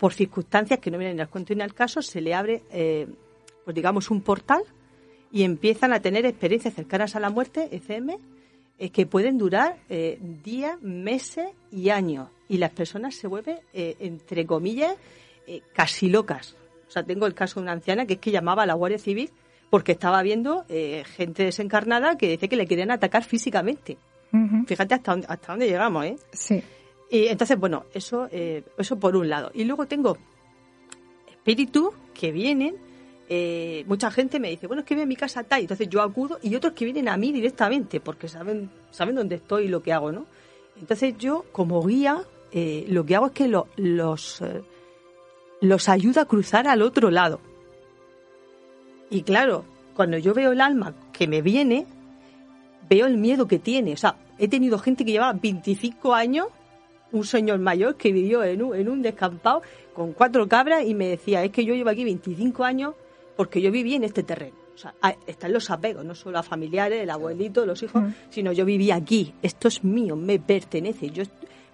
por 0.00 0.14
circunstancias 0.14 0.80
que 0.80 0.90
no 0.90 0.96
vienen 0.96 1.20
al 1.20 1.28
cuento 1.28 1.54
ni 1.54 1.60
al 1.60 1.74
caso, 1.74 2.00
se 2.00 2.22
le 2.22 2.34
abre, 2.34 2.62
eh, 2.72 3.06
pues 3.64 3.74
digamos, 3.74 4.10
un 4.10 4.22
portal 4.22 4.62
y 5.30 5.44
empiezan 5.44 5.92
a 5.92 6.00
tener 6.00 6.24
experiencias 6.24 6.74
cercanas 6.74 7.14
a 7.14 7.20
la 7.20 7.28
muerte, 7.28 7.68
ECM, 7.70 8.16
eh, 8.78 8.90
que 8.90 9.04
pueden 9.04 9.36
durar 9.36 9.76
eh, 9.90 10.18
días, 10.42 10.80
meses 10.80 11.50
y 11.70 11.90
años. 11.90 12.30
Y 12.48 12.56
las 12.56 12.70
personas 12.70 13.14
se 13.14 13.28
vuelven, 13.28 13.58
eh, 13.74 13.96
entre 14.00 14.46
comillas, 14.46 14.96
casi 15.74 16.08
locas. 16.08 16.56
O 16.88 16.90
sea, 16.90 17.02
tengo 17.02 17.26
el 17.26 17.34
caso 17.34 17.60
de 17.60 17.64
una 17.64 17.72
anciana 17.72 18.06
que 18.06 18.14
es 18.14 18.20
que 18.20 18.30
llamaba 18.30 18.62
a 18.62 18.66
la 18.66 18.74
Guardia 18.74 18.98
Civil 18.98 19.30
porque 19.68 19.92
estaba 19.92 20.22
viendo 20.22 20.64
eh, 20.68 21.04
gente 21.16 21.44
desencarnada 21.44 22.16
que 22.16 22.28
dice 22.28 22.48
que 22.48 22.56
le 22.56 22.66
querían 22.66 22.90
atacar 22.90 23.22
físicamente. 23.24 23.96
Fíjate 24.66 24.94
hasta 24.94 25.12
hasta 25.12 25.52
dónde 25.52 25.66
llegamos, 25.66 26.04
¿eh? 26.04 26.16
Sí. 26.32 26.62
Y 27.10 27.26
entonces, 27.26 27.58
bueno, 27.58 27.84
eso, 27.92 28.28
eh, 28.30 28.62
eso 28.78 28.98
por 28.98 29.16
un 29.16 29.28
lado. 29.28 29.50
Y 29.54 29.64
luego 29.64 29.86
tengo 29.86 30.16
espíritus 31.28 31.90
que 32.14 32.32
vienen. 32.32 32.76
eh, 33.32 33.84
mucha 33.86 34.10
gente 34.10 34.40
me 34.40 34.50
dice, 34.50 34.66
bueno, 34.66 34.80
es 34.80 34.86
que 34.86 34.94
viene 34.94 35.04
a 35.04 35.06
mi 35.06 35.14
casa 35.16 35.44
tal. 35.44 35.60
Entonces 35.60 35.88
yo 35.88 36.02
acudo 36.02 36.38
y 36.42 36.52
otros 36.56 36.72
que 36.72 36.84
vienen 36.84 37.08
a 37.08 37.16
mí 37.16 37.30
directamente 37.30 38.00
porque 38.00 38.26
saben, 38.28 38.68
saben 38.90 39.14
dónde 39.14 39.36
estoy 39.36 39.66
y 39.66 39.68
lo 39.68 39.82
que 39.84 39.92
hago, 39.92 40.10
¿no? 40.10 40.26
Entonces 40.80 41.14
yo, 41.16 41.44
como 41.52 41.80
guía, 41.86 42.24
eh, 42.50 42.86
lo 42.88 43.06
que 43.06 43.14
hago 43.14 43.26
es 43.26 43.32
que 43.32 43.46
lo- 43.46 43.68
los, 43.76 44.40
eh, 44.40 44.62
los 45.60 45.88
ayudo 45.88 46.20
a 46.20 46.24
cruzar 46.24 46.66
al 46.66 46.82
otro 46.82 47.08
lado. 47.12 47.38
Y 49.10 49.22
claro, 49.22 49.64
cuando 49.94 50.18
yo 50.18 50.34
veo 50.34 50.50
el 50.50 50.60
alma 50.60 50.94
que 51.12 51.28
me 51.28 51.40
viene, 51.40 51.86
veo 52.88 53.06
el 53.06 53.16
miedo 53.16 53.46
que 53.46 53.60
tiene. 53.60 53.92
O 53.92 53.96
sea, 53.96 54.16
he 54.38 54.48
tenido 54.48 54.76
gente 54.80 55.04
que 55.04 55.12
llevaba 55.12 55.34
25 55.40 56.14
años, 56.14 56.46
un 57.12 57.24
señor 57.24 57.58
mayor 57.58 57.96
que 57.96 58.12
vivió 58.12 58.42
en 58.44 58.62
un, 58.62 58.74
en 58.74 58.88
un 58.88 59.02
descampado 59.02 59.62
con 59.94 60.12
cuatro 60.12 60.48
cabras 60.48 60.84
y 60.84 60.94
me 60.94 61.08
decía, 61.08 61.44
es 61.44 61.50
que 61.50 61.64
yo 61.64 61.74
llevo 61.74 61.90
aquí 61.90 62.04
25 62.04 62.64
años 62.64 62.94
porque 63.36 63.60
yo 63.60 63.70
viví 63.70 63.94
en 63.94 64.04
este 64.04 64.22
terreno. 64.22 64.56
O 64.74 64.78
sea, 64.78 64.94
están 65.26 65.52
los 65.52 65.70
apegos, 65.70 66.04
no 66.04 66.14
solo 66.14 66.38
a 66.38 66.42
familiares, 66.42 67.02
el 67.02 67.10
abuelito, 67.10 67.66
los 67.66 67.82
hijos, 67.82 68.02
sino 68.30 68.50
yo 68.52 68.64
viví 68.64 68.90
aquí. 68.90 69.34
Esto 69.42 69.68
es 69.68 69.84
mío, 69.84 70.16
me 70.16 70.38
pertenece. 70.38 71.10
Yo, 71.10 71.24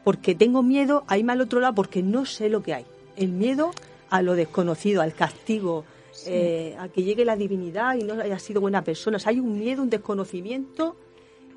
porque 0.02 0.34
tengo 0.34 0.64
miedo 0.64 1.04
a 1.06 1.16
irme 1.16 1.32
al 1.32 1.40
otro 1.40 1.60
lado 1.60 1.74
porque 1.74 2.02
no 2.02 2.26
sé 2.26 2.48
lo 2.48 2.64
que 2.64 2.74
hay. 2.74 2.84
El 3.16 3.28
miedo 3.28 3.70
a 4.10 4.22
lo 4.22 4.34
desconocido, 4.34 5.02
al 5.02 5.14
castigo, 5.14 5.84
eh, 6.26 6.74
a 6.78 6.88
que 6.88 7.04
llegue 7.04 7.24
la 7.24 7.36
divinidad 7.36 7.94
y 7.94 8.02
no 8.02 8.14
haya 8.14 8.38
sido 8.40 8.60
buena 8.60 8.82
persona. 8.82 9.18
O 9.18 9.20
sea, 9.20 9.30
hay 9.30 9.38
un 9.38 9.56
miedo, 9.56 9.82
un 9.82 9.90
desconocimiento. 9.90 10.96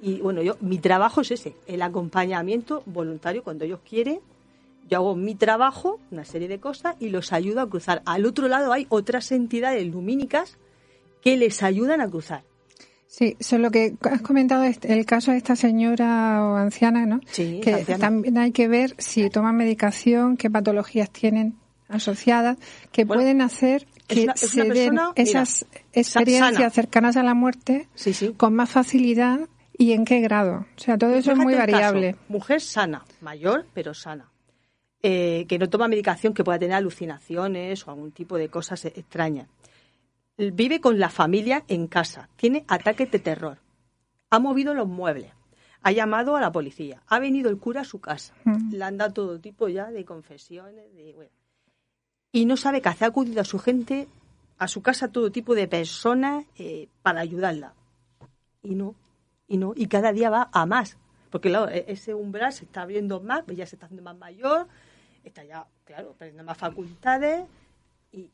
Y 0.01 0.19
bueno, 0.21 0.41
yo 0.41 0.55
mi 0.61 0.77
trabajo 0.79 1.21
es 1.21 1.31
ese, 1.31 1.55
el 1.67 1.81
acompañamiento 1.81 2.83
voluntario 2.85 3.43
cuando 3.43 3.65
ellos 3.65 3.79
quieren. 3.87 4.19
Yo 4.89 4.97
hago 4.97 5.15
mi 5.15 5.35
trabajo, 5.35 5.99
una 6.11 6.25
serie 6.25 6.47
de 6.47 6.59
cosas, 6.59 6.95
y 6.99 7.09
los 7.09 7.31
ayudo 7.33 7.61
a 7.61 7.69
cruzar. 7.69 8.01
Al 8.05 8.25
otro 8.25 8.47
lado 8.47 8.71
hay 8.73 8.87
otras 8.89 9.31
entidades 9.31 9.85
lumínicas 9.87 10.57
que 11.21 11.37
les 11.37 11.61
ayudan 11.63 12.01
a 12.01 12.09
cruzar. 12.09 12.43
Sí, 13.05 13.35
solo 13.39 13.71
que 13.71 13.95
has 14.01 14.21
comentado 14.21 14.63
este- 14.63 14.93
el 14.93 15.05
caso 15.05 15.31
de 15.31 15.37
esta 15.37 15.55
señora 15.55 16.43
o 16.45 16.55
anciana, 16.55 17.05
¿no? 17.05 17.19
Sí, 17.31 17.59
que 17.63 17.73
anciana. 17.73 17.99
también 17.99 18.37
hay 18.37 18.51
que 18.51 18.67
ver 18.67 18.95
si 18.99 19.29
toman 19.29 19.55
medicación, 19.57 20.37
qué 20.37 20.49
patologías 20.49 21.09
tienen 21.11 21.55
asociadas, 21.87 22.57
que 22.91 23.05
pueden 23.05 23.41
hacer 23.41 23.87
que 24.07 24.23
una- 24.23 24.35
se 24.37 24.63
den 24.63 24.99
esas 25.15 25.65
mira, 25.69 25.83
experiencias 25.93 26.53
sana. 26.55 26.69
cercanas 26.69 27.17
a 27.17 27.23
la 27.23 27.33
muerte 27.33 27.87
con 28.37 28.53
más 28.55 28.69
facilidad 28.69 29.39
y 29.79 29.93
en 29.93 30.05
qué 30.05 30.19
grado. 30.19 30.67
O 30.75 30.79
sea, 30.79 30.97
todo 30.97 31.15
eso 31.15 31.31
es 31.31 31.37
muy 31.37 31.53
caso, 31.55 31.71
variable. 31.71 32.15
mujer 32.27 32.61
sana, 32.61 33.03
mayor 33.21 33.65
pero 33.73 33.93
sana, 33.95 34.29
eh, 35.01 35.45
que 35.47 35.57
no 35.57 35.69
toma 35.69 35.87
medicación 35.87 36.33
que 36.35 36.43
pueda 36.43 36.59
tener 36.59 36.75
alucinaciones 36.75 37.87
o 37.87 37.91
algún 37.91 38.11
tipo 38.11 38.37
de 38.37 38.49
cosas 38.49 38.85
e- 38.85 38.93
extrañas. 38.95 39.47
Vive 40.37 40.79
con 40.79 40.99
la 40.99 41.09
familia 41.09 41.63
en 41.67 41.87
casa, 41.87 42.29
tiene 42.35 42.63
ataques 42.67 43.09
de 43.11 43.19
terror, 43.19 43.57
ha 44.29 44.39
movido 44.39 44.73
los 44.73 44.87
muebles, 44.87 45.31
ha 45.81 45.91
llamado 45.91 46.35
a 46.35 46.41
la 46.41 46.51
policía, 46.51 47.01
ha 47.07 47.19
venido 47.19 47.49
el 47.49 47.57
cura 47.57 47.81
a 47.81 47.85
su 47.85 47.99
casa, 47.99 48.33
Mm. 48.45 48.73
le 48.73 48.83
han 48.83 48.97
dado 48.97 49.13
todo 49.13 49.39
tipo 49.39 49.67
ya 49.67 49.91
de 49.91 50.05
confesiones, 50.05 50.93
de, 50.95 51.13
bueno, 51.13 51.31
y 52.31 52.45
no 52.45 52.55
sabe 52.57 52.81
qué 52.81 52.89
hacer, 52.89 53.05
ha 53.05 53.07
acudido 53.09 53.41
a 53.41 53.45
su 53.45 53.59
gente, 53.59 54.07
a 54.57 54.67
su 54.67 54.81
casa, 54.81 55.07
todo 55.09 55.31
tipo 55.31 55.55
de 55.55 55.67
personas 55.67 56.45
eh, 56.57 56.87
para 57.01 57.21
ayudarla. 57.21 57.73
Y 58.61 58.75
no, 58.75 58.93
y 59.49 59.57
no, 59.57 59.73
y 59.75 59.87
cada 59.87 60.13
día 60.13 60.29
va 60.29 60.49
a 60.53 60.65
más. 60.65 60.97
Porque 61.29 61.49
claro, 61.49 61.69
e- 61.69 61.85
ese 61.87 62.13
umbral 62.13 62.53
se 62.53 62.63
está 62.65 62.83
abriendo 62.83 63.19
más, 63.19 63.43
pues 63.43 63.57
ya 63.57 63.65
se 63.65 63.75
está 63.75 63.87
haciendo 63.87 64.03
más 64.03 64.17
mayor, 64.17 64.67
está 65.23 65.43
ya, 65.43 65.67
claro, 65.83 66.15
perdiendo 66.17 66.43
más 66.43 66.57
facultades 66.57 67.45
y, 68.11 68.29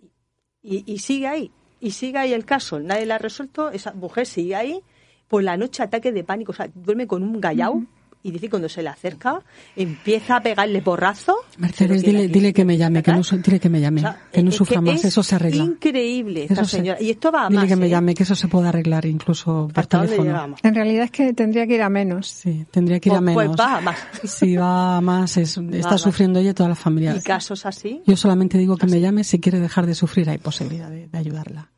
y, 0.62 1.00
sigue 1.00 1.28
ahí. 1.28 1.52
Y 1.80 1.92
sigue 1.92 2.18
ahí 2.20 2.34
el 2.34 2.46
caso, 2.46 2.80
nadie 2.80 3.06
la 3.06 3.16
ha 3.16 3.20
resuelto, 3.20 3.70
esa 3.70 3.94
mujer 3.94 4.26
sigue 4.26 4.56
ahí, 4.56 4.82
por 5.28 5.44
la 5.44 5.58
noche 5.58 5.84
ataque 5.84 6.12
de 6.12 6.24
pánico, 6.24 6.52
o 6.52 6.56
sea, 6.56 6.70
duerme 6.74 7.08
con 7.08 7.24
un 7.24 7.40
gallao 7.42 7.84
y 8.27 8.31
dice 8.31 8.47
que 8.47 8.49
cuando 8.49 8.68
se 8.69 8.81
le 8.81 8.89
acerca 8.89 9.41
empieza 9.76 10.38
a 10.38 10.41
pegarle 10.41 10.81
porrazo. 10.81 11.35
Mercedes, 11.57 12.02
dile, 12.02 12.27
dile 12.27 12.53
que 12.53 12.65
me 12.65 12.76
llame, 12.76 13.03
que 13.03 13.11
no, 13.11 13.23
su- 13.23 13.38
dile 13.38 13.60
que 13.60 13.69
me 13.69 13.80
llame, 13.80 14.03
que 14.31 14.41
no 14.41 14.52
sufra 14.52 14.77
que 14.77 14.81
más, 14.81 14.95
es 14.99 15.06
eso 15.06 15.22
se 15.23 15.35
arregla. 15.35 15.64
Increíble 15.64 16.41
esta 16.43 16.53
Eso 16.56 16.65
se- 16.65 16.77
señora. 16.77 17.02
Y 17.02 17.11
esto 17.11 17.31
va 17.31 17.45
a 17.45 17.49
Dile 17.49 17.60
más. 17.61 17.69
que 17.69 17.76
me 17.76 17.85
¿eh? 17.85 17.89
llame, 17.89 18.14
que 18.15 18.23
eso 18.23 18.35
se 18.35 18.47
puede 18.47 18.68
arreglar 18.68 19.06
incluso 19.06 19.69
por 19.73 19.85
teléfono. 19.85 20.56
En 20.64 20.73
realidad 20.76 21.06
es 21.06 21.11
que 21.11 21.34
tendría 21.34 21.68
que 21.68 21.76
ir 21.76 21.81
a 21.84 21.89
menos. 21.89 22.27
Sí, 22.27 22.65
tendría 22.72 22.99
que 22.99 23.10
ir 23.10 23.15
a 23.15 23.19
Pues- 23.22 23.34
pues 23.35 23.45
menos. 23.49 23.60
va 23.60 23.77
a 23.77 23.81
más. 23.81 23.97
Si 24.23 24.56
va 24.56 24.97
a 24.97 25.02
más, 25.02 25.38
es- 25.38 25.57
a 25.57 25.61
está 25.61 25.91
más. 25.91 26.02
sufriendo 26.02 26.39
ella 26.39 26.53
toda 26.56 26.69
la 26.69 26.76
familia. 26.76 27.15
Y 27.15 27.22
casos 27.22 27.65
así. 27.65 28.02
Yo 28.07 28.18
solamente 28.18 28.57
digo 28.57 28.76
que 28.77 28.88
me 28.88 28.99
llame 28.99 29.23
si 29.23 29.39
quiere 29.39 29.60
dejar 29.60 29.85
de 29.85 29.93
sufrir, 29.95 30.30
hay 30.30 30.39
posibilidad 30.39 30.89
de, 30.89 31.07
de 31.07 31.18
ayudarla. 31.18 31.69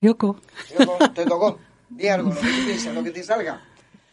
Yoko. 0.00 0.38
Yoko, 0.78 1.08
te 1.14 1.24
tocó. 1.24 1.58
Di 1.88 2.08
algo, 2.08 2.30
lo 2.30 2.34
que 2.34 2.46
tú 2.46 2.64
piensas, 2.66 2.94
lo 2.94 3.02
que 3.04 3.10
te 3.12 3.22
salga. 3.22 3.60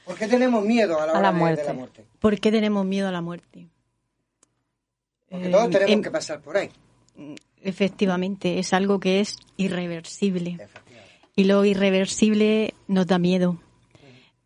¿Por 0.06 0.16
qué 0.18 0.28
tenemos 0.28 0.66
miedo 0.66 1.00
a 1.00 1.06
la, 1.06 1.14
hora 1.14 1.32
de- 1.32 1.56
de 1.56 1.64
la 1.64 1.74
muerte? 1.74 2.06
¿Por 2.20 2.40
qué 2.40 2.52
tenemos 2.52 2.86
miedo 2.86 3.08
a 3.08 3.12
la 3.12 3.22
muerte? 3.22 3.68
Porque 5.30 5.48
Eh, 5.48 5.52
todos 5.52 5.70
tenemos 5.70 5.92
em- 5.92 6.02
que 6.02 6.12
pasar 6.12 6.42
por 6.42 6.58
ahí. 6.58 6.70
Efectivamente, 7.62 8.60
es 8.60 8.74
algo 8.74 9.00
que 9.00 9.20
es 9.20 9.38
irreversible. 9.58 10.58
Y 11.36 11.46
lo 11.46 11.64
irreversible 11.66 12.74
nos 12.88 13.08
da 13.08 13.18
miedo. 13.20 13.58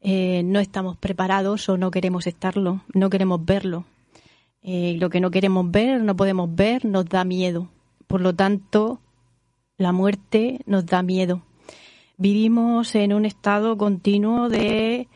Eh, 0.01 0.43
no 0.43 0.59
estamos 0.59 0.95
preparados 0.97 1.67
o 1.69 1.77
no 1.77 1.91
queremos 1.91 2.27
estarlo, 2.27 2.81
no 2.93 3.09
queremos 3.09 3.43
verlo. 3.43 3.85
Eh, 4.61 4.95
lo 4.99 5.09
que 5.09 5.19
no 5.19 5.31
queremos 5.31 5.69
ver, 5.71 6.01
no 6.01 6.15
podemos 6.15 6.53
ver, 6.53 6.85
nos 6.85 7.05
da 7.05 7.23
miedo. 7.23 7.69
Por 8.05 8.21
lo 8.21 8.33
tanto, 8.35 9.01
la 9.77 9.91
muerte 9.91 10.59
nos 10.65 10.85
da 10.85 11.01
miedo. 11.01 11.41
Vivimos 12.17 12.95
en 12.95 13.13
un 13.13 13.25
estado 13.25 13.77
continuo 13.77 14.49
de, 14.49 15.07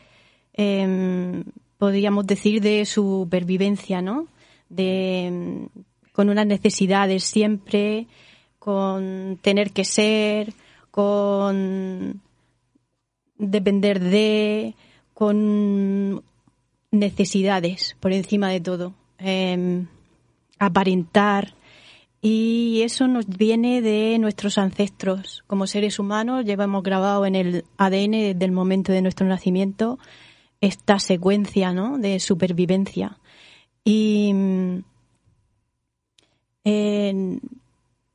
em, 0.54 1.44
podríamos 1.78 2.26
decir, 2.26 2.60
de 2.60 2.84
supervivencia, 2.84 4.02
¿no? 4.02 4.26
De, 4.68 5.26
em, 5.26 5.68
con 6.12 6.28
unas 6.28 6.46
necesidades 6.46 7.24
siempre, 7.24 8.06
con 8.58 9.38
tener 9.42 9.72
que 9.72 9.84
ser, 9.84 10.52
con 10.90 12.20
depender 13.38 13.98
de, 13.98 14.74
con 15.14 16.22
necesidades 16.92 17.96
por 17.98 18.12
encima 18.12 18.50
de 18.50 18.60
todo, 18.60 18.94
em, 19.18 19.86
aparentar. 20.58 21.54
Y 22.20 22.82
eso 22.84 23.08
nos 23.08 23.26
viene 23.26 23.82
de 23.82 24.16
nuestros 24.20 24.58
ancestros. 24.58 25.42
Como 25.48 25.66
seres 25.66 25.98
humanos 25.98 26.44
llevamos 26.44 26.84
grabado 26.84 27.26
en 27.26 27.34
el 27.34 27.64
ADN 27.78 28.12
desde 28.12 28.44
el 28.44 28.52
momento 28.52 28.92
de 28.92 29.02
nuestro 29.02 29.26
nacimiento 29.26 29.98
esta 30.62 30.98
secuencia 31.00 31.74
¿no? 31.74 31.98
de 31.98 32.20
supervivencia. 32.20 33.18
Y 33.84 34.32
eh, 36.64 37.38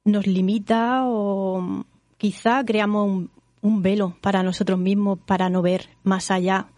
nos 0.06 0.26
limita 0.26 1.04
o 1.06 1.84
quizá 2.18 2.64
creamos 2.64 3.28
un, 3.62 3.82
velo 3.82 4.16
para 4.22 4.44
nosotros 4.44 4.80
mismos 4.80 5.20
para 5.26 5.50
no 5.50 5.62
ver 5.62 5.90
más 6.04 6.32
allá. 6.32 6.70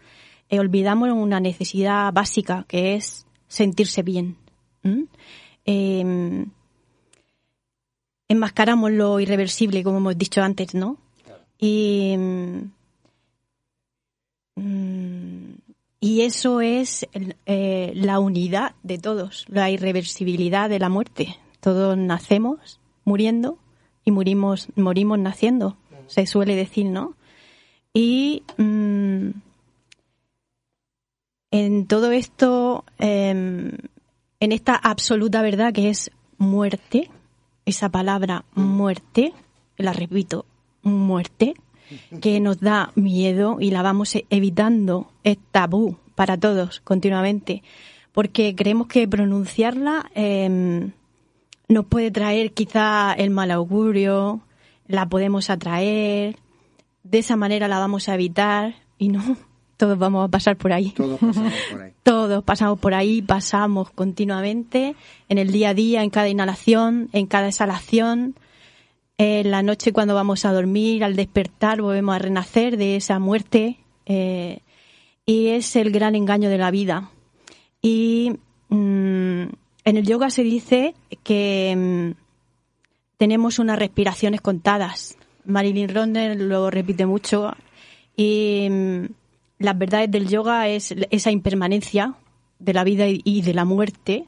Eh, 0.48 0.58
olvidamos 0.58 1.08
una 1.10 1.38
necesidad 1.38 2.12
básica 2.12 2.64
que 2.66 2.96
es 2.96 3.26
sentirse 3.46 4.02
bien. 4.02 4.36
Eh, 5.64 6.46
enmascaramos 8.26 8.90
lo 8.90 9.20
irreversible, 9.20 9.84
como 9.84 9.98
hemos 9.98 10.18
dicho 10.18 10.42
antes, 10.42 10.74
¿no? 10.74 10.96
Y, 11.60 12.16
mm, 12.16 12.60
y 16.00 16.22
eso 16.22 16.60
es 16.60 17.06
eh, 17.46 17.92
la 17.94 18.18
unidad 18.18 18.74
de 18.82 18.98
todos, 18.98 19.44
la 19.48 19.70
irreversibilidad 19.70 20.68
de 20.68 20.78
la 20.78 20.88
muerte. 20.88 21.36
Todos 21.60 21.96
nacemos 21.96 22.80
muriendo 23.04 23.58
y 24.04 24.10
murimos, 24.10 24.68
morimos 24.76 25.18
naciendo 25.18 25.76
se 26.10 26.26
suele 26.26 26.56
decir, 26.56 26.86
¿no? 26.86 27.14
Y 27.94 28.42
mm, 28.56 29.30
en 31.52 31.86
todo 31.86 32.10
esto, 32.10 32.84
em, 32.98 33.70
en 34.40 34.52
esta 34.52 34.74
absoluta 34.74 35.40
verdad 35.40 35.72
que 35.72 35.88
es 35.88 36.10
muerte, 36.36 37.10
esa 37.64 37.90
palabra 37.90 38.44
muerte, 38.54 39.32
la 39.76 39.92
repito, 39.92 40.46
muerte, 40.82 41.54
que 42.20 42.40
nos 42.40 42.60
da 42.60 42.92
miedo 42.94 43.58
y 43.60 43.70
la 43.70 43.82
vamos 43.82 44.16
evitando, 44.30 45.10
es 45.24 45.38
tabú 45.50 45.96
para 46.14 46.36
todos 46.36 46.80
continuamente, 46.80 47.62
porque 48.12 48.54
creemos 48.54 48.88
que 48.88 49.08
pronunciarla 49.08 50.10
em, 50.14 50.92
nos 51.68 51.86
puede 51.86 52.10
traer 52.10 52.52
quizá 52.52 53.12
el 53.12 53.30
mal 53.30 53.50
augurio, 53.50 54.40
la 54.86 55.08
podemos 55.08 55.50
atraer, 55.50 56.36
de 57.04 57.18
esa 57.18 57.36
manera 57.36 57.68
la 57.68 57.78
vamos 57.78 58.08
a 58.08 58.14
evitar 58.14 58.74
y 58.98 59.08
no, 59.08 59.36
todos 59.76 59.98
vamos 59.98 60.26
a 60.26 60.28
pasar 60.28 60.56
por 60.56 60.72
ahí. 60.72 60.90
Todos 60.90 61.18
pasamos 61.18 61.52
por 61.70 61.82
ahí. 61.82 61.92
todos 62.02 62.44
pasamos 62.44 62.78
por 62.78 62.94
ahí, 62.94 63.22
pasamos 63.22 63.90
continuamente 63.90 64.94
en 65.28 65.38
el 65.38 65.52
día 65.52 65.70
a 65.70 65.74
día, 65.74 66.02
en 66.02 66.10
cada 66.10 66.28
inhalación, 66.28 67.08
en 67.12 67.26
cada 67.26 67.48
exhalación. 67.48 68.34
En 69.22 69.50
la 69.50 69.62
noche 69.62 69.92
cuando 69.92 70.14
vamos 70.14 70.46
a 70.46 70.52
dormir, 70.54 71.04
al 71.04 71.14
despertar, 71.14 71.82
volvemos 71.82 72.16
a 72.16 72.18
renacer 72.18 72.78
de 72.78 72.96
esa 72.96 73.18
muerte. 73.18 73.76
Eh, 74.06 74.60
y 75.26 75.48
es 75.48 75.76
el 75.76 75.90
gran 75.90 76.14
engaño 76.14 76.48
de 76.48 76.56
la 76.56 76.70
vida. 76.70 77.10
Y 77.82 78.32
mm, 78.70 79.42
en 79.84 79.96
el 79.98 80.06
yoga 80.06 80.30
se 80.30 80.42
dice 80.42 80.94
que 81.22 81.74
mm, 81.76 82.18
tenemos 83.18 83.58
unas 83.58 83.78
respiraciones 83.78 84.40
contadas. 84.40 85.18
Marilyn 85.44 85.94
Ronner 85.94 86.40
lo 86.40 86.70
repite 86.70 87.04
mucho. 87.04 87.52
Y 88.16 88.68
mm, 88.70 89.04
las 89.58 89.76
verdades 89.76 90.10
del 90.10 90.28
yoga 90.28 90.66
es 90.68 90.94
esa 91.10 91.30
impermanencia 91.30 92.14
de 92.58 92.72
la 92.72 92.84
vida 92.84 93.04
y 93.06 93.42
de 93.42 93.52
la 93.52 93.66
muerte. 93.66 94.24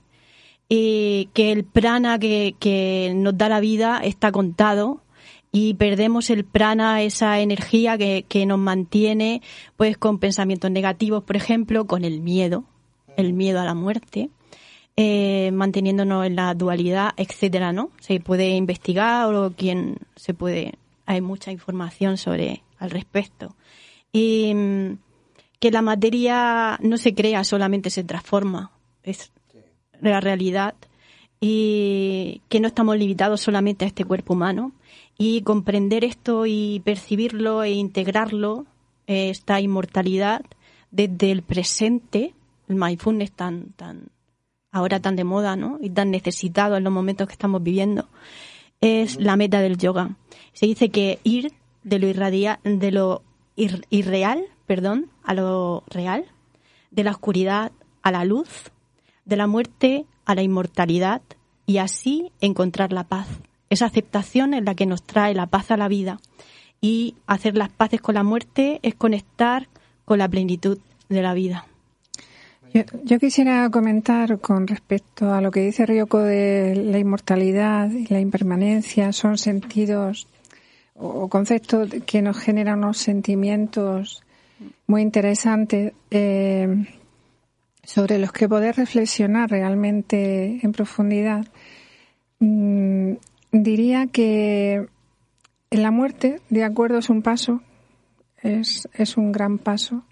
Y 0.74 1.28
que 1.34 1.52
el 1.52 1.64
prana 1.64 2.18
que, 2.18 3.12
nos 3.14 3.36
da 3.36 3.48
la 3.50 3.60
vida 3.60 4.00
está 4.02 4.32
contado 4.32 5.02
y 5.50 5.74
perdemos 5.74 6.30
el 6.30 6.44
prana, 6.44 7.02
esa 7.02 7.40
energía 7.40 7.98
que, 7.98 8.24
que, 8.26 8.46
nos 8.46 8.58
mantiene 8.58 9.42
pues 9.76 9.98
con 9.98 10.18
pensamientos 10.18 10.70
negativos, 10.70 11.24
por 11.24 11.36
ejemplo, 11.36 11.86
con 11.86 12.04
el 12.04 12.20
miedo, 12.20 12.64
el 13.18 13.34
miedo 13.34 13.60
a 13.60 13.64
la 13.64 13.74
muerte 13.74 14.30
eh, 14.96 15.50
manteniéndonos 15.52 16.26
en 16.26 16.36
la 16.36 16.52
dualidad, 16.54 17.12
etcétera, 17.16 17.72
¿no? 17.72 17.90
Se 18.00 18.20
puede 18.20 18.50
investigar 18.50 19.34
o 19.34 19.52
quien 19.52 19.96
se 20.16 20.34
puede, 20.34 20.74
hay 21.06 21.22
mucha 21.22 21.50
información 21.50 22.18
sobre 22.18 22.62
al 22.78 22.90
respecto. 22.90 23.56
Y 24.12 24.52
mm, 24.54 24.98
que 25.60 25.70
la 25.70 25.80
materia 25.80 26.78
no 26.82 26.98
se 26.98 27.14
crea, 27.14 27.42
solamente 27.44 27.88
se 27.88 28.04
transforma, 28.04 28.72
es 29.02 29.32
la 30.10 30.20
realidad 30.20 30.74
y 31.40 32.42
que 32.48 32.60
no 32.60 32.68
estamos 32.68 32.96
limitados 32.96 33.40
solamente 33.40 33.84
a 33.84 33.88
este 33.88 34.04
cuerpo 34.04 34.34
humano 34.34 34.72
y 35.18 35.42
comprender 35.42 36.04
esto 36.04 36.46
y 36.46 36.80
percibirlo 36.84 37.62
e 37.62 37.70
integrarlo, 37.70 38.66
eh, 39.06 39.30
esta 39.30 39.60
inmortalidad 39.60 40.42
desde 40.90 41.32
el 41.32 41.42
presente, 41.42 42.34
el 42.68 42.76
mindfulness 42.76 43.32
tan, 43.32 43.72
tan 43.72 44.08
ahora 44.70 45.00
tan 45.00 45.16
de 45.16 45.24
moda 45.24 45.56
¿no? 45.56 45.78
y 45.80 45.90
tan 45.90 46.10
necesitado 46.10 46.76
en 46.76 46.84
los 46.84 46.92
momentos 46.92 47.26
que 47.26 47.34
estamos 47.34 47.62
viviendo, 47.62 48.08
es 48.80 49.16
la 49.20 49.36
meta 49.36 49.60
del 49.60 49.78
yoga. 49.78 50.16
Se 50.52 50.66
dice 50.66 50.90
que 50.90 51.18
ir 51.24 51.52
de 51.82 51.98
lo, 51.98 52.08
irradia, 52.08 52.60
de 52.64 52.90
lo 52.90 53.22
irreal 53.56 54.46
perdón, 54.72 55.10
a 55.22 55.34
lo 55.34 55.84
real, 55.88 56.24
de 56.90 57.04
la 57.04 57.10
oscuridad 57.10 57.72
a 58.02 58.10
la 58.10 58.24
luz, 58.24 58.71
de 59.24 59.36
la 59.36 59.46
muerte 59.46 60.04
a 60.24 60.34
la 60.34 60.42
inmortalidad 60.42 61.22
y 61.66 61.78
así 61.78 62.32
encontrar 62.40 62.92
la 62.92 63.04
paz. 63.04 63.28
Esa 63.70 63.86
aceptación 63.86 64.54
es 64.54 64.64
la 64.64 64.74
que 64.74 64.86
nos 64.86 65.02
trae 65.02 65.34
la 65.34 65.46
paz 65.46 65.70
a 65.70 65.76
la 65.76 65.88
vida 65.88 66.20
y 66.80 67.14
hacer 67.26 67.56
las 67.56 67.70
paces 67.70 68.00
con 68.00 68.16
la 68.16 68.24
muerte 68.24 68.80
es 68.82 68.94
conectar 68.94 69.68
con 70.04 70.18
la 70.18 70.28
plenitud 70.28 70.78
de 71.08 71.22
la 71.22 71.32
vida. 71.32 71.66
Yo, 73.04 73.18
quisiera 73.18 73.68
comentar 73.68 74.38
con 74.40 74.66
respecto 74.66 75.30
a 75.30 75.42
lo 75.42 75.50
que 75.50 75.60
dice 75.60 75.84
Ryoko 75.84 76.20
de 76.20 76.74
la 76.74 76.98
inmortalidad 76.98 77.90
y 77.90 78.06
la 78.06 78.18
impermanencia, 78.18 79.12
son 79.12 79.36
sentidos 79.36 80.26
o 80.94 81.28
conceptos 81.28 81.90
que 82.06 82.22
nos 82.22 82.38
generan 82.38 82.78
unos 82.78 82.96
sentimientos 82.96 84.22
muy 84.86 85.02
interesantes 85.02 85.92
eh, 86.10 86.86
sobre 87.82 88.18
los 88.18 88.32
que 88.32 88.48
poder 88.48 88.76
reflexionar 88.76 89.50
realmente 89.50 90.60
en 90.62 90.72
profundidad. 90.72 91.46
Mm, 92.38 93.14
diría 93.50 94.06
que 94.06 94.86
la 95.70 95.90
muerte, 95.90 96.40
de 96.50 96.64
acuerdo, 96.64 96.98
es 96.98 97.10
un 97.10 97.22
paso, 97.22 97.60
es, 98.42 98.88
es 98.94 99.16
un 99.16 99.32
gran 99.32 99.58
paso, 99.58 100.04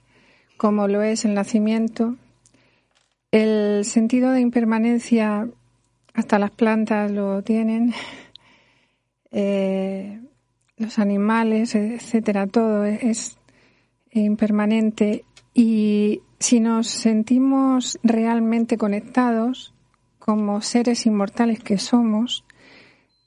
como 0.57 0.89
lo 0.89 1.03
es 1.03 1.25
el 1.25 1.35
nacimiento, 1.35 2.17
el 3.33 3.85
sentido 3.85 4.33
de 4.33 4.41
impermanencia, 4.41 5.49
hasta 6.15 6.39
las 6.39 6.51
plantas 6.51 7.11
lo 7.11 7.43
tienen, 7.43 7.95
eh, 9.31 10.21
los 10.77 10.99
animales, 10.99 11.75
etcétera, 11.75 12.47
todo 12.47 12.85
es 12.85 13.39
impermanente. 14.13 15.25
Y 15.55 16.23
si 16.39 16.61
nos 16.61 16.89
sentimos 16.89 17.99
realmente 18.03 18.77
conectados 18.77 19.75
como 20.19 20.61
seres 20.61 21.07
inmortales 21.07 21.61
que 21.61 21.79
somos, 21.79 22.45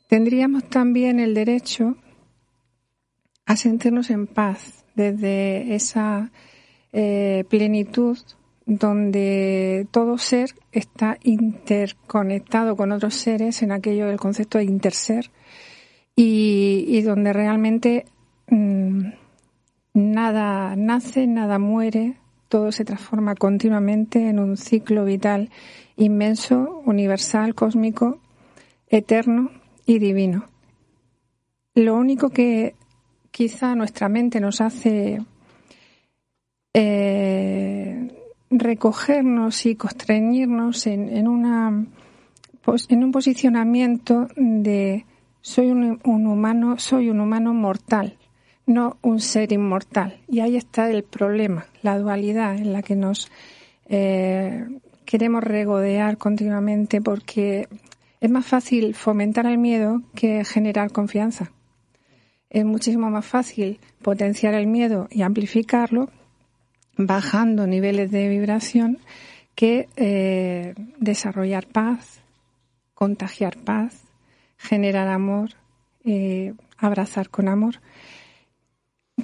tendríamos 0.07 0.69
también 0.69 1.19
el 1.19 1.33
derecho 1.33 1.97
a 3.45 3.55
sentirnos 3.55 4.09
en 4.09 4.27
paz 4.27 4.85
desde 4.95 5.75
esa 5.75 6.31
eh, 6.91 7.43
plenitud 7.49 8.17
donde 8.65 9.87
todo 9.91 10.17
ser 10.17 10.51
está 10.71 11.17
interconectado 11.23 12.75
con 12.75 12.91
otros 12.91 13.15
seres 13.15 13.61
en 13.61 13.71
aquello 13.71 14.07
del 14.07 14.19
concepto 14.19 14.57
de 14.57 14.65
interser 14.65 15.31
y, 16.15 17.01
donde 17.01 17.33
realmente 17.33 18.05
mm, 18.47 19.07
nada 19.93 20.75
nace, 20.75 21.27
nada 21.27 21.59
muere, 21.59 22.17
todo 22.49 22.71
se 22.71 22.85
transforma 22.85 23.35
continuamente 23.35 24.29
en 24.29 24.39
un 24.39 24.57
ciclo 24.57 25.05
vital 25.05 25.49
inmenso, 25.95 26.81
universal, 26.85 27.55
cósmico, 27.55 28.19
eterno 28.87 29.51
y 29.85 29.99
divino. 29.99 30.45
Lo 31.75 31.95
único 31.95 32.29
que 32.29 32.75
quizá 33.31 33.75
nuestra 33.75 34.09
mente 34.09 34.39
nos 34.39 34.61
hace 34.61 35.19
eh, 36.73 38.07
recogernos 38.51 39.65
y 39.65 39.75
constreñirnos 39.75 40.87
en, 40.87 41.09
en, 41.09 41.27
un 41.27 43.11
posicionamiento 43.11 44.27
de 44.35 45.05
soy 45.41 45.71
un, 45.71 45.99
humano, 46.05 46.77
soy 46.77 47.09
un 47.09 47.19
humano 47.19 47.53
mortal, 47.53 48.17
no 48.65 48.97
un 49.01 49.19
ser 49.19 49.51
inmortal. 49.51 50.19
Y 50.27 50.39
ahí 50.39 50.55
está 50.55 50.89
el 50.89 51.03
problema, 51.03 51.65
la 51.81 51.97
dualidad 51.99 52.55
en 52.55 52.73
la 52.73 52.81
que 52.81 52.95
nos 52.95 53.29
eh, 53.87 54.65
queremos 55.05 55.43
regodear 55.43 56.17
continuamente 56.17 57.01
porque 57.01 57.67
es 58.19 58.29
más 58.29 58.45
fácil 58.45 58.95
fomentar 58.95 59.45
el 59.45 59.57
miedo 59.57 60.01
que 60.15 60.45
generar 60.45 60.91
confianza. 60.91 61.51
Es 62.49 62.65
muchísimo 62.65 63.09
más 63.09 63.25
fácil 63.25 63.79
potenciar 64.01 64.53
el 64.53 64.67
miedo 64.67 65.07
y 65.11 65.23
amplificarlo 65.23 66.09
bajando 66.95 67.67
niveles 67.67 68.11
de 68.11 68.29
vibración 68.29 68.99
que 69.55 69.89
eh, 69.95 70.73
desarrollar 70.99 71.67
paz, 71.67 72.21
contagiar 72.93 73.57
paz, 73.57 74.03
generar 74.57 75.07
amor, 75.07 75.51
eh, 76.05 76.53
abrazar 76.77 77.29
con 77.29 77.47
amor. 77.47 77.75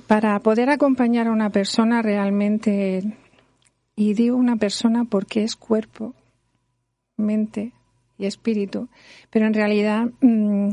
Para 0.08 0.40
poder 0.40 0.70
acompañar 0.70 1.28
a 1.28 1.32
una 1.32 1.50
persona 1.50 2.02
realmente, 2.02 3.18
y 3.96 4.14
digo 4.14 4.38
una 4.38 4.56
persona 4.56 5.06
porque 5.06 5.44
es 5.44 5.56
cuerpo, 5.56 6.14
mente 7.18 7.74
y 8.18 8.26
espíritu, 8.26 8.88
pero 9.30 9.48
en 9.48 9.54
realidad 9.54 10.10
mm, 10.22 10.72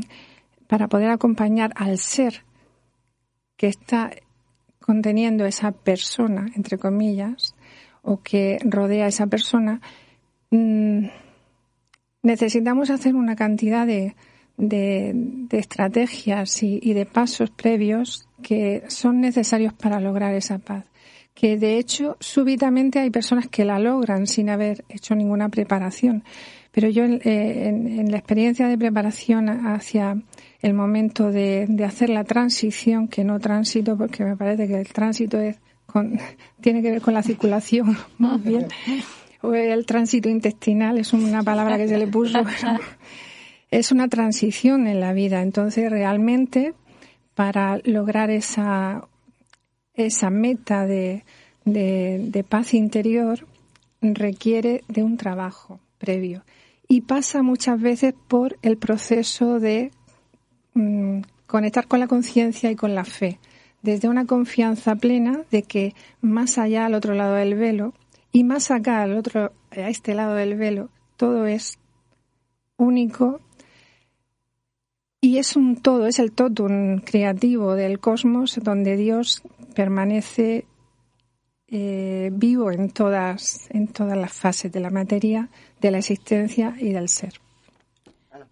para 0.67 0.87
poder 0.87 1.09
acompañar 1.09 1.71
al 1.75 1.97
ser 1.97 2.43
que 3.55 3.67
está 3.67 4.11
conteniendo 4.79 5.45
esa 5.45 5.71
persona, 5.71 6.47
entre 6.55 6.77
comillas, 6.77 7.55
o 8.03 8.21
que 8.21 8.57
rodea 8.63 9.05
a 9.05 9.09
esa 9.09 9.27
persona, 9.27 9.81
mm, 10.51 11.07
necesitamos 12.21 12.89
hacer 12.89 13.15
una 13.15 13.35
cantidad 13.35 13.87
de, 13.87 14.15
estrategias 14.57 16.63
y, 16.63 16.79
y, 16.81 16.93
de 16.93 17.05
pasos 17.05 17.51
previos 17.51 18.27
que 18.41 18.83
son 18.87 19.21
necesarios 19.21 19.73
para 19.73 19.99
lograr 19.99 20.33
esa 20.33 20.57
paz. 20.57 20.85
Que 21.33 21.57
de 21.57 21.77
hecho, 21.77 22.17
súbitamente 22.19 22.97
hay 22.97 23.11
personas 23.11 23.47
que 23.47 23.63
la 23.63 23.77
logran 23.77 24.25
sin 24.25 24.49
haber 24.49 24.83
hecho 24.89 25.13
ninguna 25.13 25.49
preparación. 25.49 26.23
Pero 26.77 26.89
yo 26.89 27.05
en, 27.05 27.19
eh, 27.23 28.05
la 28.07 28.17
experiencia 28.17 28.67
de 28.67 28.77
preparación 28.77 29.49
hacia 29.49 30.21
el 30.61 30.73
momento 30.75 31.31
de, 31.31 31.67
hacer 31.85 32.09
la 32.09 32.23
transición, 32.23 33.07
que 33.07 33.23
no 33.23 33.39
tránsito, 33.39 33.97
porque 33.97 34.23
me 34.23 34.35
parece 34.35 34.67
que 34.67 34.79
el 34.79 34.87
tránsito 34.87 35.39
es 35.39 35.59
tiene 36.61 36.81
que 36.81 36.91
ver 36.91 37.01
con 37.01 37.15
la 37.15 37.23
circulación, 37.23 37.97
más 38.17 38.43
bien. 38.43 38.67
O 39.41 39.53
el 39.53 39.85
tránsito 39.85 40.29
intestinal 40.29 40.97
es 40.97 41.13
una 41.13 41.43
palabra 41.43 41.77
que 41.77 41.87
se 41.87 41.97
le 41.97 42.07
puso. 42.07 42.39
es 43.71 43.91
una 43.91 44.07
transición 44.07 44.87
en 44.87 44.99
la 44.99 45.13
vida. 45.13 45.41
Entonces, 45.41 45.89
realmente, 45.89 46.73
para 47.35 47.79
lograr 47.83 48.29
esa, 48.29 49.07
esa 49.93 50.29
meta 50.29 50.85
de, 50.85 51.23
de 51.65 52.45
paz 52.47 52.73
interior, 52.73 53.45
requiere 54.01 54.83
de 54.87 55.03
un 55.03 55.17
trabajo 55.17 55.79
previo 55.97 56.43
y 56.87 57.01
pasa 57.01 57.43
muchas 57.43 57.81
veces 57.81 58.13
por 58.27 58.57
el 58.61 58.77
proceso 58.77 59.59
de 59.59 59.91
mm, 60.73 61.21
conectar 61.45 61.87
con 61.87 61.99
la 61.99 62.07
conciencia 62.07 62.71
y 62.71 62.75
con 62.75 62.95
la 62.95 63.03
fe, 63.03 63.39
desde 63.81 64.07
una 64.07 64.25
confianza 64.25 64.95
plena 64.95 65.41
de 65.51 65.63
que 65.63 65.93
más 66.21 66.57
allá 66.57 66.85
al 66.85 66.93
otro 66.93 67.13
lado 67.13 67.35
del 67.35 67.55
velo 67.55 67.93
y 68.31 68.43
más 68.43 68.71
acá 68.71 69.01
al 69.01 69.17
otro 69.17 69.51
a 69.71 69.89
este 69.89 70.13
lado 70.13 70.35
del 70.35 70.55
velo 70.55 70.89
todo 71.15 71.45
es 71.45 71.79
único 72.77 73.39
y 75.19 75.37
es 75.37 75.55
un 75.55 75.77
todo, 75.77 76.07
es 76.07 76.19
el 76.19 76.31
totum 76.31 76.99
creativo 76.99 77.73
del 77.75 77.99
cosmos 77.99 78.59
donde 78.61 78.95
Dios 78.95 79.41
permanece 79.75 80.65
eh, 81.67 82.29
vivo 82.33 82.71
en 82.71 82.91
todas, 82.91 83.67
en 83.71 83.87
todas 83.87 84.17
las 84.17 84.33
fases 84.33 84.71
de 84.71 84.79
la 84.79 84.89
materia, 84.89 85.49
de 85.81 85.91
la 85.91 85.97
existencia 85.97 86.75
y 86.79 86.91
del 86.91 87.09
ser. 87.09 87.33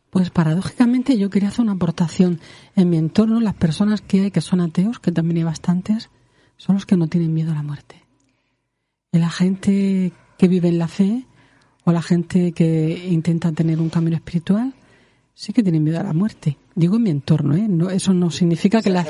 Pues 0.09 0.29
paradójicamente 0.29 1.17
yo 1.17 1.29
quería 1.29 1.49
hacer 1.49 1.61
una 1.61 1.73
aportación. 1.73 2.39
En 2.75 2.89
mi 2.89 2.97
entorno, 2.97 3.39
las 3.41 3.53
personas 3.53 4.01
que 4.01 4.21
hay 4.21 4.31
que 4.31 4.41
son 4.41 4.61
ateos, 4.61 4.99
que 4.99 5.11
también 5.11 5.37
hay 5.37 5.43
bastantes, 5.43 6.09
son 6.57 6.75
los 6.75 6.85
que 6.85 6.95
no 6.95 7.07
tienen 7.07 7.33
miedo 7.33 7.51
a 7.51 7.55
la 7.55 7.63
muerte. 7.63 8.01
Y 9.11 9.19
la 9.19 9.29
gente 9.29 10.13
que 10.37 10.47
vive 10.47 10.69
en 10.69 10.79
la 10.79 10.87
fe 10.87 11.25
o 11.83 11.91
la 11.91 12.01
gente 12.01 12.53
que 12.53 13.07
intenta 13.09 13.51
tener 13.51 13.79
un 13.79 13.89
camino 13.89 14.15
espiritual 14.15 14.73
sí 15.35 15.53
que 15.53 15.61
tienen 15.61 15.83
miedo 15.83 15.99
a 15.99 16.03
la 16.03 16.13
muerte. 16.13 16.57
Digo 16.73 16.95
en 16.95 17.03
mi 17.03 17.09
entorno, 17.11 17.55
¿eh? 17.55 17.67
No, 17.67 17.91
eso 17.91 18.13
no 18.13 18.31
significa 18.31 18.81
que 18.81 18.89
las 18.89 19.07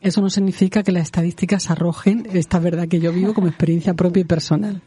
eso 0.00 0.20
no 0.20 0.28
significa 0.28 0.82
que 0.82 0.90
las 0.90 1.04
estadísticas 1.04 1.70
arrojen 1.70 2.26
esta 2.32 2.58
verdad 2.58 2.88
que 2.88 2.98
yo 2.98 3.12
vivo 3.12 3.32
como 3.34 3.46
experiencia 3.46 3.94
propia 3.94 4.22
y 4.22 4.24
personal. 4.24 4.82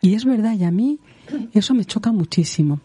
Y 0.00 0.14
es 0.14 0.24
verdad, 0.24 0.54
y 0.54 0.64
a 0.64 0.72
mí 0.72 0.98
eso 1.52 1.74
me 1.74 1.84
choca 1.84 2.10
muchísimo. 2.10 2.80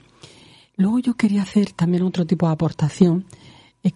Luego 0.77 0.99
yo 0.99 1.15
quería 1.15 1.41
hacer 1.41 1.71
también 1.71 2.03
otro 2.03 2.25
tipo 2.25 2.47
de 2.47 2.53
aportación. 2.53 3.25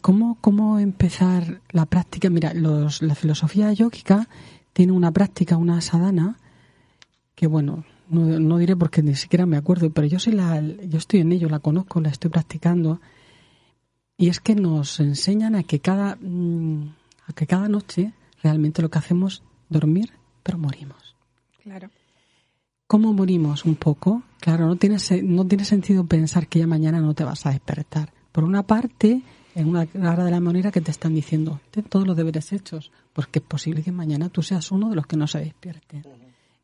¿Cómo, 0.01 0.37
cómo 0.41 0.79
empezar 0.79 1.61
la 1.71 1.85
práctica? 1.85 2.29
Mira, 2.29 2.53
los, 2.53 3.01
la 3.01 3.15
filosofía 3.15 3.71
yógica 3.73 4.27
tiene 4.73 4.91
una 4.91 5.11
práctica, 5.11 5.55
una 5.55 5.79
sadhana, 5.79 6.37
que 7.35 7.47
bueno, 7.47 7.85
no, 8.09 8.39
no, 8.39 8.57
diré 8.57 8.75
porque 8.75 9.01
ni 9.01 9.15
siquiera 9.15 9.45
me 9.45 9.57
acuerdo, 9.57 9.89
pero 9.91 10.07
yo, 10.07 10.19
soy 10.19 10.33
la, 10.33 10.61
yo 10.61 10.97
estoy 10.97 11.21
en 11.21 11.31
ello, 11.31 11.47
la 11.47 11.59
conozco, 11.59 12.01
la 12.01 12.09
estoy 12.09 12.29
practicando. 12.31 12.99
Y 14.17 14.29
es 14.29 14.39
que 14.39 14.55
nos 14.55 14.99
enseñan 14.99 15.55
a 15.55 15.63
que 15.63 15.79
cada, 15.79 16.17
mm, 16.19 16.89
a 17.27 17.33
que 17.33 17.45
cada 17.45 17.69
noche 17.69 18.13
realmente 18.41 18.81
lo 18.81 18.89
que 18.89 18.97
hacemos 18.97 19.35
es 19.35 19.41
dormir, 19.69 20.11
pero 20.43 20.57
morimos. 20.57 21.15
Claro. 21.61 21.89
¿Cómo 22.87 23.13
morimos 23.13 23.65
un 23.65 23.75
poco? 23.75 24.23
Claro, 24.39 24.65
no 24.65 24.77
tiene, 24.77 24.97
no 25.23 25.45
tiene 25.45 25.65
sentido 25.65 26.05
pensar 26.05 26.47
que 26.47 26.59
ya 26.59 26.67
mañana 26.67 27.01
no 27.01 27.13
te 27.13 27.23
vas 27.23 27.45
a 27.45 27.51
despertar. 27.51 28.13
Por 28.31 28.43
una 28.43 28.63
parte, 28.63 29.21
en 29.55 29.67
una 29.67 29.87
hora 29.95 30.23
de 30.23 30.31
la 30.31 30.39
moneda 30.39 30.71
que 30.71 30.81
te 30.81 30.91
están 30.91 31.13
diciendo, 31.13 31.59
ten 31.69 31.83
todos 31.83 32.07
los 32.07 32.15
deberes 32.15 32.53
hechos, 32.53 32.91
porque 33.13 33.39
es 33.39 33.45
posible 33.45 33.83
que 33.83 33.91
mañana 33.91 34.29
tú 34.29 34.41
seas 34.41 34.71
uno 34.71 34.89
de 34.89 34.95
los 34.95 35.05
que 35.05 35.17
no 35.17 35.27
se 35.27 35.39
despierte. 35.39 36.03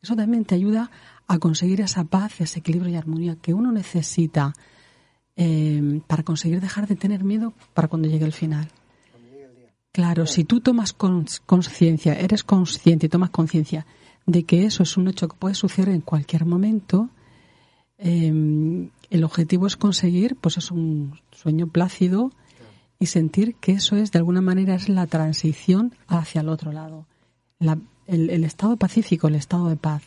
Eso 0.00 0.16
también 0.16 0.44
te 0.44 0.54
ayuda 0.54 0.90
a 1.26 1.38
conseguir 1.38 1.80
esa 1.80 2.04
paz, 2.04 2.40
ese 2.40 2.60
equilibrio 2.60 2.92
y 2.92 2.96
armonía 2.96 3.36
que 3.36 3.52
uno 3.52 3.70
necesita 3.70 4.54
eh, 5.36 6.00
para 6.06 6.22
conseguir 6.22 6.60
dejar 6.60 6.86
de 6.86 6.96
tener 6.96 7.24
miedo 7.24 7.52
para 7.74 7.88
cuando 7.88 8.08
llegue 8.08 8.24
el 8.24 8.32
final. 8.32 8.68
Claro, 9.92 10.26
si 10.26 10.42
tú 10.42 10.60
tomas 10.60 10.92
conciencia, 10.92 12.14
eres 12.18 12.42
consciente 12.42 13.06
y 13.06 13.08
tomas 13.08 13.30
conciencia 13.30 13.86
de 14.26 14.42
que 14.42 14.64
eso 14.64 14.82
es 14.82 14.96
un 14.96 15.06
hecho 15.06 15.28
que 15.28 15.36
puede 15.36 15.54
suceder 15.54 15.90
en 15.90 16.00
cualquier 16.00 16.46
momento, 16.46 17.10
em, 17.98 18.90
el 19.10 19.22
objetivo 19.22 19.66
es 19.68 19.76
conseguir, 19.76 20.34
pues 20.36 20.56
es 20.56 20.72
un 20.72 21.20
sueño 21.30 21.68
plácido 21.68 22.32
y 22.98 23.06
sentir 23.06 23.54
que 23.56 23.72
eso 23.72 23.96
es, 23.96 24.10
de 24.10 24.18
alguna 24.18 24.40
manera, 24.40 24.74
es 24.74 24.88
la 24.88 25.06
transición 25.06 25.94
hacia 26.08 26.40
el 26.40 26.48
otro 26.48 26.72
lado. 26.72 27.06
el, 28.06 28.30
el, 28.30 28.44
estado 28.44 28.76
pacífico, 28.76 29.28
el 29.28 29.36
estado 29.36 29.68
de 29.68 29.76
paz. 29.76 30.02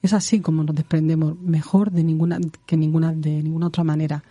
Es 0.00 0.12
así 0.12 0.40
como 0.40 0.64
nos 0.64 0.74
desprendemos 0.74 1.38
mejor 1.38 1.90
de 1.90 2.02
ninguna, 2.02 2.38
que 2.64 2.76
ninguna, 2.76 3.12
de 3.12 3.42
ninguna 3.42 3.66
otra 3.66 3.84
manera. 3.84 4.22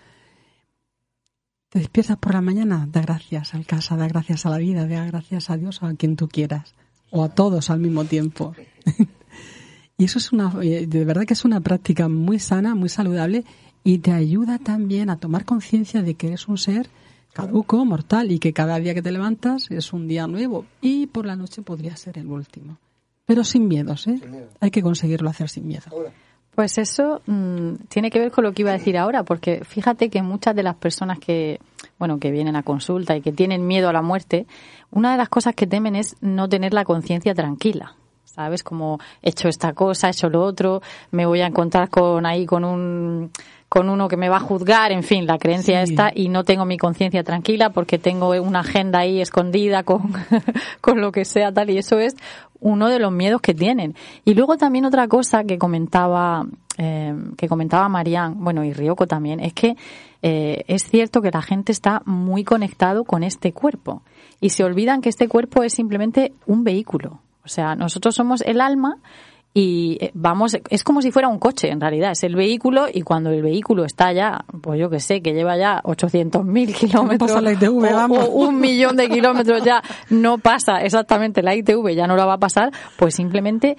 Te 1.71 1.79
despiertas 1.79 2.17
por 2.17 2.33
la 2.33 2.41
mañana, 2.41 2.85
da 2.91 2.99
gracias 2.99 3.53
al 3.53 3.65
casa, 3.65 3.95
da 3.95 4.05
gracias 4.05 4.45
a 4.45 4.49
la 4.49 4.57
vida, 4.57 4.85
da 4.85 5.05
gracias 5.05 5.49
a 5.49 5.55
Dios 5.55 5.81
o 5.81 5.85
a 5.85 5.93
quien 5.93 6.17
tú 6.17 6.27
quieras, 6.27 6.75
o 7.11 7.23
a 7.23 7.29
todos 7.29 7.69
al 7.69 7.79
mismo 7.79 8.03
tiempo. 8.03 8.53
y 9.97 10.03
eso 10.03 10.19
es 10.19 10.33
una, 10.33 10.53
eh, 10.61 10.85
de 10.85 11.05
verdad 11.05 11.23
que 11.23 11.33
es 11.33 11.45
una 11.45 11.61
práctica 11.61 12.09
muy 12.09 12.39
sana, 12.39 12.75
muy 12.75 12.89
saludable 12.89 13.45
y 13.85 13.99
te 13.99 14.11
ayuda 14.11 14.59
también 14.59 15.09
a 15.09 15.15
tomar 15.15 15.45
conciencia 15.45 16.01
de 16.01 16.15
que 16.15 16.27
eres 16.27 16.49
un 16.49 16.57
ser 16.57 16.89
caduco, 17.31 17.85
mortal 17.85 18.33
y 18.33 18.39
que 18.39 18.51
cada 18.51 18.77
día 18.77 18.93
que 18.93 19.01
te 19.01 19.13
levantas 19.13 19.71
es 19.71 19.93
un 19.93 20.09
día 20.09 20.27
nuevo 20.27 20.65
y 20.81 21.07
por 21.07 21.25
la 21.25 21.37
noche 21.37 21.61
podría 21.61 21.95
ser 21.95 22.17
el 22.17 22.27
último. 22.27 22.79
Pero 23.25 23.45
sin 23.45 23.69
miedos, 23.69 24.07
¿eh? 24.07 24.19
Hay 24.59 24.71
que 24.71 24.81
conseguirlo 24.81 25.29
hacer 25.29 25.47
sin 25.47 25.67
miedo. 25.67 25.85
Pues 26.55 26.77
eso 26.77 27.21
mm, 27.25 27.75
tiene 27.87 28.11
que 28.11 28.19
ver 28.19 28.31
con 28.31 28.43
lo 28.43 28.51
que 28.51 28.63
iba 28.63 28.71
a 28.71 28.77
decir 28.77 28.97
ahora, 28.97 29.23
porque 29.23 29.63
fíjate 29.63 30.09
que 30.09 30.21
muchas 30.21 30.55
de 30.55 30.63
las 30.63 30.75
personas 30.75 31.19
que, 31.19 31.59
bueno, 31.97 32.19
que 32.19 32.31
vienen 32.31 32.55
a 32.55 32.63
consulta 32.63 33.15
y 33.15 33.21
que 33.21 33.31
tienen 33.31 33.65
miedo 33.65 33.87
a 33.87 33.93
la 33.93 34.01
muerte, 34.01 34.45
una 34.91 35.11
de 35.11 35.17
las 35.17 35.29
cosas 35.29 35.55
que 35.55 35.67
temen 35.67 35.95
es 35.95 36.15
no 36.21 36.49
tener 36.49 36.73
la 36.73 36.83
conciencia 36.83 37.33
tranquila. 37.33 37.95
¿Sabes? 38.25 38.63
Como 38.63 38.97
he 39.21 39.29
hecho 39.29 39.49
esta 39.49 39.73
cosa, 39.73 40.07
he 40.07 40.11
hecho 40.11 40.29
lo 40.29 40.41
otro, 40.43 40.81
me 41.11 41.25
voy 41.25 41.41
a 41.41 41.47
encontrar 41.47 41.89
con 41.89 42.25
ahí 42.25 42.45
con 42.45 42.63
un 42.63 43.29
con 43.71 43.87
uno 43.87 44.09
que 44.09 44.17
me 44.17 44.27
va 44.27 44.35
a 44.35 44.41
juzgar, 44.41 44.91
en 44.91 45.01
fin, 45.01 45.25
la 45.25 45.37
creencia 45.37 45.81
está 45.81 46.11
y 46.13 46.27
no 46.27 46.43
tengo 46.43 46.65
mi 46.65 46.77
conciencia 46.77 47.23
tranquila 47.23 47.69
porque 47.69 47.97
tengo 47.97 48.31
una 48.31 48.59
agenda 48.59 48.99
ahí 48.99 49.21
escondida 49.21 49.83
con, 49.83 50.11
con 50.81 50.99
lo 50.99 51.13
que 51.13 51.23
sea 51.23 51.53
tal 51.53 51.69
y 51.69 51.77
eso 51.77 51.97
es 51.97 52.17
uno 52.59 52.89
de 52.89 52.99
los 52.99 53.13
miedos 53.13 53.39
que 53.39 53.53
tienen. 53.53 53.95
Y 54.25 54.33
luego 54.33 54.57
también 54.57 54.83
otra 54.83 55.07
cosa 55.07 55.45
que 55.45 55.57
comentaba 55.57 56.45
eh, 56.77 57.15
que 57.37 57.47
comentaba 57.47 57.87
Marian, 57.87 58.43
bueno 58.43 58.65
y 58.65 58.73
Ryoko 58.73 59.07
también, 59.07 59.39
es 59.39 59.53
que 59.53 59.77
eh, 60.21 60.65
es 60.67 60.83
cierto 60.83 61.21
que 61.21 61.31
la 61.31 61.41
gente 61.41 61.71
está 61.71 62.01
muy 62.05 62.43
conectado 62.43 63.05
con 63.05 63.23
este 63.23 63.53
cuerpo 63.53 64.03
y 64.41 64.49
se 64.49 64.65
olvidan 64.65 64.99
que 64.99 65.07
este 65.07 65.29
cuerpo 65.29 65.63
es 65.63 65.71
simplemente 65.71 66.33
un 66.45 66.65
vehículo. 66.65 67.21
O 67.45 67.47
sea, 67.47 67.75
nosotros 67.75 68.15
somos 68.15 68.41
el 68.41 68.59
alma 68.59 68.97
y 69.53 69.97
eh, 69.99 70.11
vamos, 70.13 70.57
es 70.69 70.83
como 70.83 71.01
si 71.01 71.11
fuera 71.11 71.27
un 71.27 71.37
coche 71.37 71.69
en 71.69 71.81
realidad, 71.81 72.11
es 72.11 72.23
el 72.23 72.35
vehículo 72.35 72.85
y 72.91 73.01
cuando 73.01 73.31
el 73.31 73.41
vehículo 73.41 73.83
está 73.83 74.13
ya, 74.13 74.45
pues 74.61 74.79
yo 74.79 74.89
que 74.89 75.01
sé, 75.01 75.21
que 75.21 75.33
lleva 75.33 75.57
ya 75.57 75.81
800.000 75.83 76.73
kilómetros 76.73 77.31
o, 77.31 78.29
un 78.29 78.59
millón 78.59 78.95
de 78.95 79.09
kilómetros 79.09 79.63
ya 79.63 79.81
no 80.09 80.37
pasa 80.37 80.81
exactamente 80.81 81.41
la 81.41 81.53
ITV, 81.53 81.95
ya 81.95 82.07
no 82.07 82.15
la 82.15 82.25
va 82.25 82.35
a 82.35 82.39
pasar, 82.39 82.71
pues 82.97 83.15
simplemente 83.15 83.75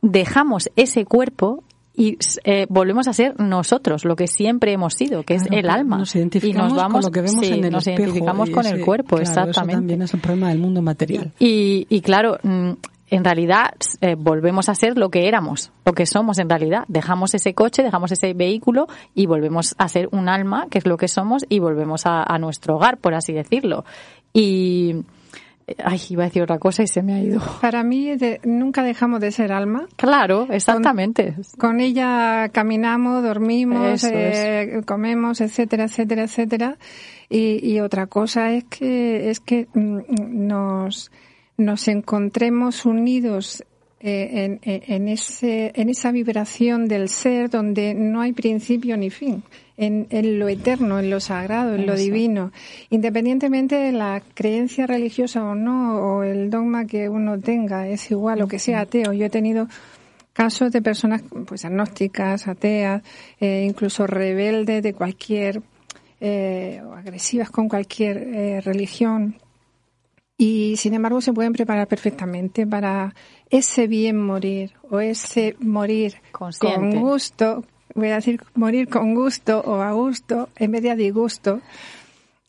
dejamos 0.00 0.70
ese 0.74 1.04
cuerpo 1.04 1.62
y 1.94 2.18
eh, 2.44 2.66
volvemos 2.68 3.06
a 3.06 3.12
ser 3.12 3.38
nosotros, 3.38 4.04
lo 4.04 4.16
que 4.16 4.26
siempre 4.26 4.72
hemos 4.72 4.94
sido, 4.94 5.22
que 5.22 5.34
es 5.34 5.42
el 5.50 5.68
alma. 5.68 5.98
Nos 5.98 6.16
identificamos 6.16 6.72
y 6.72 6.74
nos 6.74 6.82
vamos, 6.82 7.04
con 7.04 7.10
lo 7.10 7.12
que 7.12 7.20
vemos 7.20 7.44
en 7.44 7.64
el 7.64 7.70
nos 7.70 7.86
identificamos 7.86 8.50
con 8.50 8.66
el 8.66 8.84
cuerpo, 8.84 9.18
exactamente. 9.18 9.72
Eso 9.72 9.80
también 9.80 10.02
es 10.02 10.14
el 10.14 10.20
problema 10.20 10.48
del 10.48 10.58
mundo 10.58 10.82
material. 10.82 11.32
Y, 11.38 11.86
y 11.90 12.00
claro, 12.00 12.38
mm, 12.42 12.72
en 13.12 13.24
realidad 13.24 13.74
eh, 14.00 14.16
volvemos 14.18 14.70
a 14.70 14.74
ser 14.74 14.96
lo 14.96 15.10
que 15.10 15.28
éramos, 15.28 15.70
lo 15.84 15.92
que 15.92 16.06
somos 16.06 16.38
en 16.38 16.48
realidad. 16.48 16.84
Dejamos 16.88 17.34
ese 17.34 17.52
coche, 17.52 17.82
dejamos 17.82 18.10
ese 18.10 18.32
vehículo 18.32 18.86
y 19.14 19.26
volvemos 19.26 19.74
a 19.76 19.86
ser 19.88 20.08
un 20.12 20.30
alma, 20.30 20.66
que 20.70 20.78
es 20.78 20.86
lo 20.86 20.96
que 20.96 21.08
somos, 21.08 21.44
y 21.50 21.58
volvemos 21.58 22.04
a, 22.06 22.24
nuestro 22.38 22.76
hogar, 22.76 22.96
por 22.96 23.14
así 23.14 23.34
decirlo. 23.34 23.84
Y. 24.32 25.04
Ay, 25.84 26.00
iba 26.08 26.24
a 26.24 26.26
decir 26.26 26.42
otra 26.42 26.58
cosa 26.58 26.82
y 26.82 26.86
se 26.86 27.02
me 27.02 27.14
ha 27.14 27.20
ido. 27.20 27.40
Para 27.60 27.84
mí 27.84 28.16
nunca 28.44 28.82
dejamos 28.82 29.20
de 29.20 29.30
ser 29.30 29.52
alma. 29.52 29.86
Claro, 29.96 30.46
exactamente. 30.50 31.36
Con, 31.58 31.80
ella 31.80 32.48
caminamos, 32.48 33.22
dormimos, 33.22 34.04
eh, 34.04 34.80
comemos, 34.86 35.40
etcétera, 35.42 35.84
etcétera, 35.84 36.24
etcétera. 36.24 36.78
Y, 37.28 37.60
y, 37.62 37.80
otra 37.80 38.06
cosa 38.06 38.52
es 38.52 38.64
que 38.64 39.30
es 39.30 39.40
que 39.40 39.68
mm, 39.74 40.00
nos 40.46 41.10
nos 41.56 41.88
encontremos 41.88 42.86
unidos 42.86 43.64
eh, 44.04 44.58
en, 44.62 45.08
ese, 45.08 45.70
en 45.76 45.88
esa 45.88 46.10
vibración 46.10 46.88
del 46.88 47.08
ser 47.08 47.50
donde 47.50 47.94
no 47.94 48.20
hay 48.20 48.32
principio 48.32 48.96
ni 48.96 49.10
fin, 49.10 49.44
en, 49.76 50.08
lo 50.40 50.48
eterno, 50.48 50.98
en 50.98 51.08
lo 51.08 51.20
sagrado, 51.20 51.76
en 51.76 51.86
lo 51.86 51.94
divino, 51.94 52.50
independientemente 52.90 53.76
de 53.76 53.92
la 53.92 54.20
creencia 54.34 54.88
religiosa 54.88 55.44
o 55.44 55.54
no, 55.54 55.98
o 55.98 56.24
el 56.24 56.50
dogma 56.50 56.84
que 56.84 57.08
uno 57.08 57.38
tenga, 57.38 57.86
es 57.86 58.10
igual, 58.10 58.42
o 58.42 58.48
que 58.48 58.58
sea 58.58 58.80
ateo. 58.80 59.12
Yo 59.12 59.26
he 59.26 59.30
tenido 59.30 59.68
casos 60.32 60.72
de 60.72 60.82
personas 60.82 61.22
pues 61.46 61.64
agnósticas, 61.64 62.48
ateas, 62.48 63.04
eh, 63.38 63.64
incluso 63.68 64.08
rebeldes 64.08 64.82
de 64.82 64.94
cualquier, 64.94 65.62
eh, 66.20 66.82
o 66.84 66.94
agresivas 66.94 67.50
con 67.50 67.68
cualquier 67.68 68.64
religión, 68.64 69.36
y 70.42 70.76
sin 70.76 70.92
embargo 70.94 71.20
se 71.20 71.32
pueden 71.32 71.52
preparar 71.52 71.86
perfectamente 71.86 72.66
para 72.66 73.14
ese 73.48 73.86
bien 73.86 74.20
morir 74.20 74.72
o 74.90 74.98
ese 74.98 75.54
morir 75.60 76.16
con 76.32 76.98
gusto, 76.98 77.64
voy 77.94 78.08
a 78.08 78.16
decir 78.16 78.40
morir 78.56 78.88
con 78.88 79.14
gusto 79.14 79.60
o 79.64 79.82
a 79.82 79.92
gusto 79.92 80.48
en 80.56 80.72
vez 80.72 80.82
de 80.82 80.90
a 80.90 80.96
disgusto 80.96 81.60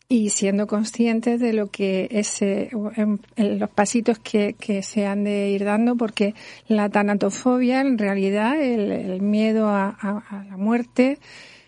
y 0.08 0.30
siendo 0.30 0.66
conscientes 0.66 1.38
de 1.38 1.52
lo 1.52 1.68
que 1.68 2.08
ese 2.10 2.70
en, 2.96 3.20
los 3.60 3.70
pasitos 3.70 4.18
que, 4.18 4.56
que, 4.58 4.82
se 4.82 5.06
han 5.06 5.22
de 5.22 5.50
ir 5.50 5.64
dando 5.64 5.94
porque 5.94 6.34
la 6.66 6.88
tanatofobia 6.88 7.80
en 7.80 7.96
realidad 7.96 8.60
el, 8.60 9.22
miedo 9.22 9.68
a, 9.68 10.24
la 10.50 10.56
muerte 10.56 11.20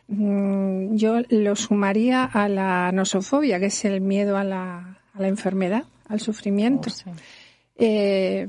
mm, 0.08 0.96
yo 0.96 1.20
lo 1.28 1.54
sumaría 1.54 2.24
a 2.24 2.48
la 2.48 2.90
nosofobia 2.90 3.60
que 3.60 3.66
es 3.66 3.84
el 3.84 4.00
miedo 4.00 4.36
a 4.36 4.42
la, 4.42 4.98
a 5.14 5.20
la 5.20 5.28
enfermedad 5.28 5.84
al 6.08 6.20
sufrimiento. 6.20 6.90
Oh, 7.06 7.12
eh, 7.76 8.46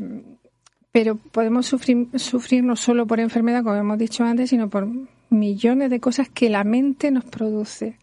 pero 0.91 1.15
podemos 1.15 1.65
sufrir, 1.65 2.07
sufrir 2.15 2.63
no 2.63 2.75
solo 2.75 3.05
por 3.05 3.19
enfermedad, 3.19 3.63
como 3.63 3.75
hemos 3.75 3.97
dicho 3.97 4.23
antes, 4.23 4.49
sino 4.49 4.69
por 4.69 4.87
millones 5.29 5.89
de 5.89 5.99
cosas 5.99 6.29
que 6.29 6.49
la 6.49 6.63
mente 6.63 7.11
nos 7.11 7.25
produce. 7.25 7.97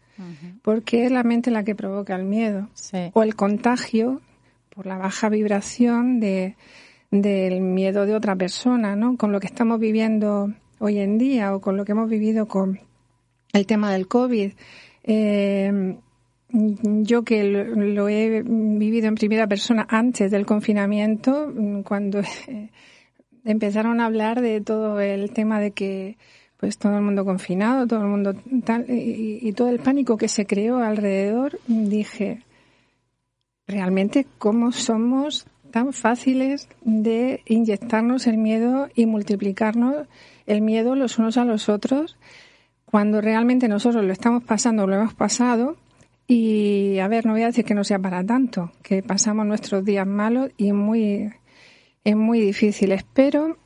Porque 0.61 1.05
es 1.05 1.11
la 1.11 1.23
mente 1.23 1.51
la 1.51 1.65
que 1.65 1.75
provoca 1.75 2.15
el 2.15 2.23
miedo. 2.23 2.69
O 3.13 3.21
el 3.21 3.35
contagio 3.35 4.21
por 4.69 4.85
la 4.85 4.97
baja 4.97 5.27
vibración 5.27 6.21
de, 6.21 6.55
del 7.11 7.59
miedo 7.59 8.05
de 8.05 8.15
otra 8.15 8.35
persona, 8.35 8.95
¿no? 8.95 9.17
Con 9.17 9.33
lo 9.33 9.41
que 9.41 9.47
estamos 9.47 9.77
viviendo 9.77 10.53
hoy 10.79 10.99
en 10.99 11.17
día 11.17 11.53
o 11.53 11.59
con 11.59 11.75
lo 11.75 11.83
que 11.83 11.91
hemos 11.91 12.09
vivido 12.09 12.47
con 12.47 12.79
el 13.51 13.65
tema 13.65 13.91
del 13.91 14.07
COVID. 14.07 14.53
Eh, 15.03 15.97
yo 16.55 17.23
que 17.23 17.43
lo, 17.43 18.07
he 18.07 18.43
vivido 18.43 19.07
en 19.07 19.15
primera 19.15 19.47
persona 19.47 19.85
antes 19.89 20.31
del 20.31 20.45
confinamiento, 20.45 21.51
mm, 21.53 21.81
cuando 21.81 22.21
empezaron 23.45 23.99
a 23.99 24.05
hablar 24.05 24.41
de 24.41 24.61
todo 24.61 24.99
el 24.99 25.31
tema 25.31 25.59
de 25.59 25.71
que 25.71 26.17
pues 26.57 26.77
todo 26.77 26.95
el 26.95 27.03
mundo 27.03 27.25
confinado, 27.25 27.85
todo 27.85 28.01
el 28.01 28.07
mundo 28.07 28.33
tal, 28.63 28.85
y, 28.87 29.51
todo 29.53 29.69
el 29.69 29.79
pánico 29.79 30.17
que 30.17 30.29
se 30.29 30.45
creó 30.45 30.77
alrededor, 30.77 31.59
dije, 31.67 32.41
realmente 33.67 34.25
cómo 34.37 34.71
somos 34.71 35.45
tan 35.71 35.91
fáciles 35.91 36.69
de 36.81 37.41
inyectarnos 37.45 38.27
el 38.27 38.37
miedo 38.37 38.87
y 38.95 39.05
multiplicarnos 39.05 40.07
el 40.47 40.61
miedo 40.61 40.95
los 40.95 41.19
unos 41.19 41.37
a 41.37 41.43
los 41.43 41.67
otros, 41.67 42.17
cuando 42.85 43.19
realmente 43.19 43.67
nosotros 43.67 44.05
lo 44.05 44.13
estamos 44.13 44.43
pasando, 44.43 44.87
lo 44.87 44.95
hemos 44.95 45.13
pasado, 45.13 45.75
y 46.27 46.97
a 46.99 47.07
ver, 47.07 47.25
no 47.25 47.33
voy 47.33 47.43
a 47.43 47.47
decir 47.47 47.65
que 47.65 47.75
no 47.75 47.83
sea 47.83 47.99
para 47.99 48.23
tanto, 48.23 48.71
que 48.81 49.03
pasamos 49.03 49.45
nuestros 49.45 49.85
días 49.85 50.07
malos 50.07 50.51
y 50.57 50.71
muy, 50.71 51.31
es 52.03 52.15
muy 52.15 52.41
difíciles, 52.41 53.05
pero 53.13 53.57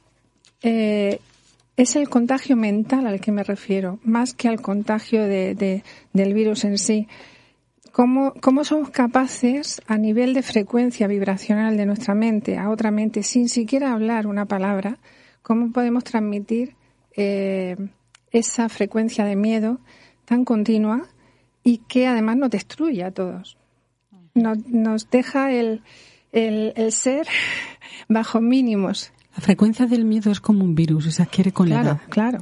eh, 0.62 1.20
es 1.78 1.96
el 1.96 2.10
contagio 2.10 2.58
mental 2.58 3.08
al 3.08 3.22
que 3.22 3.32
me 3.32 3.44
refiero, 3.44 4.00
más 4.04 4.34
que 4.34 4.50
al 4.50 4.62
contagio 4.62 5.24
de, 5.24 5.84
del 6.12 6.34
virus 6.34 6.66
en 6.66 6.78
sí. 6.78 7.08
¿Cómo, 7.94 8.34
¿Cómo, 8.42 8.66
somos 8.66 8.90
capaces, 8.90 9.82
a 9.88 9.98
nivel 9.98 10.34
de 10.34 10.44
frecuencia 10.44 11.08
vibracional 11.08 11.78
de 11.78 11.86
nuestra 11.86 12.14
mente 12.14 12.58
a 12.58 12.70
otra 12.70 12.92
mente, 12.92 13.24
sin 13.24 13.48
siquiera 13.48 13.94
hablar 13.94 14.28
una 14.28 14.46
palabra, 14.46 15.00
cómo 15.42 15.72
podemos 15.72 16.04
transmitir 16.04 16.76
eh, 17.16 17.78
esa 18.32 18.70
frecuencia 18.70 19.24
de 19.24 19.36
miedo 19.36 19.80
tan 20.26 20.46
continua 20.46 21.08
y 21.64 21.80
que 21.80 22.08
además 22.08 22.38
nos 22.38 22.50
destruye 22.50 23.04
a 23.04 23.12
todos. 23.12 23.58
Nos, 24.34 24.66
nos 24.68 25.10
deja 25.10 25.52
el, 25.52 25.82
el, 26.32 26.92
ser 26.92 27.28
bajo 28.10 28.42
mínimos. 28.42 29.12
La 29.36 29.42
frecuencia 29.42 29.86
del 29.86 30.06
miedo 30.06 30.32
es 30.32 30.42
como 30.42 30.64
un 30.64 30.76
virus 30.76 31.06
y 31.08 31.12
se 31.12 31.24
adquiere 31.24 31.52
con 31.52 31.70
la 31.70 31.82
edad. 31.82 32.02
Claro. 32.10 32.40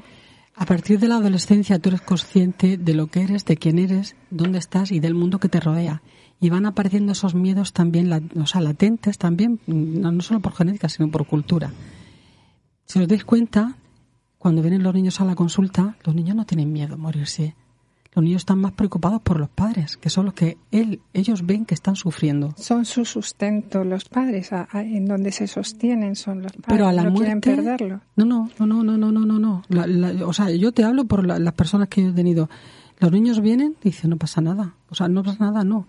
A 0.55 0.65
partir 0.65 0.99
de 0.99 1.07
la 1.07 1.17
adolescencia 1.17 1.77
tú 1.77 1.89
eres 1.89 2.01
consciente 2.01 2.77
de 2.77 2.93
lo 2.95 3.07
que 3.07 3.21
eres, 3.21 3.45
de 3.45 3.57
quién 3.57 3.77
eres, 3.77 4.15
dónde 4.31 4.57
estás 4.57 4.91
y 4.91 4.99
del 4.99 5.13
mundo 5.13 5.39
que 5.39 5.49
te 5.49 5.59
rodea. 5.59 6.01
Y 6.39 6.49
van 6.49 6.65
apareciendo 6.65 7.11
esos 7.11 7.35
miedos 7.35 7.73
también, 7.73 8.31
o 8.39 8.45
sea, 8.47 8.61
latentes 8.61 9.17
también, 9.17 9.59
no, 9.67 10.11
no 10.11 10.21
solo 10.21 10.39
por 10.39 10.53
genética, 10.53 10.89
sino 10.89 11.09
por 11.09 11.27
cultura. 11.27 11.71
Si 12.85 12.99
os 12.99 13.07
dais 13.07 13.25
cuenta, 13.25 13.75
cuando 14.37 14.61
vienen 14.61 14.83
los 14.83 14.93
niños 14.93 15.19
a 15.19 15.25
la 15.25 15.35
consulta, 15.35 15.97
los 16.03 16.15
niños 16.15 16.35
no 16.35 16.45
tienen 16.45 16.71
miedo 16.71 16.95
a 16.95 16.97
morirse 16.97 17.55
los 18.13 18.23
niños 18.23 18.41
están 18.41 18.59
más 18.59 18.71
preocupados 18.71 19.21
por 19.21 19.39
los 19.39 19.49
padres, 19.49 19.97
que 19.97 20.09
son 20.09 20.25
los 20.25 20.33
que 20.33 20.57
él, 20.71 21.01
ellos 21.13 21.45
ven 21.45 21.65
que 21.65 21.75
están 21.75 21.95
sufriendo. 21.95 22.53
Son 22.57 22.85
su 22.85 23.05
sustento, 23.05 23.83
los 23.83 24.05
padres, 24.05 24.49
en 24.73 25.05
donde 25.05 25.31
se 25.31 25.47
sostienen 25.47 26.15
son 26.15 26.43
los 26.43 26.51
padres. 26.51 26.67
Pero 26.67 26.87
a 26.87 26.93
la 26.93 27.03
no 27.03 27.11
muerte, 27.11 27.39
quieren 27.41 27.63
perderlo. 27.63 28.01
No, 28.15 28.25
no, 28.25 28.49
no, 28.59 28.83
no, 28.83 28.97
no, 28.97 29.11
no, 29.11 29.25
no, 29.25 29.39
no. 29.39 30.27
o 30.27 30.33
sea, 30.33 30.49
yo 30.51 30.71
te 30.71 30.83
hablo 30.83 31.05
por 31.05 31.25
las 31.25 31.53
personas 31.53 31.87
que 31.89 32.03
yo 32.03 32.09
he 32.09 32.13
tenido. 32.13 32.49
Los 32.99 33.11
niños 33.11 33.41
vienen 33.41 33.75
y 33.81 33.89
dicen, 33.89 34.09
no 34.09 34.17
pasa 34.17 34.41
nada. 34.41 34.73
O 34.89 34.95
sea, 34.95 35.07
no 35.07 35.23
pasa 35.23 35.45
nada, 35.45 35.63
no. 35.63 35.87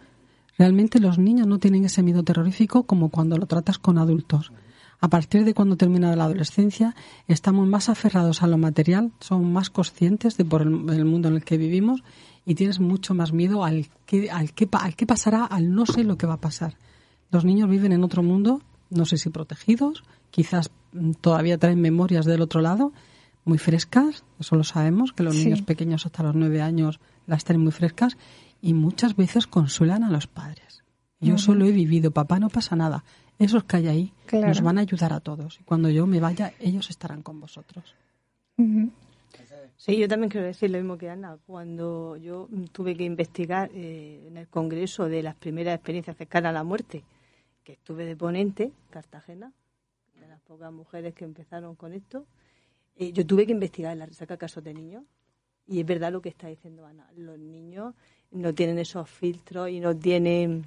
Realmente 0.59 1.01
los 1.01 1.19
niños 1.19 1.47
no 1.47 1.59
tienen 1.59 1.85
ese 1.85 2.03
miedo 2.03 2.23
terrorífico 2.23 2.83
como 2.83 3.09
cuando 3.09 3.39
lo 3.39 3.47
tratas 3.47 3.79
con 3.79 3.97
adultos 3.97 4.53
a 5.01 5.09
partir 5.09 5.45
de 5.45 5.55
cuando 5.55 5.77
termina 5.77 6.15
la 6.17 6.25
adolescencia, 6.25 6.95
estamos 7.29 7.67
más 7.69 7.89
aferrados 7.89 8.43
a 8.43 8.47
lo 8.47 8.59
material, 8.59 9.13
somos 9.21 9.49
más 9.49 9.71
conscientes 9.71 10.37
de 10.37 10.45
por 10.45 10.63
el, 10.63 10.71
mundo 11.05 11.29
en 11.29 11.35
el 11.37 11.45
que 11.45 11.57
vivimos 11.57 12.03
y 12.45 12.55
tienes 12.57 12.81
mucho 12.81 13.15
más 13.15 13.33
miedo 13.33 13.65
al 13.65 13.87
que, 14.07 14.31
al 14.31 14.53
que, 14.53 14.69
al 14.73 14.97
qué 14.97 15.07
pasará, 15.07 15.45
al 15.45 15.73
no 15.75 15.87
sé 15.87 16.03
lo 16.05 16.17
que 16.19 16.27
va 16.27 16.35
a 16.35 16.41
pasar. 16.41 16.77
Los 17.31 17.45
niños 17.45 17.69
viven 17.71 17.93
en 17.93 18.03
otro 18.03 18.23
mundo, 18.23 18.61
no 18.91 19.05
sé 19.05 19.19
si 19.19 19.31
protegidos, 19.31 20.03
quizás 20.31 20.71
mm, 20.93 21.13
todavía 21.21 21.59
traen 21.59 21.81
memorias 21.81 22.25
del 22.25 22.41
otro 22.41 22.61
lado, 22.61 22.93
muy 23.45 23.59
frescas, 23.59 24.25
eso 24.41 24.57
lo 24.57 24.65
sabemos, 24.65 25.13
que 25.13 25.23
los 25.23 25.37
Sí. 25.37 25.45
niños 25.45 25.63
pequeños 25.63 26.07
hasta 26.07 26.23
los 26.23 26.35
nueve 26.35 26.61
años 26.61 27.01
las 27.27 27.45
tienen 27.45 27.63
muy 27.63 27.73
frescas 27.73 28.17
y 28.61 28.75
muchas 28.75 29.15
veces 29.15 29.47
consuelan 29.47 30.03
a 30.03 30.11
los 30.11 30.27
padres. 30.27 30.83
Yo 31.21 31.35
Ujú. 31.35 31.43
eso 31.43 31.55
lo 31.55 31.67
he 31.67 31.73
vivido, 31.73 32.11
papá, 32.11 32.39
no 32.39 32.49
pasa 32.49 32.77
nada. 32.77 33.05
Esos 33.39 33.65
que 33.65 33.77
hay 33.77 33.87
ahí 33.89 34.13
Claro. 34.27 34.49
nos 34.49 34.61
van 34.61 34.79
a 34.79 34.81
ayudar 34.83 35.13
a 35.13 35.21
todos. 35.21 35.61
Y 35.61 35.65
cuando 35.65 35.89
yo 35.91 36.07
me 36.07 36.21
vaya, 36.21 36.53
ellos 36.61 36.91
estarán 36.91 37.23
con 37.23 37.41
vosotros. 37.41 37.95
Sí, 39.77 39.97
yo 39.97 40.09
también 40.09 40.29
quiero 40.31 40.47
decir 40.47 40.71
lo 40.71 40.79
mismo 40.79 40.99
que 40.99 41.09
Ana. 41.09 41.39
Cuando 41.47 42.17
yo 42.17 42.49
tuve 42.73 42.97
que 42.97 43.05
investigar 43.05 43.71
eh, 43.73 44.25
en 44.27 44.37
el 44.37 44.49
Congreso 44.49 45.09
de 45.09 45.23
las 45.23 45.37
primeras 45.37 45.77
experiencias 45.77 46.17
cercanas 46.17 46.51
a 46.51 46.53
la 46.53 46.65
muerte, 46.65 47.05
que 47.63 47.73
estuve 47.75 48.05
de 48.05 48.17
ponente, 48.17 48.73
Cartagena, 48.91 49.53
de 50.21 50.27
las 50.27 50.41
pocas 50.41 50.73
mujeres 50.73 51.15
que 51.15 51.25
empezaron 51.25 51.77
con 51.77 51.93
esto, 51.93 52.27
eh, 52.97 53.13
yo 53.13 53.25
tuve 53.25 53.47
que 53.47 53.53
investigar 53.53 53.93
en 53.93 54.01
la 54.01 54.07
resaca 54.07 54.37
casos 54.37 54.65
de 54.65 54.75
niños. 54.75 55.05
Y 55.69 55.79
es 55.81 55.87
verdad 55.87 56.11
lo 56.11 56.21
que 56.23 56.31
está 56.31 56.49
diciendo 56.49 56.85
Ana. 56.87 57.07
Los 57.17 57.39
niños 57.39 57.95
no 58.33 58.53
tienen 58.55 58.79
esos 58.81 59.09
filtros 59.09 59.69
y 59.71 59.79
no 59.81 59.95
tienen, 59.95 60.67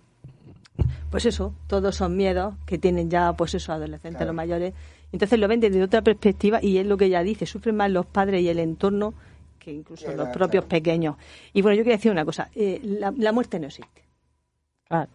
pues 1.10 1.26
eso, 1.26 1.54
todos 1.68 1.96
esos 1.96 2.10
miedos 2.10 2.56
que 2.66 2.78
tienen 2.78 3.10
ya, 3.10 3.34
pues 3.34 3.54
eso, 3.56 3.74
adolescentes, 3.74 4.18
Claro. 4.18 4.28
los 4.28 4.36
mayores. 4.36 4.74
Entonces 5.12 5.38
lo 5.40 5.48
ven 5.48 5.60
desde 5.60 5.84
otra 5.84 6.02
perspectiva 6.02 6.60
y 6.62 6.78
es 6.78 6.86
lo 6.88 6.96
que 6.98 7.06
ella 7.06 7.22
dice, 7.24 7.46
sufren 7.46 7.76
más 7.76 7.92
los 7.92 8.06
padres 8.06 8.42
y 8.42 8.48
el 8.50 8.60
entorno 8.60 9.14
que 9.60 9.72
incluso 9.72 10.06
los 10.08 10.16
claro. 10.16 10.32
propios 10.32 10.66
pequeños. 10.66 11.18
Y 11.54 11.62
bueno, 11.62 11.76
yo 11.78 11.84
quería 11.84 11.98
decir 11.98 12.12
una 12.12 12.26
cosa, 12.26 12.50
eh, 12.56 12.80
la, 12.84 13.14
la 13.16 13.32
muerte 13.32 13.60
no 13.60 13.68
existe. 13.68 14.02
Claro, 14.88 15.10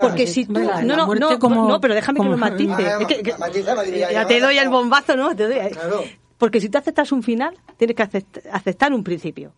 Porque 0.00 0.22
Ah, 0.24 0.26
si 0.26 0.44
tú... 0.46 0.50
hombre, 0.52 0.64
la- 0.64 0.82
no, 0.82 0.96
la 0.96 1.06
no, 1.06 1.14
no, 1.32 1.38
como- 1.38 1.68
no, 1.68 1.80
pero 1.80 1.94
déjame 1.94 2.16
que 2.16 2.18
como- 2.18 2.30
lo 2.32 2.36
matice. 2.38 2.72
Ah, 2.86 2.98
Es 3.00 3.06
que- 3.06 3.22
que- 3.22 3.36
matízalo, 3.38 3.82
diría 3.82 4.10
ya 4.10 4.26
te 4.26 4.40
doy 4.40 4.56
¿no? 4.56 4.62
el 4.62 4.68
bombazo, 4.70 5.16
¿no? 5.16 5.34
Te 5.36 5.48
doy- 5.48 5.70
Claro. 5.70 6.02
Porque 6.38 6.60
si 6.60 6.68
tú 6.68 6.78
aceptas 6.78 7.12
un 7.12 7.22
final, 7.22 7.54
tienes 7.76 7.94
que 7.96 8.02
acept- 8.02 8.42
aceptar 8.50 8.92
un 8.92 9.04
principio. 9.04 9.52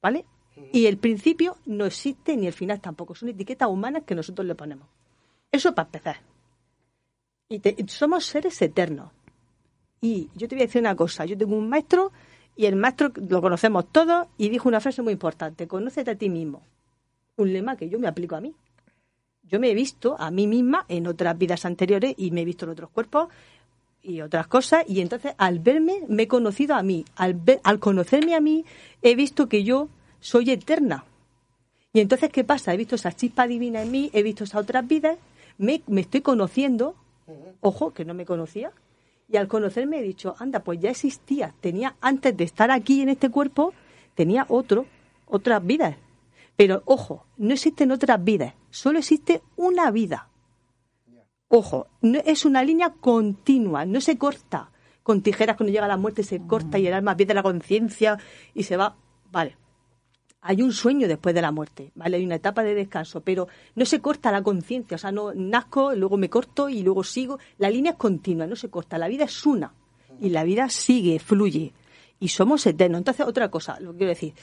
¿Vale? 0.00 0.24
Y 0.72 0.86
el 0.86 0.96
principio 0.98 1.56
no 1.66 1.84
existe 1.86 2.36
ni 2.36 2.46
el 2.46 2.52
final 2.52 2.80
tampoco. 2.80 3.14
Son 3.14 3.28
etiquetas 3.28 3.68
humanas 3.68 4.04
que 4.04 4.14
nosotros 4.14 4.46
le 4.46 4.54
ponemos. 4.54 4.86
Eso 5.52 5.74
para 5.74 5.86
empezar. 5.86 6.16
Y 7.48 7.58
te- 7.60 7.76
somos 7.88 8.24
seres 8.26 8.60
eternos. 8.62 9.10
Y 10.00 10.28
yo 10.34 10.48
te 10.48 10.54
voy 10.54 10.62
a 10.62 10.66
decir 10.66 10.80
una 10.80 10.96
cosa. 10.96 11.24
Yo 11.24 11.36
tengo 11.36 11.56
un 11.56 11.68
maestro 11.68 12.12
y 12.56 12.66
el 12.66 12.76
maestro 12.76 13.12
lo 13.28 13.40
conocemos 13.40 13.86
todos 13.92 14.26
y 14.38 14.48
dijo 14.48 14.68
una 14.68 14.80
frase 14.80 15.02
muy 15.02 15.12
importante. 15.12 15.66
Conócete 15.68 16.10
a 16.12 16.14
ti 16.16 16.28
mismo. 16.28 16.62
Un 17.36 17.52
lema 17.52 17.76
que 17.76 17.88
yo 17.88 17.98
me 17.98 18.08
aplico 18.08 18.34
a 18.36 18.40
mí. 18.40 18.54
Yo 19.42 19.60
me 19.60 19.70
he 19.70 19.74
visto 19.74 20.16
a 20.18 20.30
mí 20.30 20.46
misma 20.46 20.84
en 20.88 21.06
otras 21.06 21.38
vidas 21.38 21.64
anteriores 21.64 22.14
y 22.16 22.30
me 22.32 22.42
he 22.42 22.44
visto 22.44 22.64
en 22.64 22.72
otros 22.72 22.90
cuerpos 22.90 23.28
y 24.02 24.20
otras 24.20 24.46
cosas 24.48 24.84
y 24.88 25.00
entonces 25.00 25.34
al 25.38 25.58
verme 25.60 26.02
me 26.08 26.24
he 26.24 26.28
conocido 26.28 26.74
a 26.74 26.82
mí. 26.82 27.04
Al, 27.14 27.34
ver- 27.34 27.60
al 27.62 27.78
conocerme 27.78 28.34
a 28.34 28.40
mí 28.40 28.64
he 29.02 29.14
visto 29.14 29.48
que 29.48 29.62
yo 29.62 29.88
soy 30.26 30.50
eterna. 30.50 31.04
Y 31.92 32.00
entonces, 32.00 32.30
¿qué 32.30 32.42
pasa? 32.42 32.74
He 32.74 32.76
visto 32.76 32.96
esa 32.96 33.12
chispa 33.12 33.46
divina 33.46 33.82
en 33.82 33.92
mí, 33.92 34.10
he 34.12 34.24
visto 34.24 34.42
esas 34.42 34.60
otras 34.60 34.86
vidas, 34.86 35.16
me, 35.56 35.82
me 35.86 36.00
estoy 36.00 36.20
conociendo, 36.20 36.96
ojo, 37.60 37.94
que 37.94 38.04
no 38.04 38.12
me 38.12 38.26
conocía, 38.26 38.72
y 39.28 39.36
al 39.36 39.46
conocerme 39.46 40.00
he 40.00 40.02
dicho, 40.02 40.34
anda, 40.40 40.64
pues 40.64 40.80
ya 40.80 40.90
existía, 40.90 41.54
tenía, 41.60 41.94
antes 42.00 42.36
de 42.36 42.42
estar 42.42 42.72
aquí 42.72 43.02
en 43.02 43.08
este 43.08 43.30
cuerpo, 43.30 43.72
tenía 44.16 44.46
otro, 44.48 44.86
otras 45.26 45.64
vidas. 45.64 45.94
Pero, 46.56 46.82
ojo, 46.86 47.24
no 47.36 47.54
existen 47.54 47.92
otras 47.92 48.22
vidas, 48.22 48.54
solo 48.70 48.98
existe 48.98 49.42
una 49.54 49.92
vida. 49.92 50.28
Ojo, 51.46 51.86
no, 52.02 52.18
es 52.18 52.44
una 52.44 52.64
línea 52.64 52.94
continua, 53.00 53.86
no 53.86 54.00
se 54.00 54.18
corta. 54.18 54.72
Con 55.04 55.22
tijeras 55.22 55.56
cuando 55.56 55.72
llega 55.72 55.86
la 55.86 55.96
muerte 55.96 56.24
se 56.24 56.44
corta 56.44 56.80
y 56.80 56.88
el 56.88 56.94
alma 56.94 57.16
pierde 57.16 57.34
la 57.34 57.44
conciencia 57.44 58.18
y 58.54 58.64
se 58.64 58.76
va. 58.76 58.96
Vale. 59.30 59.56
Hay 60.48 60.62
un 60.62 60.72
sueño 60.72 61.08
después 61.08 61.34
de 61.34 61.42
la 61.42 61.50
muerte, 61.50 61.90
¿vale? 61.96 62.18
Hay 62.18 62.24
una 62.24 62.36
etapa 62.36 62.62
de 62.62 62.74
descanso, 62.74 63.20
pero 63.20 63.48
no 63.74 63.84
se 63.84 64.00
corta 64.00 64.30
la 64.30 64.42
conciencia, 64.42 64.94
o 64.94 64.98
sea, 64.98 65.10
no 65.10 65.34
nazco, 65.34 65.94
luego 65.94 66.16
me 66.16 66.30
corto 66.30 66.68
y 66.68 66.82
luego 66.82 67.02
sigo. 67.02 67.38
La 67.58 67.68
línea 67.68 67.92
es 67.92 67.98
continua, 67.98 68.46
no 68.46 68.54
se 68.54 68.70
corta. 68.70 68.96
La 68.96 69.08
vida 69.08 69.24
es 69.24 69.44
una 69.44 69.74
y 70.20 70.28
la 70.28 70.44
vida 70.44 70.68
sigue, 70.68 71.18
fluye 71.18 71.72
y 72.20 72.28
somos 72.28 72.64
eternos. 72.66 72.98
Entonces, 72.98 73.26
otra 73.26 73.50
cosa, 73.50 73.80
lo 73.80 73.92
que 73.92 73.98
quiero 73.98 74.10
decir, 74.10 74.34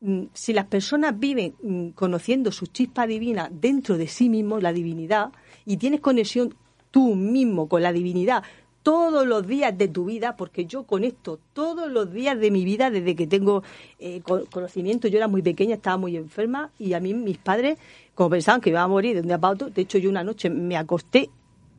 mm, 0.00 0.24
si 0.32 0.52
las 0.52 0.66
personas 0.66 1.18
viven 1.18 1.54
mm, 1.62 1.88
conociendo 1.90 2.52
su 2.52 2.66
chispa 2.66 3.06
divina 3.06 3.48
dentro 3.50 3.96
de 3.96 4.08
sí 4.08 4.28
mismos, 4.28 4.62
la 4.62 4.72
divinidad, 4.72 5.32
y 5.64 5.78
tienes 5.78 6.00
conexión 6.00 6.54
tú 6.90 7.14
mismo 7.14 7.68
con 7.68 7.82
la 7.82 7.92
divinidad 7.92 8.42
todos 8.86 9.26
los 9.26 9.44
días 9.48 9.76
de 9.76 9.88
tu 9.88 10.04
vida, 10.04 10.36
porque 10.36 10.64
yo 10.66 10.84
conecto 10.84 11.40
todos 11.54 11.90
los 11.90 12.12
días 12.12 12.38
de 12.38 12.52
mi 12.52 12.64
vida 12.64 12.88
desde 12.88 13.16
que 13.16 13.26
tengo 13.26 13.64
eh, 13.98 14.20
co- 14.20 14.44
conocimiento. 14.48 15.08
Yo 15.08 15.16
era 15.16 15.26
muy 15.26 15.42
pequeña, 15.42 15.74
estaba 15.74 15.96
muy 15.96 16.16
enferma 16.16 16.70
y 16.78 16.92
a 16.92 17.00
mí 17.00 17.12
mis 17.12 17.36
padres, 17.36 17.78
como 18.14 18.30
pensaban 18.30 18.60
que 18.60 18.70
iba 18.70 18.82
a 18.82 18.86
morir 18.86 19.14
de 19.16 19.22
un 19.22 19.26
día 19.26 19.38
para 19.40 19.54
otro, 19.54 19.70
de 19.70 19.82
hecho 19.82 19.98
yo 19.98 20.08
una 20.08 20.22
noche 20.22 20.50
me 20.50 20.76
acosté 20.76 21.30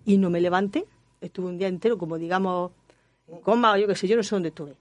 y 0.05 0.17
no 0.17 0.29
me 0.29 0.41
levanté, 0.41 0.83
estuve 1.21 1.47
un 1.47 1.57
día 1.57 1.69
entero 1.69 1.97
como 1.97 2.17
digamos 2.17 2.71
en 3.29 3.39
coma 3.39 3.71
o 3.71 3.77
yo 3.77 3.87
qué 3.87 3.95
sé, 3.95 4.05
yo 4.09 4.17
no 4.17 4.23
sé 4.23 4.35
dónde 4.35 4.49
estuve. 4.49 4.75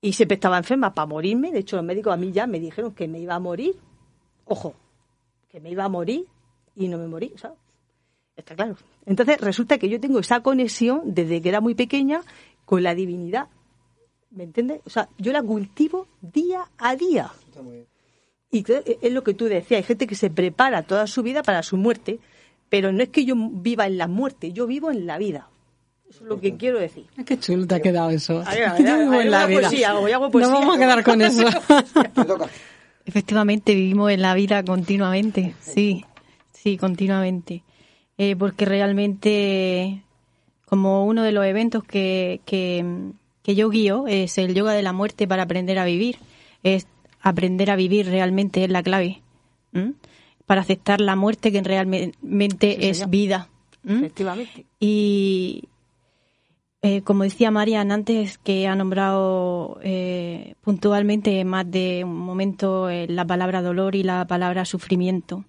Y 0.00 0.12
siempre 0.12 0.36
estaba 0.36 0.56
enferma 0.56 0.94
para 0.94 1.06
morirme, 1.06 1.50
de 1.50 1.58
hecho 1.58 1.74
los 1.74 1.84
médicos 1.84 2.12
a 2.12 2.16
mí 2.16 2.30
ya 2.30 2.46
me 2.46 2.60
dijeron 2.60 2.92
que 2.92 3.08
me 3.08 3.18
iba 3.18 3.34
a 3.34 3.40
morir, 3.40 3.74
ojo, 4.44 4.74
que 5.48 5.58
me 5.58 5.70
iba 5.70 5.82
a 5.82 5.88
morir 5.88 6.26
y 6.76 6.86
no 6.86 6.96
me 6.96 7.08
morí, 7.08 7.32
¿sabes? 7.34 7.58
Está 8.38 8.54
claro. 8.54 8.76
Entonces 9.04 9.38
resulta 9.40 9.76
que 9.78 9.88
yo 9.90 10.00
tengo 10.00 10.20
esa 10.20 10.40
conexión 10.40 11.02
desde 11.04 11.42
que 11.42 11.48
era 11.50 11.60
muy 11.60 11.74
pequeña 11.74 12.22
con 12.64 12.82
la 12.82 12.94
divinidad. 12.94 13.48
¿Me 14.30 14.44
entiendes? 14.44 14.80
O 14.86 14.90
sea, 14.90 15.08
yo 15.18 15.32
la 15.32 15.42
cultivo 15.42 16.06
día 16.22 16.62
a 16.78 16.94
día. 16.96 17.30
Y 18.50 18.62
que- 18.62 18.82
e, 18.86 18.98
es 19.02 19.12
lo 19.12 19.22
que 19.24 19.34
tú 19.34 19.46
decías, 19.46 19.78
hay 19.78 19.82
gente 19.84 20.06
que 20.06 20.14
se 20.14 20.30
prepara 20.30 20.82
toda 20.84 21.06
su 21.06 21.22
vida 21.22 21.42
para 21.42 21.62
su 21.62 21.76
muerte, 21.76 22.18
pero 22.68 22.92
no 22.92 23.02
es 23.02 23.08
que 23.10 23.24
yo 23.24 23.34
viva 23.36 23.86
en 23.86 23.98
la 23.98 24.06
muerte, 24.06 24.52
yo 24.52 24.66
vivo 24.66 24.90
en 24.90 25.06
la 25.06 25.18
vida. 25.18 25.48
Eso 26.08 26.22
es 26.22 26.28
lo 26.28 26.40
que 26.40 26.56
quiero 26.56 26.78
decir. 26.78 27.04
Qué 27.26 27.38
chulo 27.38 27.66
te 27.66 27.74
ha 27.74 27.80
quedado 27.82 28.08
eso. 28.10 28.42
Ay, 28.46 28.60
ay, 28.66 28.84
Yo 28.84 28.94
ay, 28.94 29.00
vivo 29.00 29.12
ay, 29.12 29.20
en 29.20 29.30
la 29.30 29.38
hago 29.40 29.48
vida. 29.48 29.60
poesía, 29.68 29.90
hago- 29.90 30.08
yo 30.08 30.14
hago 30.14 30.30
No 30.40 30.50
vamos 30.52 30.76
a 30.76 30.78
quedar 30.78 31.02
con 31.04 31.20
eso. 31.20 31.44
Efectivamente, 33.04 33.74
vivimos 33.74 34.10
en 34.10 34.22
la 34.22 34.34
vida 34.34 34.62
continuamente, 34.64 35.54
sí, 35.60 36.04
sí, 36.52 36.76
continuamente. 36.76 37.62
Eh, 38.18 38.36
porque 38.36 38.64
realmente, 38.64 40.02
como 40.66 41.06
uno 41.06 41.22
de 41.22 41.32
los 41.32 41.44
eventos 41.44 41.84
que, 41.84 42.40
que, 42.44 42.84
que 43.42 43.54
yo 43.54 43.70
guío 43.70 44.06
es 44.08 44.36
el 44.38 44.54
yoga 44.54 44.72
de 44.72 44.82
la 44.82 44.92
muerte 44.92 45.26
para 45.26 45.44
aprender 45.44 45.78
a 45.78 45.84
vivir. 45.84 46.18
Es 46.62 46.86
aprender 47.22 47.70
a 47.70 47.76
vivir 47.76 48.06
realmente 48.06 48.64
es 48.64 48.70
la 48.70 48.82
clave. 48.82 49.22
Para 50.46 50.62
aceptar 50.62 51.00
la 51.00 51.14
muerte 51.14 51.52
que 51.52 51.62
realmente 51.62 52.76
Sí, 52.80 52.88
es 52.88 53.08
vida. 53.08 53.48
Efectivamente. 53.86 54.66
Y 54.80 55.64
eh, 56.82 57.02
como 57.02 57.24
decía 57.24 57.50
Marian 57.50 57.90
antes, 57.90 58.38
que 58.38 58.66
ha 58.68 58.74
nombrado 58.74 59.78
eh, 59.82 60.54
puntualmente 60.62 61.44
más 61.44 61.70
de 61.70 62.04
un 62.04 62.16
momento 62.18 62.88
eh, 62.88 63.06
la 63.08 63.24
palabra 63.24 63.62
dolor 63.62 63.94
y 63.94 64.02
la 64.02 64.26
palabra 64.26 64.64
sufrimiento. 64.64 65.44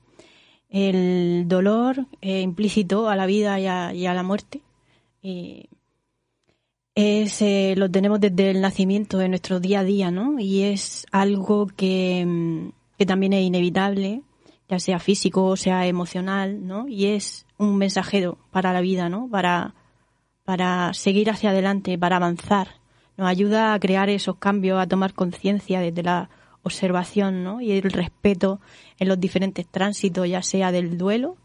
El 0.70 1.46
dolor 1.48 2.06
eh, 2.22 2.42
implícito 2.42 3.10
a 3.10 3.16
la 3.16 3.26
vida 3.26 3.60
y 3.60 3.66
a, 3.68 3.94
y 3.94 4.06
a 4.06 4.14
la 4.14 4.24
muerte 4.24 4.62
eh, 5.24 5.66
es, 6.96 7.44
lo 7.78 7.90
tenemos 7.90 8.20
desde 8.20 8.52
el 8.52 8.62
nacimiento 8.62 9.18
de 9.18 9.30
nuestro 9.30 9.60
día 9.60 9.80
a 9.80 9.84
día, 9.84 10.12
¿no? 10.12 10.40
Y 10.40 10.64
es 10.64 11.06
algo 11.12 11.68
que, 11.68 12.26
mm, 12.26 12.70
que 12.98 13.06
también 13.06 13.34
es 13.34 13.44
inevitable, 13.44 14.22
ya 14.68 14.80
sea 14.80 15.00
físico 15.00 15.46
o 15.46 15.56
sea 15.56 15.88
emocional, 15.88 16.66
¿no? 16.68 16.88
Y 16.88 17.08
es 17.08 17.46
un 17.58 17.78
mensajero 17.78 18.38
para 18.52 18.74
la 18.74 18.82
vida, 18.82 19.10
¿no? 19.10 19.28
Para, 19.30 19.74
para 20.44 20.94
seguir 20.94 21.30
hacia 21.30 21.50
adelante, 21.52 21.98
para 21.98 22.18
avanzar. 22.18 22.68
Nos 23.18 23.28
ayuda 23.28 23.74
a 23.74 23.80
crear 23.80 24.10
esos 24.10 24.38
cambios, 24.38 24.80
a 24.80 24.88
tomar 24.88 25.14
conciencia 25.14 25.80
desde 25.80 26.04
la 26.04 26.30
observación, 26.64 27.44
¿no? 27.44 27.62
Y 27.62 27.72
el 27.72 27.92
respeto 27.92 28.60
en 29.00 29.08
los 29.08 29.20
diferentes 29.20 29.68
tránsitos, 29.68 30.28
ya 30.28 30.42
sea 30.42 30.72
del 30.72 30.98
duelo, 30.98 31.38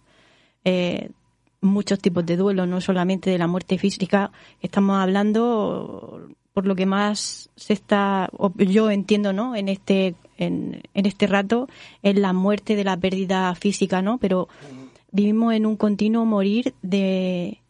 eh, 0.65 1.11
muchos 1.61 1.99
tipos 1.99 2.25
de 2.27 2.37
duelo, 2.37 2.67
no 2.67 2.81
solamente 2.81 3.31
de 3.31 3.39
la 3.39 3.47
muerte 3.47 3.79
física. 3.79 4.31
Estamos 4.61 4.97
hablando, 4.97 6.29
por 6.53 6.67
lo 6.67 6.75
que 6.75 6.87
más 6.87 7.51
se 7.57 7.73
está, 7.73 8.29
yo 8.57 8.91
entiendo, 8.91 9.33
¿no? 9.33 9.57
En 9.57 9.69
este, 9.69 10.15
en, 10.37 10.83
en 10.93 11.07
este 11.07 11.27
rato, 11.27 11.69
es 12.03 12.17
la 12.17 12.33
muerte 12.33 12.77
de 12.77 12.85
la 12.85 12.97
pérdida 12.97 13.55
física, 13.55 14.03
¿no? 14.03 14.19
Pero 14.19 14.49
vivimos 15.11 15.55
en 15.55 15.65
un 15.65 15.77
continuo 15.77 16.25
morir 16.25 16.75
de 16.83 17.61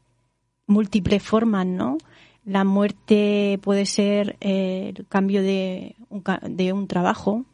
múltiples 0.67 1.23
formas, 1.23 1.67
¿no? 1.67 1.99
La 2.45 2.65
muerte 2.65 3.59
puede 3.63 3.87
ser 3.87 4.37
eh, 4.41 4.93
el 4.97 5.07
cambio 5.07 5.43
de 5.43 5.95
un, 6.15 6.57
de 6.57 6.73
un 6.73 6.87
trabajo, 6.87 7.45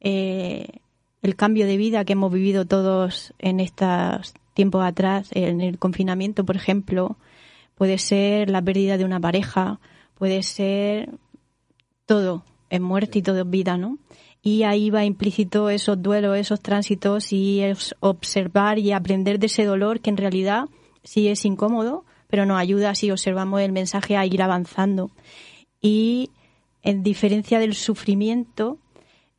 eh, 0.00 0.66
el 1.22 1.36
cambio 1.36 1.66
de 1.66 1.76
vida 1.76 2.04
que 2.04 2.12
hemos 2.12 2.32
vivido 2.32 2.64
todos 2.64 3.34
en 3.38 3.60
estos 3.60 4.34
tiempos 4.54 4.84
atrás, 4.84 5.28
en 5.32 5.60
el 5.60 5.78
confinamiento, 5.78 6.44
por 6.44 6.56
ejemplo, 6.56 7.16
puede 7.74 7.98
ser 7.98 8.50
la 8.50 8.62
pérdida 8.62 8.96
de 8.96 9.04
una 9.04 9.20
pareja, 9.20 9.80
puede 10.14 10.42
ser 10.42 11.10
todo, 12.06 12.44
es 12.70 12.80
muerte 12.80 13.18
y 13.18 13.22
todo 13.22 13.40
es 13.40 13.50
vida, 13.50 13.76
¿no? 13.76 13.98
Y 14.42 14.62
ahí 14.62 14.90
va 14.90 15.04
implícito 15.04 15.68
esos 15.68 16.00
duelos, 16.00 16.36
esos 16.38 16.60
tránsitos 16.60 17.32
y 17.32 17.60
es 17.60 17.94
observar 18.00 18.78
y 18.78 18.92
aprender 18.92 19.38
de 19.38 19.46
ese 19.46 19.64
dolor 19.64 20.00
que 20.00 20.10
en 20.10 20.16
realidad 20.16 20.66
sí 21.02 21.28
es 21.28 21.44
incómodo, 21.44 22.04
pero 22.28 22.46
nos 22.46 22.58
ayuda 22.58 22.94
si 22.94 23.10
observamos 23.10 23.60
el 23.60 23.72
mensaje 23.72 24.16
a 24.16 24.24
ir 24.24 24.42
avanzando. 24.42 25.10
Y 25.80 26.30
en 26.82 27.02
diferencia 27.02 27.58
del 27.58 27.74
sufrimiento, 27.74 28.78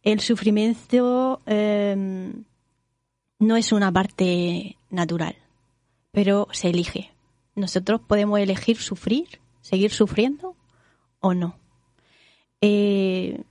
el 0.03 0.19
sufrimiento 0.19 1.41
eh, 1.45 2.33
no 3.39 3.55
es 3.55 3.71
una 3.71 3.91
parte 3.91 4.77
natural, 4.89 5.35
pero 6.11 6.47
se 6.51 6.69
elige. 6.69 7.11
Nosotros 7.55 8.01
podemos 8.01 8.39
elegir 8.39 8.77
sufrir, 8.77 9.39
seguir 9.61 9.91
sufriendo 9.91 10.55
o 11.19 11.33
no. 11.33 11.55
Eh, 12.61 13.41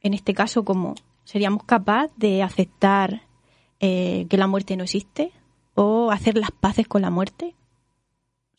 en 0.00 0.14
este 0.14 0.34
caso, 0.34 0.64
¿cómo 0.64 0.94
seríamos 1.24 1.64
capaces 1.64 2.10
de 2.16 2.42
aceptar 2.42 3.22
eh, 3.80 4.26
que 4.28 4.36
la 4.36 4.46
muerte 4.46 4.76
no 4.76 4.84
existe 4.84 5.32
o 5.74 6.10
hacer 6.10 6.36
las 6.36 6.50
paces 6.50 6.86
con 6.86 7.02
la 7.02 7.10
muerte? 7.10 7.54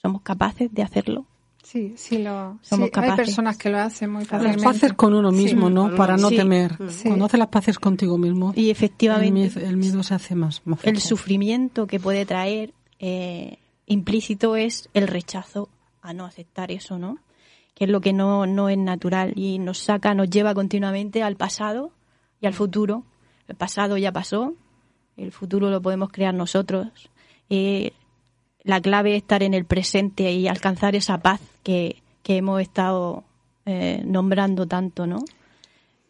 ¿Somos 0.01 0.21
capaces 0.21 0.73
de 0.73 0.83
hacerlo? 0.83 1.25
Sí, 1.63 1.93
sí, 1.95 2.17
lo, 2.19 2.59
Somos 2.61 2.87
sí, 2.87 2.91
capaces. 2.91 3.11
hay 3.11 3.15
personas 3.25 3.57
que 3.57 3.69
lo 3.69 3.79
hacen 3.79 4.09
muy 4.11 4.21
Las 4.23 4.29
fácilmente. 4.29 4.63
paces 4.63 4.93
con 4.93 5.13
uno 5.13 5.31
mismo, 5.31 5.69
Sí. 5.69 5.73
¿no? 5.73 5.95
Para 5.95 6.17
no 6.17 6.29
Sí. 6.29 6.35
temer. 6.35 6.77
Sí. 6.89 7.07
Cuando 7.07 7.25
haces 7.25 7.39
las 7.39 7.47
paces 7.47 7.79
contigo 7.79 8.17
mismo. 8.17 8.51
Y 8.55 8.69
efectivamente, 8.69 9.27
El 9.47 9.55
miedo, 9.55 9.69
el 9.69 9.77
miedo 9.77 10.03
se 10.03 10.13
hace 10.13 10.35
más, 10.35 10.61
más 10.65 10.83
el 10.83 10.99
sufrimiento 10.99 11.87
que 11.87 11.99
puede 11.99 12.25
traer 12.25 12.73
eh, 12.99 13.57
implícito 13.85 14.55
es 14.55 14.89
el 14.93 15.07
rechazo 15.07 15.69
a 16.01 16.13
no 16.13 16.25
aceptar 16.25 16.69
eso, 16.71 16.99
¿no? 16.99 17.17
Que 17.75 17.85
es 17.85 17.89
lo 17.89 18.01
que 18.01 18.13
no, 18.13 18.45
no 18.45 18.69
es 18.69 18.77
natural 18.77 19.33
y 19.35 19.57
nos 19.59 19.79
saca, 19.79 20.13
nos 20.13 20.29
lleva 20.29 20.53
continuamente 20.53 21.23
al 21.23 21.35
pasado 21.37 21.91
y 22.41 22.45
al 22.45 22.53
futuro. 22.53 23.03
El 23.47 23.55
pasado 23.55 23.97
ya 23.97 24.11
pasó, 24.11 24.53
el 25.17 25.31
futuro 25.31 25.69
lo 25.69 25.81
podemos 25.81 26.11
crear 26.11 26.33
nosotros. 26.33 26.87
Eh, 27.49 27.91
la 28.63 28.79
clave 28.81 29.15
es 29.15 29.23
estar 29.23 29.43
en 29.43 29.53
el 29.53 29.65
presente 29.65 30.31
y 30.33 30.47
alcanzar 30.47 30.95
esa 30.95 31.17
paz 31.19 31.41
que, 31.63 32.01
que 32.21 32.37
hemos 32.37 32.61
estado 32.61 33.23
eh, 33.65 34.03
nombrando 34.05 34.67
tanto, 34.67 35.07
¿no? 35.07 35.23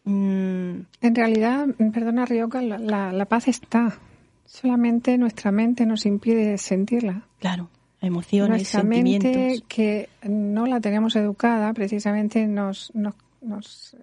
Mm, 0.05 0.81
En 1.01 1.15
realidad, 1.15 1.67
perdona 1.93 2.25
Rioca, 2.25 2.61
la, 2.61 3.11
la- 3.11 3.25
paz 3.25 3.47
está. 3.47 3.97
Solamente 4.45 5.17
nuestra 5.17 5.51
mente 5.51 5.85
nos 5.85 6.05
impide 6.05 6.57
sentirla. 6.57 7.23
Claro, 7.39 7.69
emociones, 8.01 8.49
Nuestra 8.59 8.81
sentimientos. 8.81 9.31
mente, 9.31 9.63
que 9.67 10.09
no 10.27 10.65
la 10.67 10.79
tenemos 10.81 11.15
educada, 11.15 11.73
precisamente 11.73 12.45
nos, 12.47 12.93
nos, 12.93 13.15
nos 13.41 13.93
eh, 13.95 13.97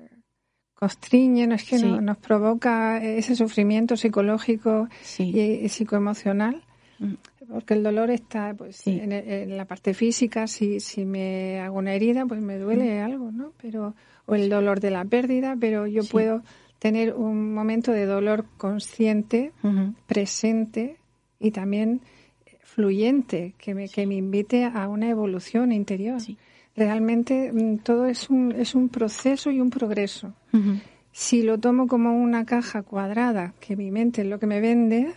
constriñe, 0.74 1.46
no 1.46 1.54
es 1.54 1.64
que 1.64 1.78
Sí. 1.78 1.86
no- 1.86 2.00
nos 2.00 2.16
provoca 2.16 2.98
ese 3.04 3.36
sufrimiento 3.36 3.96
psicológico 3.96 4.88
Sí. 5.02 5.24
y, 5.34 5.64
y 5.64 5.68
psicoemocional. 5.68 6.62
Mm. 6.98 7.14
Porque 7.52 7.74
el 7.74 7.82
dolor 7.82 8.10
está 8.10 8.54
pues 8.54 8.76
Sí. 8.76 8.98
en, 9.02 9.12
en 9.12 9.56
la 9.56 9.64
parte 9.64 9.92
física, 9.94 10.46
si, 10.46 10.80
si 10.80 11.04
me 11.04 11.58
hago 11.60 11.78
una 11.78 11.94
herida, 11.94 12.24
pues 12.26 12.40
me 12.40 12.58
duele 12.58 13.00
algo, 13.00 13.30
¿no? 13.32 13.52
Pero, 13.60 13.94
o 14.26 14.34
el 14.34 14.48
dolor 14.48 14.80
de 14.80 14.90
la 14.90 15.04
pérdida, 15.04 15.56
pero 15.58 15.86
yo 15.86 16.02
Sí. 16.02 16.08
puedo 16.12 16.42
tener 16.78 17.14
un 17.14 17.52
momento 17.52 17.92
de 17.92 18.06
dolor 18.06 18.46
consciente, 18.56 19.52
presente 20.06 20.96
y 21.38 21.50
también 21.50 22.00
fluyente, 22.62 23.54
que 23.58 23.74
me, 23.74 23.88
que 23.88 24.06
me 24.06 24.14
invite 24.16 24.64
a 24.64 24.88
una 24.88 25.08
evolución 25.08 25.72
interior. 25.72 26.20
Realmente 26.76 27.52
mm, 27.52 27.78
todo 27.78 28.06
es 28.06 28.30
un, 28.30 28.52
es 28.52 28.74
un 28.74 28.88
proceso 28.88 29.50
y 29.50 29.60
un 29.60 29.70
progreso. 29.70 30.34
Si 31.12 31.42
lo 31.42 31.58
tomo 31.58 31.88
como 31.88 32.12
una 32.16 32.44
caja 32.46 32.82
cuadrada, 32.82 33.54
que 33.60 33.76
mi 33.76 33.90
mente 33.90 34.22
es 34.22 34.28
lo 34.28 34.38
que 34.38 34.46
me 34.46 34.60
vende, 34.60 35.12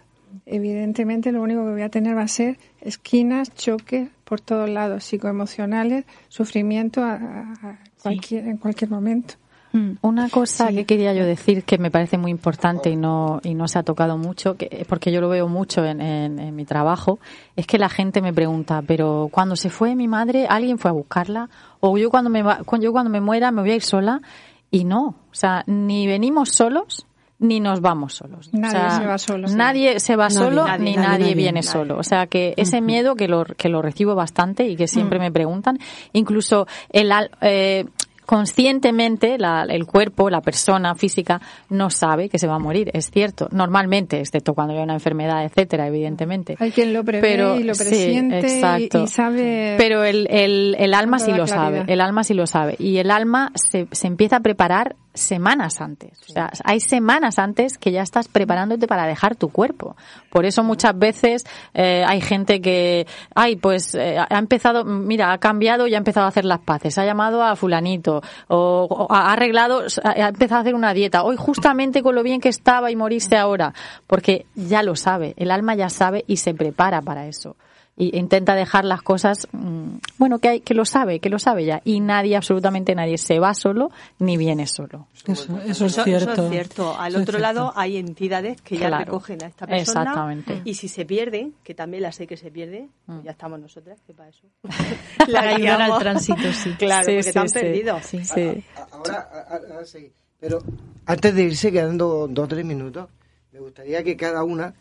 evidentemente 0.45 1.31
lo 1.31 1.41
único 1.41 1.64
que 1.65 1.72
voy 1.72 1.81
a 1.81 1.89
tener 1.89 2.15
va 2.18 2.23
a 2.23 2.27
ser 2.27 2.57
esquinas, 2.81 3.53
choques 3.55 4.10
por 4.23 4.41
todos 4.41 4.69
lados, 4.69 5.03
psicoemocionales, 5.03 6.05
sufrimiento 6.30 7.03
a- 7.03 7.80
cualquier, 8.01 8.47
en 8.47 8.57
cualquier 8.57 8.89
momento. 8.91 9.35
Mm. 9.72 9.93
Una 10.01 10.30
cosa 10.30 10.68
que 10.72 10.85
quería 10.85 11.14
yo 11.15 11.26
decir 11.26 11.64
que 11.64 11.77
me 11.80 11.89
parece 11.89 12.18
muy 12.19 12.30
importante 12.30 12.91
y 12.91 12.95
no, 12.95 13.39
y 13.43 13.55
no 13.55 13.68
se 13.68 13.80
ha 13.80 13.84
tocado 13.84 14.18
mucho, 14.18 14.55
que, 14.55 14.85
porque 14.88 15.11
yo 15.11 15.19
lo 15.19 15.30
veo 15.30 15.47
mucho 15.47 15.84
en, 15.84 15.99
en- 15.99 16.38
en 16.39 16.55
mi 16.55 16.64
trabajo, 16.65 17.19
es 17.55 17.65
que 17.65 17.80
la 17.80 17.89
gente 17.89 18.22
me 18.22 18.31
pregunta, 18.34 18.84
pero 18.85 19.30
cuando 19.31 19.55
se 19.55 19.69
fue 19.72 19.95
mi 19.95 20.07
madre, 20.07 20.45
¿alguien 20.47 20.77
fue 20.77 20.89
a 20.89 20.93
buscarla? 20.93 21.49
O 21.80 21.97
yo 21.97 22.10
cuando 22.11 22.30
me, 22.30 22.43
yo 22.80 22.91
cuando 22.91 23.10
me 23.10 23.19
muera 23.22 23.51
me 23.51 23.61
voy 23.61 23.72
a 23.72 23.76
ir 23.76 23.81
sola. 23.81 24.22
Y 24.69 24.85
no, 24.85 25.05
o 25.10 25.15
sea, 25.35 25.64
ni 25.68 26.07
venimos 26.07 26.49
solos 26.49 27.05
ni 27.44 27.60
nos 27.60 27.82
vamos 27.82 28.14
solos. 28.15 28.49
O 28.53 28.57
Nadie 28.57 28.72
sea, 28.80 28.90
se 28.99 29.06
va 29.06 29.18
solo, 29.18 29.48
sí. 29.48 29.56
Nadie 29.56 29.99
se 29.99 30.15
va 30.15 30.26
Nadie, 30.30 30.38
solo 30.38 30.65
nadie, 30.65 30.84
ni 30.86 30.95
nadie, 30.95 31.07
nadie, 31.07 31.20
nadie. 31.20 31.36
viene 31.36 31.60
Nadie. 31.60 31.64
solo. 31.70 31.98
O 31.98 32.03
sea, 32.03 32.26
que 32.28 32.53
ese 32.57 32.82
miedo 32.82 33.15
que 33.15 33.28
lo, 33.28 33.44
que 33.45 33.70
lo 33.70 33.82
recibo 33.82 34.15
bastante 34.15 34.65
y 34.68 34.76
que 34.76 34.88
siempre 34.88 35.20
me 35.20 35.32
preguntan, 35.32 35.78
incluso 36.14 36.65
el, 36.91 37.11
al- 37.11 37.30
eh, 37.41 37.86
conscientemente 38.26 39.38
la- 39.38 39.64
el 39.64 39.86
cuerpo, 39.86 40.30
la 40.30 40.41
persona 40.41 40.95
física, 40.95 41.41
no 41.70 41.90
sabe 41.90 42.30
que 42.30 42.38
se 42.40 42.48
va 42.48 42.56
a 42.56 42.60
morir. 42.60 42.90
Es 42.94 43.10
cierto, 43.11 43.48
normalmente, 43.52 44.20
excepto 44.20 44.53
cuando 44.53 44.74
hay 44.74 44.82
una 44.82 44.94
enfermedad, 44.94 45.44
etcétera, 45.45 45.88
evidentemente. 45.88 46.56
Hay 46.60 46.72
quien 46.72 46.94
lo 46.94 47.03
prevé 47.03 47.22
Pero, 47.22 47.56
y 47.56 47.64
lo 47.64 47.74
sí, 47.76 47.84
presiente 47.84 48.36
y- 48.38 48.40
exacto. 48.40 49.03
y, 49.03 49.07
sabe... 49.07 49.76
Pero 49.78 50.03
el, 50.03 50.28
el, 50.30 50.76
el 50.80 50.94
alma 50.94 51.20
sí 51.20 51.32
lo 51.32 51.48
sabe, 51.48 51.84
el 51.88 52.02
alma 52.02 52.24
sí 52.24 52.34
lo 52.34 52.48
sabe. 52.48 52.76
Y 52.80 52.98
el 52.98 53.11
alma 53.11 53.52
se, 53.56 53.88
se 53.91 54.07
empieza 54.07 54.38
a 54.38 54.40
preparar 54.41 54.95
semanas 55.14 55.81
antes. 55.81 56.19
O 56.30 56.34
sea, 56.34 56.52
hay 56.64 56.80
semanas 56.80 57.40
antes 57.40 57.77
que 57.77 57.91
ya 57.91 58.02
estás 58.02 58.27
preparándote 58.27 58.88
para 58.88 59.06
dejar 59.06 59.35
tu 59.35 59.49
cuerpo. 59.49 59.95
Por 60.30 60.45
eso 60.45 60.64
muchas 60.64 60.98
veces 60.98 61.45
eh, 61.73 62.03
hay 62.07 62.22
gente 62.22 62.61
que, 62.61 63.06
ay, 63.35 63.56
pues 63.56 63.94
eh, 63.95 64.18
ha 64.18 64.40
empezado, 64.40 64.84
mira, 64.84 65.31
ha 65.31 65.38
cambiado 65.38 65.88
y 65.88 65.95
ha 65.95 65.98
empezado 65.98 66.26
a 66.26 66.30
hacer 66.30 66.45
las 66.45 66.60
paces, 66.60 66.98
ha 66.98 67.06
llamado 67.06 67.44
a 67.44 67.56
fulanito, 67.56 68.22
o, 68.48 68.88
o 68.90 69.14
ha 69.14 69.31
arreglado, 69.31 69.84
ha 70.03 70.27
empezado 70.30 70.60
a 70.60 70.61
hacer 70.61 70.76
una 70.76 70.94
dieta, 70.94 71.23
hoy 71.23 71.35
justamente 71.38 72.02
con 72.02 72.15
lo 72.15 72.23
bien 72.23 72.41
que 72.41 72.49
estaba 72.49 72.91
y 72.91 72.95
morirse 72.95 73.38
ahora, 73.38 73.73
porque 74.07 74.45
ya 74.56 74.84
lo 74.84 74.95
sabe, 74.95 75.34
el 75.38 75.52
alma 75.52 75.76
ya 75.76 75.90
sabe 75.90 76.23
y 76.27 76.38
se 76.38 76.53
prepara 76.53 77.02
para 77.02 77.27
eso 77.27 77.56
y 77.95 78.18
intenta 78.18 78.56
dejar 78.56 78.86
las 78.86 79.02
cosas 79.03 79.48
mm, 79.52 79.98
bueno 80.18 80.40
que 80.40 80.49
hay 80.49 80.60
que 80.61 80.74
lo 80.74 80.84
sabe 80.84 81.20
que 81.20 81.30
lo 81.30 81.38
sabe 81.38 81.64
ya 81.65 81.82
y 81.86 81.99
nadie 81.99 82.36
absolutamente 82.36 82.95
nadie 82.95 83.20
se 83.20 83.38
va 83.40 83.53
solo 83.53 83.91
ni 84.20 84.36
viene 84.36 84.65
solo 84.65 85.07
Eso, 85.28 85.60
eso 85.61 85.86
es 85.86 85.94
Eso, 85.94 86.03
cierto. 86.03 86.32
eso 86.34 86.44
es 86.45 86.49
cierto. 86.52 86.99
Al 86.99 87.14
otro 87.15 87.24
cierto. 87.38 87.40
lado 87.40 87.74
hay 87.76 87.98
entidades 87.98 88.61
que 88.61 88.78
ya 88.78 88.88
Claro. 88.88 89.06
recogen 89.06 89.44
a 89.44 89.48
esta 89.48 89.65
persona. 89.68 90.02
Exactamente. 90.02 90.61
Y 90.65 90.74
si 90.74 90.88
se 90.90 91.06
pierden, 91.06 91.53
que 91.64 91.74
también 91.76 92.03
la 92.03 92.11
sé 92.11 92.28
que 92.28 92.36
se 92.36 92.52
pierde, 92.52 92.90
pues 93.06 93.24
ya 93.24 93.32
estamos 93.32 93.60
nosotras, 93.60 94.02
que 94.06 94.14
para 94.14 94.30
eso. 94.30 94.48
Para 95.32 95.56
ayudar 95.56 95.82
al 95.84 95.99
tránsito, 95.99 96.52
sí. 96.52 96.72
Claro, 96.80 97.06
Sí, 97.06 97.11
porque 97.11 97.24
sí, 97.24 97.32
te 97.32 97.40
han 97.40 97.49
sí. 97.49 97.60
perdido. 97.60 97.99
Sí, 98.02 98.26
sí. 98.26 98.64
Ahora, 98.91 99.30
a- 99.32 99.53
a- 99.53 99.74
ahora 99.74 99.86
sí. 99.86 100.11
Pero 100.40 100.60
antes 101.06 101.36
de 101.36 101.44
irse, 101.44 101.72
quedando 101.72 102.28
dos 102.30 102.45
o 102.45 102.48
tres 102.49 102.65
minutos, 102.65 103.07
me 103.53 103.60
gustaría 103.60 104.03
que 104.03 104.18
cada 104.18 104.44
una 104.44 104.74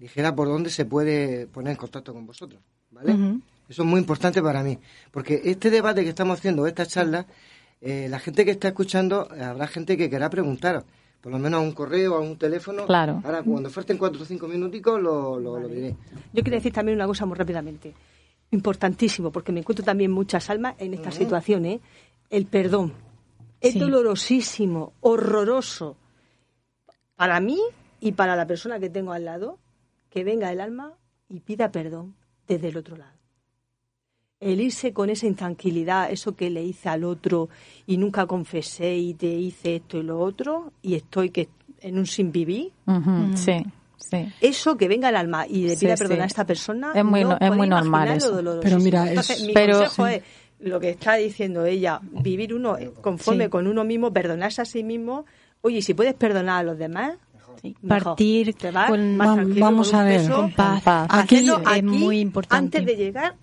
dijera 0.00 0.34
por 0.34 0.48
dónde 0.48 0.70
se 0.70 0.84
puede 0.86 1.46
poner 1.46 1.72
en 1.72 1.76
contacto 1.76 2.12
con 2.12 2.26
vosotros. 2.26 2.60
¿Vale? 2.90 3.12
Eso 3.68 3.82
es 3.82 3.88
muy 3.88 4.00
importante 4.00 4.42
para 4.42 4.64
mí. 4.64 4.76
Porque 5.12 5.40
este 5.44 5.70
debate 5.70 6.02
que 6.02 6.08
estamos 6.08 6.38
haciendo, 6.38 6.66
esta 6.66 6.86
charla, 6.86 7.26
eh, 7.80 8.08
la 8.10 8.18
gente 8.18 8.44
que 8.44 8.50
está 8.50 8.68
escuchando, 8.68 9.28
eh, 9.36 9.42
habrá 9.44 9.68
gente 9.68 9.96
que 9.96 10.10
querrá 10.10 10.28
preguntar. 10.28 10.84
Por 11.20 11.30
lo 11.30 11.38
menos 11.38 11.60
a 11.60 11.62
un 11.62 11.72
correo, 11.72 12.14
a 12.16 12.20
un 12.20 12.36
teléfono. 12.38 12.86
Claro. 12.86 13.20
Ahora, 13.22 13.42
cuando 13.42 13.68
falten 13.70 13.98
cuatro 13.98 14.22
o 14.22 14.24
cinco 14.24 14.48
minuticos, 14.48 15.00
lo, 15.00 15.38
lo, 15.38 15.60
lo 15.60 15.68
diré. 15.68 15.94
Yo 16.32 16.42
quiero 16.42 16.56
decir 16.56 16.72
también 16.72 16.96
una 16.96 17.06
cosa 17.06 17.26
muy 17.26 17.36
rápidamente. 17.36 17.94
Importantísimo, 18.52 19.30
porque 19.30 19.52
me 19.52 19.60
encuentro 19.60 19.84
también 19.84 20.10
muchas 20.10 20.48
almas 20.50 20.74
en 20.78 20.94
esta 20.94 21.10
situación, 21.12 21.66
¿eh? 21.66 21.80
El 22.30 22.46
perdón. 22.46 22.94
Es 23.60 23.74
Sí. 23.74 23.78
dolorosísimo, 23.78 24.94
horroroso. 25.00 25.96
Para 27.14 27.38
mí 27.38 27.60
y 28.00 28.12
para 28.12 28.34
la 28.34 28.46
persona 28.46 28.80
que 28.80 28.88
tengo 28.88 29.12
al 29.12 29.26
lado, 29.26 29.58
que 30.10 30.24
venga 30.24 30.50
el 30.52 30.60
alma 30.60 30.92
y 31.28 31.40
pida 31.40 31.70
perdón 31.70 32.14
desde 32.46 32.68
el 32.68 32.76
otro 32.76 32.96
lado. 32.96 33.12
El 34.40 34.60
irse 34.60 34.92
con 34.94 35.10
esa 35.10 35.26
intranquilidad, 35.26 36.10
eso 36.10 36.34
que 36.34 36.48
le 36.48 36.62
hice 36.64 36.88
al 36.88 37.04
otro 37.04 37.50
y 37.86 37.98
nunca 37.98 38.26
confesé 38.26 38.96
y 38.96 39.12
te 39.14 39.26
hice 39.26 39.76
esto 39.76 39.98
y 39.98 40.02
lo 40.02 40.18
otro 40.20 40.72
y 40.82 40.94
estoy 40.94 41.28
que 41.30 41.48
en 41.80 41.98
un 41.98 42.06
sin 42.06 42.32
vivir, 42.32 42.72
Ujú, 42.86 43.36
sí 43.36 43.64
sí 43.98 44.32
eso 44.40 44.76
que 44.78 44.88
venga 44.88 45.10
el 45.10 45.16
alma 45.16 45.46
y 45.46 45.66
le 45.68 45.76
pida 45.76 45.94
sí. 45.96 46.02
perdón 46.04 46.22
a 46.22 46.24
esta 46.24 46.46
persona 46.46 46.92
Es 46.94 47.04
muy 47.04 47.22
no 47.22 47.36
es 47.38 47.54
muy 47.54 47.68
normal 47.68 48.08
eso. 48.16 48.40
Pero 48.62 48.78
mira, 48.78 49.04
es- 49.04 49.10
Entonces, 49.10 49.46
mi 49.46 49.52
pero- 49.52 49.78
consejo 49.78 50.06
sí. 50.08 50.14
es 50.14 50.22
lo 50.60 50.80
que 50.80 50.90
está 50.90 51.14
diciendo 51.16 51.64
ella 51.66 52.00
vivir 52.02 52.54
uno 52.54 52.76
conforme 53.02 53.44
Sí. 53.44 53.50
con 53.50 53.66
uno 53.66 53.84
mismo 53.84 54.10
perdonarse 54.12 54.62
a 54.62 54.64
sí 54.64 54.82
mismo 54.82 55.26
oye 55.60 55.82
si 55.82 55.92
puedes 55.94 56.14
perdonar 56.14 56.60
a 56.60 56.62
los 56.62 56.78
demás 56.78 57.16
Sí. 57.60 57.76
Partir 57.86 58.54
con, 58.88 59.16
más 59.16 59.36
vamos 59.58 59.90
con 59.90 60.00
a 60.00 60.04
ver. 60.04 60.20
peso, 60.22 60.36
con 60.36 60.52
paz. 60.52 60.82
paz. 60.82 61.06
Aquí 61.10 61.36
es 61.36 61.82
muy 61.84 62.20
importante. 62.20 62.78
antes 62.78 62.86
de 62.86 63.02
llegar 63.02 63.36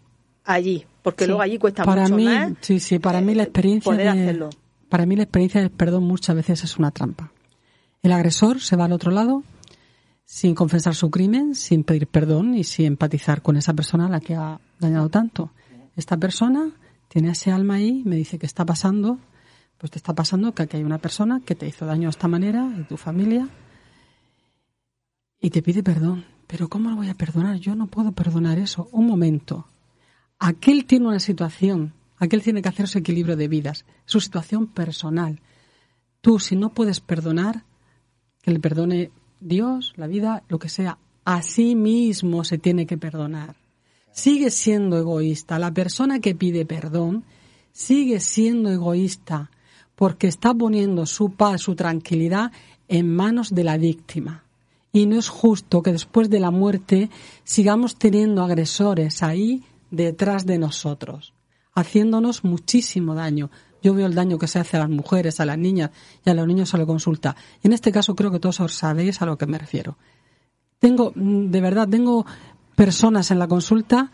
allí 0.44 0.86
porque 1.04 1.26
Sí. 1.26 1.28
luego 1.30 1.42
allí 1.42 1.58
cuesta 1.58 1.84
para 1.84 2.04
mucho 2.04 2.16
mí, 2.16 2.26
más 2.26 2.54
Sí, 2.62 2.80
sí, 2.80 3.00
para 3.00 3.22
mí 3.22 3.36
la 3.36 3.44
experiencia 3.44 3.92
poder 3.92 4.14
de- 4.14 4.22
hacerlo. 4.22 4.50
para 4.90 5.06
mí 5.06 5.16
la 5.16 5.24
experiencia 5.24 5.62
del 5.62 5.70
perdón 5.70 6.04
muchas 6.06 6.36
veces 6.36 6.64
es 6.64 6.78
una 6.78 6.92
trampa. 6.92 7.32
El 8.04 8.12
agresor 8.12 8.60
se 8.62 8.76
va 8.76 8.86
al 8.86 8.92
otro 8.94 9.12
lado 9.12 9.44
sin 10.26 10.56
confesar 10.56 10.96
su 10.96 11.10
crimen, 11.10 11.56
sin 11.56 11.84
pedir 11.84 12.08
perdón 12.08 12.54
y 12.56 12.64
sin 12.64 12.86
empatizar 12.88 13.42
con 13.42 13.56
esa 13.58 13.74
persona 13.74 14.08
a 14.08 14.10
la 14.10 14.20
que 14.20 14.36
ha 14.36 14.60
dañado 14.80 15.10
tanto. 15.10 15.52
Esta 15.96 16.18
persona 16.18 16.70
tiene 17.08 17.30
ese 17.32 17.52
alma 17.52 17.76
ahí, 17.76 18.02
me 18.06 18.16
dice 18.18 18.38
que 18.38 18.46
está 18.46 18.66
pasando, 18.66 19.20
pues 19.78 19.92
te 19.92 19.98
está 19.98 20.14
pasando 20.14 20.54
que 20.54 20.64
aquí 20.64 20.78
hay 20.78 20.84
una 20.84 20.98
persona 20.98 21.42
que 21.46 21.56
te 21.56 21.68
hizo 21.68 21.86
daño 21.86 22.08
de 22.08 22.12
esta 22.12 22.28
manera 22.28 22.68
y 22.78 22.84
tu 22.84 22.98
familia 22.98 23.48
y 25.40 25.50
te 25.50 25.62
pide 25.62 25.84
perdón. 25.84 26.26
Pero 26.48 26.70
¿cómo 26.70 26.90
lo 26.90 26.96
voy 26.96 27.10
a 27.10 27.14
perdonar? 27.14 27.58
Yo 27.58 27.76
no 27.76 27.88
puedo 27.88 28.14
perdonar 28.14 28.58
eso. 28.58 28.88
Un 28.92 29.06
momento. 29.06 29.68
Aquel 30.40 30.86
tiene 30.86 31.08
una 31.08 31.20
situación, 31.20 31.94
aquel 32.18 32.42
tiene 32.42 32.62
que 32.62 32.70
hacer 32.70 32.88
su 32.88 33.00
equilibrio 33.00 33.36
de 33.36 33.48
vidas, 33.48 33.86
su 34.06 34.22
situación 34.22 34.68
personal. 34.68 35.42
Tú, 36.22 36.40
si 36.40 36.56
no 36.56 36.70
puedes 36.70 37.00
perdonar, 37.00 37.64
que 38.42 38.52
le 38.52 38.60
perdone 38.60 39.12
Dios, 39.40 39.94
la 39.98 40.08
vida, 40.08 40.44
lo 40.48 40.60
que 40.60 40.70
sea, 40.70 40.98
a 41.26 41.42
sí 41.42 41.76
mismo 41.76 42.44
se 42.44 42.58
tiene 42.58 42.86
que 42.86 42.98
perdonar. 42.98 43.56
Sigue 44.12 44.52
siendo 44.52 44.98
egoísta. 44.98 45.60
La 45.60 45.74
persona 45.74 46.20
que 46.20 46.34
pide 46.34 46.66
perdón 46.66 47.24
sigue 47.72 48.20
siendo 48.20 48.72
egoísta 48.72 49.52
porque 49.96 50.28
está 50.28 50.54
poniendo 50.54 51.06
su 51.06 51.32
paz, 51.32 51.62
su 51.62 51.76
tranquilidad 51.76 52.52
en 52.88 53.14
manos 53.14 53.54
de 53.54 53.64
la 53.64 53.78
víctima. 53.78 54.47
Y 54.98 55.06
no 55.06 55.20
es 55.20 55.30
justo 55.30 55.84
que 55.84 55.92
después 55.92 56.28
de 56.28 56.40
la 56.40 56.50
muerte 56.50 57.12
sigamos 57.44 58.00
teniendo 58.00 58.42
agresores 58.42 59.22
ahí 59.22 59.64
detrás 59.92 60.48
de 60.48 60.58
nosotros, 60.58 61.36
haciéndonos 61.76 62.44
muchísimo 62.44 63.14
daño. 63.14 63.52
Yo 63.84 63.94
veo 63.94 64.08
el 64.08 64.16
daño 64.16 64.40
que 64.40 64.48
se 64.48 64.58
hace 64.58 64.76
a 64.76 64.80
las 64.80 64.90
mujeres, 64.90 65.40
a 65.40 65.46
las 65.46 65.60
niñas 65.60 65.92
y 66.26 66.32
a 66.32 66.34
los 66.34 66.48
niños 66.48 66.74
a 66.74 66.80
la 66.80 66.88
consulta. 66.88 67.36
Y 67.62 67.68
en 67.68 67.74
este 67.74 67.92
caso 67.92 68.16
creo 68.16 68.32
que 68.32 68.40
todos 68.40 68.60
os 68.60 68.74
sabéis 68.74 69.22
a 69.22 69.28
lo 69.28 69.38
que 69.38 69.46
me 69.46 69.60
refiero. 69.60 70.00
Tengo, 70.80 71.12
mm, 71.14 71.52
de 71.52 71.62
verdad, 71.62 71.88
tengo 71.88 72.26
personas 72.76 73.30
en 73.30 73.38
la 73.38 73.48
consulta 73.48 74.12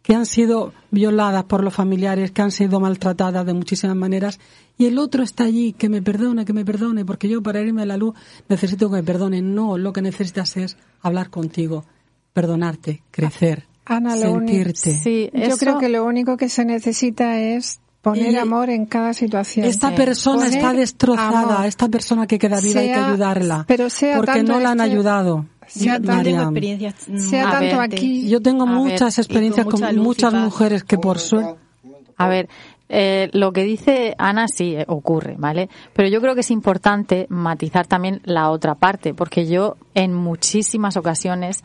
que 0.00 0.14
han 0.14 0.26
sido 0.26 0.72
violadas 0.92 1.42
por 1.42 1.64
los 1.64 1.74
familiares, 1.74 2.30
que 2.30 2.42
han 2.42 2.52
sido 2.52 2.78
maltratadas 2.78 3.44
de 3.44 3.52
muchísimas 3.52 3.96
maneras, 3.96 4.38
y 4.80 4.86
el 4.86 4.98
otro 4.98 5.22
está 5.22 5.44
allí, 5.44 5.74
que 5.74 5.88
me 5.90 6.00
perdone, 6.00 6.44
que 6.46 6.52
me 6.54 6.64
perdone, 6.64 7.04
porque 7.04 7.28
yo 7.28 7.42
para 7.42 7.60
irme 7.60 7.82
a 7.82 7.86
la 7.86 7.96
luz 7.98 8.14
necesito 8.48 8.88
que 8.88 8.96
me 8.96 9.02
perdone. 9.02 9.42
No, 9.42 9.76
lo 9.76 9.92
que 9.92 10.00
necesitas 10.00 10.56
es 10.56 10.76
hablar 11.02 11.28
contigo, 11.28 11.84
perdonarte, 12.32 13.02
crecer, 13.10 13.66
Ana, 13.84 14.16
lo 14.16 14.32
único- 14.32 14.52
sentirte. 14.72 15.30
yo 15.48 15.56
creo 15.58 15.78
que 15.78 15.88
lo 15.88 16.04
único 16.04 16.36
que 16.36 16.48
se 16.48 16.64
necesita 16.64 17.38
es 17.38 17.80
poner 18.02 18.32
Y- 18.32 18.36
amor 18.36 18.70
en 18.70 18.86
cada 18.86 19.12
situación. 19.12 19.66
Esta 19.66 19.94
persona 19.94 20.44
Poner 20.44 20.54
está 20.56 20.72
destrozada, 20.72 21.56
amor. 21.56 21.66
esta 21.66 21.88
persona 21.88 22.26
que 22.26 22.38
queda 22.38 22.60
viva 22.60 22.80
hay 22.80 22.88
que 22.88 22.94
ayudarla, 22.94 23.64
pero 23.68 23.90
sea 23.90 24.16
porque 24.16 24.32
tanto 24.32 24.52
no 24.54 24.60
la 24.60 24.70
han 24.70 24.80
este- 24.80 24.92
ayudado. 24.92 25.46
sea 25.66 26.00
tanto- 26.00 26.12
Mariam. 26.12 26.54
sea 27.18 27.48
A 27.48 27.50
tanto 27.52 27.76
ver, 27.76 27.80
aquí. 27.80 28.28
Yo 28.28 28.40
tengo 28.40 28.64
ver, 28.64 28.74
muchas 28.74 29.18
experiencias 29.18 29.66
con 29.66 29.80
mucha 29.80 29.92
muchas 29.92 30.32
mujeres 30.34 30.84
que 30.84 30.96
por 30.98 31.18
suerte 31.18 31.60
A 32.16 32.28
ver, 32.28 32.48
eh, 32.92 33.30
lo 33.32 33.52
que 33.52 33.62
dice 33.62 34.16
Ana 34.18 34.46
sí 34.48 34.74
eh, 34.74 34.84
ocurre, 34.88 35.36
¿vale? 35.38 35.68
Pero 35.94 36.08
yo 36.08 36.20
creo 36.20 36.34
que 36.34 36.40
es 36.40 36.50
importante 36.50 37.26
matizar 37.28 37.86
también 37.86 38.20
la 38.24 38.50
otra 38.50 38.74
parte, 38.74 39.14
porque 39.14 39.46
yo 39.46 39.76
en 39.94 40.12
muchísimas 40.12 40.96
ocasiones 40.96 41.62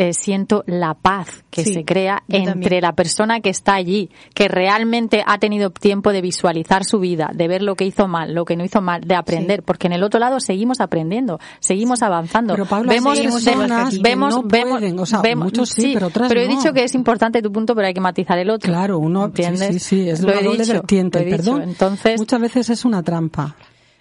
eh, 0.00 0.12
siento 0.14 0.62
la 0.66 0.94
paz 0.94 1.44
que 1.50 1.64
Sí, 1.64 1.74
se 1.74 1.84
crea 1.84 2.22
entre 2.28 2.52
también. 2.52 2.82
la 2.82 2.92
persona 2.92 3.40
que 3.40 3.50
está 3.50 3.74
allí, 3.74 4.10
que 4.32 4.46
realmente 4.46 5.24
ha 5.26 5.38
tenido 5.38 5.70
tiempo 5.70 6.12
de 6.12 6.22
visualizar 6.22 6.84
su 6.84 7.00
vida, 7.00 7.30
de 7.34 7.48
ver 7.48 7.62
lo 7.62 7.74
que 7.74 7.84
hizo 7.84 8.06
mal, 8.06 8.32
lo 8.32 8.44
que 8.44 8.56
no 8.56 8.64
hizo 8.64 8.80
mal, 8.80 9.00
de 9.02 9.16
aprender, 9.16 9.64
porque 9.64 9.88
en 9.88 9.94
el 9.94 10.04
otro 10.04 10.20
lado 10.20 10.38
seguimos 10.38 10.80
aprendiendo, 10.80 11.40
seguimos 11.58 12.00
avanzando. 12.02 12.54
Pero, 12.54 12.64
Paula, 12.66 12.92
vemos, 12.92 13.18
personas 13.18 14.00
vemos, 14.00 14.34
no 14.36 14.42
vemos, 14.44 14.78
pueden, 14.78 14.98
o 15.00 15.04
sea, 15.04 15.20
vemos- 15.20 15.46
muchos 15.46 15.68
sí, 15.70 15.90
pero 15.94 16.06
otras 16.06 16.30
he 16.30 16.46
no. 16.46 16.56
dicho 16.56 16.72
que 16.72 16.84
es 16.84 16.94
importante 16.94 17.42
tu 17.42 17.50
punto, 17.50 17.74
pero 17.74 17.88
hay 17.88 17.94
que 17.94 18.00
matizar 18.00 18.38
el 18.38 18.50
otro. 18.50 18.70
Claro, 18.72 18.98
uno 18.98 19.24
¿entiendes? 19.24 19.74
Sí, 19.74 19.78
sí, 19.80 20.08
es 20.08 20.20
Lo 20.22 20.28
una 20.28 20.40
he 20.40 20.44
doble 20.44 20.58
dicho, 20.62 20.72
vertiente. 20.74 21.18
lo 21.18 21.22
he 21.26 21.30
dicho. 21.32 21.36
perdón 21.44 21.62
Entonces, 21.62 22.20
muchas 22.20 22.40
veces 22.40 22.70
es 22.70 22.84
una 22.84 23.02
trampa. 23.02 23.56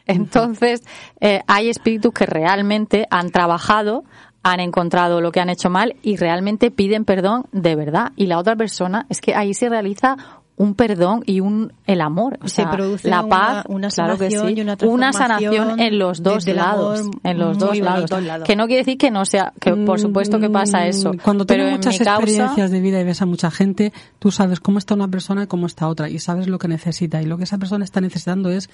entonces, 0.06 0.84
eh, 1.20 1.42
hay 1.48 1.70
espíritus 1.70 2.14
que 2.14 2.26
realmente 2.26 3.06
han 3.10 3.30
trabajado, 3.30 4.04
han 4.52 4.60
encontrado 4.60 5.22
lo 5.22 5.32
que 5.32 5.40
han 5.40 5.50
hecho 5.50 5.70
mal 5.70 5.96
y 6.02 6.16
realmente 6.18 6.72
piden 6.72 7.06
perdón 7.06 7.46
de 7.52 7.76
verdad. 7.76 8.12
Y 8.16 8.28
la 8.28 8.38
otra 8.40 8.56
persona, 8.56 9.06
es 9.10 9.22
que 9.22 9.36
ahí 9.36 9.54
se 9.54 9.70
realiza 9.70 10.18
un 10.60 10.74
perdón 10.74 11.22
y 11.28 11.40
un 11.40 11.72
el 11.86 12.02
amor, 12.02 12.40
o 12.44 12.48
Se 12.48 12.56
sea, 12.64 12.72
produce 12.72 13.08
la 13.08 13.22
una- 13.22 13.30
paz, 13.30 13.66
una 13.70 13.90
claro 13.90 14.18
que 14.18 14.32
sanación 14.32 14.48
sí, 14.48 14.54
y 14.58 14.62
una 14.62 14.72
una 14.72 14.78
transformación 15.12 15.14
sanación 15.14 15.80
en 15.80 16.00
los 16.00 16.24
dos 16.24 16.48
lados, 16.48 17.00
amor 17.02 17.12
en 17.24 17.38
los 17.38 17.58
dos 17.60 17.78
lados. 17.78 18.10
Dos 18.10 18.24
lados. 18.24 18.48
Que 18.48 18.56
no 18.56 18.66
quiere 18.66 18.82
decir 18.82 18.98
que 18.98 19.12
no 19.12 19.24
sea, 19.26 19.54
que 19.62 19.74
por 19.76 20.00
supuesto 20.00 20.40
que 20.40 20.50
pasa 20.50 20.88
eso, 20.88 21.14
Mm, 21.14 21.18
Cuando 21.20 21.46
pero 21.46 21.64
tienes 21.66 21.74
en 21.74 21.78
muchas 21.90 21.98
causa, 22.00 22.24
experiencias 22.24 22.72
de 22.72 22.80
vida 22.82 23.00
y 23.00 23.04
ves 23.04 23.22
a 23.22 23.28
mucha 23.28 23.52
gente, 23.52 23.94
tú 24.18 24.32
sabes 24.32 24.60
cómo 24.60 24.80
está 24.80 24.96
una 24.96 25.08
persona 25.08 25.44
y 25.44 25.48
cómo 25.48 25.68
está 25.68 25.88
otra 25.88 26.10
y 26.10 26.18
sabes 26.18 26.48
lo 26.48 26.58
que 26.58 26.68
necesita. 26.68 27.22
Y 27.22 27.28
lo 27.28 27.38
que 27.38 27.44
esa 27.44 27.60
persona 27.60 27.86
está 27.86 28.02
necesitando 28.02 28.50
es 28.50 28.68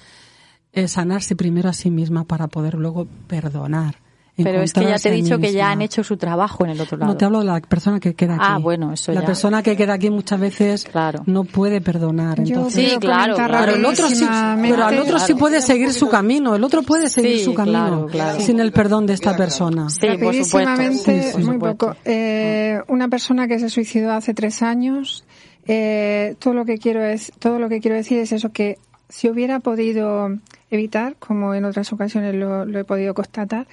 sanarse 0.86 1.36
primero 1.36 1.68
a 1.68 1.74
sí 1.74 1.90
misma 1.90 2.24
para 2.24 2.48
poder 2.48 2.74
luego 2.76 3.06
perdonar. 3.26 3.96
Pero 4.36 4.62
es 4.62 4.72
que 4.72 4.84
ya 4.84 4.98
te 4.98 5.08
he 5.10 5.12
dicho 5.12 5.38
que 5.38 5.52
ya 5.52 5.70
han 5.70 5.80
hecho 5.82 6.02
su 6.02 6.16
trabajo 6.16 6.64
en 6.64 6.70
el 6.72 6.80
otro 6.80 6.96
lado. 6.98 7.12
No 7.12 7.16
te 7.16 7.24
hablo 7.24 7.38
de 7.40 7.44
la 7.44 7.60
persona 7.60 8.00
que 8.00 8.14
queda 8.14 8.34
aquí. 8.34 8.44
Ah, 8.46 8.58
bueno, 8.58 8.92
eso 8.92 9.12
La 9.12 9.20
ya. 9.20 9.26
persona 9.26 9.62
que 9.62 9.76
queda 9.76 9.94
aquí 9.94 10.10
muchas 10.10 10.40
veces 10.40 10.86
no 11.26 11.44
puede 11.44 11.80
perdonar. 11.80 12.40
Entonces, 12.40 12.92
Sí, 12.92 12.98
claro, 12.98 13.36
Pero 13.36 13.74
el 13.76 13.84
otro 13.84 14.08
sí, 14.08 14.24
rapidísimamente- 14.24 14.70
pero 14.76 14.88
el 14.88 14.98
otro 14.98 15.18
sí 15.18 15.26
Claro. 15.26 15.38
puede 15.38 15.60
seguir 15.60 15.92
su 15.92 16.08
camino. 16.08 16.56
El 16.56 16.64
otro 16.64 16.82
puede 16.82 17.08
seguir 17.08 17.38
Sí, 17.38 17.44
su 17.44 17.54
camino 17.54 17.78
claro, 17.78 18.06
claro. 18.06 18.40
sin 18.40 18.58
el 18.60 18.72
perdón 18.72 19.06
de 19.06 19.12
esta 19.14 19.36
persona. 19.36 19.86
Rapidísimamente, 20.00 21.22
Sí, 21.22 21.32
sí. 21.36 21.42
muy 21.42 21.58
poco. 21.58 21.94
Eh, 22.04 22.80
una 22.88 23.08
persona 23.08 23.46
que 23.48 23.58
se 23.58 23.68
suicidó 23.68 24.12
hace 24.12 24.34
tres 24.34 24.62
años. 24.62 25.24
eh, 25.66 26.34
todo 26.40 26.52
lo 26.52 26.66
que 26.66 26.76
quiero 26.76 27.02
es, 27.02 27.32
todo 27.38 27.58
lo 27.58 27.70
que 27.70 27.80
quiero 27.80 27.96
decir 27.96 28.18
es 28.18 28.32
eso 28.32 28.52
que 28.52 28.76
si 29.08 29.30
hubiera 29.30 29.60
podido 29.60 30.28
evitar, 30.70 31.16
como 31.18 31.54
en 31.54 31.64
otras 31.64 31.90
ocasiones 31.94 32.34
lo, 32.34 32.66
lo 32.66 32.78
he 32.80 32.84
podido 32.84 33.14
constatar, 33.14 33.66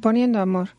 poniendo 0.00 0.40
amor. 0.40 0.70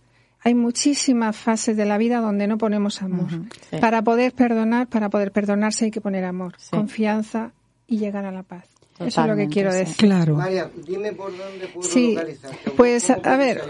Hay 0.41 0.53
muchísimas 0.53 1.35
fases 1.35 1.76
de 1.76 1.85
la 1.85 1.97
vida 1.97 2.19
donde 2.19 2.47
no 2.47 2.57
ponemos 2.57 3.01
amor. 3.01 3.30
sí. 3.31 3.77
Para 3.81 4.03
poder 4.03 4.34
perdonar, 4.34 4.88
para 4.88 5.09
poder 5.09 5.31
perdonarse 5.31 5.85
hay 5.85 5.91
que 5.91 6.01
poner 6.01 6.23
amor, 6.23 6.55
confianza 6.69 7.51
y 7.88 7.97
llegar 7.97 8.26
a 8.26 8.31
la 8.31 8.43
paz. 8.43 8.65
Eso 8.99 9.22
es 9.22 9.27
lo 9.27 9.35
que 9.35 9.47
quiero 9.49 9.72
sí. 9.72 9.80
decir. 9.80 10.07
Claro. 10.07 10.35
María, 10.35 10.69
dime 10.88 11.11
por 11.11 11.35
dónde 11.35 11.67
puedo 11.67 11.88
Sí, 11.88 12.17
pues 12.77 13.07
¿Cómo 13.07 13.22
a 13.26 13.38
ver, 13.38 13.61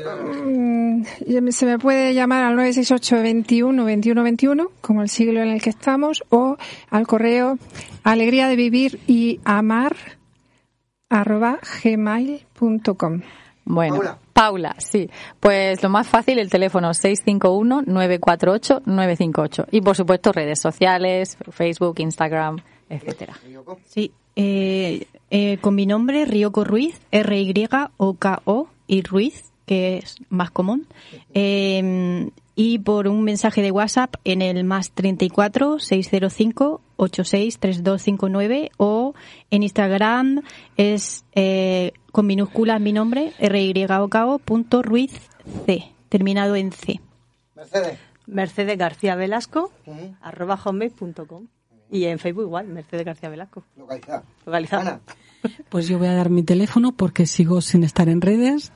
mm, 0.46 1.50
se 1.50 1.66
me 1.66 1.80
puede 1.80 2.14
llamar 2.14 2.44
al 2.44 2.56
968 2.56 3.24
21 3.24 3.86
21 3.86 4.24
21, 4.24 4.72
como 4.82 5.02
el 5.02 5.10
siglo 5.10 5.42
en 5.42 5.50
el 5.50 5.62
que 5.62 5.72
estamos, 5.72 6.24
o 6.30 6.58
al 6.92 7.08
correo 7.08 7.58
alegría 8.04 8.48
de 8.48 8.56
vivir 8.56 9.00
y 9.08 9.40
amar 9.46 9.96
arroba 11.10 11.60
gmail.com. 11.84 13.22
Bueno, 13.66 14.20
Paula. 14.36 14.76
sí. 14.80 15.10
Pues 15.40 15.82
lo 15.82 15.88
más 15.88 16.10
fácil, 16.10 16.40
el 16.40 16.50
teléfono 16.50 16.90
651-948-958. 16.90 19.68
Y 19.72 19.80
por 19.80 19.96
supuesto 19.96 20.34
redes 20.34 20.60
sociales, 20.60 21.38
Facebook, 21.52 21.96
Instagram, 22.00 22.58
etcétera. 22.90 23.38
Sí, 23.88 24.12
eh, 24.36 25.08
eh, 25.32 25.58
con 25.62 25.76
mi 25.76 25.86
nombre, 25.86 26.26
Ryoko 26.26 26.66
Ruiz, 26.66 27.00
R-Y-O-K-O 27.12 28.68
y 28.88 29.04
Ruiz, 29.04 29.54
que 29.66 30.00
es 30.00 30.18
más 30.28 30.52
común. 30.52 30.86
Eh, 31.34 32.30
y 32.56 32.80
por 32.80 33.08
un 33.08 33.24
mensaje 33.24 33.62
de 33.62 33.72
WhatsApp 33.72 34.16
en 34.24 34.42
el 34.42 34.64
más 34.64 34.92
34 34.92 35.80
605 35.80 36.82
86 36.98 37.60
3259 37.60 38.72
o 38.78 39.14
en 39.52 39.64
Instagram 39.64 40.42
es 40.78 41.26
eh, 41.34 41.92
con 42.12 42.26
minúsculas 42.26 42.80
mi 42.80 42.94
nombre, 42.94 43.34
R-Y-O-K-O 43.40 44.40
punto 44.40 44.82
Ruiz 44.82 45.12
C, 45.66 45.92
terminado 46.10 46.56
en 46.56 46.72
C. 46.72 47.02
Mercedes. 47.56 48.00
Mercedes 48.28 48.78
García 48.78 49.16
Velasco, 49.16 49.72
arroba 50.22 50.58
hotmail.com. 50.58 51.48
Y 51.92 52.06
en 52.06 52.18
Facebook 52.18 52.46
igual, 52.46 52.68
Mercedes 52.68 53.06
García 53.06 53.30
Velasco. 53.30 53.64
Localizada. 53.78 54.24
Localizado. 54.46 55.00
Pues 55.70 55.88
yo 55.88 56.00
voy 56.00 56.08
a 56.08 56.14
dar 56.14 56.32
mi 56.32 56.42
teléfono 56.42 56.92
porque 56.94 57.28
sigo 57.28 57.62
sin 57.62 57.84
estar 57.84 58.10
en 58.10 58.22
redes. 58.22 58.72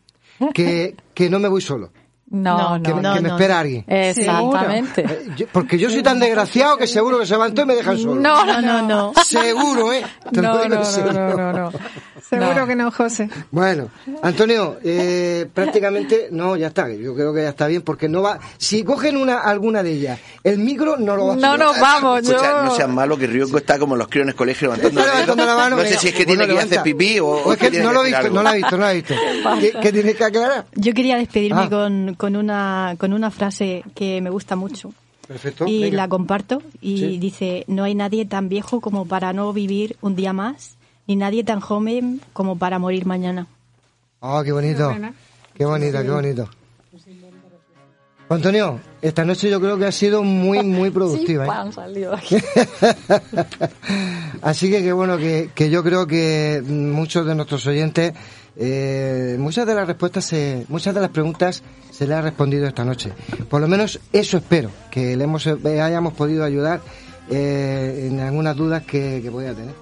que, 0.55 0.95
que 1.15 1.29
no 1.29 1.39
me 1.39 1.49
voy 1.49 1.61
solo. 1.61 1.91
No, 2.31 2.79
no, 2.79 2.83
que, 2.83 2.95
no, 2.95 3.15
que 3.15 3.21
me 3.21 3.29
no. 3.29 3.35
espera 3.35 3.59
alguien. 3.61 3.85
Exactamente. 3.89 5.03
Eh, 5.05 5.27
yo- 5.37 5.47
porque 5.53 5.79
yo 5.79 5.91
soy 5.91 6.03
tan 6.03 6.19
desgraciado 6.21 6.77
que 6.77 6.87
seguro 6.87 7.19
que 7.19 7.27
se 7.27 7.33
levantó 7.35 7.63
y 7.63 7.67
me 7.67 7.75
dejan 7.75 7.99
solo. 7.99 8.15
No, 8.15 8.45
no, 8.45 8.61
no, 8.63 8.83
no. 8.83 9.13
Seguro, 9.25 9.93
¿eh? 9.93 10.05
Te 10.33 10.41
No, 10.41 10.55
no, 10.69 10.69
no, 10.69 11.13
no, 11.13 11.37
no, 11.37 11.53
no. 11.53 11.73
Seguro 12.29 12.67
que 12.67 12.77
no, 12.77 12.91
José. 12.93 13.29
Bueno, 13.51 13.89
Antonio, 14.23 14.79
eh, 14.85 15.49
prácticamente 15.53 16.29
no, 16.31 16.57
ya 16.57 16.69
está. 16.69 16.89
Yo 16.93 17.15
creo 17.15 17.35
que 17.35 17.43
ya 17.43 17.49
está 17.49 17.67
bien 17.67 17.83
porque 17.83 18.09
no 18.09 18.23
va. 18.23 18.39
Si 18.59 18.85
cogen 18.85 19.17
una 19.17 19.41
alguna 19.41 19.83
de 19.83 19.93
ellas, 19.93 20.21
el 20.45 20.59
micro 20.59 20.97
no 20.97 21.17
lo 21.17 21.27
va 21.29 21.33
a 21.33 21.37
No 21.37 21.57
nos 21.57 21.81
vamos, 21.81 22.21
Escucha, 22.23 22.51
yo. 22.61 22.63
no 22.65 22.71
seas 22.77 22.89
malo 22.89 23.17
que 23.19 23.27
Ryoko 23.27 23.59
está 23.59 23.79
como 23.79 23.97
los 23.97 24.07
críos 24.07 24.25
en 24.25 24.29
el 24.31 24.35
colegio 24.37 24.69
levantando 24.77 25.45
la 25.45 25.57
mano, 25.57 25.77
No 25.77 25.83
sé 25.83 25.97
si 25.99 26.09
es 26.09 26.15
que 26.15 26.25
tiene 26.27 26.47
que 26.47 26.53
ir 26.53 26.59
a 26.61 26.63
hacer 26.63 26.83
pipí 26.83 27.19
o, 27.19 27.53
es 27.53 27.59
que 27.59 27.71
no 27.83 27.93
lo 27.93 28.05
he 28.05 28.11
decir 28.11 28.19
visto, 28.23 28.35
no 28.35 28.43
lo 28.43 28.51
he 28.51 28.57
visto, 28.57 28.77
no 28.77 28.85
lo 28.85 28.89
he 28.91 28.95
visto. 28.95 29.15
¿Qué, 29.61 29.73
qué 29.83 29.93
tienes 29.93 30.17
que 30.17 30.25
aclarar? 30.25 30.67
Yo 30.75 30.95
quería 30.95 31.17
despedirme 31.17 31.63
Ah. 31.63 31.69
con, 31.69 32.15
con, 32.21 32.37
una, 32.37 32.95
con 32.99 33.13
una 33.15 33.31
frase 33.31 33.83
que 33.95 34.21
me 34.21 34.29
gusta 34.31 34.55
mucho. 34.55 34.93
Perfecto. 35.27 35.65
y 35.67 35.83
venga. 35.85 35.97
la 35.97 36.09
comparto 36.09 36.61
y 36.81 36.99
Sí. 36.99 37.19
dice 37.19 37.65
no 37.69 37.85
hay 37.85 37.95
nadie 37.95 38.27
tan 38.27 38.49
viejo 38.49 38.81
como 38.81 39.07
para 39.07 39.33
no 39.33 39.53
vivir 39.53 39.97
un 40.01 40.17
día 40.17 40.33
más 40.33 40.75
ni 41.07 41.15
nadie 41.15 41.45
tan 41.45 41.61
joven 41.61 42.21
como 42.33 42.59
para 42.59 42.79
morir 42.81 43.07
mañana 43.07 43.47
Oh, 44.23 44.43
qué 44.45 44.53
bonito. 44.53 44.93
Qué 45.57 45.65
bonito, 45.65 46.03
qué 46.03 46.11
bonito. 46.11 46.51
Antonio, 48.29 48.79
esta 49.03 49.25
noche 49.25 49.51
yo 49.51 49.61
creo 49.61 49.77
que 49.79 49.87
ha 49.87 49.93
sido 49.93 50.23
muy, 50.23 50.63
muy 50.63 50.91
productiva. 50.99 51.47
Sí, 51.47 51.69
¿eh? 51.69 51.73
salido 51.73 52.15
aquí. 52.15 52.37
Así 54.43 54.71
que 54.71 54.83
qué 54.83 54.93
bueno 54.93 55.17
que, 55.17 55.51
que 55.55 55.71
yo 55.71 55.83
creo 55.83 56.07
que 56.07 56.63
muchos 56.67 57.27
de 57.27 57.35
nuestros 57.35 57.67
oyentes, 57.67 58.13
eh, 58.57 59.37
muchas 59.39 59.67
de 59.67 59.75
las 59.75 59.87
respuestas, 59.87 60.25
se, 60.25 60.65
muchas 60.69 60.95
de 60.95 61.01
las 61.01 61.11
preguntas 61.11 61.63
se 61.91 62.07
le 62.07 62.15
ha 62.15 62.21
respondido 62.23 62.67
esta 62.67 62.85
noche. 62.85 63.13
Por 63.49 63.61
lo 63.61 63.69
menos 63.69 64.01
eso 64.13 64.39
espero, 64.39 64.71
que 64.91 65.17
le 65.17 65.25
hemos, 65.25 65.47
eh, 65.47 65.81
hayamos 65.81 66.15
podido 66.15 66.45
ayudar 66.45 66.81
eh, 67.31 68.09
en 68.11 68.21
algunas 68.21 68.57
dudas 68.57 68.83
que, 68.85 69.21
que 69.23 69.31
podía 69.31 69.55
tener. 69.55 69.75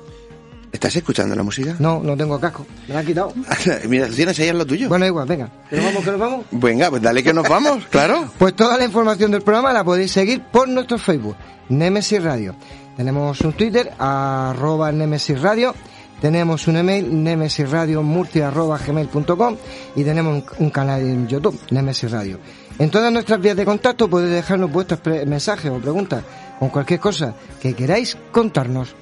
¿Estás 0.70 0.94
escuchando 0.96 1.34
la 1.34 1.42
música? 1.42 1.76
No, 1.78 2.00
no 2.02 2.16
tengo 2.16 2.38
casco, 2.38 2.66
me 2.86 2.94
la 2.94 3.00
han 3.00 3.06
quitado. 3.06 3.32
Mira, 3.88 4.06
tienes 4.08 4.38
ahí 4.38 4.48
en 4.48 4.58
lo 4.58 4.66
tuyo. 4.66 4.88
Bueno, 4.88 5.06
igual, 5.06 5.26
venga, 5.26 5.50
que 5.70 5.76
nos 5.76 5.84
vamos, 5.86 6.04
que 6.04 6.10
nos 6.10 6.20
vamos. 6.20 6.46
Venga, 6.50 6.90
pues 6.90 7.02
dale 7.02 7.22
que 7.22 7.32
nos 7.32 7.48
vamos, 7.48 7.86
claro. 7.90 8.30
Pues 8.38 8.54
toda 8.54 8.76
la 8.76 8.84
información 8.84 9.30
del 9.30 9.42
programa 9.42 9.72
la 9.72 9.82
podéis 9.82 10.12
seguir 10.12 10.42
por 10.42 10.68
nuestro 10.68 10.98
Facebook, 10.98 11.36
Nemesis 11.70 12.22
Radio. 12.22 12.54
Tenemos 12.96 13.40
un 13.40 13.52
Twitter, 13.54 13.92
arroba 13.98 14.92
Nemesis 14.92 15.40
Radio. 15.40 15.74
Tenemos 16.20 16.66
un 16.66 16.76
email, 16.76 17.22
nemesisradiomurcia.gmail.com 17.22 19.56
y 19.94 20.02
tenemos 20.04 20.42
un, 20.58 20.70
canal 20.70 21.02
en 21.02 21.28
YouTube, 21.28 21.60
Nemesis 21.70 22.10
Radio. 22.10 22.40
En 22.78 22.90
todas 22.90 23.12
nuestras 23.12 23.40
vías 23.40 23.56
de 23.56 23.64
contacto 23.64 24.10
podéis 24.10 24.32
dejarnos 24.32 24.72
vuestros 24.72 25.00
mensajes 25.26 25.70
o 25.70 25.78
preguntas 25.78 26.24
con 26.58 26.70
cualquier 26.70 26.98
cosa 27.00 27.34
que 27.60 27.74
queráis 27.74 28.16
contarnos. 28.32 28.96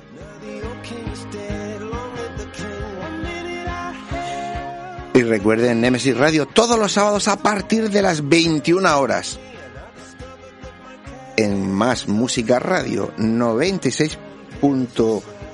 Y 5.14 5.22
recuerden 5.22 5.80
Nemesis 5.80 6.14
Radio 6.14 6.44
todos 6.44 6.78
los 6.78 6.92
sábados 6.92 7.26
a 7.28 7.38
partir 7.38 7.88
de 7.88 8.02
las 8.02 8.28
21 8.28 9.00
horas. 9.00 9.38
En 11.38 11.72
Más 11.72 12.08
Música 12.08 12.58
Radio 12.58 13.12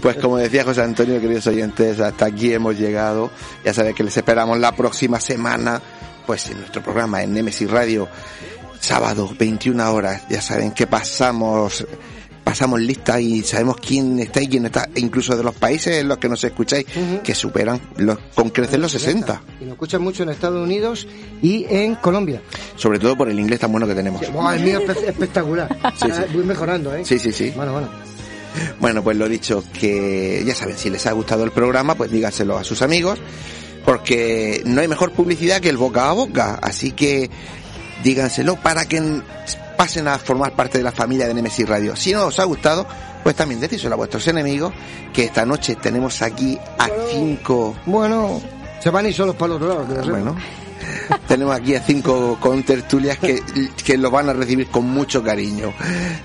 Pues 0.00 0.16
como 0.16 0.38
decía 0.38 0.64
José 0.64 0.80
Antonio, 0.82 1.20
queridos 1.20 1.46
oyentes, 1.46 2.00
hasta 2.00 2.24
aquí 2.26 2.54
hemos 2.54 2.78
llegado. 2.78 3.30
Ya 3.64 3.74
sabéis 3.74 3.94
que 3.94 4.02
les 4.02 4.16
esperamos 4.16 4.58
la 4.58 4.72
próxima 4.72 5.20
semana, 5.20 5.80
pues 6.26 6.48
en 6.48 6.60
nuestro 6.60 6.82
programa 6.82 7.22
en 7.22 7.34
Nemesis 7.34 7.70
Radio, 7.70 8.08
sábado, 8.80 9.30
21 9.38 9.92
horas. 9.92 10.22
Ya 10.30 10.40
saben 10.40 10.72
que 10.72 10.86
pasamos, 10.86 11.86
pasamos 12.46 12.80
lista 12.80 13.20
y 13.20 13.42
sabemos 13.42 13.76
quién 13.84 14.20
está 14.20 14.40
y 14.40 14.46
quién 14.46 14.62
no 14.62 14.68
está, 14.68 14.88
e 14.94 15.00
incluso 15.00 15.36
de 15.36 15.42
los 15.42 15.54
países 15.56 15.96
en 15.96 16.06
los 16.06 16.18
que 16.18 16.28
nos 16.28 16.44
escucháis, 16.44 16.86
que 17.24 17.34
superan 17.34 17.80
los, 17.96 18.16
con 18.36 18.50
creces 18.50 18.78
los 18.78 18.92
60. 18.92 19.42
Y 19.60 19.64
nos 19.64 19.72
escuchan 19.72 20.00
mucho 20.00 20.22
en 20.22 20.28
Estados 20.28 20.62
Unidos 20.62 21.08
y 21.42 21.66
en 21.68 21.96
Colombia. 21.96 22.40
Sobre 22.76 23.00
todo 23.00 23.16
por 23.16 23.28
el 23.28 23.40
inglés 23.40 23.58
tan 23.58 23.72
bueno 23.72 23.84
que 23.88 23.96
tenemos. 23.96 24.22
Buah, 24.32 24.54
el 24.54 24.62
mío 24.62 24.78
es 24.78 24.88
espe- 24.88 25.08
espectacular. 25.08 25.76
Sí, 25.96 26.06
sí. 26.12 26.22
Voy 26.32 26.44
mejorando, 26.44 26.94
¿eh? 26.94 27.04
Sí, 27.04 27.18
sí, 27.18 27.32
sí. 27.32 27.52
Bueno, 27.56 27.72
bueno. 27.72 27.88
Bueno, 28.80 29.02
pues 29.02 29.16
lo 29.16 29.28
dicho, 29.28 29.64
que 29.78 30.42
ya 30.46 30.54
saben, 30.54 30.78
si 30.78 30.88
les 30.88 31.04
ha 31.06 31.12
gustado 31.12 31.42
el 31.42 31.50
programa, 31.50 31.94
pues 31.96 32.10
díganselo 32.12 32.56
a 32.56 32.62
sus 32.64 32.80
amigos, 32.80 33.18
porque 33.84 34.62
no 34.64 34.80
hay 34.80 34.88
mejor 34.88 35.12
publicidad 35.12 35.60
que 35.60 35.68
el 35.68 35.76
boca 35.76 36.08
a 36.08 36.12
boca, 36.12 36.58
así 36.62 36.92
que 36.92 37.28
díganselo 38.02 38.56
para 38.56 38.84
que 38.84 39.22
pasen 39.76 40.08
a 40.08 40.18
formar 40.18 40.52
parte 40.52 40.78
de 40.78 40.84
la 40.84 40.92
familia 40.92 41.26
de 41.26 41.34
Nemesis 41.34 41.68
Radio. 41.68 41.94
Si 41.96 42.12
no 42.12 42.26
os 42.26 42.38
ha 42.38 42.44
gustado, 42.44 42.86
pues 43.22 43.36
también 43.36 43.60
decíselo 43.60 43.94
a 43.94 43.96
vuestros 43.96 44.26
enemigos, 44.28 44.72
que 45.12 45.24
esta 45.24 45.44
noche 45.44 45.76
tenemos 45.76 46.22
aquí 46.22 46.58
a 46.78 46.88
cinco... 47.10 47.76
Bueno, 47.86 48.40
se 48.80 48.90
van 48.90 49.04
a 49.04 49.08
ir 49.08 49.14
solos 49.14 49.36
para 49.36 49.54
el 49.54 49.62
otro 49.62 49.68
lado. 49.68 50.02
que. 50.02 50.10
Bueno, 50.10 50.36
tenemos 51.28 51.54
aquí 51.54 51.74
a 51.74 51.80
cinco 51.80 52.38
contertulias 52.40 53.18
que, 53.18 53.42
que 53.84 53.98
lo 53.98 54.10
van 54.10 54.28
a 54.28 54.32
recibir 54.32 54.68
con 54.68 54.84
mucho 54.86 55.22
cariño. 55.22 55.72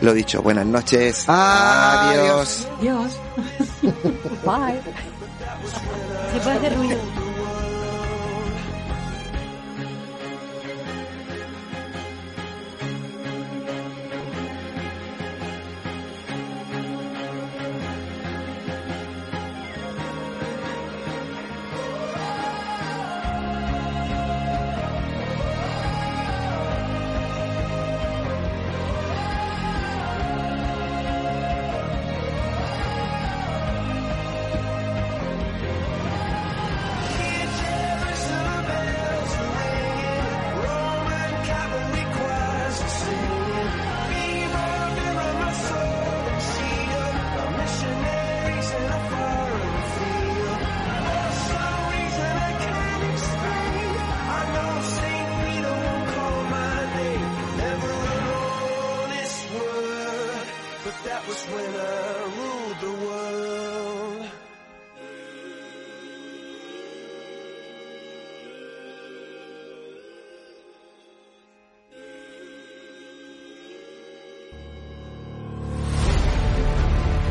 Lo 0.01 0.13
dicho, 0.13 0.41
buenas 0.41 0.65
noches. 0.65 1.25
Adiós. 1.27 2.67
Adiós. 2.79 3.19
Bye. 4.45 4.81
se 6.33 6.39
puede 6.39 6.57
hacer 6.57 6.75
ruido 6.77 7.20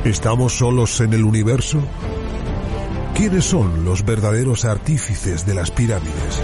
¿Estamos 0.05 0.57
solos 0.57 0.99
en 1.03 1.13
el 1.13 1.25
universo? 1.25 1.79
¿Quiénes 3.15 3.45
son 3.45 3.85
los 3.85 4.03
verdaderos 4.03 4.65
artífices 4.65 5.45
de 5.45 5.53
las 5.53 5.71
pirámides? 5.71 6.43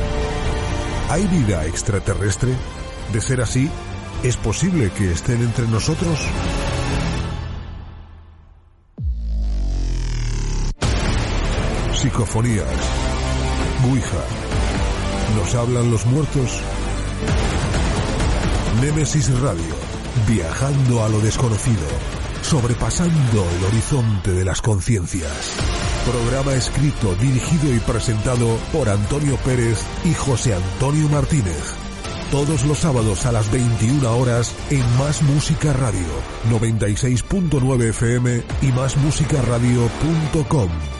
¿Hay 1.08 1.26
vida 1.26 1.64
extraterrestre? 1.64 2.52
De 3.14 3.20
ser 3.22 3.40
así, 3.40 3.70
¿es 4.22 4.36
posible 4.36 4.90
que 4.90 5.10
estén 5.10 5.40
entre 5.40 5.66
nosotros? 5.68 6.18
Psicofonías. 11.94 12.66
Ouija. 13.88 14.24
¿Nos 15.38 15.54
hablan 15.54 15.90
los 15.90 16.04
muertos? 16.04 16.60
Némesis 18.82 19.30
Radio. 19.40 19.74
Viajando 20.28 21.02
a 21.02 21.08
lo 21.08 21.20
desconocido. 21.20 22.15
Sobrepasando 22.48 23.44
el 23.58 23.64
horizonte 23.64 24.30
de 24.30 24.44
las 24.44 24.62
conciencias. 24.62 25.56
Programa 26.06 26.54
escrito, 26.54 27.16
dirigido 27.16 27.74
y 27.74 27.80
presentado 27.80 28.56
por 28.72 28.88
Antonio 28.88 29.36
Pérez 29.38 29.82
y 30.04 30.14
José 30.14 30.54
Antonio 30.54 31.08
Martínez. 31.08 31.74
Todos 32.30 32.64
los 32.64 32.78
sábados 32.78 33.26
a 33.26 33.32
las 33.32 33.50
21 33.50 34.16
horas 34.16 34.54
en 34.70 34.84
Más 34.96 35.22
Música 35.22 35.72
Radio, 35.72 36.06
96.9 36.48 37.88
FM 37.88 38.44
y 38.62 38.70
másmusicaradio.com. 38.70 40.95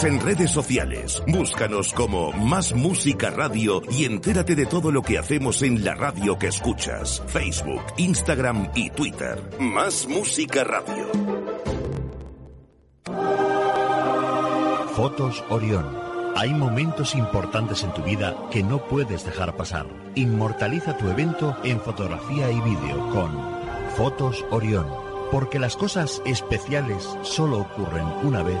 En 0.00 0.20
redes 0.20 0.52
sociales, 0.52 1.20
búscanos 1.26 1.92
como 1.92 2.30
Más 2.30 2.72
Música 2.72 3.30
Radio 3.30 3.82
y 3.90 4.04
entérate 4.04 4.54
de 4.54 4.64
todo 4.64 4.92
lo 4.92 5.02
que 5.02 5.18
hacemos 5.18 5.62
en 5.62 5.84
la 5.84 5.94
radio 5.94 6.38
que 6.38 6.46
escuchas. 6.46 7.20
Facebook, 7.26 7.82
Instagram 7.96 8.70
y 8.76 8.90
Twitter. 8.90 9.42
Más 9.58 10.06
Música 10.06 10.62
Radio. 10.62 11.08
Fotos 14.94 15.42
Orión. 15.48 15.98
Hay 16.36 16.54
momentos 16.54 17.16
importantes 17.16 17.82
en 17.82 17.92
tu 17.92 18.02
vida 18.02 18.36
que 18.52 18.62
no 18.62 18.86
puedes 18.86 19.24
dejar 19.24 19.56
pasar. 19.56 19.86
Inmortaliza 20.14 20.96
tu 20.96 21.08
evento 21.08 21.56
en 21.64 21.80
fotografía 21.80 22.50
y 22.52 22.60
vídeo 22.60 23.10
con 23.10 23.36
Fotos 23.96 24.44
Orión. 24.50 24.86
Porque 25.32 25.58
las 25.58 25.76
cosas 25.76 26.22
especiales 26.24 27.18
solo 27.22 27.58
ocurren 27.58 28.06
una 28.22 28.44
vez 28.44 28.60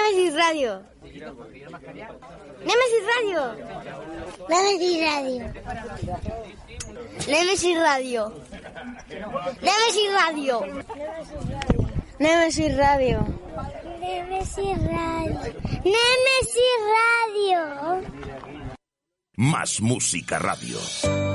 Nemesis 0.00 0.34
Radio. 0.34 0.82
Nemesis 2.64 3.04
Radio. 3.12 3.42
Nemesis 4.48 4.96
Radio. 4.98 5.52
Nemesis 7.28 7.78
Radio. 7.78 8.32
Nemesis 9.60 10.08
Radio. 10.16 10.56
Nemesis 12.18 12.76
Radio. 12.76 13.26
Nemesis 14.00 14.78
Radio. 14.88 15.40
Nemesis 15.84 16.76
Radio. 16.96 17.60
Más 19.36 19.80
Música 19.80 20.38
Radio. 20.38 21.29